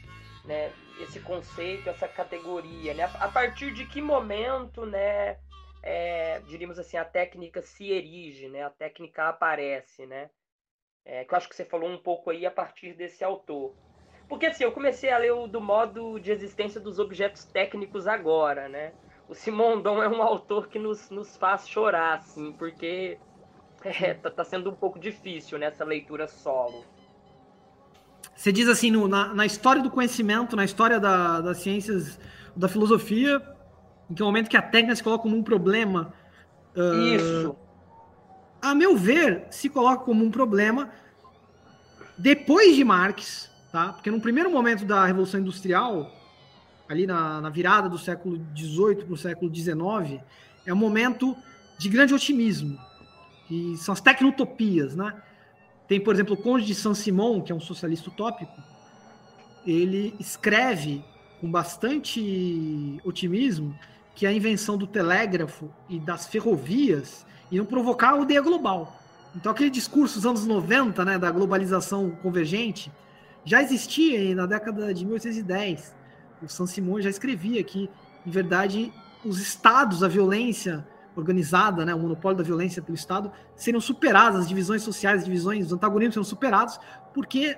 né, 0.44 0.70
esse 1.00 1.20
conceito, 1.20 1.88
essa 1.88 2.06
categoria? 2.06 2.92
Né? 2.94 3.10
A 3.18 3.28
partir 3.28 3.72
de 3.72 3.86
que 3.86 4.02
momento, 4.02 4.84
né, 4.84 5.36
é, 5.82 6.40
diríamos 6.40 6.78
assim, 6.78 6.96
a 6.96 7.04
técnica 7.04 7.62
se 7.62 7.90
erige, 7.90 8.48
né? 8.48 8.62
a 8.62 8.70
técnica 8.70 9.28
aparece? 9.28 10.06
Né? 10.06 10.30
É, 11.04 11.24
que 11.24 11.32
eu 11.32 11.38
acho 11.38 11.48
que 11.48 11.56
você 11.56 11.64
falou 11.64 11.88
um 11.88 11.98
pouco 11.98 12.30
aí 12.30 12.44
a 12.44 12.50
partir 12.50 12.94
desse 12.94 13.24
autor. 13.24 13.74
Porque 14.28 14.46
assim, 14.46 14.64
eu 14.64 14.72
comecei 14.72 15.10
a 15.10 15.18
ler 15.18 15.32
o 15.32 15.46
do 15.46 15.60
modo 15.60 16.18
de 16.20 16.30
existência 16.30 16.80
dos 16.80 16.98
objetos 16.98 17.44
técnicos 17.44 18.06
agora, 18.06 18.68
né? 18.68 18.92
O 19.26 19.34
Simondon 19.34 20.02
é 20.02 20.08
um 20.08 20.22
autor 20.22 20.68
que 20.68 20.78
nos, 20.78 21.10
nos 21.10 21.36
faz 21.36 21.68
chorar, 21.68 22.18
assim, 22.18 22.52
porque 22.52 23.18
é, 23.84 24.14
tá, 24.14 24.30
tá, 24.30 24.44
sendo 24.44 24.70
um 24.70 24.74
pouco 24.74 24.98
difícil 24.98 25.58
nessa 25.58 25.84
leitura 25.84 26.26
solo. 26.26 26.84
Você 28.34 28.52
diz 28.52 28.68
assim, 28.68 28.90
no, 28.90 29.08
na, 29.08 29.34
na, 29.34 29.46
história 29.46 29.82
do 29.82 29.90
conhecimento, 29.90 30.56
na 30.56 30.64
história 30.64 31.00
da, 31.00 31.40
das 31.40 31.58
ciências, 31.58 32.18
da 32.56 32.68
filosofia, 32.68 33.42
em 34.10 34.14
que 34.14 34.22
o 34.22 34.26
momento 34.26 34.48
que 34.48 34.56
a 34.56 34.62
técnica 34.62 34.96
se 34.96 35.02
coloca 35.02 35.22
como 35.22 35.36
um 35.36 35.42
problema. 35.42 36.12
Uh, 36.76 37.14
Isso. 37.14 37.56
A 38.60 38.74
meu 38.74 38.96
ver, 38.96 39.46
se 39.50 39.68
coloca 39.68 40.04
como 40.04 40.24
um 40.24 40.30
problema 40.30 40.90
depois 42.16 42.74
de 42.74 42.82
Marx, 42.82 43.50
tá? 43.70 43.92
Porque 43.92 44.10
no 44.10 44.20
primeiro 44.20 44.50
momento 44.50 44.84
da 44.84 45.04
Revolução 45.04 45.40
Industrial, 45.40 46.10
ali 46.88 47.06
na, 47.06 47.40
na 47.40 47.50
virada 47.50 47.88
do 47.88 47.98
século 47.98 48.44
XVIII 48.56 49.04
para 49.04 49.14
o 49.14 49.16
século 49.16 49.54
XIX, 49.54 50.20
é 50.66 50.72
um 50.72 50.76
momento 50.76 51.36
de 51.78 51.88
grande 51.88 52.12
otimismo 52.12 52.78
que 53.46 53.76
são 53.78 53.94
as 53.94 54.00
tecnotopias, 54.00 54.94
né? 54.94 55.14
Tem, 55.88 55.98
por 55.98 56.14
exemplo, 56.14 56.34
o 56.34 56.36
Conde 56.36 56.66
de 56.66 56.74
Saint-Simon, 56.74 57.40
que 57.40 57.50
é 57.50 57.54
um 57.54 57.60
socialista 57.60 58.10
utópico, 58.10 58.52
ele 59.66 60.14
escreve 60.20 61.02
com 61.40 61.50
bastante 61.50 63.00
otimismo 63.04 63.74
que 64.18 64.26
a 64.26 64.32
invenção 64.32 64.76
do 64.76 64.84
telégrafo 64.84 65.70
e 65.88 66.00
das 66.00 66.26
ferrovias 66.26 67.24
iam 67.52 67.64
provocar 67.64 68.08
a 68.08 68.12
aldeia 68.14 68.42
global. 68.42 69.00
Então 69.36 69.52
aquele 69.52 69.70
discurso 69.70 70.16
dos 70.16 70.26
anos 70.26 70.44
90, 70.44 71.04
né, 71.04 71.16
da 71.16 71.30
globalização 71.30 72.10
convergente, 72.20 72.90
já 73.44 73.62
existia 73.62 74.34
na 74.34 74.44
década 74.44 74.92
de 74.92 75.06
1810. 75.06 75.94
O 76.42 76.48
San 76.48 76.66
Simon 76.66 77.00
já 77.00 77.08
escrevia 77.08 77.62
que, 77.62 77.88
em 78.26 78.30
verdade, 78.30 78.92
os 79.24 79.40
estados, 79.40 80.02
a 80.02 80.08
violência 80.08 80.84
organizada, 81.14 81.84
né, 81.84 81.94
o 81.94 82.00
monopólio 82.00 82.38
da 82.38 82.42
violência 82.42 82.82
pelo 82.82 82.96
Estado, 82.96 83.30
seriam 83.54 83.80
superadas, 83.80 84.40
as 84.40 84.48
divisões 84.48 84.82
sociais, 84.82 85.20
as 85.20 85.26
divisões, 85.26 85.66
os 85.66 85.72
antagonismos 85.72 86.14
seriam 86.14 86.24
superados, 86.28 86.80
porque 87.14 87.56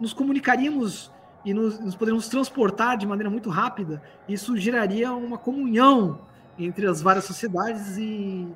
nos 0.00 0.12
comunicaríamos 0.12 1.12
e 1.44 1.52
nos, 1.52 1.78
nos 1.80 1.94
poderíamos 1.94 2.28
transportar 2.28 2.96
de 2.96 3.06
maneira 3.06 3.30
muito 3.30 3.50
rápida. 3.50 4.02
Isso 4.28 4.56
geraria 4.56 5.12
uma 5.12 5.38
comunhão 5.38 6.20
entre 6.58 6.86
as 6.86 7.02
várias 7.02 7.24
sociedades 7.24 7.96
e, 7.96 8.46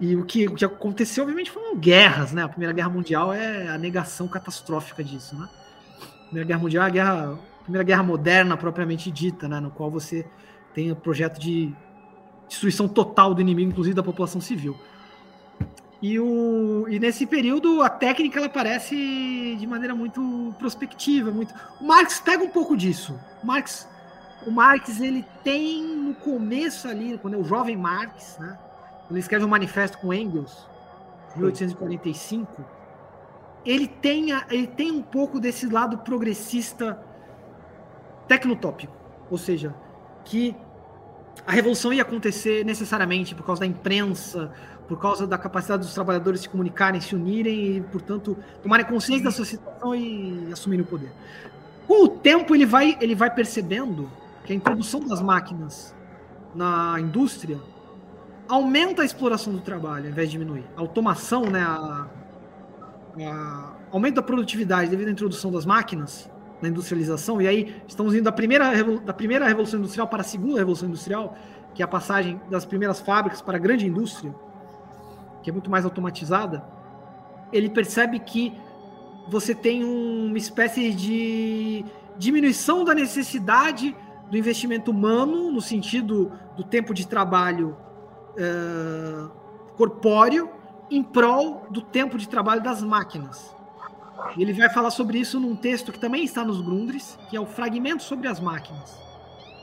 e 0.00 0.16
o, 0.16 0.24
que, 0.24 0.48
o 0.48 0.54
que 0.54 0.64
aconteceu, 0.64 1.22
obviamente, 1.22 1.50
foram 1.50 1.76
guerras, 1.76 2.32
né? 2.32 2.42
A 2.42 2.48
Primeira 2.48 2.72
Guerra 2.72 2.88
Mundial 2.88 3.32
é 3.32 3.68
a 3.68 3.78
negação 3.78 4.26
catastrófica 4.26 5.04
disso, 5.04 5.36
né? 5.38 5.48
A 6.02 6.24
Primeira 6.26 6.48
Guerra 6.48 6.60
Mundial 6.60 6.84
é 6.84 6.86
a 6.86 6.90
guerra, 6.90 7.38
a 7.60 7.62
Primeira 7.62 7.84
Guerra 7.84 8.02
Moderna 8.02 8.56
propriamente 8.56 9.10
dita, 9.10 9.48
né? 9.48 9.60
No 9.60 9.70
qual 9.70 9.90
você 9.90 10.26
tem 10.74 10.90
o 10.90 10.96
projeto 10.96 11.38
de 11.38 11.72
destruição 12.48 12.88
total 12.88 13.34
do 13.34 13.40
inimigo, 13.40 13.70
inclusive 13.70 13.94
da 13.94 14.02
população 14.02 14.40
civil. 14.40 14.76
E, 16.06 16.20
o, 16.20 16.86
e 16.86 16.98
nesse 16.98 17.24
período 17.24 17.80
a 17.80 17.88
técnica 17.88 18.38
ela 18.38 18.46
aparece 18.46 18.94
de 18.94 19.66
maneira 19.66 19.94
muito 19.94 20.54
prospectiva, 20.58 21.30
muito. 21.30 21.54
O 21.80 21.84
Marx 21.86 22.20
pega 22.20 22.44
um 22.44 22.50
pouco 22.50 22.76
disso. 22.76 23.18
O 23.42 23.46
Marx, 23.46 23.88
o 24.46 24.50
Marx 24.50 25.00
ele 25.00 25.24
tem 25.42 25.82
no 25.82 26.14
começo 26.14 26.86
ali, 26.88 27.16
quando 27.16 27.32
é 27.32 27.38
o 27.38 27.42
jovem 27.42 27.74
Marx, 27.74 28.36
né? 28.38 28.58
Ele 29.10 29.18
escreve 29.18 29.46
um 29.46 29.48
manifesto 29.48 29.96
com 29.96 30.12
Engels, 30.12 30.68
1845. 31.36 32.62
Ele 33.64 33.88
tem, 33.88 34.26
ele 34.50 34.66
tem 34.66 34.92
um 34.92 35.02
pouco 35.02 35.40
desse 35.40 35.66
lado 35.66 35.96
progressista 35.96 37.02
tecnotópico, 38.28 38.94
ou 39.30 39.38
seja, 39.38 39.74
que 40.22 40.54
a 41.46 41.52
revolução 41.52 41.92
ia 41.92 42.02
acontecer 42.02 42.64
necessariamente 42.64 43.34
por 43.34 43.44
causa 43.44 43.60
da 43.60 43.66
imprensa, 43.66 44.52
por 44.86 44.98
causa 44.98 45.26
da 45.26 45.38
capacidade 45.38 45.82
dos 45.82 45.94
trabalhadores 45.94 46.40
se 46.40 46.48
comunicarem, 46.48 47.00
se 47.00 47.14
unirem 47.14 47.76
e, 47.76 47.80
portanto, 47.80 48.36
tomarem 48.62 48.84
consciência 48.84 49.24
da 49.24 49.30
sua 49.30 49.44
situação 49.44 49.94
e 49.94 50.50
assumirem 50.52 50.84
o 50.84 50.88
poder. 50.88 51.10
Com 51.86 52.04
o 52.04 52.08
tempo, 52.08 52.54
ele 52.54 52.66
vai, 52.66 52.96
ele 53.00 53.14
vai 53.14 53.30
percebendo 53.30 54.10
que 54.44 54.52
a 54.52 54.56
introdução 54.56 55.00
das 55.00 55.22
máquinas 55.22 55.94
na 56.54 56.96
indústria 57.00 57.58
aumenta 58.48 59.02
a 59.02 59.04
exploração 59.04 59.52
do 59.52 59.60
trabalho, 59.60 60.04
ao 60.04 60.10
invés 60.10 60.30
de 60.30 60.38
diminuir. 60.38 60.64
A 60.76 60.80
automação, 60.80 61.44
né, 61.46 61.62
a, 61.62 62.06
a 63.90 64.22
produtividade 64.22 64.90
devido 64.90 65.08
à 65.08 65.10
introdução 65.10 65.50
das 65.50 65.64
máquinas 65.64 66.30
na 66.60 66.68
industrialização, 66.68 67.40
e 67.42 67.48
aí 67.48 67.82
estamos 67.86 68.14
indo 68.14 68.24
da 68.24 68.32
primeira, 68.32 68.72
da 69.00 69.12
primeira 69.12 69.46
revolução 69.46 69.78
industrial 69.78 70.08
para 70.08 70.20
a 70.20 70.24
segunda 70.24 70.58
revolução 70.58 70.88
industrial, 70.88 71.36
que 71.74 71.82
é 71.82 71.84
a 71.84 71.88
passagem 71.88 72.40
das 72.50 72.64
primeiras 72.64 73.00
fábricas 73.00 73.42
para 73.42 73.56
a 73.56 73.60
grande 73.60 73.86
indústria, 73.86 74.34
que 75.44 75.50
é 75.50 75.52
muito 75.52 75.70
mais 75.70 75.84
automatizada, 75.84 76.64
ele 77.52 77.68
percebe 77.68 78.18
que 78.18 78.58
você 79.28 79.54
tem 79.54 79.84
uma 79.84 80.38
espécie 80.38 80.90
de 80.92 81.84
diminuição 82.16 82.82
da 82.82 82.94
necessidade 82.94 83.94
do 84.30 84.38
investimento 84.38 84.90
humano, 84.90 85.52
no 85.52 85.60
sentido 85.60 86.32
do 86.56 86.64
tempo 86.64 86.94
de 86.94 87.06
trabalho 87.06 87.76
uh, 88.38 89.30
corpóreo, 89.76 90.50
em 90.90 91.02
prol 91.02 91.66
do 91.70 91.82
tempo 91.82 92.16
de 92.16 92.26
trabalho 92.26 92.62
das 92.62 92.82
máquinas. 92.82 93.54
Ele 94.38 94.52
vai 94.54 94.70
falar 94.70 94.90
sobre 94.90 95.18
isso 95.18 95.38
num 95.38 95.54
texto 95.54 95.92
que 95.92 95.98
também 95.98 96.24
está 96.24 96.42
nos 96.42 96.60
Grundris, 96.62 97.18
que 97.28 97.36
é 97.36 97.40
o 97.40 97.44
Fragmento 97.44 98.02
sobre 98.02 98.28
as 98.28 98.40
Máquinas, 98.40 98.98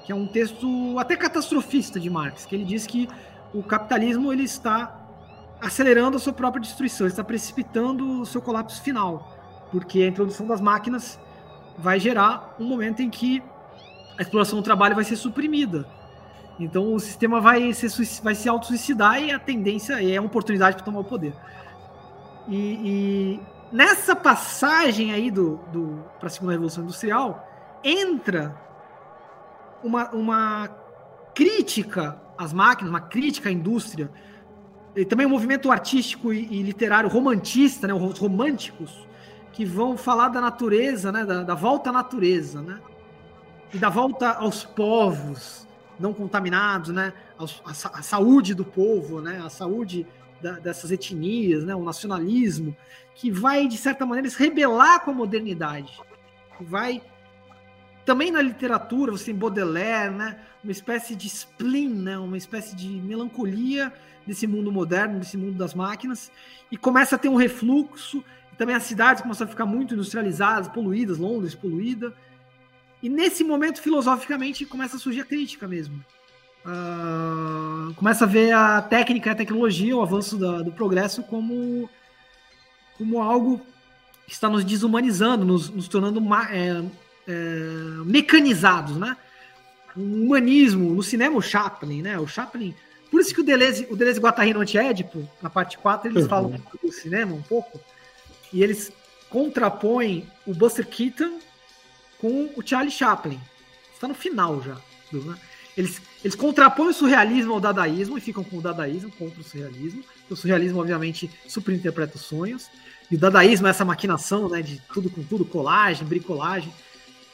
que 0.05 0.11
é 0.11 0.15
um 0.15 0.27
texto 0.27 0.99
até 0.99 1.15
catastrofista 1.15 1.99
de 1.99 2.09
Marx, 2.09 2.45
que 2.45 2.53
ele 2.53 2.65
diz 2.65 2.85
que 2.85 3.07
o 3.53 3.63
capitalismo 3.63 4.31
ele 4.31 4.43
está 4.43 5.00
acelerando 5.61 6.17
a 6.17 6.19
sua 6.19 6.33
própria 6.33 6.61
destruição, 6.61 7.05
está 7.05 7.23
precipitando 7.23 8.21
o 8.21 8.25
seu 8.25 8.41
colapso 8.41 8.81
final, 8.81 9.37
porque 9.71 10.01
a 10.01 10.07
introdução 10.07 10.47
das 10.47 10.59
máquinas 10.59 11.19
vai 11.77 11.99
gerar 11.99 12.55
um 12.59 12.65
momento 12.65 13.01
em 13.01 13.09
que 13.09 13.43
a 14.17 14.21
exploração 14.21 14.59
do 14.59 14.63
trabalho 14.63 14.95
vai 14.95 15.03
ser 15.03 15.15
suprimida. 15.15 15.87
Então 16.59 16.93
o 16.93 16.99
sistema 16.99 17.39
vai, 17.39 17.71
vai 18.23 18.35
se 18.35 18.49
auto-suicidar 18.49 19.21
e 19.21 19.31
a 19.31 19.39
tendência 19.39 20.03
é 20.03 20.19
uma 20.19 20.27
oportunidade 20.27 20.75
para 20.75 20.85
tomar 20.85 20.99
o 20.99 21.03
poder. 21.03 21.33
E, 22.47 22.57
e, 22.57 23.39
nessa 23.71 24.15
passagem 24.15 25.13
aí 25.13 25.29
do, 25.29 25.57
do 25.71 26.03
para 26.19 26.27
a 26.27 26.29
segunda 26.29 26.51
revolução 26.51 26.83
industrial 26.83 27.47
entra 27.83 28.55
uma, 29.83 30.09
uma 30.09 30.69
crítica 31.33 32.19
às 32.37 32.51
máquinas, 32.51 32.89
uma 32.89 33.01
crítica 33.01 33.49
à 33.49 33.51
indústria, 33.51 34.11
e 34.95 35.05
também 35.05 35.25
um 35.25 35.29
movimento 35.29 35.71
artístico 35.71 36.33
e, 36.33 36.47
e 36.51 36.63
literário 36.63 37.09
romantista, 37.09 37.87
né, 37.87 37.93
os 37.93 38.19
românticos, 38.19 39.07
que 39.51 39.65
vão 39.65 39.97
falar 39.97 40.29
da 40.29 40.41
natureza, 40.41 41.11
né, 41.11 41.25
da, 41.25 41.43
da 41.43 41.55
volta 41.55 41.89
à 41.89 41.93
natureza, 41.93 42.61
né, 42.61 42.79
e 43.73 43.77
da 43.77 43.89
volta 43.89 44.31
aos 44.31 44.63
povos 44.63 45.67
não 45.99 46.13
contaminados, 46.13 46.89
né, 46.89 47.13
a, 47.37 47.43
a, 47.43 47.99
a 47.99 48.01
saúde 48.01 48.53
do 48.53 48.65
povo, 48.65 49.21
né, 49.21 49.41
a 49.43 49.49
saúde 49.49 50.05
da, 50.41 50.53
dessas 50.53 50.91
etnias, 50.91 51.63
né, 51.63 51.75
o 51.75 51.83
nacionalismo, 51.83 52.75
que 53.13 53.29
vai, 53.29 53.67
de 53.67 53.77
certa 53.77 54.05
maneira, 54.05 54.29
se 54.29 54.39
rebelar 54.39 55.01
com 55.01 55.11
a 55.11 55.13
modernidade. 55.13 55.99
Vai. 56.59 57.01
Também 58.03 58.31
na 58.31 58.41
literatura, 58.41 59.11
você 59.11 59.25
tem 59.25 59.35
Baudelaire, 59.35 60.13
né, 60.13 60.39
uma 60.63 60.71
espécie 60.71 61.15
de 61.15 61.27
spleen, 61.27 61.89
né, 61.89 62.17
uma 62.17 62.37
espécie 62.37 62.75
de 62.75 62.87
melancolia 62.87 63.91
desse 64.25 64.45
mundo 64.45 64.71
moderno, 64.71 65.19
desse 65.19 65.37
mundo 65.37 65.57
das 65.57 65.73
máquinas, 65.73 66.31
e 66.71 66.77
começa 66.77 67.15
a 67.15 67.19
ter 67.19 67.29
um 67.29 67.35
refluxo. 67.35 68.23
Também 68.57 68.75
as 68.75 68.83
cidades 68.83 69.21
começam 69.21 69.47
a 69.47 69.49
ficar 69.49 69.65
muito 69.65 69.93
industrializadas, 69.93 70.67
poluídas, 70.67 71.17
Londres 71.17 71.55
poluída. 71.55 72.13
E 73.01 73.09
nesse 73.09 73.43
momento, 73.43 73.81
filosoficamente, 73.81 74.65
começa 74.65 74.97
a 74.97 74.99
surgir 74.99 75.21
a 75.21 75.25
crítica 75.25 75.67
mesmo. 75.67 76.03
Uh, 76.63 77.91
começa 77.95 78.25
a 78.25 78.27
ver 78.27 78.51
a 78.51 78.79
técnica 78.83 79.31
a 79.31 79.35
tecnologia, 79.35 79.97
o 79.97 80.01
avanço 80.03 80.37
da, 80.37 80.61
do 80.61 80.71
progresso 80.71 81.23
como, 81.23 81.89
como 82.99 83.19
algo 83.19 83.59
que 84.27 84.33
está 84.33 84.47
nos 84.47 84.63
desumanizando, 84.63 85.43
nos, 85.43 85.69
nos 85.71 85.87
tornando 85.87 86.21
é, 86.51 86.83
é, 87.27 87.33
mecanizados, 88.05 88.95
né? 88.95 89.17
Um 89.95 90.25
humanismo, 90.25 90.93
no 90.93 91.03
cinema 91.03 91.37
o 91.37 91.41
Chaplin, 91.41 92.01
né? 92.01 92.19
O 92.19 92.27
Chaplin, 92.27 92.73
por 93.09 93.19
isso 93.19 93.33
que 93.33 93.41
o 93.41 93.43
Deleuze, 93.43 93.87
o 93.89 93.95
Deleuze 93.95 94.19
Guattari 94.19 94.53
no 94.53 94.61
Antiédipo, 94.61 95.27
na 95.41 95.49
parte 95.49 95.77
4, 95.77 96.09
eles 96.09 96.23
uhum. 96.23 96.29
falam 96.29 96.63
do 96.81 96.91
cinema 96.91 97.33
um 97.33 97.41
pouco, 97.41 97.79
e 98.53 98.63
eles 98.63 98.91
contrapõem 99.29 100.29
o 100.45 100.53
Buster 100.53 100.87
Keaton 100.87 101.39
com 102.19 102.49
o 102.55 102.61
Charlie 102.65 102.91
Chaplin. 102.91 103.39
Está 103.93 104.07
no 104.07 104.13
final 104.13 104.61
já. 104.61 104.75
Né? 105.11 105.35
Eles, 105.75 106.01
eles 106.23 106.35
contrapõem 106.35 106.89
o 106.89 106.93
surrealismo 106.93 107.53
ao 107.53 107.59
dadaísmo 107.59 108.17
e 108.17 108.21
ficam 108.21 108.43
com 108.43 108.57
o 108.57 108.61
dadaísmo 108.61 109.11
contra 109.11 109.39
o 109.39 109.43
surrealismo. 109.43 110.03
O 110.29 110.35
surrealismo, 110.35 110.79
obviamente, 110.79 111.29
superinterpreta 111.47 112.17
os 112.17 112.23
sonhos. 112.23 112.69
E 113.09 113.15
o 113.15 113.17
dadaísmo 113.17 113.67
é 113.67 113.69
essa 113.69 113.85
maquinação 113.85 114.49
né, 114.49 114.61
de 114.61 114.81
tudo 114.93 115.09
com 115.09 115.23
tudo, 115.23 115.45
colagem, 115.45 116.05
bricolagem. 116.05 116.71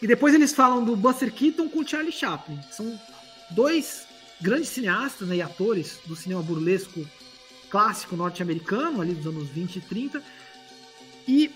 E 0.02 0.08
depois 0.08 0.34
eles 0.34 0.54
falam 0.54 0.84
do 0.84 0.96
Buster 0.96 1.32
Keaton 1.32 1.70
com 1.70 1.80
o 1.80 1.88
Charlie 1.88 2.12
Chaplin. 2.12 2.60
São 2.72 3.00
dois 3.52 4.06
grandes 4.40 4.70
cineastas 4.70 5.28
né, 5.28 5.38
e 5.38 5.42
atores 5.42 6.00
do 6.06 6.16
cinema 6.16 6.42
burlesco 6.42 7.06
clássico 7.70 8.16
norte-americano, 8.16 9.02
ali 9.02 9.14
dos 9.14 9.28
anos 9.28 9.50
20 9.50 9.76
e 9.78 9.82
30, 9.82 10.24
e, 11.28 11.52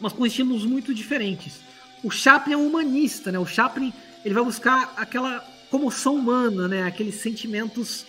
mas 0.00 0.12
com 0.12 0.26
estilos 0.26 0.64
muito 0.64 0.92
diferentes. 0.92 1.60
O 2.02 2.10
Chaplin 2.10 2.54
é 2.54 2.56
um 2.56 2.66
humanista, 2.66 3.30
né? 3.30 3.38
O 3.38 3.46
Chaplin 3.46 3.92
ele 4.24 4.34
vai 4.34 4.42
buscar 4.42 4.94
aquela 4.96 5.40
comoção 5.70 6.16
humana, 6.16 6.66
né? 6.66 6.82
Aqueles 6.82 7.16
sentimentos 7.16 8.04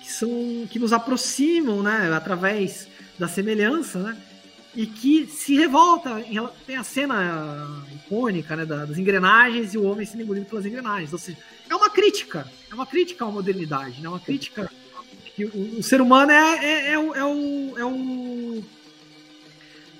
que 0.00 0.10
são 0.10 0.30
que 0.70 0.78
nos 0.78 0.92
aproximam, 0.92 1.82
né? 1.82 2.12
Através 2.12 2.88
da 3.18 3.28
semelhança, 3.28 4.00
né? 4.00 4.16
E 4.74 4.86
que 4.86 5.26
se 5.26 5.56
revolta. 5.56 6.20
Em, 6.20 6.38
tem 6.66 6.76
a 6.76 6.84
cena 6.84 7.84
icônica, 7.92 8.54
né? 8.54 8.64
Das 8.64 8.98
engrenagens 8.98 9.74
e 9.74 9.78
o 9.78 9.84
homem 9.84 10.06
sendo 10.06 10.22
engolido 10.22 10.46
pelas 10.46 10.64
engrenagens. 10.64 11.12
Ou 11.12 11.18
seja, 11.18 11.38
é 11.68 11.74
uma 11.74 11.90
crítica, 11.90 12.46
é 12.70 12.74
uma 12.74 12.86
crítica 12.86 13.24
à 13.24 13.30
modernidade, 13.30 14.00
né? 14.00 14.08
Uma 14.08 14.20
crítica 14.20 14.70
que 15.34 15.44
o, 15.44 15.78
o 15.78 15.82
ser 15.82 16.00
humano 16.00 16.30
é, 16.30 16.64
é, 16.64 16.92
é, 16.92 16.98
o, 16.98 17.14
é 17.14 17.24
o, 17.24 17.78
é 17.78 17.84
o 17.84 18.64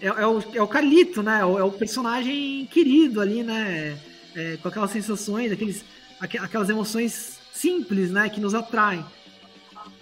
é, 0.01 0.07
é, 0.07 0.27
o, 0.27 0.43
é 0.55 0.63
o 0.63 0.69
Carlito, 0.69 1.23
né? 1.23 1.41
É 1.41 1.45
o, 1.45 1.59
é 1.59 1.65
o 1.65 1.71
personagem 1.71 2.67
querido 2.67 3.21
ali, 3.21 3.43
né? 3.43 3.99
É, 4.35 4.57
com 4.57 4.69
aquelas 4.69 4.91
sensações, 4.91 5.53
aqueles, 5.53 5.85
aquelas 6.21 6.69
emoções 6.69 7.39
simples, 7.53 8.11
né? 8.11 8.29
Que 8.29 8.41
nos 8.41 8.55
atraem. 8.55 9.05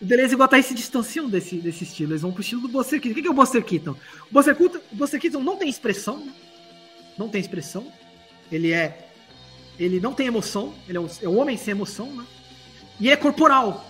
O 0.00 0.04
Deleuze 0.04 0.32
e 0.32 0.36
o 0.36 0.38
Guattari 0.38 0.62
se 0.62 0.74
distanciam 0.74 1.28
desse, 1.28 1.56
desse 1.56 1.84
estilo. 1.84 2.12
Eles 2.12 2.22
vão 2.22 2.32
pro 2.32 2.40
estilo 2.40 2.62
do 2.62 2.68
Buster 2.68 3.00
Keaton. 3.00 3.18
O 3.18 3.22
que 3.22 3.28
é 3.28 3.30
o 3.30 3.34
Buster 3.34 3.64
Keaton? 3.64 3.96
O 4.30 4.32
Buster 4.32 4.56
Keaton, 4.56 4.78
o 4.92 4.96
Buster 4.96 5.20
Keaton 5.20 5.42
não 5.42 5.56
tem 5.56 5.68
expressão, 5.68 6.18
né? 6.18 6.32
não 7.18 7.28
tem 7.28 7.40
expressão. 7.40 7.86
Ele 8.50 8.72
é 8.72 9.08
ele 9.78 10.00
não 10.00 10.12
tem 10.12 10.26
emoção, 10.26 10.74
ele 10.88 10.98
é 10.98 11.00
um, 11.00 11.08
é 11.22 11.28
um 11.28 11.38
homem 11.38 11.56
sem 11.56 11.70
emoção, 11.70 12.06
né? 12.12 12.26
E 12.98 13.08
é 13.10 13.16
corporal. 13.16 13.88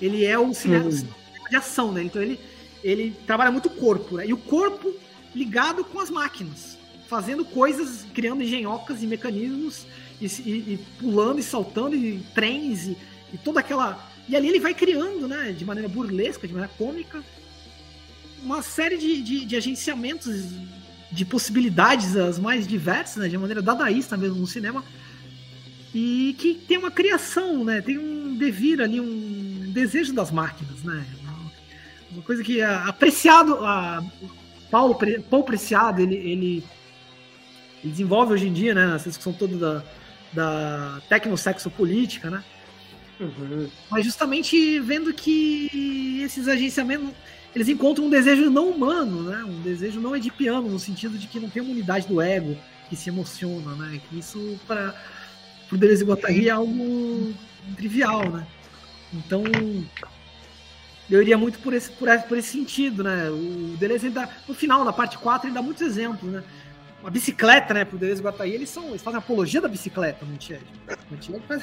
Ele 0.00 0.24
é 0.24 0.36
um 0.36 0.52
cinema 0.52 0.86
hum. 0.86 1.06
de 1.48 1.56
ação, 1.56 1.92
né? 1.92 2.02
Então 2.02 2.20
ele, 2.20 2.40
ele 2.82 3.14
trabalha 3.24 3.52
muito 3.52 3.66
o 3.66 3.70
corpo, 3.70 4.16
né? 4.16 4.26
E 4.26 4.32
o 4.32 4.36
corpo 4.36 4.92
ligado 5.32 5.84
com 5.84 6.00
as 6.00 6.10
máquinas, 6.10 6.76
fazendo 7.08 7.44
coisas, 7.44 8.04
criando 8.12 8.42
engenhocas 8.42 9.02
e 9.02 9.06
mecanismos, 9.06 9.86
e, 10.20 10.26
e, 10.26 10.50
e 10.74 10.86
pulando 10.98 11.38
e 11.38 11.42
saltando, 11.42 11.94
e 11.94 12.20
trens, 12.34 12.88
e, 12.88 12.96
e 13.32 13.38
toda 13.38 13.60
aquela. 13.60 14.10
E 14.28 14.36
ali 14.36 14.48
ele 14.48 14.60
vai 14.60 14.74
criando, 14.74 15.26
né? 15.26 15.52
De 15.52 15.64
maneira 15.64 15.88
burlesca, 15.88 16.46
de 16.46 16.52
maneira 16.52 16.72
cômica, 16.78 17.22
uma 18.42 18.62
série 18.62 18.98
de, 18.98 19.22
de, 19.22 19.44
de 19.44 19.56
agenciamentos 19.56 20.50
de 21.10 21.24
possibilidades 21.24 22.16
as 22.16 22.38
mais 22.38 22.66
diversas, 22.66 23.22
né, 23.22 23.28
de 23.28 23.36
maneira 23.36 23.60
dadaísta 23.60 24.16
mesmo 24.16 24.36
no 24.36 24.46
cinema, 24.46 24.82
e 25.94 26.34
que 26.38 26.54
tem 26.54 26.78
uma 26.78 26.90
criação, 26.90 27.62
né? 27.62 27.82
Tem 27.82 27.98
um 27.98 28.34
devir 28.34 28.80
ali, 28.80 28.98
um 28.98 29.70
desejo 29.72 30.14
das 30.14 30.30
máquinas, 30.30 30.82
né? 30.82 31.04
Uma 32.10 32.22
coisa 32.22 32.42
que 32.42 32.60
é 32.60 32.64
apreciado, 32.64 33.54
a 33.64 34.02
Paulo, 34.70 34.98
Paulo 35.28 35.44
Preciado, 35.44 36.00
ele, 36.00 36.14
ele, 36.14 36.64
ele, 37.84 37.92
desenvolve 37.92 38.32
hoje 38.32 38.48
em 38.48 38.52
dia, 38.52 38.74
né? 38.74 38.94
Essa 38.96 39.10
discussão 39.10 39.34
toda 39.34 39.56
da, 39.56 39.84
da 40.32 41.02
tecnosexopolítica, 41.10 42.30
né? 42.30 42.42
Uhum. 43.22 43.68
Mas 43.90 44.04
justamente 44.04 44.80
vendo 44.80 45.12
que 45.14 46.20
esses 46.24 46.48
agenciamentos 46.48 47.10
eles 47.54 47.68
encontram 47.68 48.06
um 48.06 48.10
desejo 48.10 48.50
não 48.50 48.70
humano, 48.70 49.24
né? 49.24 49.44
Um 49.44 49.60
desejo 49.60 50.00
não 50.00 50.16
edipiano, 50.16 50.68
no 50.68 50.78
sentido 50.78 51.18
de 51.18 51.26
que 51.26 51.38
não 51.38 51.50
tem 51.50 51.62
uma 51.62 51.72
unidade 51.72 52.08
do 52.08 52.20
ego 52.20 52.56
que 52.88 52.96
se 52.96 53.10
emociona, 53.10 53.74
né? 53.74 54.00
Que 54.08 54.18
isso 54.18 54.58
para 54.66 54.94
pro 55.68 55.78
Deleuze 55.78 56.02
e 56.02 56.06
Guattari 56.06 56.48
é 56.48 56.50
algo 56.50 57.34
trivial, 57.76 58.28
né? 58.30 58.46
Então, 59.12 59.44
eu 61.10 61.20
iria 61.20 61.36
muito 61.36 61.58
por 61.58 61.74
esse, 61.74 61.90
por 61.90 62.08
por 62.22 62.38
esse 62.38 62.48
sentido, 62.48 63.04
né? 63.04 63.28
O 63.28 63.76
Deleuze 63.78 64.06
ainda, 64.06 64.28
no 64.48 64.54
final, 64.54 64.82
na 64.84 64.92
parte 64.92 65.18
4, 65.18 65.48
ele 65.48 65.54
dá 65.54 65.62
muitos 65.62 65.82
exemplos, 65.82 66.32
né? 66.32 66.42
A 67.04 67.10
bicicleta, 67.10 67.74
né, 67.74 67.84
pro 67.84 67.98
Deleuze 67.98 68.22
Guattari, 68.22 68.52
eles, 68.52 68.70
são, 68.70 68.90
eles 68.90 69.02
fazem 69.02 69.18
apologia 69.18 69.60
da 69.60 69.68
bicicleta, 69.68 70.24
no 70.24 70.36
Tied. 70.36 70.62
Faz... 71.48 71.62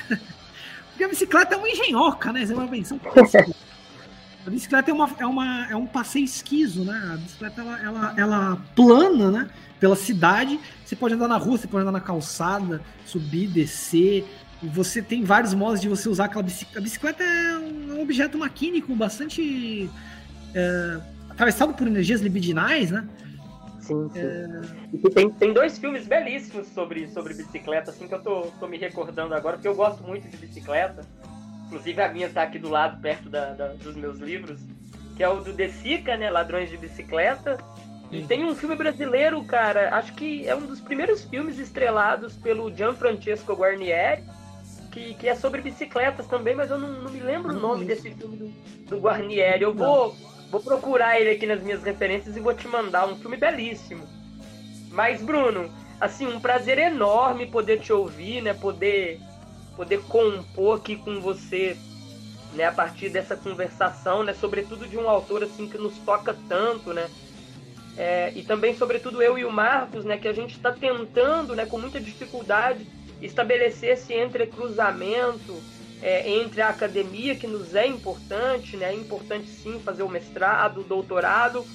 Porque 1.00 1.06
a 1.06 1.08
bicicleta 1.08 1.56
é 1.56 1.58
uma 1.58 1.70
engenhoca, 1.70 2.34
né? 2.34 2.46
Você 2.46 2.54
vai 2.54 2.68
pensar, 2.68 2.98
a 4.46 4.50
bicicleta 4.50 4.92
é, 4.92 4.94
uma, 4.94 5.10
é, 5.18 5.26
uma, 5.26 5.68
é 5.72 5.76
um 5.78 5.88
passeio 5.88 6.26
esquiso, 6.26 6.84
né? 6.84 7.12
A 7.14 7.16
bicicleta, 7.16 7.62
ela, 7.62 7.80
ela, 7.80 8.14
ela 8.18 8.66
plana, 8.76 9.32
né? 9.32 9.50
pela 9.80 9.96
cidade. 9.96 10.60
Você 10.84 10.98
pode 10.98 11.14
andar 11.14 11.30
na 11.30 11.38
rua, 11.38 11.58
você 11.58 11.68
pode 11.68 11.84
andar 11.84 11.94
na 11.94 12.02
calçada, 12.02 12.82
subir, 13.06 13.48
descer. 13.48 14.26
Você 14.62 15.02
tem 15.02 15.24
vários 15.24 15.54
modos 15.54 15.80
de 15.80 15.88
você 15.88 16.10
usar 16.10 16.26
aquela 16.26 16.44
bicicleta. 16.44 16.80
A 16.80 16.82
bicicleta 16.82 17.24
é 17.24 17.58
um 17.58 18.02
objeto 18.02 18.38
maquínico 18.38 18.94
bastante 18.94 19.90
é, 20.54 21.00
atravessado 21.30 21.74
por 21.76 21.88
energias 21.88 22.20
libidinais, 22.20 22.92
né? 22.92 23.08
Sim, 23.90 24.10
sim. 24.14 24.20
É... 24.20 25.10
Tem, 25.10 25.30
tem 25.30 25.54
dois 25.54 25.78
filmes 25.78 26.06
belíssimos 26.06 26.68
sobre, 26.68 27.08
sobre 27.10 27.34
bicicleta, 27.34 27.90
assim, 27.90 28.08
que 28.08 28.14
eu 28.14 28.22
tô, 28.22 28.42
tô 28.60 28.68
me 28.68 28.78
recordando 28.78 29.34
agora, 29.34 29.58
porque 29.58 29.68
eu 29.68 29.76
gosto 29.76 30.04
muito 30.04 30.30
de 30.30 30.38
bicicleta. 30.38 31.02
Inclusive 31.66 32.02
a 32.02 32.10
minha 32.10 32.30
tá 32.30 32.44
aqui 32.44 32.60
do 32.60 32.70
lado, 32.70 33.02
perto 33.02 33.30
da, 33.30 33.54
da 33.54 33.68
dos 33.70 33.96
meus 33.96 34.20
livros, 34.20 34.60
que 35.16 35.24
é 35.24 35.30
o 35.30 35.42
do 35.42 35.54
De 35.54 35.70
Sica, 35.70 36.16
né? 36.18 36.30
Ladrões 36.30 36.70
de 36.70 36.78
Bicicleta, 36.78 37.58
e 38.12 38.24
tem 38.24 38.44
um 38.44 38.56
filme 38.56 38.76
brasileiro, 38.76 39.44
cara, 39.44 39.96
acho 39.96 40.14
que 40.16 40.48
é 40.48 40.56
um 40.56 40.66
dos 40.66 40.80
primeiros 40.80 41.24
filmes 41.26 41.60
estrelados 41.60 42.36
pelo 42.36 42.76
Gianfrancesco 42.76 43.54
Guarnieri, 43.54 44.24
que, 44.92 45.14
que 45.14 45.30
é 45.30 45.36
sobre 45.36 45.62
bicicletas 45.62 46.26
também, 46.26 46.56
mas 46.56 46.72
eu 46.72 46.80
não, 46.80 47.04
não 47.04 47.12
me 47.12 47.20
lembro 47.20 47.56
o 47.56 47.60
nome 47.60 47.86
desse 47.86 48.10
filme 48.10 48.36
do, 48.36 48.48
do 48.88 49.00
Guarnieri. 49.00 49.62
Eu 49.62 49.76
vou, 49.76 50.16
vou 50.50 50.62
procurar 50.62 51.20
ele 51.20 51.32
aqui 51.32 51.46
nas 51.46 51.62
minhas 51.62 51.84
referências 51.84 52.36
e 52.36 52.40
vou 52.40 52.54
te 52.54 52.68
mandar 52.68 53.08
um 53.08 53.16
filme 53.18 53.38
belíssimo. 53.38 54.08
Mas, 54.92 55.22
Bruno, 55.22 55.72
assim, 56.00 56.28
um 56.28 56.40
prazer 56.40 56.78
enorme 56.78 57.46
poder 57.46 57.80
te 57.80 57.94
ouvir, 57.94 58.42
né? 58.42 58.54
Poder, 58.54 59.20
poder 59.76 60.02
compor 60.04 60.78
aqui 60.78 60.96
com 60.96 61.22
você, 61.22 61.78
né? 62.54 62.66
A 62.66 62.72
partir 62.72 63.10
dessa 63.10 63.36
conversação, 63.36 64.24
né? 64.24 64.34
Sobretudo 64.34 64.88
de 64.88 64.98
um 64.98 65.10
autor, 65.10 65.44
assim, 65.44 65.68
que 65.68 65.78
nos 65.78 65.98
toca 66.00 66.36
tanto, 66.48 66.94
né? 66.94 67.10
É, 67.98 68.32
e 68.34 68.44
também, 68.44 68.76
sobretudo, 68.76 69.22
eu 69.22 69.38
e 69.38 69.44
o 69.44 69.52
Marcos, 69.52 70.06
né, 70.06 70.18
que 70.18 70.28
a 70.28 70.32
gente 70.32 70.56
está 70.56 70.72
tentando, 70.72 71.54
né, 71.54 71.66
com 71.66 71.78
muita 71.78 72.00
dificuldade, 72.00 72.88
estabelecer 73.22 73.92
esse 73.92 74.14
entrecruzamento 74.14 75.62
é, 76.02 76.30
entre 76.42 76.62
a 76.62 76.70
academia, 76.70 77.36
que 77.36 77.48
nos 77.48 77.76
é 77.76 77.86
importante, 77.86 78.78
né, 78.78 78.92
é 78.92 78.96
importante 78.96 79.48
sim 79.48 79.80
fazer 79.80 80.04
o 80.04 80.10
mestrado, 80.10 80.82
o 80.82 80.84
doutorado, 80.84 81.66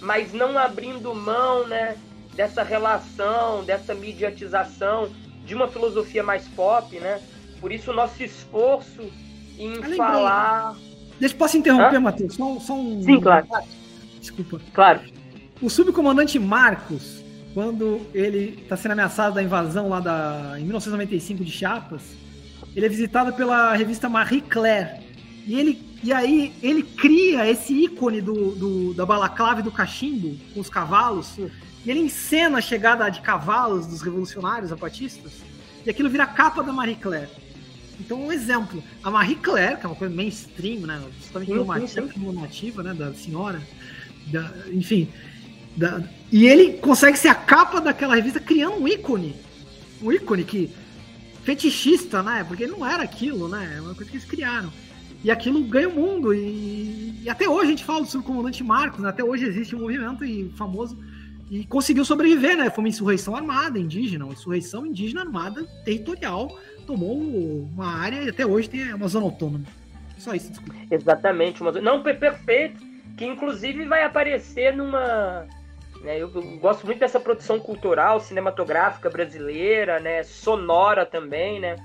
mas 0.00 0.32
não 0.32 0.58
abrindo 0.58 1.14
mão 1.14 1.66
né, 1.66 1.96
dessa 2.34 2.62
relação, 2.62 3.64
dessa 3.64 3.94
mediatização 3.94 5.10
de 5.44 5.54
uma 5.54 5.68
filosofia 5.68 6.22
mais 6.22 6.46
pop, 6.48 6.98
né? 6.98 7.20
Por 7.60 7.72
isso 7.72 7.90
o 7.90 7.94
nosso 7.94 8.22
esforço 8.22 9.10
em 9.58 9.82
falar. 9.96 10.76
Deixa 11.18 11.34
eu 11.34 11.38
posso 11.38 11.58
interromper, 11.58 11.98
Matheus? 11.98 12.34
Só, 12.34 12.58
só 12.60 12.74
um. 12.74 13.02
Sim, 13.02 13.20
claro. 13.20 13.46
Desculpa. 14.18 14.60
Claro. 14.72 15.00
O 15.60 15.68
subcomandante 15.68 16.38
Marcos, 16.38 17.22
quando 17.52 18.00
ele 18.14 18.60
está 18.62 18.76
sendo 18.76 18.92
ameaçado 18.92 19.34
da 19.34 19.42
invasão 19.42 19.88
lá 19.88 20.00
da, 20.00 20.54
em 20.56 20.62
1995 20.62 21.44
de 21.44 21.50
Chiapas, 21.50 22.02
ele 22.74 22.86
é 22.86 22.88
visitado 22.88 23.32
pela 23.32 23.74
revista 23.74 24.08
Marie 24.08 24.40
Claire. 24.40 25.00
E, 25.46 25.58
ele, 25.58 25.82
e 26.02 26.12
aí 26.12 26.52
ele 26.62 26.82
cria 26.82 27.48
esse 27.50 27.72
ícone 27.72 28.20
do, 28.20 28.54
do, 28.54 28.94
da 28.94 29.04
balaclava 29.04 29.60
e 29.60 29.62
do 29.62 29.70
cachimbo 29.70 30.36
com 30.54 30.60
os 30.60 30.68
cavalos. 30.68 31.36
E 31.38 31.90
ele 31.90 32.00
encena 32.00 32.58
a 32.58 32.60
chegada 32.60 33.08
de 33.08 33.20
cavalos 33.20 33.86
dos 33.86 34.02
revolucionários 34.02 34.70
zapatistas. 34.70 35.32
E 35.84 35.90
aquilo 35.90 36.10
vira 36.10 36.24
a 36.24 36.28
capa 36.28 36.62
da 36.62 36.72
Marie 36.72 36.96
Claire. 36.96 37.30
Então, 37.98 38.26
um 38.26 38.32
exemplo. 38.32 38.82
A 39.02 39.10
Marie 39.10 39.36
Claire, 39.36 39.76
que 39.76 39.86
é 39.86 39.88
uma 39.88 39.96
coisa 39.96 40.14
mainstream, 40.14 40.80
né? 40.80 41.02
Totalmente 41.32 42.18
normativa, 42.18 42.82
né? 42.82 42.94
Da 42.94 43.12
senhora. 43.12 43.60
Da, 44.26 44.52
enfim, 44.72 45.08
da, 45.76 46.02
e 46.32 46.46
ele 46.46 46.74
consegue 46.74 47.18
ser 47.18 47.28
a 47.28 47.34
capa 47.34 47.80
daquela 47.80 48.14
revista 48.14 48.40
criando 48.40 48.76
um 48.76 48.88
ícone. 48.88 49.36
Um 50.02 50.12
ícone 50.12 50.44
que. 50.44 50.70
Fetichista, 51.44 52.22
né? 52.22 52.44
Porque 52.44 52.66
não 52.66 52.86
era 52.86 53.02
aquilo, 53.02 53.48
né? 53.48 53.74
É 53.76 53.80
uma 53.80 53.94
coisa 53.94 54.10
que 54.10 54.16
eles 54.16 54.26
criaram. 54.26 54.72
E 55.22 55.30
aquilo 55.30 55.62
ganha 55.64 55.88
o 55.88 55.94
mundo. 55.94 56.32
E, 56.32 57.20
e 57.22 57.28
até 57.28 57.48
hoje 57.48 57.66
a 57.66 57.70
gente 57.70 57.84
fala 57.84 58.04
sobre 58.06 58.26
o 58.26 58.30
comandante 58.30 58.64
Marcos, 58.64 59.00
né? 59.00 59.08
Até 59.08 59.22
hoje 59.22 59.44
existe 59.44 59.76
um 59.76 59.80
movimento 59.80 60.24
e, 60.24 60.50
famoso. 60.56 60.98
E 61.50 61.64
conseguiu 61.66 62.04
sobreviver, 62.04 62.56
né? 62.56 62.70
Foi 62.70 62.84
uma 62.84 62.88
insurreição 62.88 63.34
armada 63.34 63.78
indígena, 63.78 64.24
uma 64.24 64.34
insurreição 64.34 64.86
indígena 64.86 65.22
armada 65.22 65.64
territorial. 65.84 66.56
Tomou 66.86 67.18
uma 67.18 67.86
área 67.86 68.22
e 68.22 68.28
até 68.30 68.46
hoje 68.46 68.70
tem 68.70 68.94
uma 68.94 69.08
zona 69.08 69.26
autônoma. 69.26 69.64
Só 70.16 70.34
isso, 70.34 70.50
desculpa. 70.50 70.74
Exatamente. 70.90 71.60
Uma... 71.60 71.72
Não, 71.72 72.02
perfeito. 72.02 72.80
Que 73.16 73.26
inclusive 73.26 73.84
vai 73.84 74.04
aparecer 74.04 74.74
numa 74.74 75.46
né? 76.00 76.18
Eu, 76.18 76.30
eu, 76.34 76.42
gosto 76.58 76.86
muito 76.86 76.98
dessa 76.98 77.20
produção 77.20 77.58
cultural, 77.58 78.20
cinematográfica 78.20 79.10
brasileira, 79.10 80.00
né? 80.00 80.22
sonora 80.22 81.04
também, 81.04 81.60
né? 81.60 81.76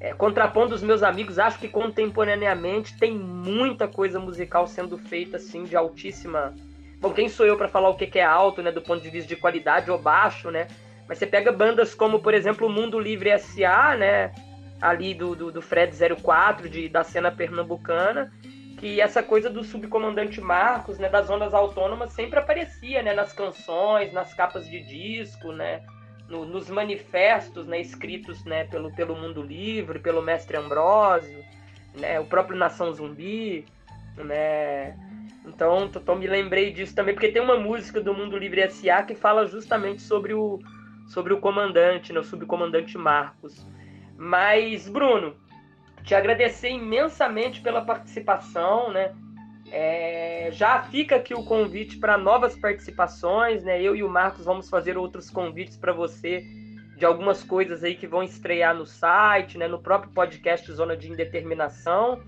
É, 0.00 0.12
contrapondo 0.12 0.74
os 0.74 0.82
meus 0.82 1.02
amigos, 1.02 1.38
acho 1.38 1.58
que 1.58 1.68
contemporaneamente 1.68 2.98
tem 2.98 3.16
muita 3.16 3.88
coisa 3.88 4.18
musical 4.18 4.66
sendo 4.66 4.98
feita 4.98 5.36
assim 5.36 5.64
de 5.64 5.76
altíssima. 5.76 6.54
Bom, 7.00 7.12
quem 7.12 7.28
sou 7.28 7.46
eu 7.46 7.56
para 7.56 7.68
falar 7.68 7.88
o 7.88 7.96
que 7.96 8.18
é 8.18 8.24
alto, 8.24 8.60
né? 8.60 8.70
Do 8.70 8.82
ponto 8.82 9.02
de 9.02 9.08
vista 9.08 9.28
de 9.28 9.36
qualidade 9.36 9.90
ou 9.90 9.98
baixo, 9.98 10.50
né? 10.50 10.66
Mas 11.08 11.18
você 11.18 11.26
pega 11.26 11.52
bandas 11.52 11.94
como, 11.94 12.20
por 12.20 12.34
exemplo, 12.34 12.66
o 12.66 12.70
Mundo 12.70 12.98
Livre 12.98 13.30
S.A., 13.30 13.96
né? 13.96 14.32
Ali 14.80 15.14
do, 15.14 15.34
do, 15.34 15.52
do 15.52 15.62
Fred 15.62 15.94
04, 16.20 16.68
de, 16.68 16.88
da 16.88 17.04
cena 17.04 17.30
pernambucana, 17.30 18.32
que 18.84 19.00
essa 19.00 19.22
coisa 19.22 19.48
do 19.48 19.64
subcomandante 19.64 20.42
Marcos, 20.42 20.98
né, 20.98 21.08
das 21.08 21.30
ondas 21.30 21.54
autônomas, 21.54 22.12
sempre 22.12 22.38
aparecia, 22.38 23.02
né, 23.02 23.14
nas 23.14 23.32
canções, 23.32 24.12
nas 24.12 24.34
capas 24.34 24.68
de 24.68 24.78
disco, 24.82 25.52
né, 25.52 25.80
no, 26.28 26.44
nos 26.44 26.68
manifestos, 26.68 27.66
né, 27.66 27.80
escritos, 27.80 28.44
né, 28.44 28.64
pelo, 28.64 28.94
pelo 28.94 29.16
Mundo 29.16 29.40
Livre, 29.40 30.00
pelo 30.00 30.20
Mestre 30.20 30.58
Ambrósio, 30.58 31.42
né, 31.94 32.20
o 32.20 32.26
próprio 32.26 32.58
Nação 32.58 32.92
Zumbi, 32.92 33.64
né, 34.18 34.94
então, 35.46 35.88
tô, 35.88 36.14
me 36.14 36.26
lembrei 36.26 36.70
disso 36.70 36.94
também, 36.94 37.14
porque 37.14 37.32
tem 37.32 37.40
uma 37.40 37.56
música 37.56 38.02
do 38.02 38.12
Mundo 38.12 38.36
Livre 38.36 38.60
S.A. 38.60 39.02
que 39.02 39.14
fala 39.14 39.46
justamente 39.46 40.02
sobre 40.02 40.34
o, 40.34 40.58
sobre 41.06 41.32
o 41.32 41.40
comandante, 41.40 42.12
né, 42.12 42.20
o 42.20 42.24
subcomandante 42.24 42.98
Marcos. 42.98 43.66
Mas, 44.14 44.90
Bruno, 44.90 45.34
te 46.04 46.14
agradecer 46.14 46.68
imensamente 46.68 47.60
pela 47.62 47.82
participação, 47.82 48.92
né? 48.92 49.14
É, 49.72 50.50
já 50.52 50.82
fica 50.82 51.16
aqui 51.16 51.34
o 51.34 51.42
convite 51.42 51.96
para 51.96 52.18
novas 52.18 52.54
participações, 52.54 53.64
né? 53.64 53.80
Eu 53.82 53.96
e 53.96 54.02
o 54.02 54.08
Marcos 54.08 54.44
vamos 54.44 54.68
fazer 54.68 54.98
outros 54.98 55.30
convites 55.30 55.76
para 55.76 55.92
você 55.92 56.44
de 56.96 57.04
algumas 57.04 57.42
coisas 57.42 57.82
aí 57.82 57.94
que 57.94 58.06
vão 58.06 58.22
estrear 58.22 58.74
no 58.74 58.84
site, 58.84 59.56
né? 59.56 59.66
No 59.66 59.78
próprio 59.78 60.12
podcast 60.12 60.70
Zona 60.70 60.94
de 60.94 61.10
Indeterminação. 61.10 62.22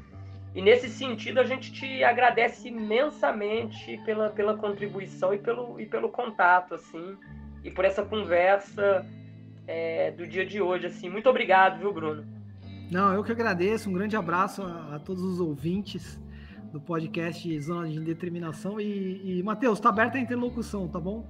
E 0.55 0.62
nesse 0.62 0.89
sentido, 0.89 1.39
a 1.39 1.44
gente 1.44 1.70
te 1.70 2.03
agradece 2.03 2.69
imensamente 2.69 4.01
pela, 4.07 4.31
pela 4.31 4.57
contribuição 4.57 5.35
e 5.35 5.39
pelo, 5.39 5.78
e 5.78 5.85
pelo 5.85 6.09
contato, 6.09 6.74
assim, 6.74 7.15
e 7.62 7.70
por 7.70 7.85
essa 7.85 8.03
conversa 8.03 9.05
é, 9.66 10.11
do 10.12 10.27
dia 10.27 10.47
de 10.47 10.62
hoje, 10.62 10.86
assim. 10.86 11.11
Muito 11.11 11.28
obrigado, 11.28 11.78
viu, 11.78 11.93
Bruno? 11.93 12.36
Não, 12.91 13.13
eu 13.13 13.25
que 13.25 13.33
agradeço. 13.33 13.91
Um 13.91 13.93
grande 13.93 14.17
abraço 14.17 14.63
a, 14.63 14.97
a 14.97 14.99
todos 14.99 15.23
os 15.23 15.41
ouvintes 15.41 16.21
do 16.73 16.81
podcast 16.81 17.61
Zona 17.61 17.89
de 17.89 17.97
Indeterminação. 17.97 18.81
E, 18.81 19.39
e 19.39 19.43
Matheus, 19.43 19.79
está 19.79 19.89
aberta 19.89 20.19
a 20.19 20.21
interlocução, 20.21 20.87
tá 20.89 21.01
bom? 21.01 21.27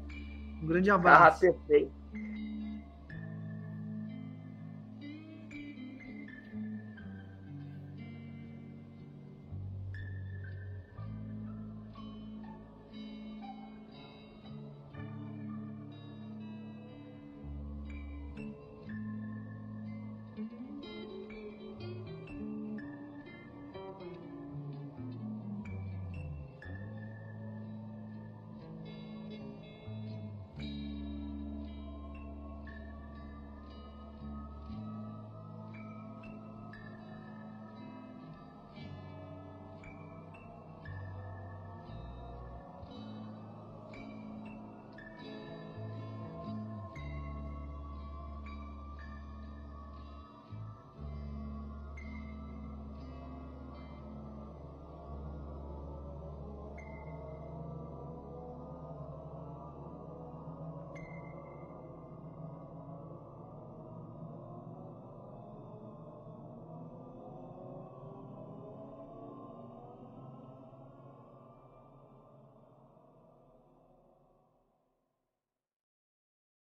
Um 0.62 0.66
grande 0.66 0.91
abraço. 0.91 1.47
Ah, 1.47 1.53
perfeito. 1.53 1.95